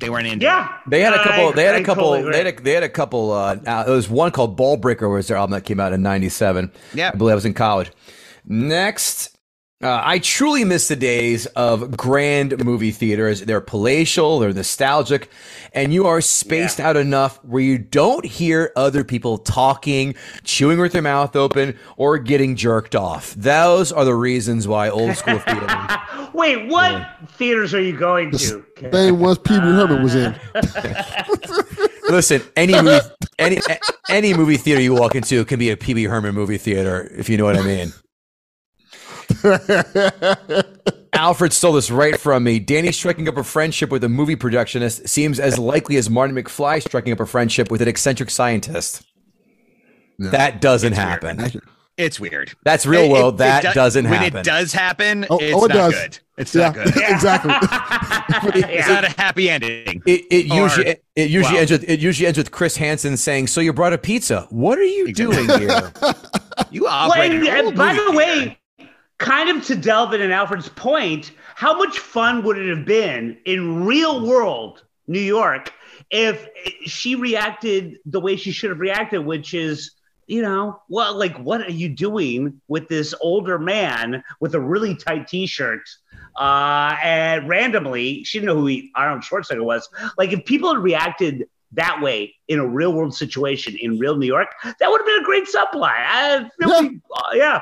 they 0.00 0.10
weren't 0.10 0.26
into 0.26 0.44
it. 0.44 0.48
Yeah. 0.48 0.76
They 0.88 1.00
had 1.00 1.14
a 1.14 1.22
couple. 1.22 1.48
I- 1.48 1.52
they 1.52 1.64
had 1.64 1.74
I 1.76 1.78
a 1.78 1.84
couple. 1.84 2.12
totally 2.12 2.32
they 2.32 2.44
had 2.44 2.46
a, 2.58 2.62
they 2.62 2.72
had 2.72 2.82
a 2.82 2.88
couple. 2.88 3.32
Uh, 3.32 3.56
uh, 3.66 3.84
there 3.84 3.94
was 3.94 4.08
one 4.08 4.30
called 4.32 4.56
Ball 4.56 4.76
Breaker, 4.76 5.08
was 5.08 5.28
their 5.28 5.36
album 5.36 5.52
that 5.52 5.62
came 5.64 5.80
out 5.80 5.92
in 5.92 6.02
'97. 6.02 6.70
Yeah. 6.94 7.10
I 7.12 7.16
believe 7.16 7.32
I 7.32 7.34
was 7.36 7.44
in 7.44 7.54
college. 7.54 7.90
Next, 8.44 9.37
uh, 9.80 10.02
I 10.04 10.18
truly 10.18 10.64
miss 10.64 10.88
the 10.88 10.96
days 10.96 11.46
of 11.46 11.96
grand 11.96 12.64
movie 12.64 12.90
theaters. 12.90 13.42
They're 13.42 13.60
palatial, 13.60 14.40
they're 14.40 14.52
nostalgic, 14.52 15.30
and 15.72 15.94
you 15.94 16.04
are 16.06 16.20
spaced 16.20 16.80
out 16.80 16.96
enough 16.96 17.38
where 17.44 17.62
you 17.62 17.78
don't 17.78 18.24
hear 18.24 18.72
other 18.74 19.04
people 19.04 19.38
talking, 19.38 20.16
chewing 20.42 20.80
with 20.80 20.90
their 20.92 21.02
mouth 21.02 21.36
open, 21.36 21.78
or 21.96 22.18
getting 22.18 22.56
jerked 22.56 22.96
off. 22.96 23.34
Those 23.34 23.92
are 23.92 24.04
the 24.04 24.16
reasons 24.16 24.66
why 24.66 24.88
old 24.88 25.14
school 25.14 25.38
theater. 25.46 25.68
Wait, 26.34 26.66
what 26.66 27.08
theaters 27.34 27.72
are 27.72 27.80
you 27.80 27.96
going 27.96 28.32
to? 28.32 28.64
Same 28.90 29.20
ones 29.20 29.38
Pee 29.38 29.60
Wee 29.60 29.60
Herman 29.60 30.02
was 30.02 30.16
in. 30.16 30.34
Listen, 32.10 32.42
any 32.56 32.80
movie, 32.82 33.06
any 33.38 33.58
any 34.08 34.34
movie 34.34 34.56
theater 34.56 34.80
you 34.80 34.94
walk 34.94 35.14
into 35.14 35.44
can 35.44 35.60
be 35.60 35.70
a 35.70 35.76
Pee 35.76 35.94
Wee 35.94 36.04
Herman 36.04 36.34
movie 36.34 36.58
theater, 36.58 37.12
if 37.16 37.28
you 37.28 37.36
know 37.36 37.44
what 37.44 37.56
I 37.56 37.62
mean. 37.62 37.92
Alfred 41.12 41.52
stole 41.52 41.72
this 41.72 41.90
right 41.90 42.18
from 42.18 42.44
me. 42.44 42.58
Danny 42.60 42.92
striking 42.92 43.28
up 43.28 43.36
a 43.36 43.44
friendship 43.44 43.90
with 43.90 44.04
a 44.04 44.08
movie 44.08 44.36
projectionist 44.36 45.08
seems 45.08 45.40
as 45.40 45.58
likely 45.58 45.96
as 45.96 46.08
Martin 46.08 46.36
McFly 46.36 46.80
striking 46.82 47.12
up 47.12 47.20
a 47.20 47.26
friendship 47.26 47.70
with 47.70 47.82
an 47.82 47.88
eccentric 47.88 48.30
scientist. 48.30 49.02
That 50.18 50.60
doesn't 50.60 50.92
happen. 50.94 51.60
It's 51.96 52.20
weird. 52.20 52.52
That's 52.64 52.86
real 52.86 53.02
It- 53.04 53.10
world. 53.10 53.34
it- 53.34 53.38
that 53.38 53.64
it 53.64 53.68
do- 53.68 53.74
doesn't 53.74 54.04
when 54.04 54.12
happen. 54.14 54.32
When 54.34 54.40
it 54.40 54.44
does 54.44 54.72
happen, 54.72 55.26
Oh, 55.28 55.38
it's 55.38 55.54
oh, 55.56 55.64
it 55.64 55.68
not 55.68 55.74
does. 55.74 55.94
good. 55.94 56.18
It's 56.36 56.54
Yeah, 56.54 56.62
not 56.66 56.74
good. 56.74 56.86
exactly. 56.96 57.54
It's 58.54 58.88
not 58.88 59.04
a 59.04 59.08
happy 59.20 59.50
ending. 59.50 60.02
It, 60.06 60.24
it 60.30 60.50
Or- 60.52 60.62
usually 60.62 60.86
it, 60.86 61.04
it 61.16 61.30
usually 61.30 61.54
wow. 61.56 61.60
ends 61.60 61.72
with 61.72 61.88
it 61.88 61.98
usually 61.98 62.26
ends 62.28 62.38
with 62.38 62.52
Chris 62.52 62.76
Hansen 62.76 63.16
saying, 63.16 63.48
"So 63.48 63.60
you 63.60 63.72
brought 63.72 63.92
a 63.92 63.98
pizza? 63.98 64.46
What 64.50 64.78
are 64.78 64.84
you 64.84 65.12
doing 65.12 65.48
here?" 65.58 65.92
You 66.70 66.82
Well, 66.84 66.92
operate 66.92 67.32
and, 67.32 67.48
and 67.48 67.76
by 67.76 67.94
the 67.94 67.98
theater. 68.00 68.16
way, 68.16 68.58
kind 69.18 69.50
of 69.50 69.64
to 69.66 69.76
Delvin 69.76 70.20
and 70.20 70.32
Alfred's 70.32 70.68
point, 70.68 71.32
how 71.54 71.76
much 71.76 71.98
fun 71.98 72.42
would 72.44 72.56
it 72.58 72.68
have 72.68 72.86
been 72.86 73.36
in 73.44 73.84
real 73.84 74.26
world 74.26 74.84
New 75.06 75.20
York 75.20 75.72
if 76.10 76.46
she 76.84 77.14
reacted 77.14 77.98
the 78.06 78.20
way 78.20 78.36
she 78.36 78.52
should 78.52 78.70
have 78.70 78.80
reacted, 78.80 79.24
which 79.24 79.54
is, 79.54 79.92
you 80.26 80.42
know, 80.42 80.80
well, 80.88 81.14
like, 81.16 81.36
what 81.38 81.62
are 81.62 81.72
you 81.72 81.88
doing 81.88 82.60
with 82.68 82.88
this 82.88 83.14
older 83.20 83.58
man 83.58 84.22
with 84.40 84.54
a 84.54 84.60
really 84.60 84.94
tight 84.94 85.26
T-shirt? 85.26 85.88
Uh, 86.38 86.96
and 87.02 87.48
randomly, 87.48 88.22
she 88.24 88.38
didn't 88.38 88.54
know 88.54 88.60
who 88.60 88.66
he, 88.66 88.92
Arnold 88.94 89.22
Schwarzenegger 89.22 89.64
was. 89.64 89.88
Like, 90.16 90.32
if 90.32 90.44
people 90.44 90.72
had 90.72 90.82
reacted 90.82 91.48
that 91.72 92.00
way 92.00 92.34
in 92.46 92.58
a 92.58 92.66
real 92.66 92.92
world 92.92 93.14
situation 93.14 93.76
in 93.80 93.98
real 93.98 94.16
New 94.16 94.26
York, 94.26 94.48
that 94.62 94.90
would 94.90 95.00
have 95.00 95.06
been 95.06 95.20
a 95.20 95.24
great 95.24 95.48
supply. 95.48 95.94
I, 95.98 96.48
Yeah. 96.60 96.88
uh, 97.16 97.22
yeah. 97.34 97.60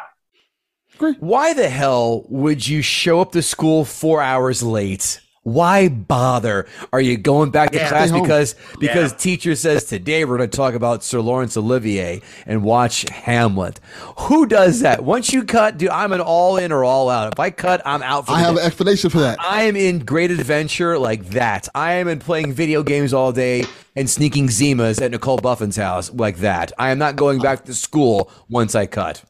Why 1.20 1.52
the 1.54 1.68
hell 1.68 2.24
would 2.28 2.66
you 2.66 2.82
show 2.82 3.20
up 3.20 3.32
to 3.32 3.42
school 3.42 3.84
four 3.84 4.20
hours 4.22 4.62
late? 4.62 5.20
Why 5.42 5.88
bother? 5.88 6.66
Are 6.92 7.00
you 7.00 7.16
going 7.16 7.50
back 7.50 7.70
to 7.70 7.78
Yeah. 7.78 7.88
class 7.88 8.10
because 8.10 8.56
because 8.80 9.12
Yeah. 9.12 9.16
teacher 9.18 9.54
says 9.54 9.84
today 9.84 10.24
we're 10.24 10.38
going 10.38 10.50
to 10.50 10.56
talk 10.56 10.74
about 10.74 11.04
Sir 11.04 11.20
Laurence 11.20 11.56
Olivier 11.56 12.20
and 12.48 12.64
watch 12.64 13.08
Hamlet? 13.10 13.78
Who 14.18 14.46
does 14.46 14.80
that? 14.80 15.04
Once 15.04 15.32
you 15.32 15.44
cut, 15.44 15.78
dude, 15.78 15.90
I'm 15.90 16.10
an 16.12 16.20
all 16.20 16.56
in 16.56 16.72
or 16.72 16.82
all 16.82 17.08
out. 17.08 17.32
If 17.32 17.38
I 17.38 17.50
cut, 17.50 17.80
I'm 17.86 18.02
out 18.02 18.26
for 18.26 18.32
I 18.32 18.40
have 18.40 18.56
day. 18.56 18.60
an 18.62 18.66
explanation 18.66 19.08
for 19.08 19.20
that. 19.20 19.36
I 19.38 19.62
am 19.62 19.76
in 19.76 20.00
great 20.00 20.32
adventure 20.32 20.98
like 20.98 21.26
that. 21.30 21.68
I 21.76 21.92
am 21.92 22.08
in 22.08 22.18
playing 22.18 22.52
video 22.52 22.82
games 22.82 23.14
all 23.14 23.30
day 23.30 23.66
and 23.94 24.10
sneaking 24.10 24.48
Zimas 24.48 25.00
at 25.00 25.12
Nicole 25.12 25.36
Buffin's 25.38 25.76
house 25.76 26.10
like 26.12 26.38
that. 26.38 26.72
I 26.76 26.90
am 26.90 26.98
not 26.98 27.14
going 27.14 27.38
back 27.38 27.64
to 27.66 27.74
school 27.74 28.30
once 28.48 28.74
I 28.74 28.86
cut. 28.86 29.22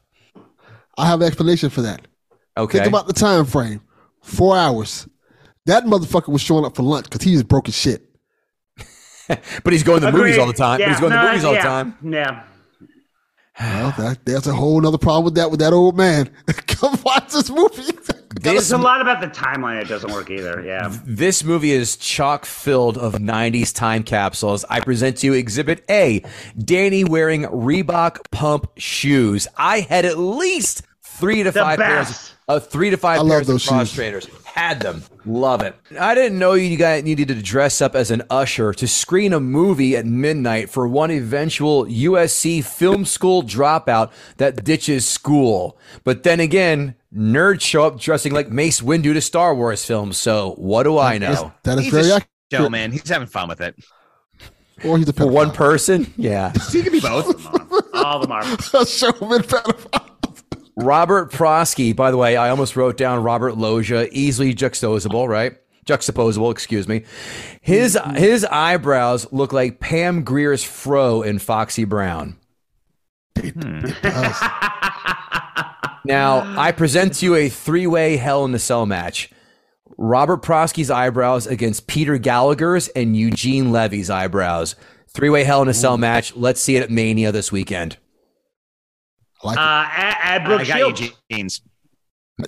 I 0.97 1.07
have 1.07 1.21
an 1.21 1.27
explanation 1.27 1.69
for 1.69 1.83
that. 1.83 2.07
Okay. 2.57 2.79
Think 2.79 2.89
about 2.89 3.07
the 3.07 3.13
time 3.13 3.45
frame. 3.45 3.81
Four 4.23 4.57
hours. 4.57 5.07
That 5.65 5.83
motherfucker 5.83 6.29
was 6.29 6.41
showing 6.41 6.65
up 6.65 6.75
for 6.75 6.83
lunch 6.83 7.05
because 7.05 7.21
he 7.21 7.33
was 7.33 7.43
broke 7.43 7.67
as 7.67 7.75
shit. 7.75 8.03
but 9.27 9.73
he's 9.73 9.83
going 9.83 10.01
to 10.01 10.07
the 10.07 10.11
movies 10.11 10.37
all 10.37 10.47
the 10.47 10.53
time. 10.53 10.79
but 10.79 10.89
he's 10.89 10.99
going 10.99 11.11
to 11.11 11.17
no, 11.17 11.23
the 11.23 11.29
movies 11.29 11.45
all 11.45 11.53
yeah, 11.53 11.61
the 11.61 11.67
time. 11.67 11.97
Yeah. 12.13 12.43
Well, 13.59 13.93
that, 13.97 14.25
there's 14.25 14.47
a 14.47 14.53
whole 14.53 14.85
other 14.85 14.97
problem 14.97 15.25
with 15.25 15.35
that 15.35 15.49
with 15.49 15.59
that 15.61 15.73
old 15.73 15.97
man. 15.97 16.29
Come 16.67 16.97
watch 17.03 17.31
this 17.31 17.49
movie. 17.49 17.91
There's 18.53 18.71
a 18.71 18.77
lot 18.77 19.01
about 19.01 19.21
the 19.21 19.27
timeline 19.27 19.79
that 19.79 19.87
doesn't 19.87 20.11
work 20.11 20.29
either. 20.29 20.63
Yeah. 20.65 20.95
This 21.05 21.43
movie 21.43 21.71
is 21.71 21.97
chock 21.97 22.45
filled 22.45 22.97
of 22.97 23.13
90s 23.15 23.73
time 23.73 24.03
capsules. 24.03 24.65
I 24.69 24.81
present 24.81 25.17
to 25.17 25.27
you 25.27 25.33
Exhibit 25.33 25.83
A 25.89 26.23
Danny 26.57 27.03
wearing 27.03 27.43
Reebok 27.43 28.31
pump 28.31 28.71
shoes. 28.77 29.47
I 29.57 29.81
had 29.81 30.05
at 30.05 30.17
least 30.17 30.83
three 31.01 31.43
to 31.43 31.51
The 31.51 31.59
five 31.59 31.79
pairs 31.79 32.07
best. 32.07 32.33
Of 32.47 32.67
three 32.69 32.89
to 32.89 32.97
five 32.97 33.19
I 33.19 33.21
love 33.21 33.29
pairs 33.29 33.41
of 33.41 33.47
those 33.47 33.67
cross 33.67 33.87
shoes. 33.89 33.95
trainers. 33.95 34.27
Had 34.45 34.79
them. 34.79 35.03
Love 35.25 35.61
it. 35.61 35.75
I 35.99 36.15
didn't 36.15 36.39
know 36.39 36.53
you 36.53 36.77
guys 36.77 37.03
needed 37.03 37.27
to 37.27 37.35
dress 37.41 37.81
up 37.81 37.93
as 37.95 38.09
an 38.09 38.23
usher 38.29 38.73
to 38.73 38.87
screen 38.87 39.33
a 39.33 39.39
movie 39.39 39.95
at 39.97 40.05
midnight 40.05 40.69
for 40.69 40.87
one 40.87 41.11
eventual 41.11 41.85
USC 41.85 42.63
film 42.63 43.05
school 43.05 43.43
dropout 43.43 44.11
that 44.37 44.63
ditches 44.63 45.05
school. 45.07 45.77
But 46.03 46.23
then 46.23 46.39
again, 46.39 46.95
nerds 47.13 47.61
show 47.61 47.85
up 47.85 47.99
dressing 47.99 48.33
like 48.33 48.49
Mace 48.49 48.81
Windu 48.81 49.13
to 49.13 49.21
Star 49.21 49.53
Wars 49.53 49.85
films. 49.85 50.17
So 50.17 50.53
what 50.57 50.83
do 50.83 50.97
I 50.97 51.17
know? 51.17 51.53
That 51.63 51.77
is 51.77 51.83
He's 51.85 51.93
very 51.93 52.11
accurate. 52.13 52.27
show, 52.51 52.69
man. 52.69 52.91
He's 52.93 53.07
having 53.09 53.27
fun 53.27 53.49
with 53.49 53.61
it. 53.61 53.75
Or 54.85 54.97
he's 54.97 55.09
a 55.09 55.13
For 55.13 55.27
one 55.27 55.51
person? 55.51 56.13
Yeah. 56.17 56.53
He 56.71 56.81
can 56.83 56.91
be 56.93 56.99
both. 56.99 57.45
All 57.93 58.21
of 58.21 58.21
them 58.21 58.31
are. 58.31 58.43
a 58.81 58.85
showman 58.85 59.41
pedophile. 59.41 60.06
Robert 60.77 61.31
Prosky, 61.31 61.95
by 61.95 62.11
the 62.11 62.17
way, 62.17 62.37
I 62.37 62.49
almost 62.49 62.75
wrote 62.75 62.97
down 62.97 63.23
Robert 63.23 63.57
Loggia, 63.57 64.07
easily 64.11 64.53
juxtaposable, 64.53 65.27
right? 65.27 65.57
Juxtaposable, 65.87 66.51
excuse 66.51 66.87
me. 66.87 67.03
His 67.61 67.95
mm-hmm. 67.95 68.15
his 68.15 68.45
eyebrows 68.45 69.31
look 69.33 69.51
like 69.51 69.79
Pam 69.79 70.23
Grier's 70.23 70.63
fro 70.63 71.23
in 71.23 71.39
Foxy 71.39 71.83
Brown. 71.83 72.37
Hmm. 73.39 73.79
now, 76.05 76.59
I 76.59 76.71
present 76.75 77.15
to 77.15 77.25
you 77.25 77.35
a 77.35 77.49
three-way 77.49 78.17
Hell 78.17 78.45
in 78.45 78.51
the 78.51 78.59
Cell 78.59 78.85
match. 78.85 79.31
Robert 79.97 80.43
Prosky's 80.43 80.91
eyebrows 80.91 81.47
against 81.47 81.87
Peter 81.87 82.19
Gallagher's 82.19 82.87
and 82.89 83.17
Eugene 83.17 83.71
Levy's 83.71 84.11
eyebrows. 84.11 84.75
Three-way 85.09 85.43
Hell 85.43 85.63
in 85.63 85.69
a 85.69 85.73
Cell 85.73 85.97
match. 85.97 86.35
Let's 86.35 86.61
see 86.61 86.75
it 86.75 86.83
at 86.83 86.91
Mania 86.91 87.31
this 87.31 87.51
weekend. 87.51 87.97
I 89.43 89.47
like 89.47 89.57
Uh, 89.57 89.61
it. 89.61 90.03
at, 90.03 90.41
at 90.41 90.47
I 90.47 90.57
got 90.63 90.65
Shields. 90.67 91.01
Eugene's. 91.29 91.61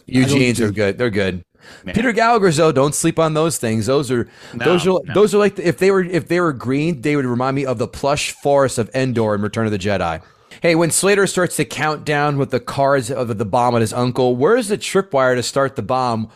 Eugene's 0.05 0.61
are 0.61 0.71
good. 0.71 0.97
They're 0.97 1.09
good. 1.09 1.43
Yeah. 1.85 1.93
Peter 1.93 2.11
Gallagher's 2.13 2.57
though, 2.57 2.71
don't 2.71 2.95
sleep 2.95 3.19
on 3.19 3.33
those 3.33 3.57
things. 3.57 3.85
Those 3.85 4.09
are 4.11 4.29
No, 4.53 4.65
those 4.65 4.87
are 4.87 4.89
no. 5.03 5.13
those 5.13 5.35
are 5.35 5.37
like 5.39 5.55
the, 5.55 5.67
if 5.67 5.77
they 5.77 5.91
were 5.91 6.03
if 6.03 6.27
they 6.27 6.39
were 6.39 6.53
green, 6.53 7.01
they 7.01 7.15
would 7.15 7.25
remind 7.25 7.55
me 7.55 7.65
of 7.65 7.77
the 7.79 7.87
plush 7.87 8.31
forest 8.31 8.77
of 8.77 8.89
Endor 8.95 9.35
in 9.35 9.41
Return 9.41 9.65
of 9.65 9.71
the 9.71 9.77
Jedi. 9.77 10.21
Hey, 10.61 10.75
when 10.75 10.89
Slater 10.91 11.27
starts 11.27 11.55
to 11.57 11.65
count 11.65 12.05
down 12.05 12.37
with 12.37 12.51
the 12.51 12.59
cards 12.59 13.11
of 13.11 13.37
the 13.37 13.45
bomb 13.45 13.75
on 13.75 13.81
his 13.81 13.93
uncle, 13.93 14.35
where's 14.35 14.67
the 14.69 14.77
tripwire 14.77 15.35
to 15.35 15.43
start 15.43 15.75
the 15.75 15.81
bomb 15.81 16.29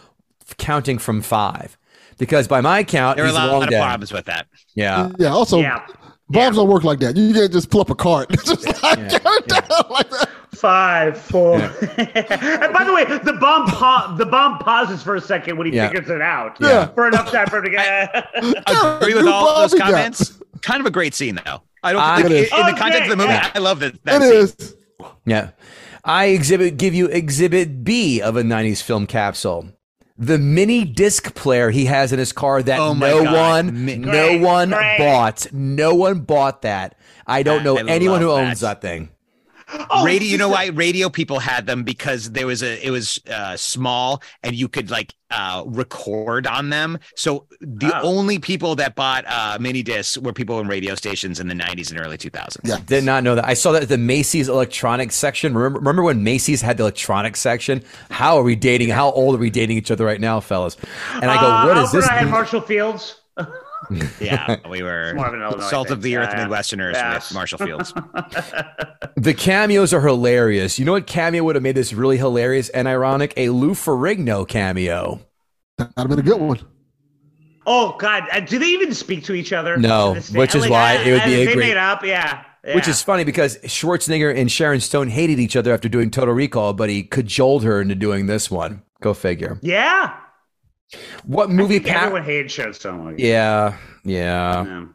counting 0.57 0.97
from 0.97 1.21
five? 1.21 1.77
Because 2.17 2.47
by 2.47 2.61
my 2.61 2.83
count, 2.83 3.17
There 3.17 3.25
are 3.25 3.29
a 3.29 3.33
lot, 3.33 3.47
long 3.49 3.59
lot 3.61 3.73
of 3.73 3.79
problems 3.79 4.13
with 4.13 4.25
that. 4.25 4.47
Yeah. 4.75 5.09
yeah. 5.17 5.29
Also, 5.29 5.59
Yeah. 5.59 5.85
Bombs 6.33 6.57
don't 6.57 6.67
work 6.67 6.83
like 6.83 6.99
that. 6.99 7.15
You 7.15 7.33
can't 7.33 7.51
just 7.51 7.69
pull 7.69 7.81
up 7.81 7.89
a 7.89 7.95
card. 7.95 8.27
It's 8.31 8.43
just 8.45 8.65
like, 8.83 8.97
count 9.09 9.11
it 9.11 9.47
down 9.47 9.85
like 9.89 10.09
that. 10.09 10.29
Five, 10.53 11.17
four. 11.19 11.55
and 11.61 12.73
by 12.73 12.83
the 12.85 12.93
way, 12.93 13.03
the 13.05 13.37
bomb 13.39 13.65
pa- 13.67 14.15
the 14.17 14.25
bomb 14.25 14.59
pauses 14.59 15.01
for 15.03 15.15
a 15.15 15.21
second 15.21 15.57
when 15.57 15.67
he 15.67 15.73
Yeah. 15.75 15.89
figures 15.89 16.09
it 16.09 16.21
out. 16.21 16.57
Yeah. 16.59 16.87
For 16.87 17.07
enough 17.07 17.31
time 17.31 17.47
for 17.47 17.57
him 17.57 17.65
to 17.65 17.69
get. 17.71 18.29
Yeah, 18.67 18.97
Agree 18.99 19.13
with 19.15 19.27
all 19.27 19.61
those 19.61 19.71
bomb 19.71 19.77
we 19.77 19.79
got. 19.79 19.91
comments. 19.91 20.39
Kind 20.61 20.79
of 20.79 20.85
a 20.85 20.91
great 20.91 21.13
scene, 21.13 21.35
though. 21.43 21.61
I 21.81 21.91
don't 21.93 22.01
I- 22.01 22.15
think 22.17 22.27
It 22.27 22.31
in, 22.31 22.43
is. 22.45 22.51
in 22.51 22.57
the 22.59 22.69
Okay, 22.71 22.79
context 22.79 23.03
of 23.03 23.09
the 23.09 23.15
movie. 23.17 23.33
yeah. 23.33 23.51
I 23.53 23.59
love 23.59 23.79
that. 23.81 24.03
that 24.05 24.21
It 24.21 24.49
scene. 24.51 24.65
is. 24.65 24.75
Yeah. 25.25 25.49
I 26.05 26.25
exhibit 26.25 26.77
give 26.77 26.93
you 26.93 27.07
exhibit 27.07 27.83
B 27.83 28.21
of 28.21 28.37
a 28.37 28.43
90s 28.43 28.81
film 28.81 29.05
capsule. 29.07 29.67
The 30.17 30.37
mini 30.37 30.85
disc 30.85 31.33
player 31.33 31.71
he 31.71 31.85
has 31.85 32.13
in 32.13 32.19
his 32.19 32.31
car 32.31 32.61
that 32.63 32.79
Oh 32.79 32.93
no 32.93 33.23
God. 33.23 33.65
one 33.65 33.85
Mi- 33.85 33.95
no 33.97 34.11
Great, 34.11 34.41
one 34.41 34.69
great. 34.69 34.97
bought. 34.99 35.47
No 35.51 35.95
one 35.95 36.19
bought 36.19 36.61
that. 36.61 36.95
I 37.25 37.41
don't 37.41 37.61
ah, 37.61 37.63
know 37.63 37.77
I 37.77 37.83
anyone 37.87 38.21
who 38.21 38.29
owns 38.29 38.59
that. 38.59 38.81
that 38.81 38.87
thing. 38.87 39.09
Oh, 39.89 40.05
radio 40.05 40.27
you 40.27 40.37
know 40.37 40.49
why 40.49 40.67
radio 40.67 41.09
people 41.09 41.39
had 41.39 41.65
them 41.65 41.83
because 41.83 42.31
there 42.31 42.45
was 42.47 42.61
a 42.63 42.85
it 42.85 42.91
was 42.91 43.19
uh 43.31 43.55
small 43.57 44.21
and 44.43 44.55
you 44.55 44.67
could 44.67 44.89
like 44.91 45.13
uh 45.31 45.63
record 45.65 46.45
on 46.47 46.69
them 46.69 46.99
so 47.15 47.47
the 47.59 47.91
Oh. 47.95 48.01
only 48.03 48.39
people 48.39 48.75
that 48.75 48.95
bought 48.95 49.25
uh 49.27 49.57
mini 49.59 49.81
discs 49.83 50.17
were 50.17 50.33
people 50.33 50.59
in 50.59 50.67
radio 50.67 50.95
stations 50.95 51.39
in 51.39 51.47
the 51.47 51.53
90s 51.55 51.91
and 51.91 51.99
early 51.99 52.17
2000s 52.17 52.57
Yeah. 52.63 52.77
Did 52.85 53.03
not 53.03 53.23
know 53.23 53.35
that. 53.35 53.45
I 53.45 53.53
saw 53.55 53.71
that 53.71 53.83
at 53.83 53.89
the 53.89 53.97
Macy's 53.97 54.47
electronics 54.49 55.15
section. 55.15 55.53
Remember, 55.53 55.79
remember 55.79 56.03
when 56.03 56.23
Macy's 56.23 56.61
had 56.61 56.77
the 56.77 56.83
electronics 56.83 57.39
section? 57.39 57.83
How 58.11 58.37
are 58.37 58.43
we 58.43 58.55
dating? 58.55 58.89
How 58.89 59.11
old 59.11 59.35
are 59.35 59.39
we 59.39 59.49
dating 59.49 59.77
each 59.77 59.91
other 59.91 60.05
right 60.05 60.21
now, 60.21 60.39
fellas? 60.39 60.77
And 61.13 61.25
I 61.25 61.39
go, 61.41 61.47
Uh, 61.47 61.65
what 61.67 61.77
is 61.77 61.83
Alfred 61.85 62.03
this? 62.03 62.09
I 62.09 62.13
had? 62.15 62.29
Marshall 62.29 62.61
Fields. 62.61 63.19
yeah 64.21 64.57
we 64.69 64.81
were 64.83 65.13
more 65.15 65.27
of 65.27 65.33
an 65.55 65.61
salt 65.61 65.87
thing. 65.87 65.93
of 65.97 66.01
the 66.01 66.15
earth 66.17 66.29
Yeah. 66.33 66.47
midwesterners 66.47 66.93
Yeah. 66.93 67.15
with 67.15 67.33
marshall 67.33 67.57
fields 67.59 67.93
The 69.15 69.33
cameos 69.33 69.93
are 69.93 70.01
hilarious. 70.01 70.77
You 70.79 70.85
know 70.85 70.91
what 70.93 71.07
cameo 71.07 71.43
would 71.43 71.55
have 71.55 71.63
made 71.63 71.75
this 71.75 71.93
really 71.93 72.17
hilarious 72.17 72.67
and 72.69 72.87
ironic? 72.87 73.33
A 73.37 73.49
Lou 73.49 73.71
Ferrigno 73.71 74.45
cameo. 74.47 75.21
That'd 75.77 75.93
have 75.97 76.09
been 76.09 76.19
a 76.19 76.23
good 76.23 76.41
one. 76.41 76.59
Oh 77.65 77.95
God, 77.97 78.23
uh, 78.31 78.41
do 78.41 78.59
they 78.59 78.65
even 78.67 78.93
speak 78.93 79.23
to 79.25 79.33
each 79.33 79.53
other? 79.53 79.77
No, 79.77 80.09
to 80.13 80.19
this 80.19 80.29
day? 80.29 80.39
which 80.39 80.55
is 80.55 80.63
Like, 80.63 80.71
why 80.71 80.97
uh, 80.97 81.01
it 81.03 81.11
would 81.13 81.23
be 81.23 81.33
a 81.35 81.37
they 81.45 81.53
great- 81.53 81.57
made 81.69 81.77
up. 81.77 82.03
Yeah, 82.03 82.43
Which 82.73 82.87
is 82.89 83.01
funny 83.01 83.23
because 83.23 83.57
Schwarzenegger 83.59 84.35
and 84.35 84.51
Sharon 84.51 84.81
Stone 84.81 85.07
hated 85.09 85.39
each 85.39 85.55
other 85.55 85.73
after 85.73 85.87
doing 85.87 86.11
Total 86.11 86.33
Recall, 86.33 86.73
but 86.73 86.89
he 86.89 87.03
cajoled 87.03 87.63
her 87.63 87.79
into 87.79 87.95
doing 87.95 88.25
this 88.25 88.51
one. 88.51 88.81
Go 89.01 89.13
figure. 89.13 89.59
yeah. 89.61 90.17
What 91.25 91.49
movie 91.49 91.79
think 91.79 91.87
power? 91.95 92.05
everyone 92.07 92.23
hated 92.23 92.47
Showstone. 92.47 93.15
Yeah, 93.17 93.77
yeah. 94.03 94.65
Yeah. 94.65 94.85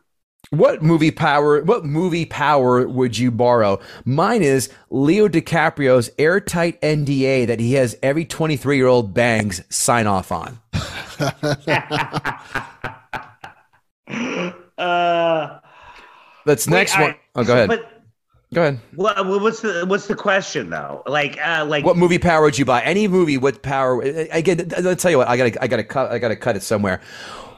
What 0.51 0.83
movie 0.83 1.11
power? 1.11 1.62
What 1.62 1.85
movie 1.85 2.25
power 2.25 2.89
would 2.89 3.19
you 3.19 3.31
borrow? 3.31 3.81
Mine 4.07 4.43
is 4.43 4.70
Leo 4.89 5.29
DiCaprio's 5.29 6.11
airtight 6.19 6.81
NDA 6.81 7.47
that 7.47 7.61
he 7.61 7.75
has 7.75 7.97
every 8.03 8.25
23 8.25 8.77
year 8.77 8.87
old 8.87 9.12
bangs 9.12 9.61
sign 9.69 10.07
off 10.07 10.33
on. 10.33 10.59
Uh, 14.79 15.59
That's 16.47 16.69
next 16.69 16.97
wait, 16.97 17.03
one. 17.03 17.11
I- 17.12 17.19
Oh, 17.35 17.45
go 17.45 17.53
ahead. 17.53 17.69
But 17.69 17.98
Go 18.55 18.62
ahead. 18.62 18.81
what, 18.95 19.19
uh, 19.19 19.25
what's 19.25 19.61
the 19.61 19.85
what's 19.87 20.07
the 20.07 20.15
question 20.15 20.70
though? 20.70 21.03
Like, 21.07 21.39
uh, 21.45 21.66
like 21.69 21.85
What 21.85 21.97
movie 21.99 22.19
power 22.19 22.43
would 22.43 22.59
you 22.59 22.65
buy? 22.65 22.81
Any 22.83 23.07
movie? 23.07 23.37
What 23.37 23.62
power? 23.62 24.03
Uh, 24.03 24.07
uh, 24.09 24.25
again, 24.31 24.70
I'll 24.77 24.97
tell 24.97 25.11
you 25.11 25.19
what. 25.19 25.29
I 25.29 25.37
gotta, 25.37 25.62
I 25.62 25.66
gotta 25.66 25.85
cut. 25.85 26.11
I 26.11 26.19
gotta 26.19 26.37
cut 26.37 26.57
it 26.57 26.62
somewhere. 26.62 27.01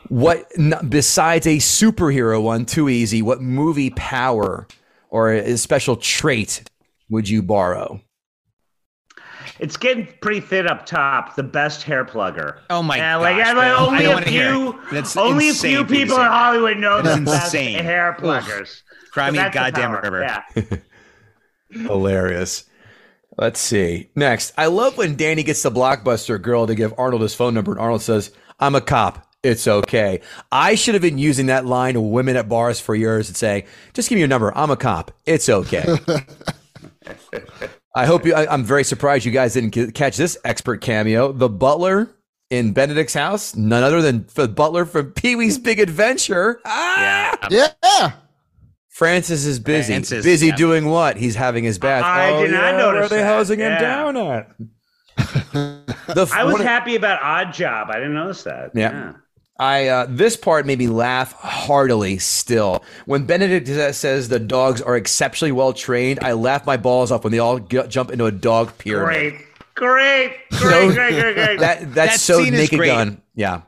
What 0.09 0.51
besides 0.89 1.47
a 1.47 1.59
superhero 1.59 2.43
one? 2.43 2.67
Too 2.67 2.89
easy. 2.89 3.23
What 3.23 3.41
movie 3.41 3.91
power 3.91 4.67
or 5.11 5.31
a 5.33 5.57
special 5.57 5.97
trait 5.97 6.69
would 7.09 7.29
you 7.29 7.43
borrow? 7.43 8.01
it's 9.61 9.77
getting 9.77 10.09
pretty 10.23 10.41
thin 10.41 10.67
up 10.67 10.87
top. 10.87 11.37
The 11.37 11.43
best 11.43 11.83
hair 11.83 12.05
plugger. 12.05 12.59
Oh 12.71 12.83
my 12.83 12.97
Yeah, 12.97 13.17
like, 13.17 13.37
gosh, 13.37 13.47
I- 13.55 13.69
I 13.69 13.87
only 13.87 14.03
don't 14.05 14.23
a 14.23 14.27
few. 14.27 14.81
That's 14.91 15.17
only 15.19 15.51
a 15.51 15.53
few 15.53 15.61
for 15.61 15.67
you 15.67 15.79
to 15.79 15.85
people 15.85 16.17
in. 16.17 16.23
Hollywood 16.27 16.79
know 16.79 17.03
That's 17.03 17.19
the 17.19 17.25
best 17.27 17.55
insane. 17.55 17.85
hair 17.85 18.13
Ugh. 18.19 18.23
pluggers. 18.23 18.83
Cry 19.13 19.29
So 19.29 19.33
me 19.33 19.39
a 19.39 19.51
goddamn 19.51 19.93
river. 19.93 20.23
Yeah. 20.23 20.63
Hilarious. 21.71 22.65
Let's 23.37 23.61
see. 23.61 24.11
Next, 24.17 24.53
I 24.59 24.67
love 24.67 24.99
when 24.99 25.17
Danny 25.17 25.43
gets 25.43 25.63
the 25.63 25.71
blockbuster 25.71 26.41
girl 26.41 26.67
to 26.67 26.75
give 26.75 26.93
Arnold 26.99 27.23
his 27.23 27.35
phone 27.35 27.55
number, 27.55 27.73
and 27.73 27.81
Arnold 27.81 28.03
says, 28.03 28.33
"I'm 28.59 28.75
a 28.75 28.81
cop. 28.81 29.27
It's 29.43 29.67
okay." 29.67 30.21
I 30.53 30.75
should 30.75 30.95
have 30.95 31.03
been 31.03 31.19
using 31.19 31.47
that 31.47 31.65
line 31.65 31.95
to 31.95 32.01
women 32.01 32.37
at 32.37 32.49
bars 32.49 32.81
for 32.81 32.95
years 32.95 33.29
and 33.29 33.37
saying, 33.37 33.65
"Just 33.95 34.09
give 34.09 34.17
me 34.17 34.21
your 34.21 34.29
number. 34.29 34.57
I'm 34.57 34.71
a 34.71 34.77
cop. 34.77 35.13
It's 35.27 35.49
okay." 35.49 35.85
I 37.95 38.07
hope 38.07 38.27
you. 38.27 38.35
I, 38.35 38.53
I'm 38.53 38.65
very 38.65 38.85
surprised 38.85 39.25
you 39.25 39.33
guys 39.33 39.55
didn't 39.55 39.73
ca- 39.73 39.91
catch 39.93 40.17
this 40.17 40.37
expert 40.45 40.81
cameo. 40.81 41.33
The 41.33 41.49
butler 41.49 42.11
in 42.51 42.73
Benedict's 42.73 43.15
house, 43.15 43.55
none 43.57 43.83
other 43.83 44.03
than 44.03 44.27
the 44.35 44.49
butler 44.49 44.85
from 44.85 45.13
Pee 45.13 45.37
Wee's 45.37 45.57
Big 45.59 45.81
Adventure. 45.81 46.61
Ah! 46.65 47.49
yeah 47.51 47.69
Yeah. 47.83 48.13
Francis 48.91 49.47
is 49.47 49.59
busy. 49.61 49.93
Francis, 49.95 50.25
busy 50.25 50.49
yeah. 50.49 50.57
doing 50.57 50.87
what? 50.87 51.17
He's 51.17 51.37
having 51.37 51.65
his 51.65 51.79
bath. 51.79 52.05
I 52.05 52.31
oh, 52.31 52.43
did 52.43 52.51
not 52.51 52.75
yeah, 52.75 52.87
Where 52.87 53.03
are 53.03 53.09
they 53.09 53.19
that. 53.19 53.25
housing 53.25 53.61
him 53.61 53.81
down 53.81 54.17
at? 54.17 54.51
the, 55.17 56.31
I 56.35 56.45
was 56.45 56.61
happy 56.61 56.97
about 56.97 57.23
Odd 57.23 57.53
Job. 57.53 57.89
I 57.91 57.95
didn't 57.95 58.15
notice 58.15 58.43
that. 58.43 58.73
Yeah. 58.75 59.15
I 59.59 59.89
uh, 59.89 60.07
this 60.09 60.37
part 60.37 60.67
made 60.67 60.79
me 60.79 60.89
laugh 60.89 61.33
heartily. 61.35 62.19
Still, 62.19 62.83
when 63.05 63.27
Benedict 63.27 63.69
says 63.95 64.29
the 64.29 64.41
dogs 64.41 64.81
are 64.81 64.97
exceptionally 64.97 65.53
well 65.53 65.73
trained, 65.75 66.19
I 66.23 66.33
laugh 66.33 66.67
my 66.67 66.79
balls 66.79 67.13
off 67.13 67.25
when 67.25 67.31
they 67.31 67.39
all 67.39 67.59
g- 67.59 67.83
jump 67.89 68.11
into 68.11 68.25
a 68.25 68.33
dog 68.33 68.77
pyramid. 68.79 69.35
Great, 69.35 69.45
great, 69.75 70.37
great, 70.51 70.61
So- 70.61 70.93
great, 70.95 71.13
great, 71.21 71.35
great. 71.35 71.61
That 71.61 71.95
that's 71.95 72.13
That 72.13 72.21
so 72.21 72.43
scene 72.43 72.55
is 72.55 72.61
naked 72.61 72.79
great. 72.79 72.89
gun. 72.89 73.23
Yeah. 73.35 73.63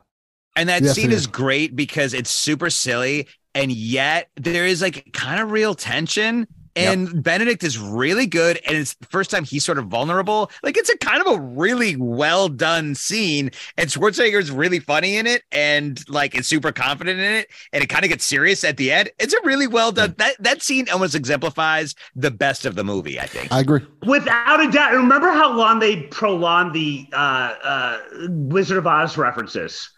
And 0.57 0.69
that 0.71 0.83
Yes, 0.83 0.95
scene 0.95 1.11
it 1.11 1.15
is 1.15 1.21
is. 1.23 1.27
great 1.27 1.77
because 1.77 2.15
it's 2.15 2.31
super 2.31 2.71
silly 2.71 3.29
and 3.55 3.73
yet 3.73 4.29
there 4.37 4.67
is 4.67 4.83
like 4.83 5.13
kind 5.13 5.41
of 5.41 5.51
real 5.51 5.75
tension. 5.75 6.47
And 6.75 7.23
Benedict 7.23 7.63
is 7.65 7.79
really 7.79 8.27
good, 8.27 8.59
and 8.67 8.75
it's 8.75 8.95
the 8.95 9.05
first 9.05 9.31
time 9.31 9.45
he's 9.45 9.63
sort 9.63 9.77
of 9.77 9.89
vulnerable. 9.89 10.51
Like 10.63 10.79
it's 10.79 10.89
a 10.89 10.97
kind 10.97 11.21
of 11.21 11.35
a 11.35 11.39
really 11.39 11.97
well 11.97 12.49
done 12.49 12.95
scene, 12.95 13.51
and 13.77 13.91
Schwarzenegger's 13.91 14.51
really 14.51 14.79
funny 14.79 15.19
in 15.19 15.27
it, 15.27 15.43
and 15.53 16.03
like 16.09 16.35
is 16.35 16.49
super 16.49 16.73
confident 16.73 17.21
in 17.21 17.31
it, 17.31 17.49
and 17.75 17.85
it 17.85 17.89
kind 17.89 18.07
of 18.07 18.09
gets 18.09 18.25
serious 18.25 18.65
at 18.65 18.79
the 18.79 18.91
end. 18.91 19.11
It's 19.19 19.35
a 19.35 19.41
really 19.45 19.67
well 19.67 19.93
done. 19.93 20.15
That 20.17 20.43
that 20.43 20.63
scene 20.63 20.89
almost 20.91 21.15
exemplifies 21.15 21.95
the 22.17 22.31
best 22.31 22.65
of 22.65 22.75
the 22.75 22.85
movie. 22.85 23.21
I 23.21 23.27
think. 23.27 23.53
I 23.53 23.61
agree. 23.61 23.85
Without 24.07 24.67
a 24.67 24.71
doubt. 24.71 24.93
Remember 24.93 25.31
how 25.31 25.55
long 25.55 25.79
they 25.79 26.05
prolonged 26.05 26.73
the 26.73 27.07
uh, 27.13 27.55
uh, 27.63 27.99
Wizard 28.31 28.79
of 28.79 28.87
Oz 28.87 29.19
references? 29.19 29.91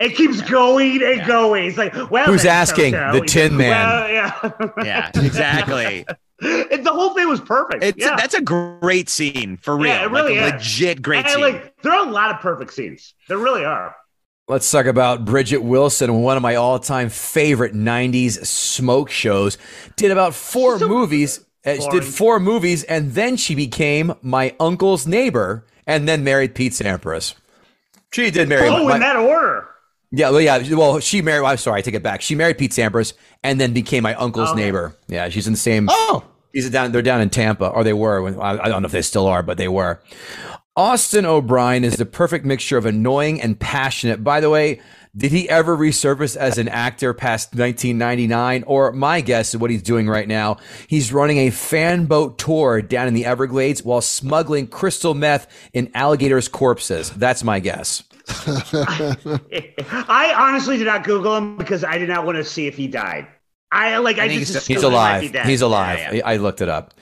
It 0.00 0.16
keeps 0.16 0.40
going 0.40 1.02
and 1.02 1.26
going. 1.26 1.66
It's 1.66 1.76
like, 1.78 1.94
well, 2.10 2.26
Who's 2.26 2.46
asking? 2.46 2.94
so-so. 2.94 3.20
The 3.20 3.26
Tin 3.26 3.56
Man. 3.56 3.70
Well, 3.70 4.08
yeah. 4.10 4.50
yeah, 4.84 5.10
exactly. 5.14 6.06
It- 6.40 6.84
the 6.84 6.90
whole 6.92 7.10
thing 7.14 7.28
was 7.28 7.40
perfect. 7.40 7.84
It's 7.84 7.98
yeah. 7.98 8.16
that's 8.16 8.32
a 8.32 8.40
great 8.40 9.10
scene 9.10 9.58
for 9.58 9.76
real. 9.76 9.88
Yeah, 9.92 10.04
it 10.04 10.10
really 10.10 10.38
like 10.40 10.54
a 10.54 10.56
is. 10.56 10.62
legit 10.62 11.02
great 11.02 11.26
and 11.26 11.28
scene. 11.34 11.40
like 11.42 11.76
there 11.82 11.92
are 11.92 12.08
a 12.08 12.10
lot 12.10 12.30
of 12.34 12.40
perfect 12.40 12.72
scenes. 12.72 13.12
There 13.28 13.36
really 13.36 13.62
are. 13.64 13.94
Let's 14.48 14.68
talk 14.70 14.86
about 14.86 15.26
Bridget 15.26 15.58
Wilson, 15.62 16.22
one 16.22 16.36
of 16.38 16.42
my 16.42 16.54
all-time 16.56 17.10
favorite 17.10 17.74
'90s 17.74 18.44
smoke 18.46 19.10
shows. 19.10 19.58
Did 19.96 20.10
about 20.10 20.34
four 20.34 20.78
So 20.78 20.88
movies. 20.88 21.44
uh, 21.66 21.74
She 21.74 21.88
did 21.90 22.04
four 22.04 22.40
movies, 22.40 22.84
and 22.84 23.12
then 23.12 23.36
she 23.36 23.54
became 23.54 24.14
my 24.22 24.56
uncle's 24.58 25.06
neighbor, 25.06 25.66
and 25.86 26.08
then 26.08 26.24
married 26.24 26.54
Pete 26.54 26.72
Sampras. 26.72 27.34
She 28.12 28.30
did 28.30 28.48
marry. 28.48 28.66
Oh, 28.66 28.88
my- 28.88 28.94
in 28.94 29.00
that 29.02 29.16
order. 29.16 29.68
Yeah, 30.10 30.30
well, 30.30 30.40
yeah. 30.40 30.74
Well, 30.74 31.00
she 31.00 31.22
married. 31.22 31.44
I'm 31.46 31.56
sorry, 31.56 31.78
I 31.78 31.82
take 31.82 31.94
it 31.94 32.02
back. 32.02 32.20
She 32.20 32.34
married 32.34 32.58
Pete 32.58 32.72
Sampras, 32.72 33.12
and 33.42 33.60
then 33.60 33.72
became 33.72 34.02
my 34.02 34.14
uncle's 34.14 34.48
oh, 34.48 34.52
Okay. 34.52 34.62
neighbor. 34.64 34.96
Yeah, 35.08 35.28
she's 35.28 35.46
in 35.46 35.52
the 35.52 35.58
same. 35.58 35.88
Oh, 35.90 36.24
He's 36.52 36.68
down. 36.68 36.90
They're 36.90 37.00
down 37.02 37.20
in 37.20 37.30
Tampa, 37.30 37.68
or 37.68 37.84
they 37.84 37.92
were. 37.92 38.20
when- 38.22 38.40
I 38.40 38.58
I 38.64 38.68
don't 38.68 38.82
know 38.82 38.86
if 38.86 38.92
they 38.92 39.02
still 39.02 39.26
are, 39.28 39.42
but 39.42 39.56
they 39.56 39.68
were. 39.68 40.00
Austin 40.76 41.24
O'Brien 41.26 41.84
is 41.84 41.96
the 41.96 42.06
perfect 42.06 42.44
mixture 42.44 42.76
of 42.78 42.86
annoying 42.86 43.40
and 43.40 43.58
passionate. 43.58 44.24
By 44.24 44.40
the 44.40 44.48
way, 44.50 44.80
did 45.16 45.30
he 45.32 45.48
ever 45.48 45.76
resurface 45.76 46.36
as 46.36 46.58
an 46.58 46.68
actor 46.68 47.12
past 47.12 47.54
1999? 47.54 48.64
Or 48.66 48.92
my 48.92 49.20
guess 49.20 49.50
is 49.54 49.60
what 49.60 49.70
he's 49.70 49.82
doing 49.82 50.08
right 50.08 50.26
now. 50.28 50.56
He's 50.86 51.12
running 51.12 51.38
a 51.38 51.50
fan 51.50 52.06
boat 52.06 52.38
tour 52.38 52.80
down 52.82 53.08
in 53.08 53.14
the 53.14 53.26
Everglades 53.26 53.84
while 53.84 54.00
smuggling 54.00 54.68
crystal 54.68 55.14
meth 55.14 55.46
in 55.72 55.90
alligators' 55.94 56.48
corpses. 56.48 57.10
That's 57.10 57.44
my 57.44 57.60
guess. 57.60 58.02
I 60.08 60.34
honestly 60.36 60.78
did 60.78 60.86
not 60.86 61.04
Google 61.04 61.36
him 61.36 61.56
because 61.56 61.84
I 61.84 61.98
did 61.98 62.08
not 62.08 62.24
want 62.26 62.36
to 62.36 62.44
see 62.44 62.66
if 62.66 62.76
he 62.76 62.86
died. 62.88 63.26
I 63.72 63.98
like. 63.98 64.18
I, 64.18 64.24
I 64.24 64.28
think 64.28 64.40
just 64.40 64.66
he's- 64.66 64.80
he 64.80 64.86
alive. 64.86 65.32
be. 65.32 65.38
He's 65.38 65.62
alive. 65.62 65.98
Yeah, 66.00 66.12
yeah. 66.14 66.22
I 66.26 66.32
I 66.34 66.36
looked 66.38 66.60
it 66.60 66.68
up. 66.68 66.92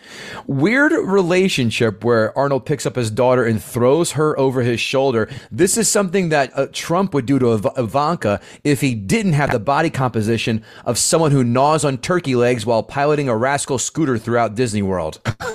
Weird 0.46 0.92
relationship 0.92 2.05
where 2.05 2.36
Arnold 2.36 2.66
picks 2.66 2.84
up 2.84 2.94
his 2.94 3.10
daughter 3.10 3.42
and 3.46 3.62
throws 3.62 4.12
her 4.12 4.38
over 4.38 4.60
his 4.60 4.78
shoulder. 4.78 5.30
This 5.50 5.78
is 5.78 5.88
something 5.88 6.28
that 6.28 6.50
uh, 6.55 6.66
Trump 6.72 7.14
would 7.14 7.24
do 7.24 7.38
to 7.38 7.55
Iv- 7.55 7.66
Ivanka 7.78 8.38
if 8.64 8.82
he 8.82 8.94
didn't 8.94 9.32
have 9.32 9.50
the 9.50 9.59
body 9.59 9.88
composition 9.88 10.62
of 10.84 10.98
someone 10.98 11.30
who 11.30 11.42
gnaws 11.42 11.86
on 11.86 11.96
turkey 11.96 12.34
legs 12.34 12.66
while 12.66 12.82
piloting 12.82 13.30
a 13.30 13.36
rascal 13.36 13.78
scooter 13.78 14.18
throughout 14.18 14.55
Disney 14.55 14.82
World. 14.82 15.22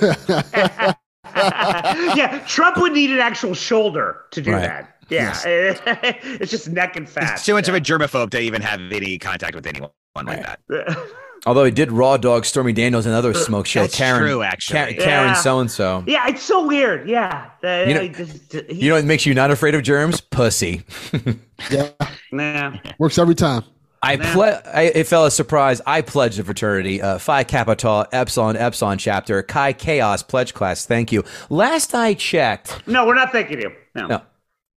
yeah, 1.36 2.42
Trump 2.48 2.76
would 2.78 2.92
need 2.92 3.10
an 3.10 3.18
actual 3.20 3.54
shoulder 3.54 4.22
to 4.32 4.40
do 4.42 4.52
Right. 4.52 4.62
that. 4.62 4.93
Yeah, 5.08 5.36
it's 5.44 6.50
just 6.50 6.68
neck 6.68 6.96
and 6.96 7.08
fat. 7.08 7.34
It's 7.34 7.44
too 7.44 7.54
much 7.54 7.68
of 7.68 7.74
a 7.74 7.80
germaphobe 7.80 8.30
to 8.30 8.40
even 8.40 8.62
have 8.62 8.80
any 8.80 9.18
contact 9.18 9.54
with 9.54 9.66
anyone 9.66 9.90
like 10.16 10.42
that. 10.42 10.60
Although 11.46 11.64
he 11.64 11.70
did 11.70 11.92
Raw 11.92 12.16
Dog 12.16 12.46
Stormy 12.46 12.72
Daniels 12.72 13.04
and 13.04 13.14
other 13.14 13.34
smoke 13.34 13.66
show. 13.66 13.82
That's 13.82 13.94
Karen, 13.96 14.22
true, 14.22 14.42
actually. 14.42 14.94
Ka- 14.94 15.04
Karen 15.04 15.34
so 15.34 15.60
and 15.60 15.70
so. 15.70 16.02
Yeah, 16.06 16.26
it's 16.28 16.42
so 16.42 16.66
weird. 16.66 17.06
Yeah, 17.06 17.50
Uh, 17.62 17.84
You 17.86 17.94
know- 17.94 18.00
I 18.00 18.08
just- 18.08 18.52
he- 18.52 18.74
You 18.84 18.88
know 18.88 18.94
what 18.96 19.04
makes 19.04 19.26
you 19.26 19.34
not 19.34 19.50
afraid 19.50 19.74
of 19.74 19.82
germs? 19.82 20.22
Pussy. 20.22 20.84
yeah, 21.70 21.90
nah. 22.32 22.72
works 22.98 23.18
every 23.18 23.34
time. 23.34 23.62
I 24.02 24.16
ple- 24.16 24.60
I, 24.66 24.82
it 24.94 25.06
fell 25.06 25.24
a 25.26 25.30
surprise. 25.30 25.80
I 25.86 26.02
pledged 26.02 26.38
a 26.38 26.44
fraternity, 26.44 27.00
uh, 27.00 27.16
Phi 27.18 27.42
Kappa 27.44 27.74
Tau 27.74 28.04
Epsilon 28.12 28.54
Epsilon 28.56 28.98
chapter, 28.98 29.42
Chi 29.42 29.72
Chaos 29.74 30.22
pledge 30.22 30.52
class. 30.54 30.84
Thank 30.84 31.10
you. 31.10 31.24
Last 31.48 31.94
I 31.94 32.12
checked, 32.14 32.86
No, 32.86 33.06
we're 33.06 33.14
not 33.14 33.32
thanking 33.32 33.60
you. 33.62 33.72
No. 33.94 34.06
No. 34.06 34.22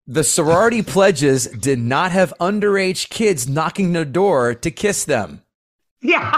The 0.08 0.24
sorority 0.24 0.82
pledges 0.82 1.48
did 1.48 1.80
not 1.80 2.12
have 2.12 2.34
underage 2.40 3.10
kids 3.10 3.48
knocking 3.48 3.94
the 3.94 4.06
door 4.06 4.54
to 4.56 4.72
kiss 4.72 5.04
them. 5.06 5.42
Yeah. 6.02 6.32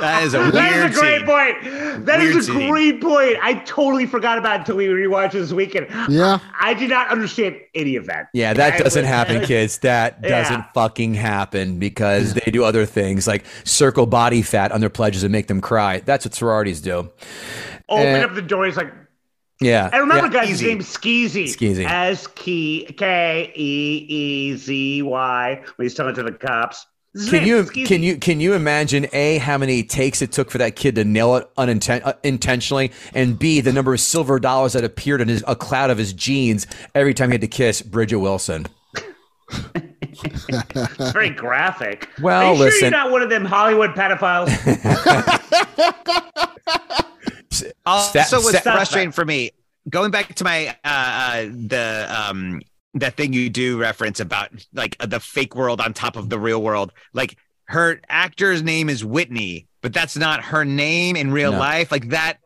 That 0.00 0.22
is 0.22 0.34
a 0.34 0.40
weird 0.40 0.54
is 0.54 0.96
a 0.96 1.00
great 1.00 1.18
scene. 1.18 1.26
point. 1.26 2.06
That 2.06 2.20
is 2.20 2.34
Weird 2.34 2.36
a 2.36 2.42
scene. 2.42 2.70
great 2.70 3.00
point. 3.00 3.36
I 3.42 3.54
totally 3.66 4.06
forgot 4.06 4.38
about 4.38 4.56
it 4.56 4.58
until 4.60 4.76
we 4.76 4.86
rewatched 4.86 5.32
this 5.32 5.52
weekend. 5.52 5.88
Yeah. 6.08 6.38
I 6.60 6.74
did 6.74 6.90
not 6.90 7.08
understand 7.08 7.56
any 7.74 7.96
of 7.96 8.06
that. 8.06 8.28
Yeah, 8.32 8.52
that 8.54 8.74
I 8.74 8.78
doesn't 8.78 9.02
was- 9.02 9.08
happen, 9.08 9.44
kids. 9.44 9.78
That 9.78 10.18
Yeah. 10.22 10.28
doesn't 10.42 10.64
fucking 10.74 11.14
happen 11.14 11.78
because 11.78 12.34
they 12.34 12.50
do 12.52 12.64
other 12.64 12.86
things 12.86 13.26
like 13.26 13.44
circle 13.64 14.06
body 14.06 14.42
fat 14.42 14.70
on 14.72 14.80
their 14.80 14.90
pledges 14.90 15.22
and 15.24 15.32
make 15.32 15.48
them 15.48 15.60
cry. 15.60 16.00
That's 16.04 16.24
what 16.24 16.34
sororities 16.34 16.80
do. 16.80 17.10
Open 17.88 18.20
Uh, 18.22 18.26
up 18.26 18.34
the 18.34 18.42
door. 18.42 18.66
He's 18.66 18.76
like, 18.76 18.92
Yeah. 19.60 19.90
and 19.92 20.00
remember, 20.02 20.26
yeah. 20.26 20.32
guys, 20.44 20.48
his 20.50 20.60
Skeezy. 20.62 20.66
name's 20.66 20.86
Skeezy. 20.96 21.44
Skeezy. 21.44 21.84
S 21.84 22.26
K 22.28 22.84
K 22.96 23.52
E 23.56 24.06
E 24.08 24.56
Z 24.56 25.02
Y. 25.02 25.62
When 25.76 25.84
he's 25.84 25.94
telling 25.94 26.12
it 26.12 26.16
to 26.16 26.22
the 26.22 26.32
cops. 26.32 26.86
This 27.14 27.30
Can 27.30 27.46
you 27.46 27.62
Skeezy. 27.64 27.86
can 27.86 28.02
you 28.02 28.16
can 28.18 28.38
you 28.40 28.52
imagine 28.54 29.06
a 29.12 29.38
how 29.38 29.56
many 29.58 29.82
takes 29.82 30.20
it 30.22 30.30
took 30.30 30.50
for 30.50 30.58
that 30.58 30.76
kid 30.76 30.94
to 30.96 31.04
nail 31.04 31.36
it 31.36 31.48
uninten- 31.56 32.02
uh, 32.04 32.12
and 33.14 33.38
b 33.38 33.60
the 33.62 33.72
number 33.72 33.94
of 33.94 34.00
silver 34.00 34.38
dollars 34.38 34.74
that 34.74 34.84
appeared 34.84 35.20
in 35.22 35.28
his, 35.28 35.42
a 35.48 35.56
cloud 35.56 35.88
of 35.90 35.96
his 35.98 36.12
jeans 36.12 36.66
every 36.94 37.14
time 37.14 37.30
he 37.30 37.34
had 37.34 37.40
to 37.40 37.48
kiss 37.48 37.80
Bridget 37.82 38.18
Wilson? 38.18 38.66
It's 39.74 41.12
very 41.12 41.30
graphic. 41.30 42.08
Well, 42.20 42.42
Are 42.42 42.50
you 42.52 42.56
sure 42.58 42.66
listen. 42.66 42.80
you're 42.82 42.90
not 42.90 43.10
one 43.10 43.22
of 43.22 43.30
them 43.30 43.44
Hollywood 43.46 43.94
pedophiles? 43.94 44.48
Also, 47.88 48.20
Sta- 48.20 48.36
what's 48.42 48.58
sta- 48.58 48.72
frustrating 48.72 49.12
for 49.12 49.24
me, 49.24 49.50
going 49.88 50.10
back 50.10 50.34
to 50.34 50.44
my 50.44 50.68
uh, 50.68 50.74
uh 50.84 51.42
the 51.44 52.06
um 52.30 52.60
that 52.94 53.16
thing 53.16 53.32
you 53.32 53.48
do 53.50 53.78
reference 53.78 54.20
about 54.20 54.50
like 54.72 54.96
the 54.98 55.20
fake 55.20 55.54
world 55.54 55.80
on 55.80 55.92
top 55.94 56.16
of 56.16 56.28
the 56.30 56.38
real 56.38 56.62
world, 56.62 56.92
like 57.12 57.36
her 57.66 58.00
actor's 58.08 58.62
name 58.62 58.88
is 58.88 59.04
Whitney, 59.04 59.66
but 59.82 59.92
that's 59.92 60.16
not 60.16 60.42
her 60.44 60.64
name 60.64 61.16
in 61.16 61.30
real 61.30 61.52
No. 61.52 61.58
life. 61.58 61.92
Like 61.92 62.08
that 62.10 62.38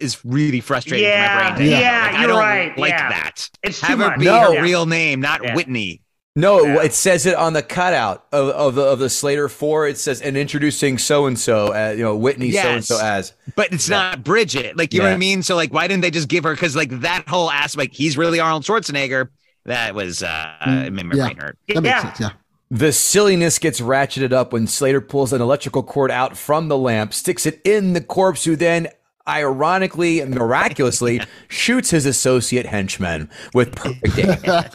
is 0.00 0.24
really 0.24 0.60
frustrating 0.60 1.06
Yeah, 1.06 1.38
for 1.38 1.44
my 1.50 1.56
brain. 1.56 1.70
to 1.70 1.76
yeah, 1.76 1.78
handle. 1.78 2.06
like, 2.06 2.14
I 2.14 2.18
you're 2.20 2.28
don't 2.28 2.38
right, 2.38 2.78
like 2.78 2.90
yeah. 2.90 3.08
that. 3.10 3.50
It's 3.62 3.80
too 3.80 3.86
Have 3.86 3.98
her 4.00 4.08
much. 4.10 4.18
be 4.18 4.24
No. 4.24 4.54
her 4.54 4.62
real 4.62 4.86
name, 4.86 5.20
not 5.20 5.42
Yeah. 5.44 5.54
Whitney. 5.54 6.00
No, 6.36 6.64
Yeah. 6.64 6.82
it 6.82 6.92
says 6.94 7.26
it 7.26 7.36
on 7.36 7.52
the 7.52 7.62
cutout 7.62 8.24
of, 8.32 8.48
of 8.48 8.74
the 8.74 8.82
of 8.82 8.98
the 8.98 9.08
Slater 9.08 9.48
Four. 9.48 9.86
It 9.86 9.98
says 9.98 10.20
and 10.20 10.36
introducing 10.36 10.98
so 10.98 11.26
and 11.26 11.38
so, 11.38 11.70
as 11.70 11.96
you 11.96 12.02
know 12.02 12.16
Whitney 12.16 12.50
so 12.50 12.58
and 12.68 12.84
so 12.84 12.98
as. 13.00 13.32
But 13.54 13.72
it's 13.72 13.88
not 13.88 14.24
Bridget. 14.24 14.76
Like, 14.76 14.92
you 14.92 14.98
know 15.00 15.06
what 15.06 15.14
I 15.14 15.16
mean? 15.18 15.44
So, 15.44 15.54
like, 15.54 15.72
why 15.72 15.86
didn't 15.86 16.02
they 16.02 16.10
just 16.10 16.28
give 16.28 16.42
her? 16.42 16.52
Because, 16.52 16.74
like, 16.74 16.90
that 17.02 17.28
whole 17.28 17.50
aspect, 17.52 17.94
he's 17.94 18.18
really 18.18 18.40
Arnold 18.40 18.64
Schwarzenegger. 18.64 19.28
That 19.66 19.94
was, 19.94 20.24
uh, 20.24 20.56
it 20.66 20.92
made 20.92 21.06
my 21.06 21.14
yeah. 21.14 21.24
brain 21.26 21.36
hurt. 21.36 21.58
That 21.68 21.82
makes 21.82 21.86
Yeah. 21.86 22.02
sense. 22.02 22.20
Yeah. 22.20 22.30
The 22.70 22.92
silliness 22.92 23.60
gets 23.60 23.80
ratcheted 23.80 24.32
up 24.32 24.52
when 24.52 24.66
Slater 24.66 25.00
pulls 25.00 25.32
an 25.32 25.40
electrical 25.40 25.84
cord 25.84 26.10
out 26.10 26.36
from 26.36 26.66
the 26.66 26.76
lamp, 26.76 27.14
sticks 27.14 27.46
it 27.46 27.60
in 27.64 27.92
the 27.92 28.00
corpse, 28.00 28.44
who 28.44 28.56
then, 28.56 28.88
ironically 29.28 30.24
miraculously, 30.24 31.20
shoots 31.48 31.90
his 31.90 32.06
associate 32.06 32.66
henchman 32.66 33.30
with 33.54 33.74
perfect 33.74 34.18
aim. 34.18 34.26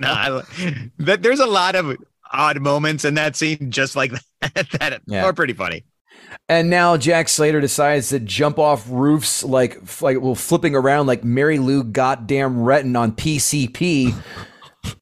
no, 0.00 0.08
I, 0.08 0.42
that, 0.98 1.22
there's 1.22 1.40
a 1.40 1.46
lot 1.46 1.74
of 1.74 1.96
odd 2.32 2.60
moments 2.60 3.04
in 3.04 3.14
that 3.14 3.36
scene, 3.36 3.70
just 3.70 3.96
like 3.96 4.12
that, 4.40 4.68
that 4.80 5.02
Yeah. 5.06 5.24
are 5.24 5.32
pretty 5.32 5.54
funny. 5.54 5.84
And 6.48 6.68
now 6.68 6.96
Jack 6.98 7.28
Slater 7.28 7.60
decides 7.60 8.10
to 8.10 8.20
jump 8.20 8.58
off 8.58 8.84
roofs 8.88 9.42
like 9.44 9.78
like 10.02 10.20
well 10.20 10.34
flipping 10.34 10.74
around 10.74 11.06
like 11.06 11.24
Mary 11.24 11.58
Lou 11.58 11.82
goddamn 11.82 12.56
Retton 12.58 12.98
on 12.98 13.12
PCP, 13.12 14.14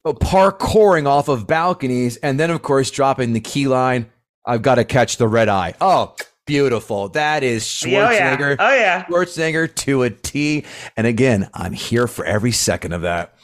uh, 0.05 0.13
parkouring 0.13 1.05
off 1.05 1.27
of 1.27 1.45
balconies, 1.45 2.15
and 2.17 2.39
then 2.39 2.49
of 2.49 2.61
course 2.61 2.91
dropping 2.91 3.33
the 3.33 3.39
key 3.41 3.67
line, 3.67 4.05
"I've 4.45 4.61
got 4.61 4.75
to 4.75 4.85
catch 4.85 5.17
the 5.17 5.27
red 5.27 5.49
eye." 5.49 5.73
Oh, 5.81 6.15
beautiful! 6.47 7.09
That 7.09 7.43
is 7.43 7.63
Oh 7.85 7.89
yeah. 7.89 8.35
Schwarzenegger. 8.35 8.55
Oh 8.57 8.75
yeah. 8.75 9.05
Schwarzenegger 9.05 9.75
to 9.75 10.03
a 10.03 10.09
T. 10.09 10.65
And 10.95 11.05
again, 11.05 11.49
I'm 11.53 11.73
here 11.73 12.07
for 12.07 12.25
every 12.25 12.51
second 12.51 12.93
of 12.93 13.03
that. 13.03 13.35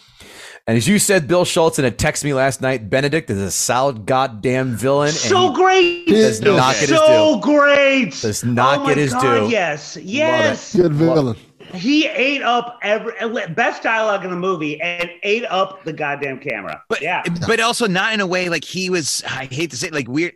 And 0.66 0.78
as 0.78 0.88
you 0.88 0.98
said, 0.98 1.28
Bill 1.28 1.44
Schulz 1.44 1.78
in 1.78 1.84
a 1.84 1.92
text 1.92 2.24
me 2.24 2.34
last 2.34 2.62
night, 2.62 2.90
Benedict 2.90 3.30
is 3.30 3.42
a 3.42 3.52
solid 3.52 4.06
goddamn 4.06 4.78
villain. 4.78 5.12
So 5.12 5.50
he 5.50 5.56
great. 5.56 6.08
does 6.08 6.42
not 6.42 6.74
get 6.76 6.88
his 6.88 6.98
so 6.98 7.36
due. 7.36 7.42
great. 7.42 8.12
Does 8.22 8.46
not 8.46 8.80
oh 8.80 8.88
get 8.88 8.96
my 8.96 9.02
his 9.02 9.12
God, 9.12 9.22
due. 9.22 9.50
Yes. 9.50 9.98
Yes. 9.98 10.74
Good 10.74 10.94
villain. 10.94 11.36
He 11.74 12.08
ate 12.08 12.42
up 12.42 12.80
every 12.82 13.14
best 13.54 13.84
dialogue 13.84 14.24
in 14.24 14.32
the 14.32 14.38
movie 14.38 14.80
and 14.82 15.10
ate 15.24 15.46
up 15.46 15.84
the 15.84 15.94
goddamn 15.94 16.40
camera. 16.40 16.84
But 16.90 17.02
yeah, 17.02 17.24
but 17.48 17.60
also 17.60 17.88
not 17.88 18.14
in 18.14 18.20
a 18.22 18.28
way 18.28 18.50
like 18.50 18.64
he 18.64 18.90
was. 18.90 19.24
I 19.26 19.46
hate 19.46 19.72
to 19.72 19.78
say, 19.78 19.88
it, 19.88 19.94
like 19.94 20.08
weird 20.08 20.34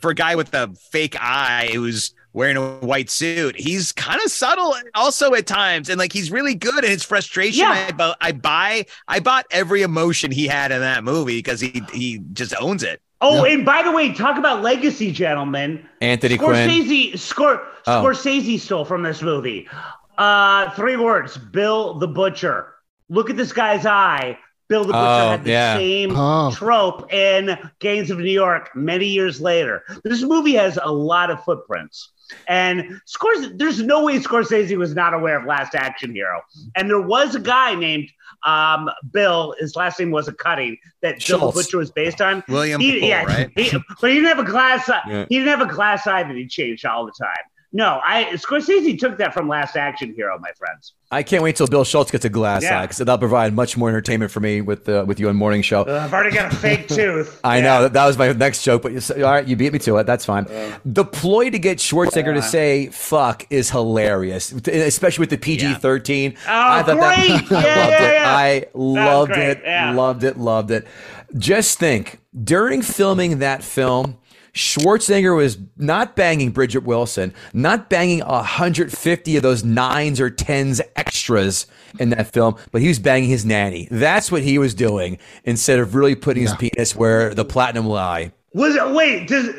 for 0.00 0.10
a 0.10 0.14
guy 0.14 0.34
with 0.36 0.52
a 0.54 0.68
fake 0.90 1.16
eye 1.20 1.70
who's 1.72 2.12
wearing 2.32 2.56
a 2.56 2.76
white 2.78 3.08
suit. 3.08 3.56
He's 3.58 3.92
kind 3.92 4.20
of 4.22 4.30
subtle, 4.30 4.74
also 4.94 5.32
at 5.34 5.46
times, 5.46 5.88
and 5.88 5.98
like 5.98 6.12
he's 6.12 6.30
really 6.30 6.54
good. 6.54 6.84
And 6.84 6.92
his 6.92 7.02
frustration, 7.02 7.60
Yeah. 7.60 7.86
I, 7.88 7.92
bu- 7.92 8.14
I 8.20 8.32
buy, 8.32 8.84
I 9.08 9.20
bought 9.20 9.46
every 9.50 9.82
emotion 9.82 10.30
he 10.30 10.46
had 10.46 10.70
in 10.72 10.80
that 10.80 11.02
movie 11.04 11.38
because 11.38 11.60
he 11.60 11.82
he 11.92 12.18
just 12.32 12.54
owns 12.60 12.82
it. 12.82 13.00
Oh, 13.22 13.44
and 13.46 13.64
by 13.64 13.82
the 13.82 13.90
way, 13.92 14.12
talk 14.12 14.36
about 14.36 14.60
legacy, 14.62 15.10
gentlemen. 15.10 15.88
Anthony 16.02 16.36
Quinn. 16.36 16.68
Scorsese, 16.68 17.12
Scor- 17.14 17.62
Oh. 17.88 18.02
Scorsese 18.04 18.58
stole 18.58 18.84
from 18.84 19.04
this 19.04 19.22
movie. 19.22 19.68
Uh, 20.18 20.70
three 20.70 20.96
words: 20.96 21.36
Bill 21.36 21.94
the 21.98 22.08
Butcher. 22.08 22.74
Look 23.08 23.30
at 23.30 23.36
this 23.36 23.52
guy's 23.52 23.86
eye. 23.86 24.38
Bill 24.68 24.82
the 24.82 24.92
Butcher 24.92 24.98
Oh, 24.98 25.28
had 25.30 25.44
the 25.44 25.50
yeah. 25.50 25.76
same 25.76 26.12
Oh. 26.16 26.50
trope 26.52 27.12
in 27.12 27.56
Gangs 27.78 28.10
of 28.10 28.18
New 28.18 28.30
York 28.30 28.70
many 28.74 29.06
years 29.06 29.40
later. 29.40 29.84
This 30.02 30.22
movie 30.22 30.54
has 30.54 30.76
a 30.82 30.90
lot 30.90 31.30
of 31.30 31.42
footprints. 31.44 32.10
And 32.48 33.00
Scorsese, 33.06 33.56
there's 33.56 33.80
no 33.80 34.02
way 34.02 34.18
Scorsese 34.18 34.76
was 34.76 34.92
not 34.96 35.14
aware 35.14 35.38
of 35.38 35.44
Last 35.46 35.76
Action 35.76 36.12
Hero. 36.12 36.40
And 36.74 36.90
there 36.90 37.00
was 37.00 37.36
a 37.36 37.40
guy 37.40 37.76
named 37.76 38.08
um, 38.44 38.90
Bill, 39.12 39.54
his 39.60 39.76
last 39.76 40.00
name 40.00 40.10
was 40.10 40.26
a 40.26 40.32
Cutting, 40.32 40.76
that 41.00 41.24
Bill 41.26 41.38
Schulz. 41.38 41.54
the 41.54 41.60
Butcher 41.62 41.78
was 41.78 41.92
based 41.92 42.20
on. 42.20 42.42
William 42.48 42.80
He- 42.80 42.98
Poole, 43.00 43.08
yeah, 43.08 43.22
right? 43.24 43.50
he- 43.56 43.70
but 44.00 44.10
he 44.10 44.16
didn't 44.16 44.28
have 44.36 44.40
a 44.40 44.50
glass 44.50 44.88
eye. 44.88 45.00
Yeah. 45.08 45.26
He 45.28 45.38
didn't 45.38 45.56
have 45.58 45.68
a 45.68 45.72
glass 45.72 46.08
eye 46.08 46.24
that 46.24 46.34
he 46.36 46.46
changed 46.48 46.84
all 46.84 47.06
the 47.06 47.12
time. 47.12 47.36
No, 47.72 48.00
I 48.06 48.24
Scorsese 48.34 48.98
took 48.98 49.18
that 49.18 49.34
from 49.34 49.48
Last 49.48 49.76
Action 49.76 50.14
Hero, 50.14 50.38
my 50.38 50.50
friends. 50.56 50.92
I 51.10 51.22
can't 51.22 51.42
wait 51.42 51.56
till 51.56 51.66
Bill 51.66 51.84
Schulz 51.84 52.10
gets 52.10 52.24
a 52.24 52.28
glass 52.28 52.62
Yeah. 52.62 52.78
eye 52.80 52.82
because 52.82 52.98
that'll 52.98 53.18
provide 53.18 53.54
much 53.54 53.76
more 53.76 53.88
entertainment 53.88 54.30
for 54.32 54.40
me 54.40 54.60
with 54.60 54.88
uh, 54.88 55.04
with 55.06 55.20
you 55.20 55.28
on 55.28 55.36
morning 55.36 55.62
show. 55.62 55.82
Uh, 55.82 56.00
I've 56.04 56.12
already 56.12 56.34
got 56.34 56.52
a 56.52 56.56
fake 56.56 56.88
tooth. 56.88 57.38
I 57.44 57.58
Yeah. 57.58 57.62
know 57.64 57.82
that, 57.82 57.92
that 57.92 58.06
was 58.06 58.16
my 58.16 58.32
next 58.32 58.62
joke, 58.62 58.82
but 58.82 58.92
you, 58.92 59.00
all 59.24 59.30
right, 59.32 59.46
you 59.46 59.56
beat 59.56 59.72
me 59.72 59.78
to 59.80 59.96
it. 59.98 60.04
That's 60.06 60.24
fine. 60.24 60.46
the 60.84 61.04
ploy 61.04 61.50
to 61.50 61.58
get 61.58 61.78
Schwarzenegger 61.78 62.34
to 62.34 62.42
say 62.42 62.86
"fuck" 62.88 63.46
is 63.50 63.70
hilarious, 63.70 64.52
especially 64.52 65.22
with 65.22 65.30
the 65.30 65.38
PG 65.38 65.74
thirteen. 65.74 66.34
Oh, 66.48 66.82
great. 66.84 66.96
I 66.98 67.42
Yeah, 67.50 67.76
loved 67.76 67.90
yeah, 67.90 68.10
it. 68.10 68.22
I 68.24 68.66
loved 68.74 69.32
it. 69.32 69.60
Yeah. 69.64 69.92
Loved 69.92 70.24
it. 70.24 70.36
Loved 70.38 70.70
it. 70.70 70.86
Just 71.36 71.78
think, 71.78 72.20
during 72.44 72.80
filming 72.82 73.40
that 73.40 73.62
film. 73.62 74.18
Schwarzenegger 74.56 75.36
was 75.36 75.58
not 75.76 76.16
banging 76.16 76.50
Bridget 76.50 76.82
Wilson, 76.82 77.34
not 77.52 77.90
banging 77.90 78.20
150 78.20 79.36
of 79.36 79.42
those 79.42 79.62
nines 79.62 80.18
or 80.18 80.30
tens 80.30 80.80
extras 80.96 81.66
in 81.98 82.08
that 82.10 82.32
film, 82.32 82.56
but 82.72 82.80
he 82.80 82.88
was 82.88 82.98
banging 82.98 83.28
his 83.28 83.44
nanny. 83.44 83.86
That's 83.90 84.32
what 84.32 84.42
he 84.42 84.58
was 84.58 84.72
doing 84.72 85.18
instead 85.44 85.78
of 85.78 85.94
really 85.94 86.14
putting 86.14 86.42
his 86.42 86.54
penis 86.54 86.96
where 86.96 87.34
the 87.34 87.44
platinum 87.44 87.86
lie. 87.86 88.32
Was 88.54 88.74
it? 88.74 88.90
Wait, 88.92 89.28
does 89.28 89.50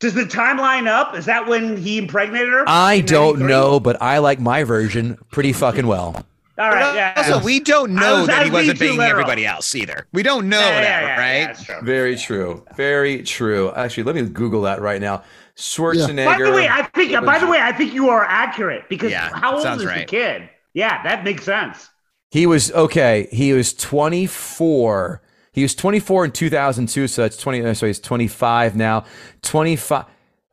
does 0.00 0.12
the 0.14 0.26
time 0.26 0.58
line 0.58 0.86
up? 0.86 1.16
Is 1.16 1.24
that 1.26 1.46
when 1.46 1.78
he 1.78 1.96
impregnated 1.96 2.48
her? 2.48 2.64
I 2.66 3.00
don't 3.00 3.46
know, 3.46 3.80
but 3.80 4.02
I 4.02 4.18
like 4.18 4.38
my 4.38 4.64
version 4.64 5.16
pretty 5.30 5.54
fucking 5.54 5.86
well. 5.86 6.26
All 6.58 6.68
right, 6.68 6.94
yeah. 6.94 7.14
also, 7.16 7.42
we 7.42 7.60
don't 7.60 7.92
know 7.94 8.18
was- 8.20 8.26
that 8.26 8.44
he 8.44 8.50
was 8.50 8.50
being 8.50 8.52
wasn't 8.68 8.78
too 8.78 8.84
banging 8.84 8.98
literal. 8.98 9.20
everybody 9.20 9.46
else 9.46 9.74
either. 9.74 10.06
We 10.12 10.22
don't 10.22 10.48
know 10.50 10.60
Yeah, 10.60 10.70
that, 10.70 10.82
yeah, 10.82 11.06
yeah, 11.06 11.20
right? 11.46 11.56
yeah, 11.58 11.64
true. 11.78 11.86
Very 11.86 12.16
true. 12.16 12.64
Very 12.76 13.22
true. 13.22 13.72
Actually, 13.74 14.02
let 14.04 14.14
me 14.16 14.22
Google 14.22 14.62
that 14.62 14.80
right 14.82 15.00
now. 15.00 15.22
Schwarzenegger. 15.56 16.24
By 16.26 16.38
the 16.44 16.50
way, 16.52 16.68
I 16.68 16.82
think. 16.94 17.24
By 17.24 17.38
the 17.38 17.46
way, 17.46 17.58
I 17.58 17.72
think 17.72 17.94
you 17.94 18.08
are 18.10 18.24
accurate 18.24 18.88
because 18.90 19.10
Yeah, 19.10 19.30
how 19.34 19.54
old 19.54 19.62
sounds 19.62 19.82
is 19.82 19.88
the 19.88 20.04
kid? 20.04 20.48
Yeah, 20.74 21.02
that 21.04 21.24
makes 21.24 21.44
sense. 21.44 21.88
He 22.30 22.46
was 22.46 22.72
okay. 22.72 23.28
He 23.30 23.52
was 23.52 23.72
24. 23.74 25.22
He 25.52 25.62
was 25.62 25.74
24 25.74 26.24
in 26.26 26.30
2002, 26.32 27.06
so 27.08 27.22
that's 27.22 27.36
20. 27.36 27.62
uh, 27.64 27.74
So 27.74 27.86
he's 27.86 28.00
25 28.00 28.74
now. 28.74 29.04
25, 29.42 30.06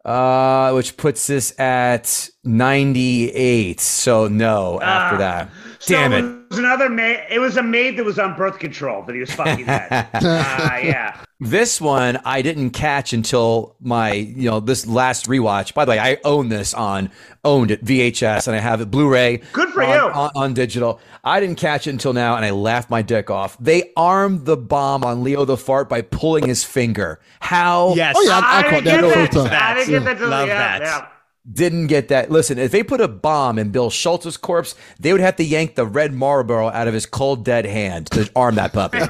uh, 0.03 0.71
which 0.73 0.97
puts 0.97 1.25
this 1.27 1.57
at 1.57 2.29
98. 2.43 3.79
So 3.79 4.27
no, 4.27 4.81
after 4.81 5.15
Ah. 5.15 5.19
that. 5.19 5.49
So 5.79 5.93
Damn 5.93 6.11
it. 6.11 6.25
It 6.25 6.49
was 6.49 6.59
another 6.59 6.89
maid. 6.89 7.25
It 7.29 7.39
was 7.39 7.55
a 7.55 7.63
maid 7.63 7.97
that 7.97 8.03
was 8.03 8.19
on 8.19 8.35
birth 8.35 8.59
control 8.59 9.01
that 9.03 9.13
he 9.13 9.21
was 9.21 9.31
fucking 9.31 9.65
at. 9.67 10.09
uh, 10.13 10.77
yeah. 10.83 11.23
This 11.39 11.79
one 11.79 12.19
I 12.25 12.41
didn't 12.41 12.71
catch 12.71 13.13
until 13.13 13.77
my, 13.79 14.11
you 14.11 14.49
know, 14.49 14.59
this 14.59 14.85
last 14.85 15.27
rewatch. 15.27 15.73
By 15.73 15.85
the 15.85 15.91
way, 15.91 15.99
I 15.99 16.17
own 16.25 16.49
this 16.49 16.73
on 16.73 17.09
owned 17.45 17.71
it 17.71 17.83
VHS 17.85 18.47
and 18.47 18.57
I 18.57 18.59
have 18.59 18.81
it 18.81 18.91
Blu-ray. 18.91 19.37
Good 19.53 19.69
for 19.69 19.81
on, 19.83 19.95
you. 19.95 20.01
on, 20.01 20.31
on 20.35 20.53
digital. 20.53 20.99
I 21.23 21.39
didn't 21.39 21.55
catch 21.55 21.87
it 21.87 21.91
until 21.91 22.11
now 22.11 22.35
and 22.35 22.43
I 22.43 22.49
laughed 22.49 22.89
my 22.89 23.01
dick 23.01 23.29
off. 23.29 23.57
They 23.57 23.93
armed 23.95 24.45
the 24.45 24.57
bomb 24.57 25.05
on 25.05 25.23
Leo 25.23 25.45
the 25.45 25.55
Fart 25.55 25.87
by 25.87 26.01
pulling 26.01 26.45
his 26.45 26.65
finger. 26.65 27.21
How 27.39 27.93
Yes. 27.95 28.15
Oh, 28.17 28.23
yeah, 28.23 28.41
I, 28.43 28.57
I 28.57 28.59
I 28.59 28.63
caught 28.63 28.83
didn't 28.83 28.83
that 28.83 28.91
get 28.91 29.01
the 29.01 29.07
that. 29.07 29.31
first 29.31 29.49
time. 29.49 29.61
I 29.61 29.73
didn't 29.75 30.03
get 30.03 30.19
that. 30.19 30.27
Love 30.27 30.47
yeah, 30.49 30.79
that. 30.79 30.81
yeah. 30.81 31.07
Didn't 31.51 31.87
get 31.87 32.09
that. 32.09 32.29
Listen, 32.29 32.59
if 32.59 32.71
they 32.71 32.83
put 32.83 33.01
a 33.01 33.07
bomb 33.07 33.57
in 33.57 33.71
Bill 33.71 33.89
Schulz's 33.89 34.37
corpse, 34.37 34.75
they 34.99 35.11
would 35.11 35.21
have 35.21 35.35
to 35.37 35.43
yank 35.43 35.75
the 35.75 35.85
red 35.85 36.13
Marlboro 36.13 36.69
out 36.69 36.87
of 36.87 36.93
his 36.93 37.05
cold 37.05 37.43
dead 37.43 37.65
hand 37.65 38.07
to 38.11 38.29
arm 38.35 38.55
that 38.55 38.73
puppy. 38.73 38.99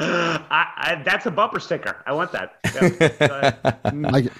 I, 0.00 0.44
I, 0.50 1.02
that's 1.04 1.26
a 1.26 1.30
bumper 1.30 1.60
sticker. 1.60 2.02
I 2.06 2.12
want 2.12 2.32
that. 2.32 2.56
Yeah. 2.64 3.28
Go 3.28 3.38
ahead. 3.38 4.12
Like 4.12 4.26
it. 4.26 4.32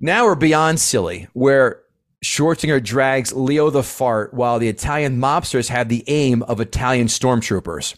Now 0.00 0.26
we're 0.26 0.36
beyond 0.36 0.78
silly, 0.78 1.28
where 1.32 1.82
Schwarzenegger 2.24 2.82
drags 2.82 3.32
Leo 3.32 3.70
the 3.70 3.82
Fart 3.82 4.34
while 4.34 4.58
the 4.58 4.68
Italian 4.68 5.18
mobsters 5.18 5.68
have 5.68 5.88
the 5.88 6.04
aim 6.06 6.42
of 6.44 6.60
Italian 6.60 7.08
stormtroopers. 7.08 7.96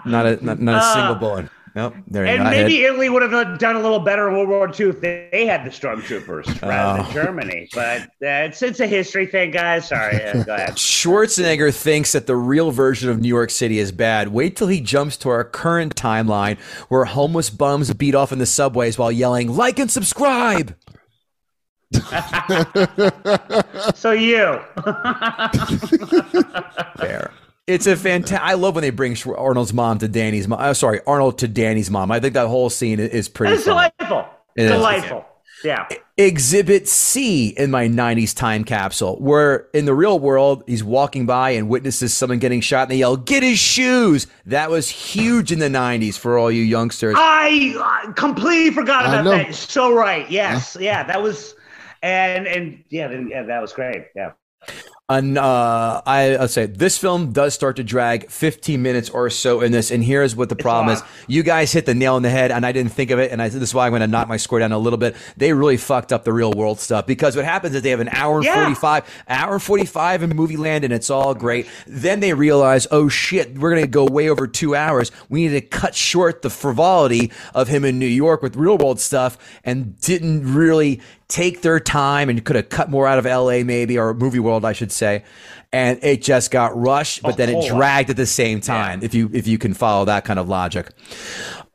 Not 0.04 0.26
a 0.26 0.44
not, 0.44 0.60
not 0.60 0.82
a 0.82 0.92
single 0.94 1.14
bullet. 1.16 1.48
Nope. 1.74 1.94
There 2.06 2.24
and. 2.24 2.44
Maybe 2.44 2.84
Italy 2.84 3.10
would 3.10 3.20
have 3.20 3.58
done 3.58 3.76
a 3.76 3.80
little 3.80 3.98
better 4.00 4.28
in 4.28 4.34
World 4.34 4.48
War 4.48 4.66
II 4.68 4.88
if 4.88 5.00
they, 5.02 5.28
they 5.30 5.44
had 5.44 5.66
the 5.66 5.70
stormtroopers 5.70 6.62
rather 6.62 7.00
Oh. 7.00 7.04
than 7.04 7.12
Germany. 7.12 7.68
But 7.74 8.00
uh, 8.02 8.06
it's 8.48 8.62
it's 8.62 8.80
a 8.80 8.86
history 8.86 9.26
thing, 9.26 9.50
guys. 9.50 9.88
Sorry. 9.88 10.22
Uh, 10.24 10.42
go 10.42 10.54
ahead. 10.54 10.70
Schwarzenegger 10.76 11.74
thinks 11.74 12.12
that 12.12 12.26
the 12.26 12.36
real 12.36 12.70
version 12.70 13.10
of 13.10 13.20
New 13.20 13.28
York 13.28 13.50
City 13.50 13.78
is 13.78 13.92
bad. 13.92 14.28
Wait 14.28 14.56
till 14.56 14.68
he 14.68 14.80
jumps 14.80 15.18
to 15.18 15.28
our 15.28 15.44
current 15.44 15.94
timeline 15.94 16.58
where 16.88 17.04
homeless 17.04 17.50
bums 17.50 17.92
beat 17.92 18.14
off 18.14 18.32
in 18.32 18.38
the 18.38 18.46
subways 18.46 18.96
while 18.96 19.12
yelling, 19.12 19.54
like 19.54 19.78
and 19.78 19.90
subscribe. 19.90 20.74
So 23.94 24.10
you. 24.12 24.58
Fair. 26.98 27.30
It's 27.66 27.86
a 27.86 27.96
fantastic. 27.96 28.40
I 28.40 28.54
love 28.54 28.74
when 28.76 28.82
they 28.82 28.90
bring 28.90 29.16
Arnold's 29.36 29.72
mom 29.72 29.98
to 29.98 30.08
Danny's 30.08 30.46
mom. 30.46 30.60
Uh, 30.60 30.72
sorry, 30.74 31.00
Arnold 31.06 31.38
to 31.38 31.48
Danny's 31.48 31.90
mom. 31.90 32.12
I 32.12 32.20
think 32.20 32.34
that 32.34 32.46
whole 32.46 32.70
scene 32.70 33.00
is 33.00 33.28
pretty 33.28 33.54
It's 33.54 33.64
delightful. 33.64 34.24
It 34.56 34.64
is. 34.66 34.70
delightful. 34.72 35.24
Yeah. 35.64 35.88
Exhibit 36.18 36.86
C 36.86 37.48
in 37.48 37.70
my 37.70 37.88
90s 37.88 38.36
time 38.36 38.62
capsule, 38.62 39.16
where 39.16 39.66
in 39.72 39.84
the 39.84 39.94
real 39.94 40.18
world, 40.18 40.62
he's 40.66 40.84
walking 40.84 41.26
by 41.26 41.50
and 41.50 41.68
witnesses 41.68 42.14
someone 42.14 42.38
getting 42.38 42.60
shot 42.60 42.82
and 42.82 42.90
they 42.92 42.96
yell, 42.98 43.16
Get 43.16 43.42
his 43.42 43.58
shoes! 43.58 44.26
That 44.44 44.70
was 44.70 44.88
huge 44.88 45.50
in 45.50 45.58
the 45.58 45.68
90s 45.68 46.16
for 46.16 46.38
all 46.38 46.50
you 46.52 46.62
youngsters. 46.62 47.16
I 47.18 48.02
uh, 48.06 48.12
completely 48.12 48.70
forgot 48.72 49.06
about 49.06 49.24
that. 49.24 49.54
So 49.54 49.92
right. 49.92 50.30
Yes. 50.30 50.76
Yeah. 50.78 51.02
That 51.04 51.22
was, 51.22 51.54
and 52.02 52.46
and 52.46 52.84
yeah, 52.90 53.08
then- 53.08 53.28
yeah, 53.30 53.42
that 53.42 53.60
was 53.60 53.72
great. 53.72 54.06
Yeah. 54.14 54.32
And 55.08 55.38
uh, 55.38 56.02
I, 56.04 56.34
I'll 56.34 56.48
say 56.48 56.66
this 56.66 56.98
film 56.98 57.30
does 57.30 57.54
start 57.54 57.76
to 57.76 57.84
drag 57.84 58.28
15 58.28 58.82
minutes 58.82 59.08
or 59.08 59.30
so 59.30 59.60
in 59.60 59.70
this, 59.70 59.92
and 59.92 60.02
here's 60.02 60.34
what 60.34 60.48
the 60.48 60.56
problem 60.56 60.92
is: 60.94 61.02
you 61.28 61.44
guys 61.44 61.70
hit 61.70 61.86
the 61.86 61.94
nail 61.94 62.16
on 62.16 62.22
the 62.22 62.30
head, 62.30 62.50
and 62.50 62.66
I 62.66 62.72
didn't 62.72 62.90
think 62.90 63.12
of 63.12 63.20
it, 63.20 63.30
and 63.30 63.40
I, 63.40 63.48
this 63.48 63.62
is 63.62 63.72
why 63.72 63.86
I'm 63.86 63.92
going 63.92 64.00
to 64.00 64.08
knock 64.08 64.26
my 64.26 64.36
score 64.36 64.58
down 64.58 64.72
a 64.72 64.78
little 64.78 64.96
bit. 64.96 65.14
They 65.36 65.52
really 65.52 65.76
fucked 65.76 66.12
up 66.12 66.24
the 66.24 66.32
real 66.32 66.50
world 66.52 66.80
stuff 66.80 67.06
because 67.06 67.36
what 67.36 67.44
happens 67.44 67.76
is 67.76 67.82
they 67.82 67.90
have 67.90 68.00
an 68.00 68.08
hour 68.08 68.38
and 68.38 68.46
Yeah. 68.46 68.64
45, 68.64 69.04
hour 69.28 69.52
and 69.54 69.62
45 69.62 70.24
in 70.24 70.30
movie 70.30 70.56
land, 70.56 70.82
and 70.82 70.92
it's 70.92 71.08
all 71.08 71.34
great. 71.34 71.68
Then 71.86 72.18
they 72.18 72.34
realize, 72.34 72.88
oh 72.90 73.08
shit, 73.08 73.56
we're 73.56 73.70
going 73.70 73.82
to 73.82 73.88
go 73.88 74.06
way 74.06 74.28
over 74.28 74.48
two 74.48 74.74
hours. 74.74 75.12
We 75.28 75.42
need 75.46 75.52
to 75.52 75.60
cut 75.60 75.94
short 75.94 76.42
the 76.42 76.50
frivolity 76.50 77.30
of 77.54 77.68
him 77.68 77.84
in 77.84 78.00
New 78.00 78.06
York 78.06 78.42
with 78.42 78.56
real 78.56 78.76
world 78.76 78.98
stuff, 78.98 79.38
and 79.62 80.00
didn't 80.00 80.52
really 80.52 81.00
take 81.28 81.62
their 81.62 81.80
time 81.80 82.28
and 82.28 82.44
could 82.44 82.56
have 82.56 82.68
cut 82.68 82.90
more 82.90 83.06
out 83.06 83.18
of 83.18 83.24
LA 83.24 83.64
maybe 83.64 83.98
or 83.98 84.14
movie 84.14 84.38
world 84.38 84.64
I 84.64 84.72
should 84.72 84.92
say 84.92 85.24
and 85.72 85.98
it 86.02 86.22
just 86.22 86.50
got 86.50 86.76
rushed 86.76 87.22
but 87.22 87.36
then 87.36 87.48
it 87.48 87.66
dragged 87.68 88.10
at 88.10 88.16
the 88.16 88.26
same 88.26 88.60
time 88.60 89.02
if 89.02 89.14
you 89.14 89.30
if 89.32 89.46
you 89.46 89.58
can 89.58 89.74
follow 89.74 90.04
that 90.04 90.24
kind 90.24 90.38
of 90.38 90.48
logic 90.48 90.90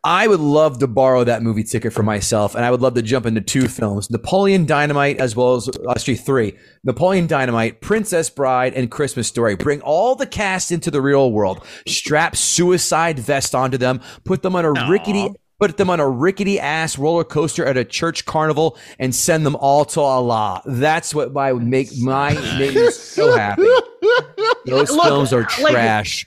I 0.03 0.28
would 0.28 0.40
love 0.40 0.80
to 0.80 0.88
borrow 0.88 1.23
that 1.26 1.44
movie 1.44 1.64
ticket 1.64 1.94
for 1.94 2.02
myself, 2.02 2.56
and 2.56 2.65
I 2.65 2.72
would 2.72 2.82
love 2.82 2.95
to 2.95 3.03
jump 3.03 3.28
into 3.28 3.40
two 3.40 3.68
films: 3.68 4.10
Napoleon 4.10 4.65
Dynamite, 4.65 5.19
as 5.19 5.36
well 5.36 5.53
as 5.53 5.69
uh, 5.69 5.91
actually 5.91 6.15
three: 6.15 6.57
Napoleon 6.84 7.28
Dynamite, 7.28 7.82
Princess 7.82 8.28
Bride, 8.28 8.73
and 8.73 8.90
Christmas 8.90 9.28
Story. 9.28 9.56
Bring 9.56 9.80
all 9.82 10.15
the 10.15 10.26
cast 10.26 10.72
into 10.72 10.90
the 10.90 11.02
real 11.02 11.32
world. 11.32 11.64
Strap 11.88 12.36
suicide 12.36 13.19
vest 13.19 13.53
onto 13.53 13.78
them. 13.78 14.02
Put 14.23 14.41
them 14.41 14.56
on 14.56 14.65
a 14.65 14.72
rickety 14.90 15.30
put 15.62 15.78
them 15.78 15.92
on 15.92 16.00
a 16.00 16.10
rickety 16.10 16.60
ass 16.60 16.98
roller 16.98 17.24
coaster 17.24 17.64
at 17.66 17.78
a 17.78 17.86
church 17.86 18.26
carnival, 18.26 18.78
and 18.98 19.14
send 19.14 19.46
them 19.46 19.56
all 19.58 19.86
to 19.86 20.02
Allah. 20.02 20.62
That's 20.66 21.14
what 21.14 21.38
I 21.38 21.54
would 21.54 21.64
make 21.64 21.96
my 22.00 22.34
make 22.58 22.74
me 22.74 22.90
so 22.90 23.38
happy. 23.38 23.62
Those 24.66 24.90
Look, 24.92 25.04
films 25.06 25.32
are 25.34 25.42
like- 25.42 25.50
trash. 25.74 26.26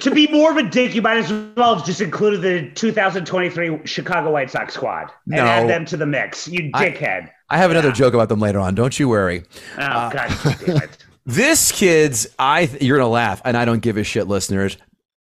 To 0.00 0.10
be 0.10 0.26
more 0.26 0.50
of 0.50 0.56
a 0.56 0.64
dick, 0.64 0.96
you 0.96 1.02
might 1.02 1.18
as 1.18 1.30
well 1.56 1.76
have 1.76 1.86
just 1.86 2.00
included 2.00 2.42
the 2.42 2.68
2023 2.74 3.82
Chicago 3.86 4.32
White 4.32 4.50
Sox 4.50 4.74
squad 4.74 5.12
and 5.26 5.36
No. 5.36 5.44
add 5.44 5.68
them 5.68 5.84
to 5.84 5.96
the 5.96 6.06
mix. 6.06 6.48
You 6.48 6.72
dickhead. 6.72 7.30
I 7.50 7.58
have 7.58 7.70
another 7.70 7.92
joke 7.92 8.12
about 8.12 8.28
them 8.28 8.40
later 8.40 8.58
on. 8.58 8.74
Don't 8.74 8.98
you 8.98 9.08
worry. 9.08 9.44
Oh 9.78 9.82
Uh, 9.82 10.10
God. 10.10 10.88
This 11.28 11.72
kids, 11.72 12.28
I 12.38 12.62
you're 12.80 12.98
gonna 12.98 13.08
laugh, 13.10 13.42
and 13.44 13.56
I 13.56 13.64
don't 13.64 13.80
give 13.80 13.96
a 13.96 14.04
shit, 14.04 14.28
listeners. 14.28 14.76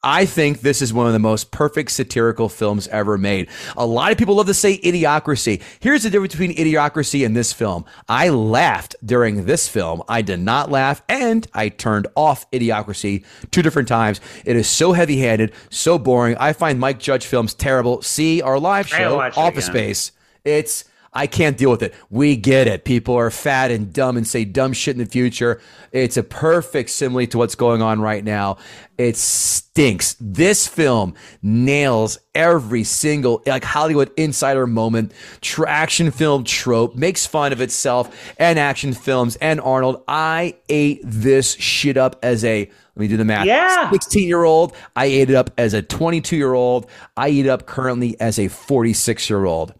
I 0.03 0.25
think 0.25 0.61
this 0.61 0.81
is 0.81 0.91
one 0.91 1.05
of 1.05 1.13
the 1.13 1.19
most 1.19 1.51
perfect 1.51 1.91
satirical 1.91 2.49
films 2.49 2.87
ever 2.87 3.19
made. 3.19 3.49
A 3.77 3.85
lot 3.85 4.11
of 4.11 4.17
people 4.17 4.35
love 4.35 4.47
to 4.47 4.53
say 4.53 4.79
idiocracy. 4.79 5.61
Here's 5.79 6.03
the 6.03 6.09
difference 6.09 6.33
between 6.33 6.55
idiocracy 6.55 7.23
and 7.23 7.37
this 7.37 7.53
film. 7.53 7.85
I 8.09 8.29
laughed 8.29 8.95
during 9.05 9.45
this 9.45 9.67
film. 9.67 10.01
I 10.09 10.23
did 10.23 10.39
not 10.39 10.71
laugh, 10.71 11.03
and 11.07 11.47
I 11.53 11.69
turned 11.69 12.07
off 12.15 12.49
idiocracy 12.49 13.23
two 13.51 13.61
different 13.61 13.87
times. 13.87 14.21
It 14.43 14.55
is 14.55 14.67
so 14.67 14.93
heavy 14.93 15.17
handed, 15.17 15.53
so 15.69 15.99
boring. 15.99 16.35
I 16.37 16.53
find 16.53 16.79
Mike 16.79 16.97
Judge 16.97 17.27
films 17.27 17.53
terrible. 17.53 18.01
See 18.01 18.41
our 18.41 18.59
live 18.59 18.87
show, 18.87 19.19
Office. 19.35 19.67
Space. 19.67 20.11
It's 20.43 20.85
I 21.13 21.27
can't 21.27 21.57
deal 21.57 21.69
with 21.69 21.83
it. 21.83 21.93
We 22.09 22.37
get 22.37 22.67
it. 22.67 22.85
People 22.85 23.15
are 23.15 23.29
fat 23.29 23.69
and 23.69 23.91
dumb 23.91 24.15
and 24.15 24.25
say 24.25 24.45
dumb 24.45 24.71
shit 24.71 24.95
in 24.95 25.03
the 25.03 25.09
future. 25.09 25.59
It's 25.91 26.15
a 26.15 26.23
perfect 26.23 26.89
simile 26.89 27.27
to 27.27 27.37
what's 27.37 27.55
going 27.55 27.81
on 27.81 27.99
right 27.99 28.23
now. 28.23 28.57
It 28.97 29.17
stinks. 29.17 30.15
This 30.21 30.67
film 30.67 31.15
nails 31.41 32.17
every 32.33 32.85
single 32.85 33.43
like 33.45 33.65
Hollywood 33.65 34.11
insider 34.15 34.65
moment, 34.67 35.11
tra- 35.41 35.69
action 35.69 36.11
film 36.11 36.45
trope, 36.45 36.95
makes 36.95 37.25
fun 37.25 37.51
of 37.51 37.59
itself 37.59 38.33
and 38.37 38.57
action 38.57 38.93
films 38.93 39.35
and 39.37 39.59
Arnold. 39.59 40.03
I 40.07 40.55
ate 40.69 41.01
this 41.03 41.55
shit 41.55 41.97
up 41.97 42.19
as 42.23 42.45
a 42.45 42.71
let 42.95 43.01
me 43.01 43.07
do 43.07 43.17
the 43.17 43.25
math. 43.25 43.45
Yeah. 43.45 43.89
16 43.89 44.27
year 44.27 44.43
old. 44.43 44.75
I 44.95 45.05
ate 45.05 45.29
it 45.29 45.35
up 45.35 45.51
as 45.57 45.73
a 45.73 45.81
22 45.81 46.35
year 46.35 46.53
old. 46.53 46.87
I 47.17 47.29
eat 47.29 47.45
it 47.45 47.49
up 47.49 47.65
currently 47.65 48.19
as 48.19 48.37
a 48.37 48.47
46 48.47 49.29
year 49.29 49.45
old. 49.45 49.73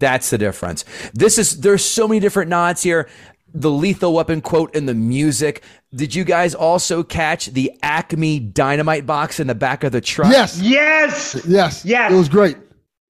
That's 0.00 0.30
the 0.30 0.38
difference. 0.38 0.84
This 1.12 1.38
is 1.38 1.60
there's 1.60 1.84
so 1.84 2.06
many 2.06 2.20
different 2.20 2.48
nods 2.50 2.82
here. 2.82 3.08
The 3.54 3.70
lethal 3.70 4.12
weapon 4.12 4.40
quote 4.40 4.74
in 4.74 4.86
the 4.86 4.94
music. 4.94 5.62
Did 5.94 6.14
you 6.14 6.22
guys 6.24 6.54
also 6.54 7.02
catch 7.02 7.46
the 7.46 7.72
Acme 7.82 8.38
dynamite 8.40 9.06
box 9.06 9.40
in 9.40 9.46
the 9.46 9.54
back 9.54 9.84
of 9.84 9.92
the 9.92 10.00
truck? 10.00 10.30
Yes, 10.30 10.60
Yes. 10.60 11.42
yes, 11.46 11.84
Yes. 11.84 12.12
It 12.12 12.14
was 12.16 12.28
great. 12.28 12.56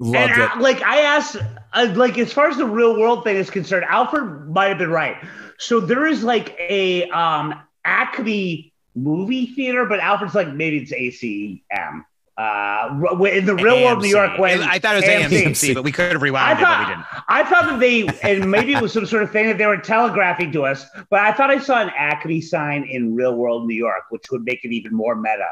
Loved 0.01 0.16
and 0.16 0.31
it. 0.43 0.51
uh, 0.56 0.60
like 0.60 0.81
I 0.82 1.01
asked, 1.01 1.36
uh, 1.73 1.93
like 1.97 2.16
as 2.19 2.32
far 2.32 2.48
as 2.48 2.56
the 2.56 2.65
real 2.65 2.98
world 2.98 3.24
thing 3.24 3.36
is 3.36 3.51
concerned, 3.51 3.85
Alfred 3.89 4.48
might 4.48 4.69
have 4.69 4.78
been 4.78 4.90
right. 4.90 5.16
So 5.59 5.81
there 5.81 6.06
is 6.06 6.23
like 6.23 6.56
a 6.60 7.09
um 7.10 7.60
Acme 7.85 8.73
movie 8.94 9.47
theater, 9.47 9.85
but 9.86 9.98
Alfred's 9.98 10.36
like 10.36 10.52
maybe 10.55 10.78
it's 10.78 10.93
ACM. 10.93 12.05
Uh, 12.39 13.24
in 13.32 13.47
the 13.47 13.55
real 13.56 13.82
world, 13.82 14.01
New 14.01 14.09
York, 14.09 14.39
when 14.39 14.62
I 14.62 14.78
thought 14.78 14.94
it 14.94 15.05
was 15.05 15.32
AMC, 15.32 15.74
but 15.74 15.82
we 15.82 15.90
could 15.90 16.12
have 16.12 16.23
I 16.23 16.24
rewound 16.24 16.60
it, 16.60 16.62
but 16.62 16.78
we 16.78 16.85
didn't. 16.86 17.02
thought, 17.02 17.24
I 17.27 17.43
thought 17.43 17.65
that 17.66 17.81
they, 17.81 18.06
and 18.23 18.48
maybe 18.48 18.74
it 18.74 18.81
was 18.81 18.93
some 18.93 19.06
sort 19.06 19.24
of 19.24 19.32
thing 19.32 19.47
that 19.48 19.59
they 19.59 19.66
were 19.66 19.77
telegraphing 19.78 20.52
to 20.52 20.65
us, 20.65 20.86
but 21.10 21.19
I 21.19 21.32
thought 21.32 21.51
I 21.51 21.59
saw 21.59 21.81
an 21.82 21.90
Acme 21.97 22.40
sign 22.40 22.85
in 22.85 23.16
real 23.16 23.35
world 23.35 23.66
New 23.66 23.74
York, 23.74 24.05
which 24.10 24.24
would 24.31 24.44
make 24.44 24.65
it 24.65 24.70
even 24.73 24.94
more 24.94 25.16
meta. 25.16 25.48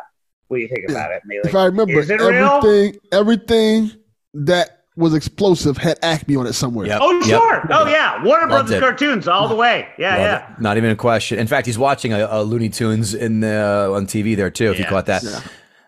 What 0.47 0.59
do 0.59 0.63
you 0.63 0.69
think 0.69 0.89
about 0.89 1.11
it? 1.11 1.23
Maybe 1.27 1.41
If 1.49 1.57
I 1.57 1.65
remember, 1.65 1.99
is 1.99 2.09
it 2.09 2.21
real? 2.21 2.61
everything, 2.63 3.01
everything 3.11 3.91
that 4.35 4.85
was 4.95 5.13
explosive 5.13 5.77
had 5.77 5.99
Acme 6.03 6.37
on 6.37 6.47
it 6.47 6.53
somewhere. 6.53 6.87
Yep. 6.87 6.99
Oh, 7.03 7.13
Yep. 7.17 7.25
sure. 7.25 7.67
Oh, 7.71 7.87
yeah. 7.89 8.23
Warner 8.23 8.43
Loved 8.47 8.69
Brothers 8.69 8.71
it. 8.77 8.81
cartoons 8.81 9.27
all 9.27 9.49
the 9.49 9.57
way. 9.57 9.89
Yeah, 9.99 10.11
Love 10.13 10.21
yeah. 10.21 10.53
it. 10.55 10.61
Not 10.61 10.77
even 10.77 10.91
a 10.91 10.97
question. 10.97 11.41
In 11.41 11.49
fact, 11.49 11.67
he's 11.67 11.77
watching 11.79 12.13
a, 12.13 12.29
a 12.31 12.45
Looney 12.45 12.69
Tunes 12.69 13.13
in 13.13 13.41
the 13.41 13.91
on 13.93 14.07
TV 14.07 14.37
there 14.37 14.51
too. 14.51 14.71
If 14.71 14.79
you 14.79 14.85
caught 14.85 15.07
that, 15.07 15.25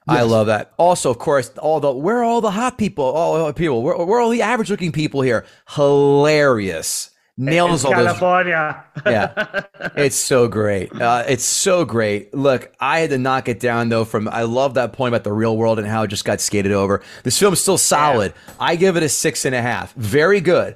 I 0.09 0.23
love 0.23 0.47
that. 0.47 0.73
Also, 0.77 1.11
of 1.11 1.19
course, 1.19 1.51
all 1.59 1.81
the 1.81 1.93
where 1.93 2.19
are 2.19 2.25
all 2.25 2.41
the 2.41 2.51
hot 2.51 2.79
people? 2.79 3.05
All 3.05 3.47
the 3.47 3.53
people. 3.53 3.83
Where, 3.83 3.97
where 3.97 4.19
are 4.19 4.23
all 4.23 4.31
the 4.31 4.43
average 4.43 4.71
looking 4.71 4.93
people 4.93 5.21
here? 5.23 5.45
Hilarious. 5.71 7.11
Nails 7.41 7.85
all 7.85 7.93
those 7.95 8.05
California. 8.19 8.85
yeah, 9.07 9.63
it's 9.97 10.17
so 10.17 10.49
great. 10.49 10.93
Uh, 10.93 11.23
it's 11.29 11.45
so 11.45 11.85
great. 11.85 12.35
Look, 12.35 12.73
I 12.81 12.99
had 12.99 13.11
to 13.11 13.19
knock 13.19 13.49
it 13.49 13.61
down 13.61 13.89
though. 13.89 14.05
From 14.05 14.27
I 14.29 14.43
love 14.43 14.75
that 14.75 14.93
point 14.93 15.15
about 15.15 15.23
the 15.25 15.33
real 15.33 15.57
world 15.57 15.79
and 15.79 15.87
how 15.87 16.03
it 16.03 16.09
just 16.09 16.25
got 16.25 16.41
skated 16.41 16.73
over. 16.73 17.01
This 17.23 17.39
film's 17.39 17.61
still 17.61 17.79
solid. 17.79 18.35
I 18.59 18.75
give 18.75 18.97
it 18.97 19.05
a 19.05 19.09
six 19.09 19.45
and 19.45 19.55
a 19.55 19.63
half. 19.63 19.95
Very 19.95 20.41
good. 20.41 20.75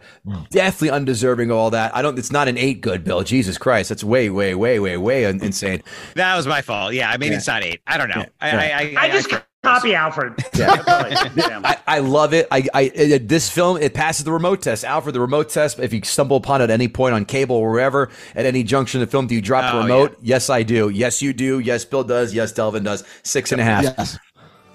Definitely 0.51 0.91
undeserving 0.91 1.51
of 1.51 1.57
all 1.57 1.71
that. 1.71 1.95
I 1.97 2.01
don't. 2.03 2.17
It's 2.19 2.31
not 2.33 2.47
an 2.47 2.57
eight. 2.57 2.81
Good, 2.81 3.03
Bill. 3.03 3.23
Jesus 3.25 3.59
Christ, 3.59 3.89
that's 3.89 4.05
way, 4.05 4.31
way, 4.31 4.55
way, 4.55 4.79
way, 4.79 4.97
way 4.97 5.25
insane. 5.25 5.83
That 6.15 6.37
was 6.37 6.47
my 6.47 6.63
fault. 6.63 6.95
Yeah, 6.95 7.11
maybe 7.19 7.33
Yeah. 7.33 7.39
it's 7.39 7.47
not 7.49 7.65
eight. 7.65 7.81
I 7.89 7.99
don't 7.99 8.09
know. 8.09 8.25
I, 8.41 8.49
Yeah. 8.51 8.59
I, 8.99 9.03
I, 9.03 9.07
I 9.07 9.11
just 9.11 9.29
copy 9.63 9.95
Alfred. 9.95 10.35
Yeah. 10.55 11.29
Yeah. 11.35 11.61
I, 11.65 11.79
I 11.87 11.99
love 12.01 12.35
it. 12.35 12.47
I, 12.51 12.67
I 12.75 12.83
it, 12.95 13.29
this 13.29 13.49
film 13.49 13.77
it 13.79 13.95
passes 13.95 14.25
the 14.25 14.33
remote 14.33 14.61
test. 14.63 14.85
Alfred, 14.85 15.15
the 15.15 15.21
remote 15.21 15.49
test. 15.49 15.79
If 15.79 15.93
you 15.93 16.03
stumble 16.05 16.37
upon 16.37 16.61
it 16.61 16.65
at 16.65 16.71
any 16.71 16.89
point 16.89 17.15
on 17.15 17.25
cable 17.25 17.57
or 17.57 17.71
wherever, 17.71 18.11
at 18.35 18.45
any 18.45 18.63
junction 18.63 19.01
of 19.01 19.09
the 19.09 19.11
film, 19.11 19.27
do 19.27 19.35
you 19.35 19.41
drop 19.41 19.73
the 19.73 19.79
Oh, 19.79 19.83
remote? 19.83 20.19
Yes, 20.21 20.51
I 20.51 20.63
do. 20.63 20.89
Yes, 20.91 21.23
you 21.23 21.33
do. 21.33 21.59
Yes, 21.59 21.85
Bill 21.85 22.05
does. 22.05 22.35
Yes, 22.35 22.53
Delvin 22.53 22.83
does. 22.85 23.05
Six 23.23 23.53
and 23.53 23.61
a 23.61 23.65
half. 23.65 23.85
Yes. 23.85 24.19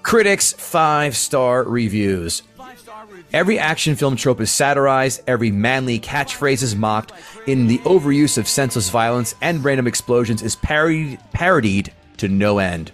Critics 0.02 0.52
five 0.54 1.16
star 1.16 1.64
reviews. 1.64 2.42
Every 3.32 3.58
action 3.58 3.94
film 3.94 4.16
trope 4.16 4.40
is 4.40 4.50
satirized, 4.50 5.22
every 5.26 5.50
manly 5.50 6.00
catchphrase 6.00 6.62
is 6.62 6.74
mocked, 6.74 7.12
in 7.46 7.66
the 7.66 7.78
overuse 7.78 8.38
of 8.38 8.48
senseless 8.48 8.88
violence 8.88 9.34
and 9.42 9.62
random 9.62 9.86
explosions 9.86 10.42
is 10.42 10.56
parodied, 10.56 11.18
parodied 11.32 11.92
to 12.16 12.28
no 12.28 12.58
end. 12.58 12.90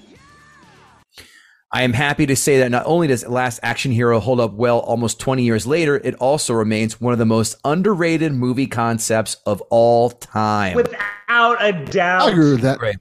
I 1.74 1.82
am 1.82 1.92
happy 1.92 2.24
to 2.26 2.36
say 2.36 2.58
that 2.60 2.70
not 2.70 2.86
only 2.86 3.08
does 3.08 3.26
Last 3.26 3.58
Action 3.64 3.90
Hero 3.90 4.20
hold 4.20 4.38
up 4.38 4.52
well 4.52 4.78
almost 4.78 5.18
20 5.18 5.42
years 5.42 5.66
later, 5.66 5.96
it 5.96 6.14
also 6.14 6.54
remains 6.54 7.00
one 7.00 7.12
of 7.12 7.18
the 7.18 7.26
most 7.26 7.56
underrated 7.64 8.32
movie 8.32 8.68
concepts 8.68 9.38
of 9.44 9.60
all 9.70 10.10
time. 10.10 10.76
Without 10.76 11.56
a 11.60 11.72
doubt. 11.72 12.28
I 12.28 12.30
agree 12.30 12.52
with 12.52 12.60
that. 12.60 12.78
Great. 12.78 12.98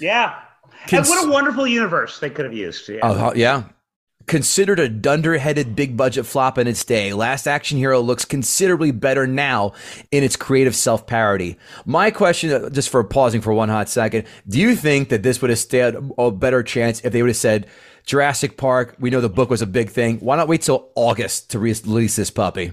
Yeah. 0.00 0.40
Cons- 0.88 1.10
and 1.10 1.18
what 1.18 1.28
a 1.28 1.30
wonderful 1.30 1.66
universe 1.66 2.18
they 2.18 2.30
could 2.30 2.46
have 2.46 2.54
used. 2.54 2.88
Yeah. 2.88 3.00
Oh, 3.02 3.34
yeah. 3.36 3.64
Considered 4.26 4.80
a 4.80 4.88
dunder-headed 4.88 5.76
big 5.76 5.94
budget 5.94 6.24
flop 6.24 6.56
in 6.56 6.66
its 6.66 6.82
day, 6.82 7.12
Last 7.12 7.46
Action 7.46 7.76
Hero 7.76 8.00
looks 8.00 8.24
considerably 8.24 8.90
better 8.90 9.26
now 9.26 9.74
in 10.10 10.24
its 10.24 10.34
creative 10.34 10.74
self-parody. 10.74 11.58
My 11.84 12.10
question, 12.10 12.50
uh, 12.50 12.70
just 12.70 12.88
for 12.88 13.04
pausing 13.04 13.42
for 13.42 13.52
one 13.52 13.68
hot 13.68 13.90
second, 13.90 14.26
do 14.48 14.58
you 14.58 14.76
think 14.76 15.10
that 15.10 15.22
this 15.22 15.42
would 15.42 15.50
have 15.50 15.58
stood 15.58 16.10
a 16.16 16.30
better 16.30 16.62
chance 16.62 17.02
if 17.02 17.12
they 17.12 17.20
would 17.20 17.28
have 17.28 17.36
said 17.36 17.66
Jurassic 18.04 18.56
Park? 18.56 18.96
We 18.98 19.10
know 19.10 19.20
the 19.20 19.28
book 19.28 19.50
was 19.50 19.62
a 19.62 19.66
big 19.66 19.90
thing. 19.90 20.18
Why 20.18 20.36
not 20.36 20.48
wait 20.48 20.62
till 20.62 20.90
August 20.94 21.50
to 21.50 21.58
release 21.58 22.16
this 22.16 22.30
puppy? 22.30 22.72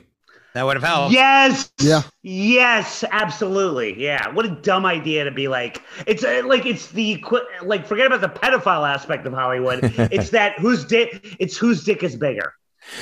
that 0.53 0.65
would 0.65 0.75
have 0.75 0.83
helped. 0.83 1.13
Yes. 1.13 1.71
Yeah. 1.79 2.01
Yes, 2.23 3.03
absolutely. 3.11 3.99
Yeah. 4.01 4.29
What 4.29 4.45
a 4.45 4.49
dumb 4.49 4.85
idea 4.85 5.23
to 5.23 5.31
be 5.31 5.47
like. 5.47 5.81
It's 6.07 6.23
uh, 6.23 6.41
like 6.45 6.65
it's 6.65 6.89
the 6.89 7.23
like 7.61 7.87
forget 7.87 8.07
about 8.07 8.21
the 8.21 8.29
pedophile 8.29 8.87
aspect 8.87 9.25
of 9.25 9.33
Hollywood. 9.33 9.79
it's 10.11 10.31
that 10.31 10.59
whose 10.59 10.83
dick. 10.83 11.35
It's 11.39 11.55
whose 11.57 11.83
dick 11.83 12.03
is 12.03 12.15
bigger. 12.15 12.53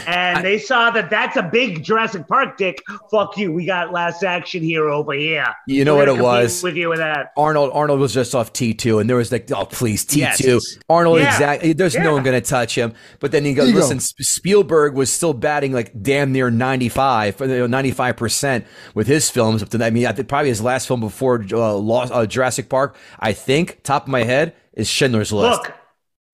And 0.06 0.46
they 0.46 0.60
saw 0.60 0.92
that 0.92 1.10
that's 1.10 1.38
a 1.38 1.44
big 1.44 1.84
Jurassic 1.84 2.28
Park 2.28 2.58
dick. 2.58 2.84
Fuck 3.10 3.38
you. 3.38 3.52
We 3.52 3.66
got 3.66 3.92
Last 3.92 4.24
Action 4.24 4.62
here 4.62 4.90
over 4.90 5.14
here. 5.14 5.46
You 5.68 5.86
know 5.86 5.96
We're 5.96 6.08
what 6.08 6.20
it 6.20 6.22
was? 6.22 6.62
with 6.64 6.76
you 6.76 6.90
with 6.90 7.00
that. 7.00 7.32
Arnold 7.38 7.72
Arnold 7.74 8.00
was 8.00 8.14
just 8.14 8.36
off 8.36 8.54
T 8.54 8.74
two, 8.74 9.00
and 9.00 9.10
there 9.10 9.18
was 9.18 9.32
like, 9.32 9.50
oh 9.52 9.66
please 9.66 10.06
T 10.06 10.26
two. 10.36 10.54
Yes. 10.56 10.78
Arnold 10.90 11.20
Yeah. 11.20 11.32
exactly. 11.32 11.74
There's 11.74 11.96
no 11.96 12.14
one 12.14 12.24
gonna 12.24 12.42
touch 12.42 12.76
him. 12.76 12.94
But 13.20 13.32
then 13.32 13.46
he 13.46 13.54
goes, 13.54 13.70
Ego. 13.70 13.80
listen, 13.80 14.00
Sp- 14.04 14.22
Spielberg 14.22 14.96
was 14.96 15.12
still 15.12 15.34
batting 15.34 15.72
like 15.74 15.92
damn 16.02 16.32
near 16.32 16.50
95, 16.52 17.40
95 17.40 18.18
percent 18.18 18.66
with 18.94 19.08
his 19.08 19.30
films. 19.30 19.64
Up 19.64 19.70
to 19.70 19.84
I 19.84 19.90
mean, 19.90 20.06
I 20.06 20.12
think 20.12 20.28
probably 20.28 20.50
his 20.50 20.62
last 20.62 20.88
film 20.88 21.00
before 21.00 21.44
uh, 21.52 21.74
Lost, 21.74 22.12
uh, 22.14 22.26
Jurassic 22.26 22.70
Park. 22.70 22.96
I 23.20 23.34
think 23.34 23.82
top 23.84 24.04
of 24.04 24.10
my 24.10 24.24
head 24.24 24.54
is 24.74 24.88
Schindler's 24.88 25.32
List. 25.32 25.62
Look. 25.62 25.74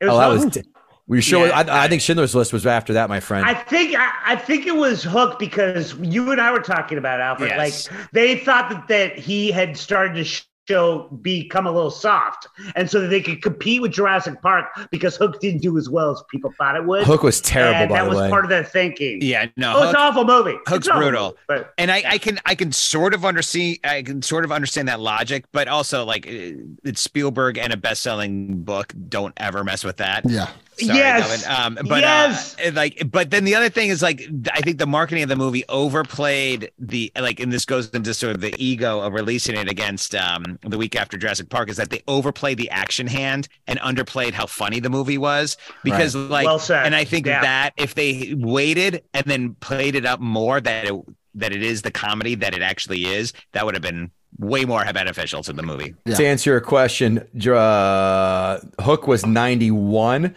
It 0.02 0.08
oh, 0.08 0.18
that 0.18 0.28
was. 0.28 0.54
T- 0.54 0.64
were 1.08 1.16
you 1.18 1.22
sure? 1.22 1.48
Yeah. 1.48 1.60
I, 1.68 1.86
I 1.86 1.88
think 1.88 2.02
Schindler's 2.02 2.34
List 2.36 2.52
was 2.54 2.66
after 2.66 2.94
that, 2.94 3.10
my 3.10 3.20
friend. 3.20 3.46
I 3.46 3.54
think 3.54 3.96
I, 3.98 4.12
I 4.26 4.36
think 4.36 4.66
it 4.66 4.76
was 4.76 5.04
Hook 5.04 5.40
because 5.40 5.94
you 6.00 6.32
and 6.32 6.42
I 6.42 6.52
were 6.52 6.60
talking 6.62 6.98
about 6.98 7.22
Alfred. 7.22 7.50
Yes. 7.50 7.90
Like 7.92 8.12
they 8.12 8.38
thought 8.40 8.70
that 8.70 8.88
that 8.88 9.18
he 9.18 9.52
had 9.52 9.78
started 9.78 10.16
to 10.24 10.44
show 10.68 11.08
become 11.22 11.68
a 11.68 11.72
little 11.72 11.92
soft, 11.92 12.48
and 12.76 12.90
so 12.90 13.00
that 13.02 13.10
they 13.10 13.22
could 13.22 13.40
compete 13.44 13.84
with 13.84 13.92
Jurassic 13.92 14.42
Park 14.42 14.66
because 14.90 15.16
Hook 15.16 15.40
didn't 15.40 15.62
do 15.62 15.78
as 15.78 15.92
well 15.92 16.10
as 16.10 16.24
people 16.32 16.52
thought 16.58 16.76
it 16.76 16.86
would. 16.86 17.04
Hook 17.04 17.22
was 17.22 17.40
terrible, 17.40 17.82
and 17.82 17.90
by 17.90 17.98
that 17.98 18.04
the 18.06 18.10
was 18.10 18.18
way. 18.18 18.30
part 18.32 18.46
of 18.46 18.50
their 18.50 18.64
thinking. 18.64 19.20
Yeah, 19.22 19.46
no. 19.58 19.74
Oh, 19.76 19.84
it's 19.84 19.92
an 19.92 19.98
awful 19.98 20.26
movie. 20.26 20.58
Hook's 20.66 20.72
It's 20.72 20.88
awful 20.88 21.02
brutal. 21.02 21.24
movie, 21.28 21.38
but 21.48 21.74
and 21.78 21.92
I, 21.92 22.04
I 22.08 22.18
can 22.18 22.40
I 22.48 22.56
can 22.56 22.72
sort 22.72 23.14
of 23.14 23.24
understand 23.26 23.78
I 23.84 24.02
can 24.02 24.24
sort 24.24 24.44
of 24.44 24.52
understand 24.52 24.88
that 24.88 25.00
logic, 25.00 25.46
but 25.52 25.68
also 25.68 26.04
like 26.04 26.26
uh, 26.26 26.58
it's 26.84 27.00
Spielberg 27.00 27.60
and 27.60 27.72
a 27.72 27.78
best-selling 27.78 28.64
book. 28.64 28.92
Don't 29.08 29.36
ever 29.38 29.64
mess 29.64 29.84
with 29.84 29.98
that. 29.98 30.24
Yeah. 30.28 30.50
Sorry, 30.78 30.98
Yes. 31.00 31.44
Delvin. 31.44 31.78
Um, 31.82 31.88
but 31.88 32.02
Yes. 32.02 32.56
uh, 32.66 32.72
like, 32.74 33.10
but 33.12 33.30
then 33.32 33.44
the 33.46 33.56
other 33.56 33.70
thing 33.70 33.90
is 33.90 34.02
like, 34.02 34.22
I 34.54 34.62
think 34.62 34.78
the 34.78 34.86
marketing 34.88 35.24
of 35.24 35.30
the 35.30 35.36
movie 35.36 35.64
overplayed 35.70 36.72
the 36.80 37.12
like, 37.18 37.40
and 37.40 37.52
this 37.52 37.66
goes 37.66 37.90
into 37.90 38.14
sort 38.14 38.36
of 38.36 38.42
the 38.42 38.54
ego 38.58 39.00
of 39.02 39.14
releasing 39.14 39.56
it 39.56 39.70
against 39.70 40.14
um 40.16 40.60
the 40.62 40.78
week 40.78 40.96
after 40.96 41.18
Jurassic 41.18 41.50
Park 41.50 41.70
is 41.70 41.78
that 41.78 41.90
they 41.90 42.02
overplayed 42.08 42.58
the 42.58 42.70
action 42.70 43.08
hand 43.08 43.48
and 43.68 43.80
underplayed 43.80 44.34
how 44.34 44.46
funny 44.46 44.80
the 44.80 44.90
movie 44.90 45.18
was 45.18 45.58
because 45.84 46.16
like, 46.16 46.46
Well 46.46 46.60
said. 46.60 46.86
and 46.86 46.96
I 46.96 47.04
think 47.06 47.26
Yeah. 47.26 47.42
that 47.42 47.72
if 47.78 47.96
they 47.96 48.34
waited 48.38 49.04
and 49.14 49.26
then 49.26 49.56
played 49.62 49.96
it 49.96 50.06
up 50.06 50.20
more 50.20 50.60
that 50.62 50.86
it 50.86 50.94
that 51.36 51.52
it 51.52 51.62
is 51.64 51.82
the 51.82 51.92
comedy 51.92 52.36
that 52.36 52.54
it 52.54 52.62
actually 52.62 53.06
is, 53.06 53.34
that 53.52 53.66
would 53.66 53.76
have 53.76 53.82
been 53.84 54.10
way 54.40 54.66
more 54.66 54.84
beneficial 54.94 55.42
to 55.44 55.52
the 55.54 55.64
movie. 55.64 55.94
Yeah. 56.06 56.16
To 56.16 56.26
answer 56.26 56.50
your 56.52 56.62
question, 56.62 57.20
uh, 57.48 58.60
Hook 58.82 59.08
was 59.08 59.26
91, 59.26 60.34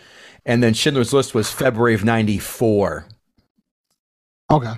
and 0.49 0.61
then 0.63 0.75
Schindler's 0.75 1.13
List 1.13 1.35
was 1.35 1.49
February 1.53 1.95
of 1.95 2.03
94. 2.05 3.07
Okay. 4.51 4.73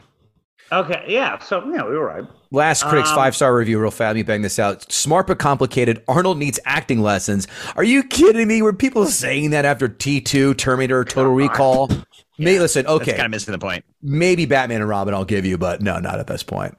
Okay, 0.72 1.04
yeah. 1.08 1.38
So 1.38 1.64
yeah, 1.72 1.84
we 1.84 1.96
were 1.96 2.06
right. 2.06 2.24
Last 2.52 2.84
critics 2.84 3.08
Um, 3.10 3.16
five 3.16 3.34
star 3.36 3.54
review, 3.56 3.80
real 3.80 3.90
fast. 3.90 4.08
Let 4.10 4.16
me 4.16 4.22
bang 4.22 4.42
this 4.42 4.58
out. 4.58 4.90
Smart 4.92 5.26
but 5.26 5.38
complicated. 5.38 6.02
Arnold 6.06 6.38
needs 6.38 6.60
acting 6.64 7.00
lessons. 7.00 7.48
Are 7.76 7.82
you 7.84 8.02
kidding 8.04 8.46
me? 8.46 8.62
Were 8.62 8.72
people 8.72 9.06
saying 9.06 9.50
that 9.50 9.64
after 9.64 9.88
T2, 9.88 10.56
Terminator, 10.56 11.04
Total 11.04 11.32
Recall? 11.32 11.90
May, 12.38 12.58
listen, 12.58 12.86
okay, 12.86 13.12
kind 13.12 13.26
of 13.26 13.30
missing 13.32 13.52
the 13.52 13.58
point. 13.58 13.84
maybe 14.00 14.46
Batman 14.46 14.80
and 14.80 14.88
Robin 14.88 15.12
I'll 15.12 15.24
give 15.24 15.44
you, 15.44 15.58
but 15.58 15.82
no, 15.82 15.98
not 15.98 16.18
at 16.18 16.26
this 16.26 16.42
point. 16.42 16.76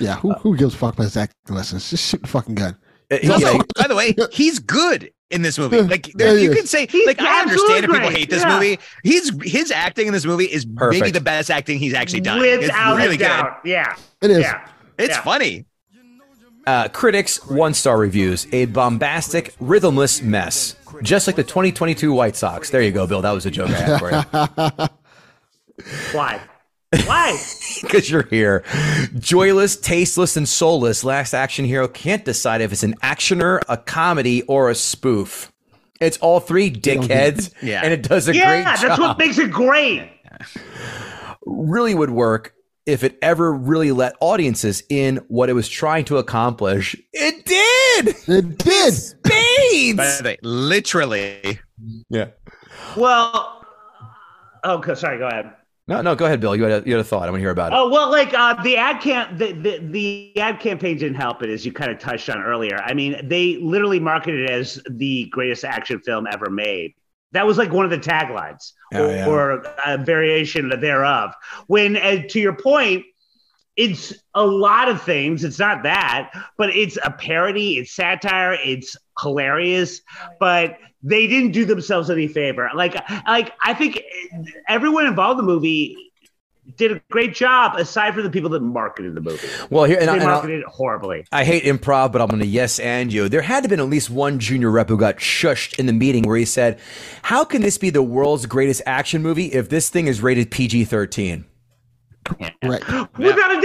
Yeah. 0.00 0.16
Who, 0.16 0.32
who 0.34 0.56
gives 0.56 0.74
a 0.74 0.78
fuck 0.78 0.94
about 0.94 1.04
his 1.04 1.16
acting 1.16 1.54
lessons? 1.54 1.90
Just 1.90 2.08
shoot 2.08 2.22
the 2.22 2.28
fucking 2.28 2.54
gun. 2.54 2.76
Uh, 3.10 3.18
He's 3.20 3.30
also, 3.30 3.52
yeah, 3.54 3.62
by 3.76 3.88
the 3.88 3.94
way, 3.96 4.14
he's 4.32 4.58
good 4.58 5.10
in 5.32 5.42
this 5.42 5.58
movie. 5.58 5.80
Like 5.92 6.12
there, 6.14 6.38
you 6.38 6.50
is. 6.50 6.56
can 6.56 6.66
say, 6.66 6.86
He's 6.86 7.06
like 7.06 7.20
I 7.20 7.40
understand 7.42 7.84
if 7.84 7.90
people 7.90 8.10
hate 8.10 8.30
this 8.30 8.42
Yeah. 8.42 8.54
movie. 8.54 8.78
He's 9.02 9.30
his 9.50 9.70
acting 9.70 10.06
in 10.06 10.12
this 10.12 10.24
movie 10.24 10.44
is 10.44 10.66
maybe 10.66 11.10
the 11.10 11.20
best 11.20 11.50
acting 11.50 11.78
he's 11.78 11.94
actually 11.94 12.20
done. 12.20 12.40
it's 12.44 12.62
Without 12.62 12.96
really 12.96 13.16
a 13.16 13.18
doubt. 13.18 13.60
Yeah. 13.64 13.96
It 14.20 14.30
is. 14.30 14.38
Yeah. 14.40 14.68
It's 14.98 15.14
Yeah. 15.16 15.22
funny. 15.22 15.64
Uh, 16.64 16.86
critics, 16.88 17.44
one 17.48 17.74
star 17.74 17.98
reviews. 17.98 18.46
A 18.52 18.66
bombastic, 18.66 19.52
rhythmless 19.58 20.22
mess. 20.22 20.76
Just 21.02 21.26
like 21.26 21.34
the 21.36 21.42
2022 21.42 22.12
White 22.12 22.36
Sox. 22.36 22.70
There 22.70 22.82
you 22.82 22.92
go, 22.92 23.06
Bill. 23.06 23.20
That 23.22 23.32
was 23.32 23.46
a 23.46 23.50
joke 23.50 23.70
I 23.70 23.72
had 23.72 23.98
for 23.98 24.10
you. 24.10 24.88
Why? 26.12 26.40
Why? 27.06 27.38
Because 27.82 28.08
you're 28.08 28.22
here. 28.28 28.62
Joyless, 29.18 29.74
tasteless, 29.76 30.36
and 30.36 30.48
soulless, 30.48 31.02
Last 31.02 31.34
Action 31.34 31.64
Hero 31.64 31.88
can't 31.88 32.24
decide 32.24 32.60
if 32.60 32.70
it's 32.70 32.84
an 32.84 32.94
actioner, 33.02 33.60
a 33.68 33.76
comedy, 33.76 34.42
or 34.42 34.70
a 34.70 34.74
spoof. 34.76 35.50
It's 36.00 36.16
all 36.18 36.38
three 36.38 36.70
dickheads, 36.70 37.52
Yeah. 37.60 37.80
and 37.82 37.92
it 37.92 38.02
does 38.02 38.28
a 38.28 38.36
yeah, 38.36 38.46
great 38.62 38.64
that's 38.80 39.00
what 39.00 39.18
makes 39.18 39.36
it 39.38 39.50
great. 39.50 40.08
really 41.44 41.92
would 41.94 42.10
work 42.10 42.54
if 42.86 43.02
it 43.02 43.18
ever 43.20 43.52
really 43.52 43.90
let 43.90 44.14
audiences 44.20 44.84
in 44.88 45.16
what 45.26 45.48
it 45.48 45.54
was 45.54 45.68
trying 45.68 46.04
to 46.04 46.18
accomplish. 46.18 46.94
It 47.12 47.44
did! 47.44 48.14
It 48.28 48.58
did. 48.58 48.94
Spades! 48.94 49.96
By 49.96 50.20
way, 50.24 50.38
literally. 50.42 51.58
yeah. 52.10 52.28
Well, 52.96 53.64
oh, 54.62 54.74
okay, 54.78 54.94
sorry. 54.94 55.18
Go 55.18 55.26
ahead. 55.26 55.52
No, 55.88 56.00
no, 56.00 56.14
go 56.14 56.26
ahead, 56.26 56.40
Bill. 56.40 56.54
You 56.54 56.62
had 56.64 56.84
a, 56.84 56.86
you 56.86 56.92
had 56.94 57.00
a 57.00 57.04
thought. 57.04 57.22
I 57.22 57.30
want 57.30 57.36
to 57.36 57.40
hear 57.40 57.50
about 57.50 57.72
it. 57.72 57.76
Oh 57.76 57.88
well, 57.90 58.10
like 58.10 58.32
uh, 58.34 58.62
the 58.62 58.76
ad 58.76 59.00
camp, 59.02 59.36
the, 59.36 59.52
the 59.52 59.78
the 59.78 60.32
ad 60.40 60.60
campaign 60.60 60.96
didn't 60.96 61.16
help 61.16 61.42
it, 61.42 61.50
as 61.50 61.66
you 61.66 61.72
kind 61.72 61.90
of 61.90 61.98
touched 61.98 62.30
on 62.30 62.40
earlier. 62.40 62.78
I 62.84 62.94
mean, 62.94 63.20
they 63.28 63.56
literally 63.56 63.98
marketed 63.98 64.48
it 64.48 64.50
as 64.50 64.80
the 64.88 65.26
greatest 65.30 65.64
action 65.64 65.98
film 66.00 66.26
ever 66.30 66.50
made. 66.50 66.94
That 67.32 67.46
was 67.46 67.58
like 67.58 67.72
one 67.72 67.84
of 67.84 67.90
the 67.90 67.98
taglines, 67.98 68.72
Oh, 68.94 69.06
or, 69.06 69.10
yeah. 69.10 69.26
or 69.26 69.64
a 69.86 69.98
variation 69.98 70.68
thereof. 70.68 71.32
When, 71.66 71.96
uh, 71.96 72.22
to 72.28 72.38
your 72.40 72.54
point, 72.54 73.04
it's 73.76 74.12
a 74.34 74.44
lot 74.46 74.88
of 74.88 75.00
things. 75.02 75.44
It's 75.44 75.58
not 75.58 75.82
that, 75.84 76.30
but 76.58 76.70
it's 76.70 76.98
a 77.04 77.10
parody. 77.10 77.78
It's 77.78 77.94
satire. 77.94 78.54
It's 78.62 78.96
hilarious, 79.20 80.00
but 80.38 80.78
they 81.02 81.26
didn't 81.26 81.52
do 81.52 81.64
themselves 81.64 82.10
any 82.10 82.28
favor. 82.28 82.68
Like, 82.74 82.94
like 83.26 83.52
I 83.64 83.74
think 83.74 84.00
everyone 84.68 85.06
involved 85.06 85.40
in 85.40 85.46
the 85.46 85.52
movie 85.52 85.96
did 86.76 86.92
a 86.92 87.02
great 87.10 87.34
job, 87.34 87.76
aside 87.76 88.14
from 88.14 88.22
the 88.22 88.30
people 88.30 88.48
that 88.50 88.60
marketed 88.60 89.14
the 89.14 89.20
movie. 89.20 89.48
Well, 89.68 89.84
here, 89.84 89.98
and, 90.00 90.08
I, 90.08 90.14
They 90.14 90.20
and 90.20 90.28
I'll- 90.28 90.36
marketed 90.36 90.60
it 90.60 90.66
horribly. 90.66 91.24
I 91.32 91.44
hate 91.44 91.64
improv, 91.64 92.12
but 92.12 92.20
I'm 92.20 92.28
going 92.28 92.40
to 92.40 92.46
yes 92.46 92.78
and 92.78 93.12
you. 93.12 93.28
There 93.28 93.42
had 93.42 93.60
to 93.60 93.62
have 93.62 93.70
been 93.70 93.80
at 93.80 93.88
least 93.88 94.10
one 94.10 94.38
junior 94.38 94.70
rep 94.70 94.88
who 94.88 94.96
got 94.96 95.16
shushed 95.16 95.78
in 95.78 95.86
the 95.86 95.92
meeting 95.92 96.22
where 96.22 96.36
he 96.36 96.44
said, 96.44 96.78
How 97.22 97.44
can 97.44 97.62
this 97.62 97.78
be 97.78 97.90
the 97.90 98.02
world's 98.02 98.46
greatest 98.46 98.80
action 98.86 99.22
movie 99.22 99.46
if 99.46 99.70
this 99.70 99.88
thing 99.88 100.06
is 100.06 100.22
rated 100.22 100.50
PG 100.50 100.84
13? 100.84 101.46
Right. 102.62 102.88
Without 103.18 103.50
a 103.50 103.60
doubt. 103.60 103.61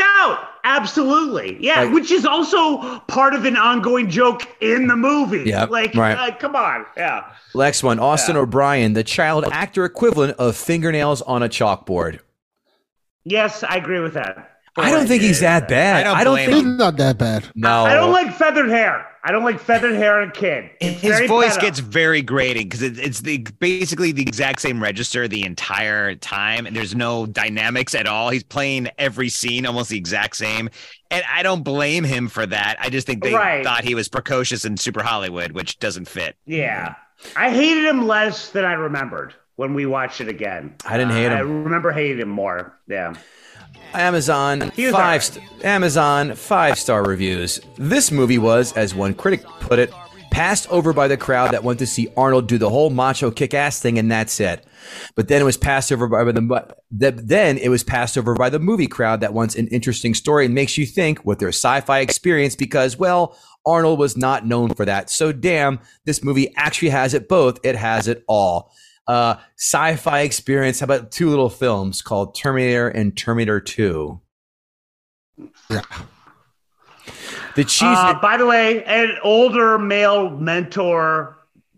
Absolutely. 0.78 1.58
Yeah. 1.60 1.84
Like- 1.84 1.94
which 1.94 2.12
is 2.12 2.26
also 2.26 3.00
part 3.08 3.34
of 3.34 3.46
an 3.46 3.58
ongoing 3.58 4.10
joke 4.10 4.44
in 4.62 4.88
the 4.88 4.96
movie. 4.96 5.50
Yep, 5.50 5.70
Like, 5.70 5.96
right. 5.96 6.18
uh, 6.34 6.36
come 6.38 6.56
on. 6.56 6.86
Yeah. 6.96 7.24
Next 7.56 7.84
one, 7.84 8.00
Austin 8.00 8.36
O'Brien, 8.38 8.94
the 8.94 9.04
child 9.04 9.46
actor 9.52 9.86
equivalent 9.86 10.38
of 10.38 10.56
fingernails 10.56 11.22
on 11.24 11.44
a 11.44 11.50
chalkboard. 11.50 12.20
Yes, 13.24 13.64
I 13.64 13.76
agree 13.78 14.00
with 14.00 14.14
that. 14.14 14.57
I 14.78 14.92
don't 14.92 15.08
think 15.08 15.22
he's 15.22 15.40
that 15.42 15.68
bad. 15.68 16.06
I 16.06 16.24
don't 16.24 16.36
blame 16.36 16.50
He's 16.52 16.64
think. 16.64 16.78
not 16.78 16.98
that 16.98 17.18
bad. 17.18 17.46
No. 17.56 17.84
I 17.86 17.94
don't 17.96 18.12
like 18.12 18.34
feathered 18.36 18.70
hair. 18.70 19.06
I 19.24 19.32
don't 19.32 19.44
like 19.44 19.60
feathered 19.60 19.96
hair 19.96 20.22
and 20.22 20.34
kid. 20.34 20.70
It's 20.80 21.02
His 21.02 21.28
voice 21.28 21.58
pedo. 21.58 21.62
gets 21.62 21.80
very 21.80 22.22
grating 22.22 22.64
because 22.64 22.82
it, 22.82 22.98
it's 22.98 23.20
the 23.22 23.40
basically 23.60 24.14
the 24.14 24.22
exact 24.22 24.62
same 24.62 24.82
register 24.82 25.28
the 25.28 25.44
entire 25.44 26.16
time, 26.16 26.66
and 26.66 26.74
there's 26.76 26.96
no 26.96 27.26
dynamics 27.26 27.94
at 27.94 28.08
all. 28.08 28.30
He's 28.30 28.44
playing 28.44 28.88
every 28.98 29.28
scene 29.28 29.66
almost 29.66 29.90
the 29.90 29.98
exact 29.98 30.38
same, 30.38 30.70
and 31.12 31.24
I 31.30 31.44
don't 31.44 31.64
blame 31.64 32.06
him 32.06 32.30
for 32.30 32.46
that. 32.46 32.78
I 32.80 32.90
just 32.90 33.06
think 33.06 33.22
they 33.22 33.34
Right. 33.34 33.66
thought 33.66 33.84
he 33.84 33.96
was 33.96 34.08
precocious 34.08 34.64
in 34.64 34.78
Super 34.78 35.04
Hollywood, 35.04 35.52
which 35.52 35.78
doesn't 35.80 36.08
fit. 36.08 36.38
Yeah. 36.46 36.96
I 37.36 37.50
hated 37.50 37.84
him 37.84 38.08
less 38.08 38.52
than 38.52 38.64
I 38.64 38.74
remembered 38.74 39.34
when 39.58 39.74
we 39.74 39.86
watched 39.86 40.22
it 40.22 40.30
again. 40.30 40.76
I 40.86 40.98
didn't 40.98 41.14
hate 41.14 41.32
Uh, 41.32 41.36
I 41.36 41.40
remember 41.40 41.92
hating 41.92 42.20
him 42.20 42.30
more. 42.30 42.80
Yeah. 42.88 43.16
Amazon 43.94 44.72
five 44.92 45.24
st- 45.24 45.66
Amazon 45.66 46.36
five 46.36 46.78
star 46.78 47.04
reviews. 47.04 47.60
This 47.78 48.12
movie 48.12 48.38
was, 48.38 48.74
as 48.74 48.94
one 48.94 49.14
critic 49.14 49.44
put 49.60 49.80
it, 49.80 49.92
passed 50.32 50.70
over 50.70 50.94
by 50.94 51.08
the 51.08 51.18
crowd 51.18 51.52
that 51.52 51.64
went 51.64 51.80
to 51.80 51.86
see 51.88 52.08
Arnold 52.16 52.48
do 52.48 52.58
the 52.58 52.70
whole 52.70 52.90
macho 52.90 53.32
kick 53.32 53.54
ass 53.54 53.80
thing, 53.80 53.98
and 53.98 54.12
that's 54.12 54.40
it. 54.40 54.66
But 55.16 55.28
then 55.28 55.42
it 55.42 55.46
was 55.46 55.58
passed 55.58 55.92
over 55.92 56.08
by 56.08 56.24
the 56.32 56.76
that- 56.92 57.28
then 57.28 57.58
it 57.58 57.70
was 57.70 57.84
passed 57.84 58.18
over 58.18 58.36
by 58.36 58.50
the 58.50 58.60
movie 58.60 58.88
crowd 58.88 59.22
that 59.22 59.34
wants 59.34 59.56
an 59.56 59.68
interesting 59.68 60.14
story 60.14 60.46
and 60.46 60.54
makes 60.54 60.78
you 60.78 60.86
think 60.86 61.26
with 61.26 61.40
their 61.40 61.50
sci-fi 61.50 62.00
experience 62.00 62.56
because 62.56 62.98
well. 62.98 63.38
Arnold 63.66 64.00
was 64.00 64.16
not 64.16 64.48
known 64.48 64.74
for 64.74 64.86
that. 64.86 65.10
So 65.10 65.34
damn, 65.34 65.80
this 66.06 66.24
movie 66.24 66.54
actually 66.56 66.88
has 66.88 67.14
it 67.14 67.28
both. 67.28 67.60
It 67.66 67.76
has 67.76 68.08
it 68.08 68.24
all. 68.26 68.72
Uh, 69.08 69.36
sci-fi 69.58 70.22
experience. 70.22 70.80
How 70.82 70.84
about 70.86 71.12
two 71.12 71.30
little 71.30 71.50
films 71.50 72.02
called 72.02 72.36
Terminator 72.36 72.90
and 72.90 73.16
Terminator 73.18 73.60
2? 73.60 74.20
Yeah. 75.70 75.82
The 77.56 77.64
cheese. 77.64 77.82
Uh, 77.84 78.20
by 78.22 78.38
the 78.38 78.46
way, 78.46 78.84
an 78.84 79.18
older 79.24 79.78
male 79.80 80.30
mentor 80.30 81.38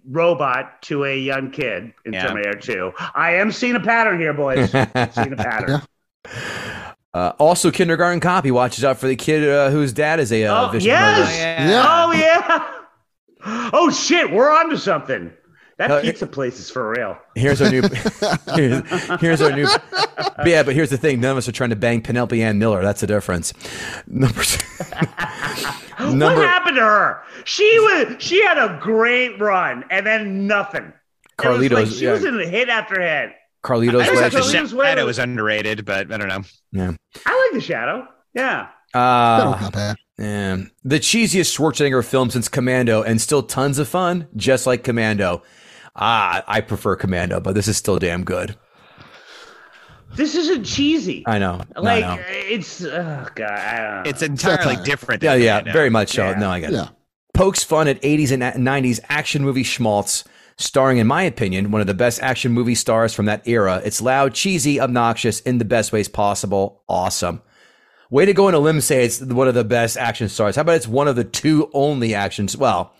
robot 0.10 0.82
to 0.84 1.06
a 1.06 1.16
young 1.18 1.52
kid 1.52 1.94
in 2.06 2.14
Yeah. 2.14 2.28
Terminator 2.28 2.58
2. 2.60 2.92
I 3.14 3.36
am 3.36 3.52
seeing 3.52 3.76
a 3.76 3.80
pattern 3.80 4.20
here, 4.20 4.34
boys. 4.34 4.72
Seeing 4.72 5.34
a 5.34 5.36
pattern. 5.36 5.82
Yeah. 6.26 6.94
uh, 7.14 7.34
also, 7.38 7.70
kindergarten 7.70 8.20
copy 8.20 8.50
watches 8.50 8.84
out 8.84 8.98
for 8.98 9.08
the 9.08 9.16
kid 9.16 9.48
uh, 9.48 9.70
whose 9.70 9.94
dad 9.94 10.20
is 10.20 10.32
a 10.32 10.46
uh, 10.46 10.68
Oh, 10.68 10.72
vicious 10.72 10.86
yes! 10.88 11.18
murderer. 11.20 11.70
Yeah. 11.70 11.86
Oh, 12.06 12.12
yeah. 12.12 13.70
Oh, 13.72 13.90
shit. 13.92 14.32
We're 14.32 14.52
on 14.52 14.70
to 14.72 14.78
something. 14.78 15.32
That 15.80 15.90
Uh, 15.92 16.02
pizza 16.02 16.28
place 16.28 16.60
is 16.60 16.70
for 16.70 16.90
real. 16.92 17.18
Here's 17.36 17.62
our 17.62 17.72
new. 17.72 17.82
here's, 18.56 19.20
here's 19.22 19.42
our 19.42 19.52
new. 19.52 19.66
But 20.16 20.48
yeah, 20.48 20.62
but 20.64 20.76
here's 20.76 20.90
the 20.90 20.98
thing: 20.98 21.20
none 21.22 21.32
of 21.32 21.38
us 21.38 21.48
are 21.48 21.52
trying 21.54 21.70
to 21.72 21.76
bang 21.78 22.02
Penelope 22.02 22.42
Ann 22.44 22.60
Miller. 22.60 22.82
That's 22.84 23.00
the 23.02 23.08
difference. 23.08 23.54
Number. 24.06 24.44
number. 26.00 26.26
what 26.36 26.48
happened 26.48 26.76
to 26.76 26.82
her? 26.84 27.22
She 27.46 27.80
was 27.80 28.16
she 28.20 28.44
had 28.44 28.58
a 28.58 28.78
great 28.82 29.40
run 29.40 29.86
and 29.90 30.06
then 30.06 30.48
nothing. 30.48 30.92
It 31.42 31.48
was 31.48 31.62
like 31.62 31.72
Carlitos, 31.72 32.00
she 32.00 32.08
was 32.08 32.24
yeah. 32.24 32.30
in 32.30 32.40
hit 32.50 32.70
after 32.70 33.00
hit. 33.02 33.32
Carlitos 33.64 33.94
I 34.04 34.14
Legend. 34.14 34.18
thought 34.20 34.32
the 34.32 34.40
Legend. 34.40 34.70
shadow 34.72 35.06
was 35.06 35.20
underrated, 35.20 35.86
but 35.86 36.12
I 36.12 36.18
don't 36.18 36.28
know. 36.28 36.42
Yeah. 36.74 36.92
I 37.26 37.50
like 37.52 37.54
the 37.54 37.66
shadow. 37.66 38.06
Yeah. 38.34 38.68
That 38.94 39.00
Uh, 39.00 39.52
was 39.52 39.62
not 39.62 39.74
bad. 39.74 39.98
yeah. 40.18 40.58
The 40.84 41.00
cheesiest 41.00 41.58
Schwarzenegger 41.58 42.06
film 42.06 42.30
since 42.30 42.48
Commando, 42.50 43.02
and 43.04 43.22
still 43.22 43.44
tons 43.44 43.80
of 43.80 43.88
fun, 43.88 44.28
just 44.36 44.66
like 44.68 44.84
Commando. 44.84 45.44
Ah, 46.00 46.44
I 46.48 46.62
prefer 46.62 46.96
Commando, 46.96 47.40
but 47.42 47.56
this 47.56 47.68
is 47.68 47.76
still 47.78 48.00
damn 48.00 48.24
good. 48.24 48.56
This 50.16 50.34
isn't 50.34 50.64
cheesy. 50.64 51.24
I 51.28 51.38
know. 51.38 51.62
like 51.76 52.04
I 52.04 52.16
know. 52.16 52.24
it's 52.28 52.84
oh 52.84 53.28
god, 53.36 53.52
I 53.52 53.78
don't 53.78 54.04
know. 54.04 54.10
It's 54.10 54.22
entirely 54.22 54.76
Satire. 54.76 54.86
different. 54.86 55.24
Yeah, 55.24 55.36
yeah, 55.36 55.60
Commando. 55.60 55.78
very 55.78 55.90
much 55.90 56.10
so. 56.14 56.30
Yeah. 56.30 56.40
No, 56.40 56.50
I 56.50 56.60
get 56.62 56.72
it. 56.72 56.76
Yeah. 56.76 56.90
Pokes 57.34 57.64
fun 57.64 57.88
at 57.88 58.02
80s 58.02 58.32
and 58.32 58.42
90s 58.42 59.00
action 59.10 59.44
movie 59.44 59.64
schmaltz. 59.64 60.24
Starring, 60.58 60.98
in 60.98 61.08
my 61.08 61.24
opinion, 61.24 61.72
one 61.72 61.80
of 61.80 61.88
the 61.88 61.94
best 61.94 62.22
action 62.22 62.52
movie 62.52 62.76
stars 62.76 63.14
from 63.14 63.28
that 63.28 63.48
era. 63.48 63.82
It's 63.86 64.02
loud, 64.02 64.34
cheesy, 64.34 64.78
obnoxious 64.78 65.40
in 65.42 65.58
the 65.58 65.64
best 65.64 65.94
ways 65.94 66.10
possible. 66.10 66.84
Awesome. 66.90 67.42
Way 68.10 68.26
to 68.26 68.34
go 68.34 68.48
on 68.48 68.54
a 68.54 68.60
limb 68.60 68.82
say 68.82 69.06
it's 69.06 69.22
one 69.22 69.48
of 69.48 69.54
the 69.54 69.64
best 69.64 69.96
action 69.96 70.28
stars. 70.28 70.58
How 70.58 70.64
about 70.64 70.76
it's 70.76 70.88
one 70.88 71.08
of 71.08 71.16
the 71.16 71.24
two 71.24 71.70
only 71.74 72.14
actions? 72.14 72.58
Well, 72.58 72.94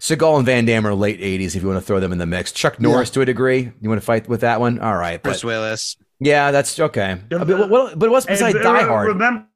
Seagal 0.00 0.36
and 0.38 0.46
Van 0.46 0.64
Damme 0.64 0.86
are 0.86 0.94
late 0.94 1.20
80s 1.20 1.56
if 1.56 1.62
you 1.62 1.68
want 1.68 1.80
to 1.80 1.86
throw 1.86 2.00
them 2.00 2.12
in 2.12 2.18
the 2.18 2.26
mix. 2.26 2.52
Chuck 2.52 2.80
Norris 2.80 3.10
to 3.10 3.20
a 3.20 3.24
degree. 3.24 3.72
You 3.80 3.88
want 3.88 4.00
to 4.00 4.04
fight 4.04 4.28
with 4.28 4.40
that 4.42 4.60
one? 4.60 4.78
All 4.80 4.96
right. 4.96 5.22
Bruce 5.22 5.42
But, 5.42 5.48
Willis. 5.48 5.96
yeah, 6.20 6.50
that's 6.50 6.78
okay. 6.78 7.12
Uh, 7.32 7.44
But, 7.44 7.70
what, 7.70 7.98
but 7.98 8.10
what's 8.10 8.26
besides 8.26 8.54
And, 8.54 8.64
Die 8.64 8.82
uh, 8.82 8.86
Hard? 8.86 9.08
Remember, 9.08 9.46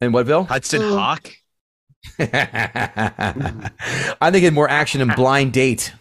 and 0.00 0.12
what, 0.12 0.26
Bill? 0.26 0.44
Hudson 0.44 0.82
Hawk. 0.82 1.30
I 2.18 3.70
think 4.32 4.44
it's 4.44 4.54
more 4.54 4.68
action 4.68 5.00
in 5.00 5.08
Blind 5.08 5.52
Date. 5.52 5.92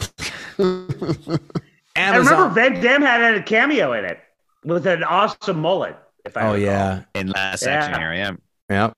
I 0.58 2.16
remember 2.16 2.48
Van 2.48 2.80
Damme 2.80 3.02
had 3.02 3.34
a 3.34 3.42
cameo 3.42 3.92
in 3.92 4.06
it 4.06 4.18
with 4.64 4.86
an 4.86 5.04
awesome 5.04 5.60
mullet. 5.60 5.96
If 6.24 6.36
I 6.36 6.40
Oh, 6.42 6.54
recall. 6.54 6.58
yeah. 6.58 7.02
In 7.14 7.28
last 7.28 7.62
Yeah. 7.62 7.68
action 7.70 8.00
hero, 8.00 8.14
yeah. 8.14 8.32
Yeah. 8.70 8.90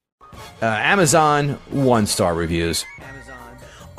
Uh, 0.60 0.66
Amazon 0.66 1.50
one 1.70 2.06
star 2.06 2.34
reviews. 2.34 2.84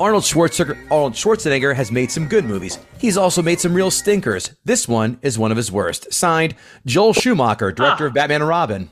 Arnold 0.00 0.24
Schwarzenegger, 0.24 0.76
Arnold 0.90 1.12
Schwarzenegger 1.12 1.74
has 1.74 1.92
made 1.92 2.10
some 2.10 2.26
good 2.26 2.44
movies. 2.44 2.78
He's 2.98 3.16
also 3.16 3.42
made 3.42 3.60
some 3.60 3.74
real 3.74 3.90
stinkers. 3.90 4.50
This 4.64 4.88
one 4.88 5.18
is 5.22 5.38
one 5.38 5.50
of 5.50 5.56
his 5.56 5.70
worst. 5.70 6.12
Signed, 6.12 6.54
Joel 6.84 7.12
Schumacher, 7.12 7.70
director 7.70 8.06
of 8.06 8.14
Batman 8.14 8.42
and 8.42 8.48
Robin. 8.48 8.90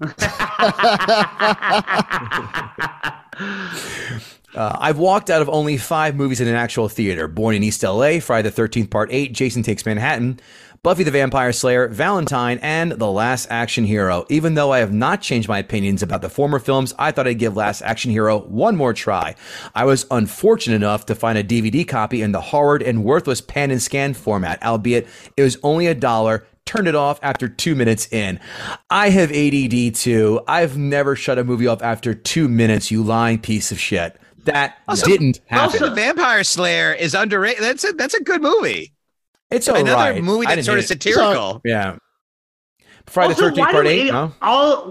Uh, 4.56 4.74
I've 4.80 4.96
walked 4.96 5.28
out 5.28 5.42
of 5.42 5.50
only 5.50 5.76
five 5.76 6.16
movies 6.16 6.40
in 6.40 6.48
an 6.48 6.54
actual 6.54 6.88
theater 6.88 7.28
Born 7.28 7.54
in 7.54 7.62
East 7.62 7.82
LA, 7.82 8.20
Friday 8.20 8.48
the 8.48 8.62
13th, 8.62 8.88
Part 8.88 9.10
8, 9.12 9.34
Jason 9.34 9.62
Takes 9.62 9.84
Manhattan, 9.84 10.40
Buffy 10.86 11.02
the 11.02 11.10
Vampire 11.10 11.52
Slayer, 11.52 11.88
Valentine, 11.88 12.60
and 12.62 12.92
The 12.92 13.10
Last 13.10 13.48
Action 13.50 13.82
Hero. 13.82 14.24
Even 14.28 14.54
though 14.54 14.70
I 14.72 14.78
have 14.78 14.92
not 14.92 15.20
changed 15.20 15.48
my 15.48 15.58
opinions 15.58 16.00
about 16.00 16.22
the 16.22 16.28
former 16.28 16.60
films, 16.60 16.94
I 16.96 17.10
thought 17.10 17.26
I'd 17.26 17.40
give 17.40 17.56
Last 17.56 17.82
Action 17.82 18.12
Hero 18.12 18.42
one 18.42 18.76
more 18.76 18.92
try. 18.94 19.34
I 19.74 19.84
was 19.84 20.06
unfortunate 20.12 20.76
enough 20.76 21.04
to 21.06 21.16
find 21.16 21.36
a 21.36 21.42
DVD 21.42 21.84
copy 21.88 22.22
in 22.22 22.30
the 22.30 22.40
horrid 22.40 22.82
and 22.82 23.02
worthless 23.02 23.40
pan 23.40 23.72
and 23.72 23.82
scan 23.82 24.14
format, 24.14 24.62
albeit 24.62 25.08
it 25.36 25.42
was 25.42 25.58
only 25.64 25.88
a 25.88 25.94
dollar 25.96 26.46
turned 26.66 26.86
it 26.86 26.94
off 26.94 27.18
after 27.20 27.48
two 27.48 27.74
minutes 27.74 28.06
in. 28.12 28.38
I 28.88 29.10
have 29.10 29.32
ADD 29.32 29.92
too. 29.92 30.40
I've 30.46 30.76
never 30.76 31.16
shut 31.16 31.36
a 31.36 31.42
movie 31.42 31.66
off 31.66 31.82
after 31.82 32.14
two 32.14 32.46
minutes, 32.46 32.92
you 32.92 33.02
lying 33.02 33.40
piece 33.40 33.72
of 33.72 33.80
shit. 33.80 34.20
That 34.44 34.76
didn't 35.04 35.40
happen. 35.46 35.82
Also, 35.82 35.94
Vampire 35.96 36.44
Slayer 36.44 36.92
is 36.92 37.12
underrated. 37.12 37.64
That's 37.64 37.82
a 37.82 37.90
that's 37.90 38.14
a 38.14 38.22
good 38.22 38.40
movie. 38.40 38.92
It's 39.50 39.68
all 39.68 39.76
Another 39.76 40.12
right. 40.12 40.22
movie 40.24 40.46
that's 40.46 40.66
sort 40.66 40.78
of 40.78 40.84
hate 40.84 40.90
it. 40.96 41.02
satirical. 41.02 41.60
Yeah. 41.64 41.96
Friday 43.06 43.34
Also, 43.34 43.50
the 43.50 43.50
13th, 43.52 43.58
why 43.58 43.72
part 43.72 43.84
do 43.84 43.90
8. 43.90 44.02
we- 44.04 44.10
No? 44.10 44.32
all 44.42 44.82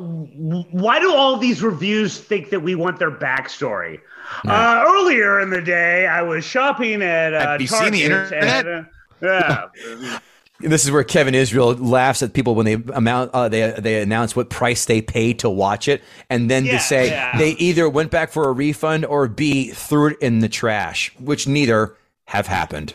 why 0.71 0.99
do 0.99 1.13
all 1.13 1.37
these 1.37 1.61
reviews 1.61 2.17
think 2.17 2.49
that 2.51 2.61
we 2.61 2.73
want 2.75 2.97
their 2.99 3.11
backstory? 3.11 3.99
Uh, 4.47 4.83
earlier 4.87 5.39
in 5.41 5.49
the 5.49 5.61
day, 5.61 6.07
I 6.07 6.21
was 6.21 6.43
shopping 6.45 7.01
at 7.01 7.33
uh, 7.33 7.39
Have 7.51 7.61
you 7.61 7.67
seen 7.67 7.91
the 7.91 8.03
internet? 8.03 8.65
and, 8.65 8.87
uh, 9.27 9.67
yeah. 10.01 10.19
This 10.61 10.85
is 10.85 10.91
where 10.91 11.03
Kevin 11.03 11.35
Israel 11.35 11.73
laughs 11.73 12.23
at 12.23 12.31
people 12.31 12.55
when 12.55 12.65
they 12.65 12.75
amount 12.93 13.31
uh, 13.33 13.49
they 13.49 13.71
they 13.77 14.01
announce 14.01 14.37
what 14.37 14.49
price 14.49 14.85
they 14.85 15.01
paid 15.01 15.39
to 15.39 15.49
watch 15.49 15.89
it, 15.89 16.01
and 16.29 16.49
then 16.49 16.63
Yeah, 16.63 16.71
to 16.71 16.79
say 16.79 17.09
yeah. 17.09 17.37
they 17.37 17.51
either 17.51 17.89
went 17.89 18.09
back 18.09 18.31
for 18.31 18.47
a 18.47 18.53
refund 18.53 19.03
or 19.05 19.27
B 19.27 19.71
threw 19.71 20.07
it 20.11 20.17
in 20.21 20.39
the 20.39 20.47
trash, 20.47 21.11
which 21.19 21.45
neither 21.45 21.97
have 22.27 22.47
happened. 22.47 22.93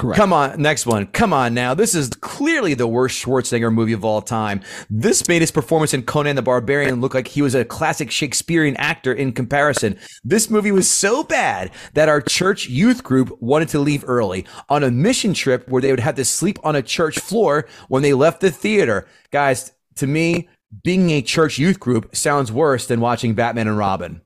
Correct. 0.00 0.16
Come 0.16 0.32
on, 0.32 0.62
next 0.62 0.86
one. 0.86 1.08
Come 1.08 1.34
on 1.34 1.52
now. 1.52 1.74
This 1.74 1.94
is 1.94 2.08
clearly 2.08 2.72
the 2.72 2.88
worst 2.88 3.22
Schwarzenegger 3.22 3.70
movie 3.70 3.92
of 3.92 4.02
all 4.02 4.22
time. 4.22 4.62
This 4.88 5.28
made 5.28 5.42
his 5.42 5.50
performance 5.50 5.92
in 5.92 6.04
Conan 6.04 6.36
the 6.36 6.42
Barbarian 6.42 7.02
look 7.02 7.12
like 7.12 7.28
he 7.28 7.42
was 7.42 7.54
a 7.54 7.66
classic 7.66 8.10
Shakespearean 8.10 8.76
actor 8.76 9.12
in 9.12 9.32
comparison. 9.32 9.98
This 10.24 10.48
movie 10.48 10.72
was 10.72 10.88
so 10.88 11.22
bad 11.22 11.70
that 11.92 12.08
our 12.08 12.22
church 12.22 12.66
youth 12.66 13.04
group 13.04 13.36
wanted 13.42 13.68
to 13.68 13.78
leave 13.78 14.02
early 14.06 14.46
on 14.70 14.82
a 14.82 14.90
mission 14.90 15.34
trip 15.34 15.68
where 15.68 15.82
they 15.82 15.90
would 15.90 16.00
have 16.00 16.14
to 16.14 16.24
sleep 16.24 16.58
on 16.64 16.74
a 16.74 16.82
church 16.82 17.18
floor 17.18 17.68
when 17.88 18.02
they 18.02 18.14
left 18.14 18.40
the 18.40 18.50
theater. 18.50 19.06
Guys, 19.30 19.70
to 19.96 20.06
me, 20.06 20.48
being 20.82 21.10
a 21.10 21.20
church 21.20 21.58
youth 21.58 21.78
group 21.78 22.16
sounds 22.16 22.50
worse 22.50 22.86
than 22.86 23.00
watching 23.00 23.34
Batman 23.34 23.68
and 23.68 23.76
Robin. 23.76 24.22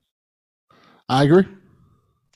I 1.08 1.24
agree. 1.24 1.46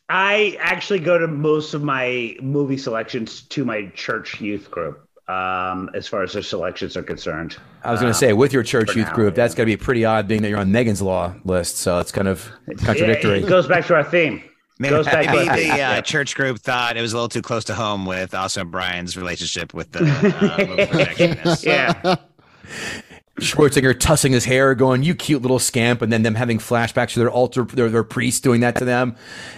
I 0.08 0.56
actually 0.60 1.00
go 1.00 1.18
to 1.18 1.26
most 1.28 1.74
of 1.74 1.82
my 1.82 2.36
movie 2.40 2.78
selections 2.78 3.42
to 3.42 3.64
my 3.64 3.86
church 3.94 4.40
youth 4.40 4.70
group, 4.70 5.06
um, 5.28 5.90
as 5.94 6.08
far 6.08 6.22
as 6.22 6.32
their 6.32 6.42
selections 6.42 6.96
are 6.96 7.02
concerned. 7.02 7.56
I 7.84 7.92
was 7.92 8.00
going 8.00 8.12
to 8.12 8.18
say, 8.18 8.32
with 8.32 8.52
your 8.52 8.62
church 8.62 8.96
youth 8.96 9.08
now, 9.08 9.14
group, 9.14 9.34
yeah. 9.36 9.42
that's 9.42 9.54
going 9.54 9.66
to 9.68 9.76
be 9.76 9.76
pretty 9.76 10.04
odd 10.06 10.26
being 10.26 10.40
that 10.42 10.48
you're 10.48 10.58
on 10.58 10.72
Megan's 10.72 11.02
Law 11.02 11.34
list. 11.44 11.76
So 11.76 11.98
it's 11.98 12.10
kind 12.10 12.26
of 12.26 12.50
contradictory. 12.84 13.40
Yeah, 13.40 13.46
it 13.46 13.48
goes 13.48 13.66
back 13.68 13.86
to 13.86 13.94
our 13.94 14.04
theme. 14.04 14.42
Maybe, 14.80 14.94
Goes 14.94 15.06
back 15.06 15.26
maybe 15.26 15.44
the 15.44 15.72
uh, 15.72 15.76
Yeah. 15.76 16.00
church 16.02 16.36
group 16.36 16.60
thought 16.60 16.96
it 16.96 17.00
was 17.00 17.12
a 17.12 17.16
little 17.16 17.28
too 17.28 17.42
close 17.42 17.64
to 17.64 17.74
home 17.74 18.06
with 18.06 18.32
Austin 18.32 18.62
O'Brien's 18.68 19.16
relationship 19.16 19.74
with 19.74 19.90
the 19.90 20.04
uh, 20.04 20.64
movie 20.68 20.86
protagonist. 20.86 21.64
yeah. 21.66 22.14
Schwarzenegger 23.40 23.98
tussing 23.98 24.32
his 24.32 24.44
hair, 24.44 24.74
going, 24.74 25.02
"You 25.02 25.14
cute 25.14 25.42
little 25.42 25.58
scamp," 25.58 26.02
and 26.02 26.12
then 26.12 26.22
them 26.22 26.34
having 26.34 26.58
flashbacks 26.58 27.14
to 27.14 27.20
their 27.20 27.30
altar, 27.30 27.64
their, 27.64 27.88
their 27.88 28.04
priest 28.04 28.42
doing 28.42 28.60
that 28.60 28.76
to 28.76 28.84
them, 28.84 29.16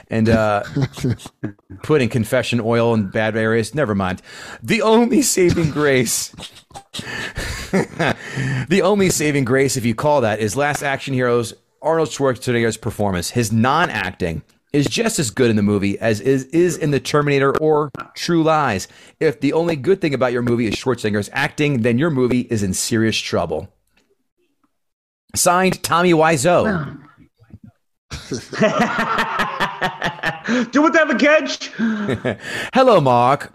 and 0.08 0.28
uh, 0.28 0.62
putting 1.82 2.08
confession 2.08 2.60
oil 2.60 2.94
in 2.94 3.10
bad 3.10 3.36
areas. 3.36 3.74
Never 3.74 3.94
mind. 3.94 4.22
The 4.62 4.82
only 4.82 5.22
saving 5.22 5.70
grace, 5.70 6.28
the 7.72 8.80
only 8.82 9.10
saving 9.10 9.44
grace, 9.44 9.76
if 9.76 9.84
you 9.84 9.94
call 9.94 10.20
that, 10.22 10.40
is 10.40 10.56
Last 10.56 10.82
Action 10.82 11.14
Heroes 11.14 11.54
Arnold 11.82 12.08
Schwarzenegger's 12.08 12.76
performance. 12.76 13.30
His 13.30 13.50
non-acting 13.52 14.42
is 14.72 14.86
just 14.86 15.18
as 15.18 15.30
good 15.30 15.50
in 15.50 15.56
the 15.56 15.62
movie 15.62 15.98
as 15.98 16.20
is, 16.20 16.44
is 16.46 16.76
in 16.76 16.90
the 16.90 17.00
Terminator 17.00 17.56
or 17.58 17.90
True 18.14 18.42
Lies. 18.42 18.88
If 19.18 19.40
the 19.40 19.52
only 19.52 19.76
good 19.76 20.00
thing 20.00 20.14
about 20.14 20.32
your 20.32 20.42
movie 20.42 20.66
is 20.66 20.74
Schwarzenegger's 20.74 21.30
acting, 21.32 21.82
then 21.82 21.98
your 21.98 22.10
movie 22.10 22.42
is 22.42 22.62
in 22.62 22.74
serious 22.74 23.16
trouble. 23.16 23.68
Signed, 25.34 25.82
Tommy 25.82 26.12
Wiseau. 26.12 26.98
Do 30.72 30.86
it 30.86 30.94
have 30.94 31.10
a 31.10 31.14
catch? 31.14 31.70
Hello, 32.74 33.00
Mark. 33.00 33.52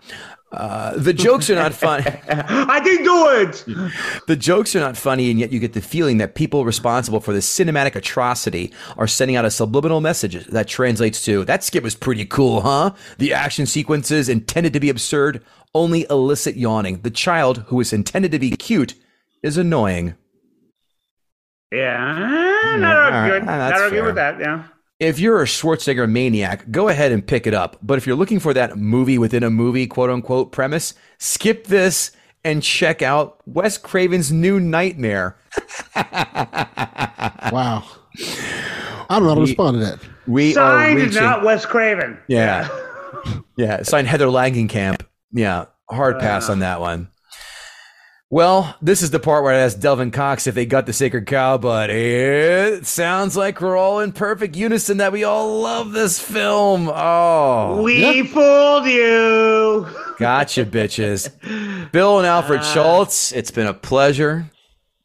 Uh, 0.55 0.93
the 0.95 1.13
jokes 1.13 1.49
are 1.49 1.55
not 1.55 1.73
fun. 1.73 2.01
I 2.29 2.79
can 2.79 3.03
do 3.03 3.29
it. 3.41 4.25
The 4.27 4.35
jokes 4.35 4.75
are 4.75 4.79
not 4.79 4.95
funny, 4.95 5.29
and 5.29 5.39
yet 5.39 5.51
you 5.51 5.59
get 5.59 5.73
the 5.73 5.81
feeling 5.81 6.17
that 6.19 6.33
people 6.33 6.63
responsible 6.63 7.19
for 7.19 7.33
this 7.33 7.47
cinematic 7.47 7.95
atrocity 7.95 8.71
are 8.97 9.07
sending 9.07 9.35
out 9.35 9.43
a 9.43 9.51
subliminal 9.51 9.99
message 10.01 10.45
that 10.47 10.67
translates 10.67 11.23
to 11.25 11.43
"That 11.45 11.63
skit 11.63 11.83
was 11.83 11.95
pretty 11.95 12.25
cool, 12.25 12.61
huh?" 12.61 12.91
The 13.17 13.33
action 13.33 13.65
sequences 13.65 14.29
intended 14.29 14.73
to 14.73 14.79
be 14.79 14.89
absurd 14.89 15.43
only 15.73 16.07
elicit 16.09 16.55
yawning. 16.55 17.01
The 17.01 17.11
child 17.11 17.65
who 17.67 17.79
is 17.81 17.91
intended 17.91 18.31
to 18.31 18.39
be 18.39 18.51
cute 18.51 18.95
is 19.43 19.57
annoying. 19.57 20.15
Yeah, 21.71 22.77
not 22.79 22.93
right. 22.95 23.13
arguing. 23.13 23.49
Ah, 23.49 23.57
Not 23.57 23.73
arguing 23.73 24.05
with 24.05 24.15
that. 24.15 24.39
Yeah. 24.39 24.63
If 24.99 25.19
you're 25.19 25.41
a 25.41 25.45
Schwarzenegger 25.45 26.09
maniac, 26.09 26.71
go 26.71 26.87
ahead 26.87 27.11
and 27.11 27.25
pick 27.25 27.45
it 27.45 27.53
up. 27.53 27.77
But 27.83 27.97
if 27.97 28.07
you're 28.07 28.15
looking 28.15 28.39
for 28.39 28.53
that 28.53 28.77
movie 28.77 29.17
within 29.17 29.43
a 29.43 29.49
movie, 29.49 29.87
quote 29.87 30.09
unquote, 30.09 30.51
premise, 30.53 30.93
skip 31.17 31.67
this 31.67 32.11
and 32.45 32.63
check 32.63 33.01
out 33.01 33.41
Wes 33.45 33.77
Craven's 33.77 34.31
New 34.31 34.59
Nightmare. 34.59 35.37
Wow. 37.51 37.83
I 39.09 39.19
don't 39.19 39.23
know 39.23 39.29
how 39.29 39.35
to 39.35 39.41
respond 39.41 39.75
to 39.75 39.79
that. 39.85 39.99
We 40.27 40.53
Signed, 40.53 40.99
are 40.99 41.03
reaching. 41.05 41.21
not 41.21 41.43
Wes 41.43 41.65
Craven. 41.65 42.17
yeah. 42.27 42.67
yeah. 43.57 43.83
Signed 43.83 44.07
Heather 44.07 44.27
Langenkamp. 44.27 45.01
Yeah. 45.31 45.65
Hard 45.89 46.15
uh, 46.15 46.19
pass 46.19 46.49
on 46.49 46.59
that 46.59 46.79
one. 46.79 47.09
Well, 48.31 48.75
this 48.81 49.03
is 49.03 49.11
the 49.11 49.19
part 49.19 49.43
where 49.43 49.53
I 49.53 49.59
asked 49.59 49.79
Delvin 49.79 50.09
Cox 50.09 50.47
if 50.47 50.55
they 50.55 50.65
got 50.65 50.87
the 50.87 50.93
sacred 50.93 51.27
cow, 51.27 51.59
but 51.59 51.91
it 51.91 52.85
sounds 52.87 53.37
like 53.37 53.61
we're 53.61 53.77
all 53.77 53.99
in 53.99 54.13
perfect 54.13 54.55
unison 54.55 54.97
that 54.97 55.11
we 55.11 55.23
all 55.23 55.61
love 55.61 55.91
this 55.91 56.19
film. 56.19 56.89
Oh. 56.91 57.81
We 57.83 58.23
fooled 58.25 58.87
you. 58.87 59.87
Gotcha, 60.17 60.65
bitches. 60.65 61.29
Bill 61.91 62.17
and 62.17 62.25
Alfred 62.25 62.63
Schulz, 62.63 63.31
it's 63.31 63.51
been 63.51 63.67
a 63.67 63.73
pleasure. 63.75 64.49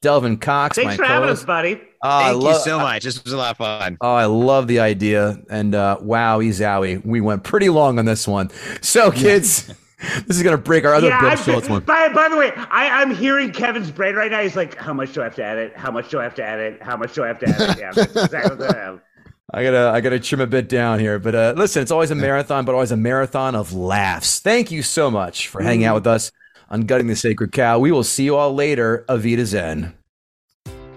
Delvin 0.01 0.38
Cox, 0.38 0.76
Thanks 0.76 0.92
my 0.92 0.97
for 0.97 1.05
having 1.05 1.28
us, 1.28 1.44
buddy. 1.44 1.78
Oh, 2.02 2.09
I 2.09 2.22
Thank 2.30 2.36
you 2.40 2.48
love- 2.48 2.62
so 2.62 2.78
much. 2.78 3.05
This 3.05 3.22
was 3.22 3.34
a 3.34 3.36
lot 3.36 3.51
of 3.51 3.56
fun. 3.59 3.98
Oh, 4.01 4.14
I 4.14 4.24
love 4.24 4.66
the 4.66 4.80
idea. 4.80 5.38
And 5.51 5.74
uh, 5.74 5.98
wowie 6.01 6.48
zowie, 6.48 7.05
we 7.05 7.20
went 7.20 7.44
pretty 7.44 7.68
long 7.68 7.98
on 7.98 8.06
this 8.06 8.26
one. 8.26 8.48
So, 8.80 9.10
kids, 9.12 9.70
this 10.27 10.36
is 10.36 10.43
going 10.43 10.56
to 10.56 10.62
break 10.62 10.85
our 10.85 10.94
other 10.94 11.09
yeah, 11.09 11.20
Bill 11.20 11.31
I'm, 11.31 11.36
Schulz 11.39 11.68
one. 11.68 11.82
by, 11.82 12.09
by 12.09 12.28
the 12.28 12.36
way, 12.36 12.52
I, 12.55 13.02
I'm 13.02 13.14
hearing 13.14 13.52
Kevin's 13.52 13.90
brain 13.90 14.14
right 14.14 14.31
now. 14.31 14.40
He's 14.40 14.56
like, 14.56 14.77
how 14.77 14.93
much 14.93 15.12
do 15.12 15.20
I 15.20 15.24
have 15.24 15.35
to 15.36 15.44
edit? 15.44 15.74
How 15.77 15.90
much 15.90 16.10
do 16.10 16.18
I 16.18 16.22
have 16.22 16.35
to 16.36 16.47
edit? 16.47 16.82
How 16.82 16.97
much 16.97 17.14
do 17.14 17.24
I 17.24 17.28
have 17.28 17.39
to 17.40 17.48
edit? 17.48 17.78
Yeah, 17.78 17.90
exactly 17.90 18.66
I. 18.66 18.98
I 19.52 19.64
gotta 19.64 19.90
I 19.93 20.01
gotta 20.01 20.20
trim 20.20 20.40
a 20.40 20.47
bit 20.47 20.68
down 20.68 21.01
here. 21.01 21.18
But 21.18 21.35
uh, 21.35 21.55
listen, 21.56 21.82
it's 21.82 21.90
always 21.90 22.12
a 22.12 22.14
marathon, 22.14 22.64
but 22.64 22.72
always 22.72 22.93
a 22.93 22.97
marathon 22.97 23.56
of 23.56 23.72
laughs. 23.72 24.39
Thank 24.39 24.70
you 24.70 24.82
so 24.82 25.10
much 25.10 25.48
for 25.48 25.60
hanging 25.60 25.86
out 25.86 25.97
with 25.97 26.06
us 26.06 26.31
on 26.68 26.82
Gutting 26.82 27.09
the 27.09 27.16
Sacred 27.16 27.51
Cow. 27.51 27.81
We 27.81 27.90
will 27.90 28.05
see 28.05 28.24
you 28.24 28.36
all 28.36 28.55
later. 28.55 29.05
Avita 29.09 29.44
Zen. 29.44 29.93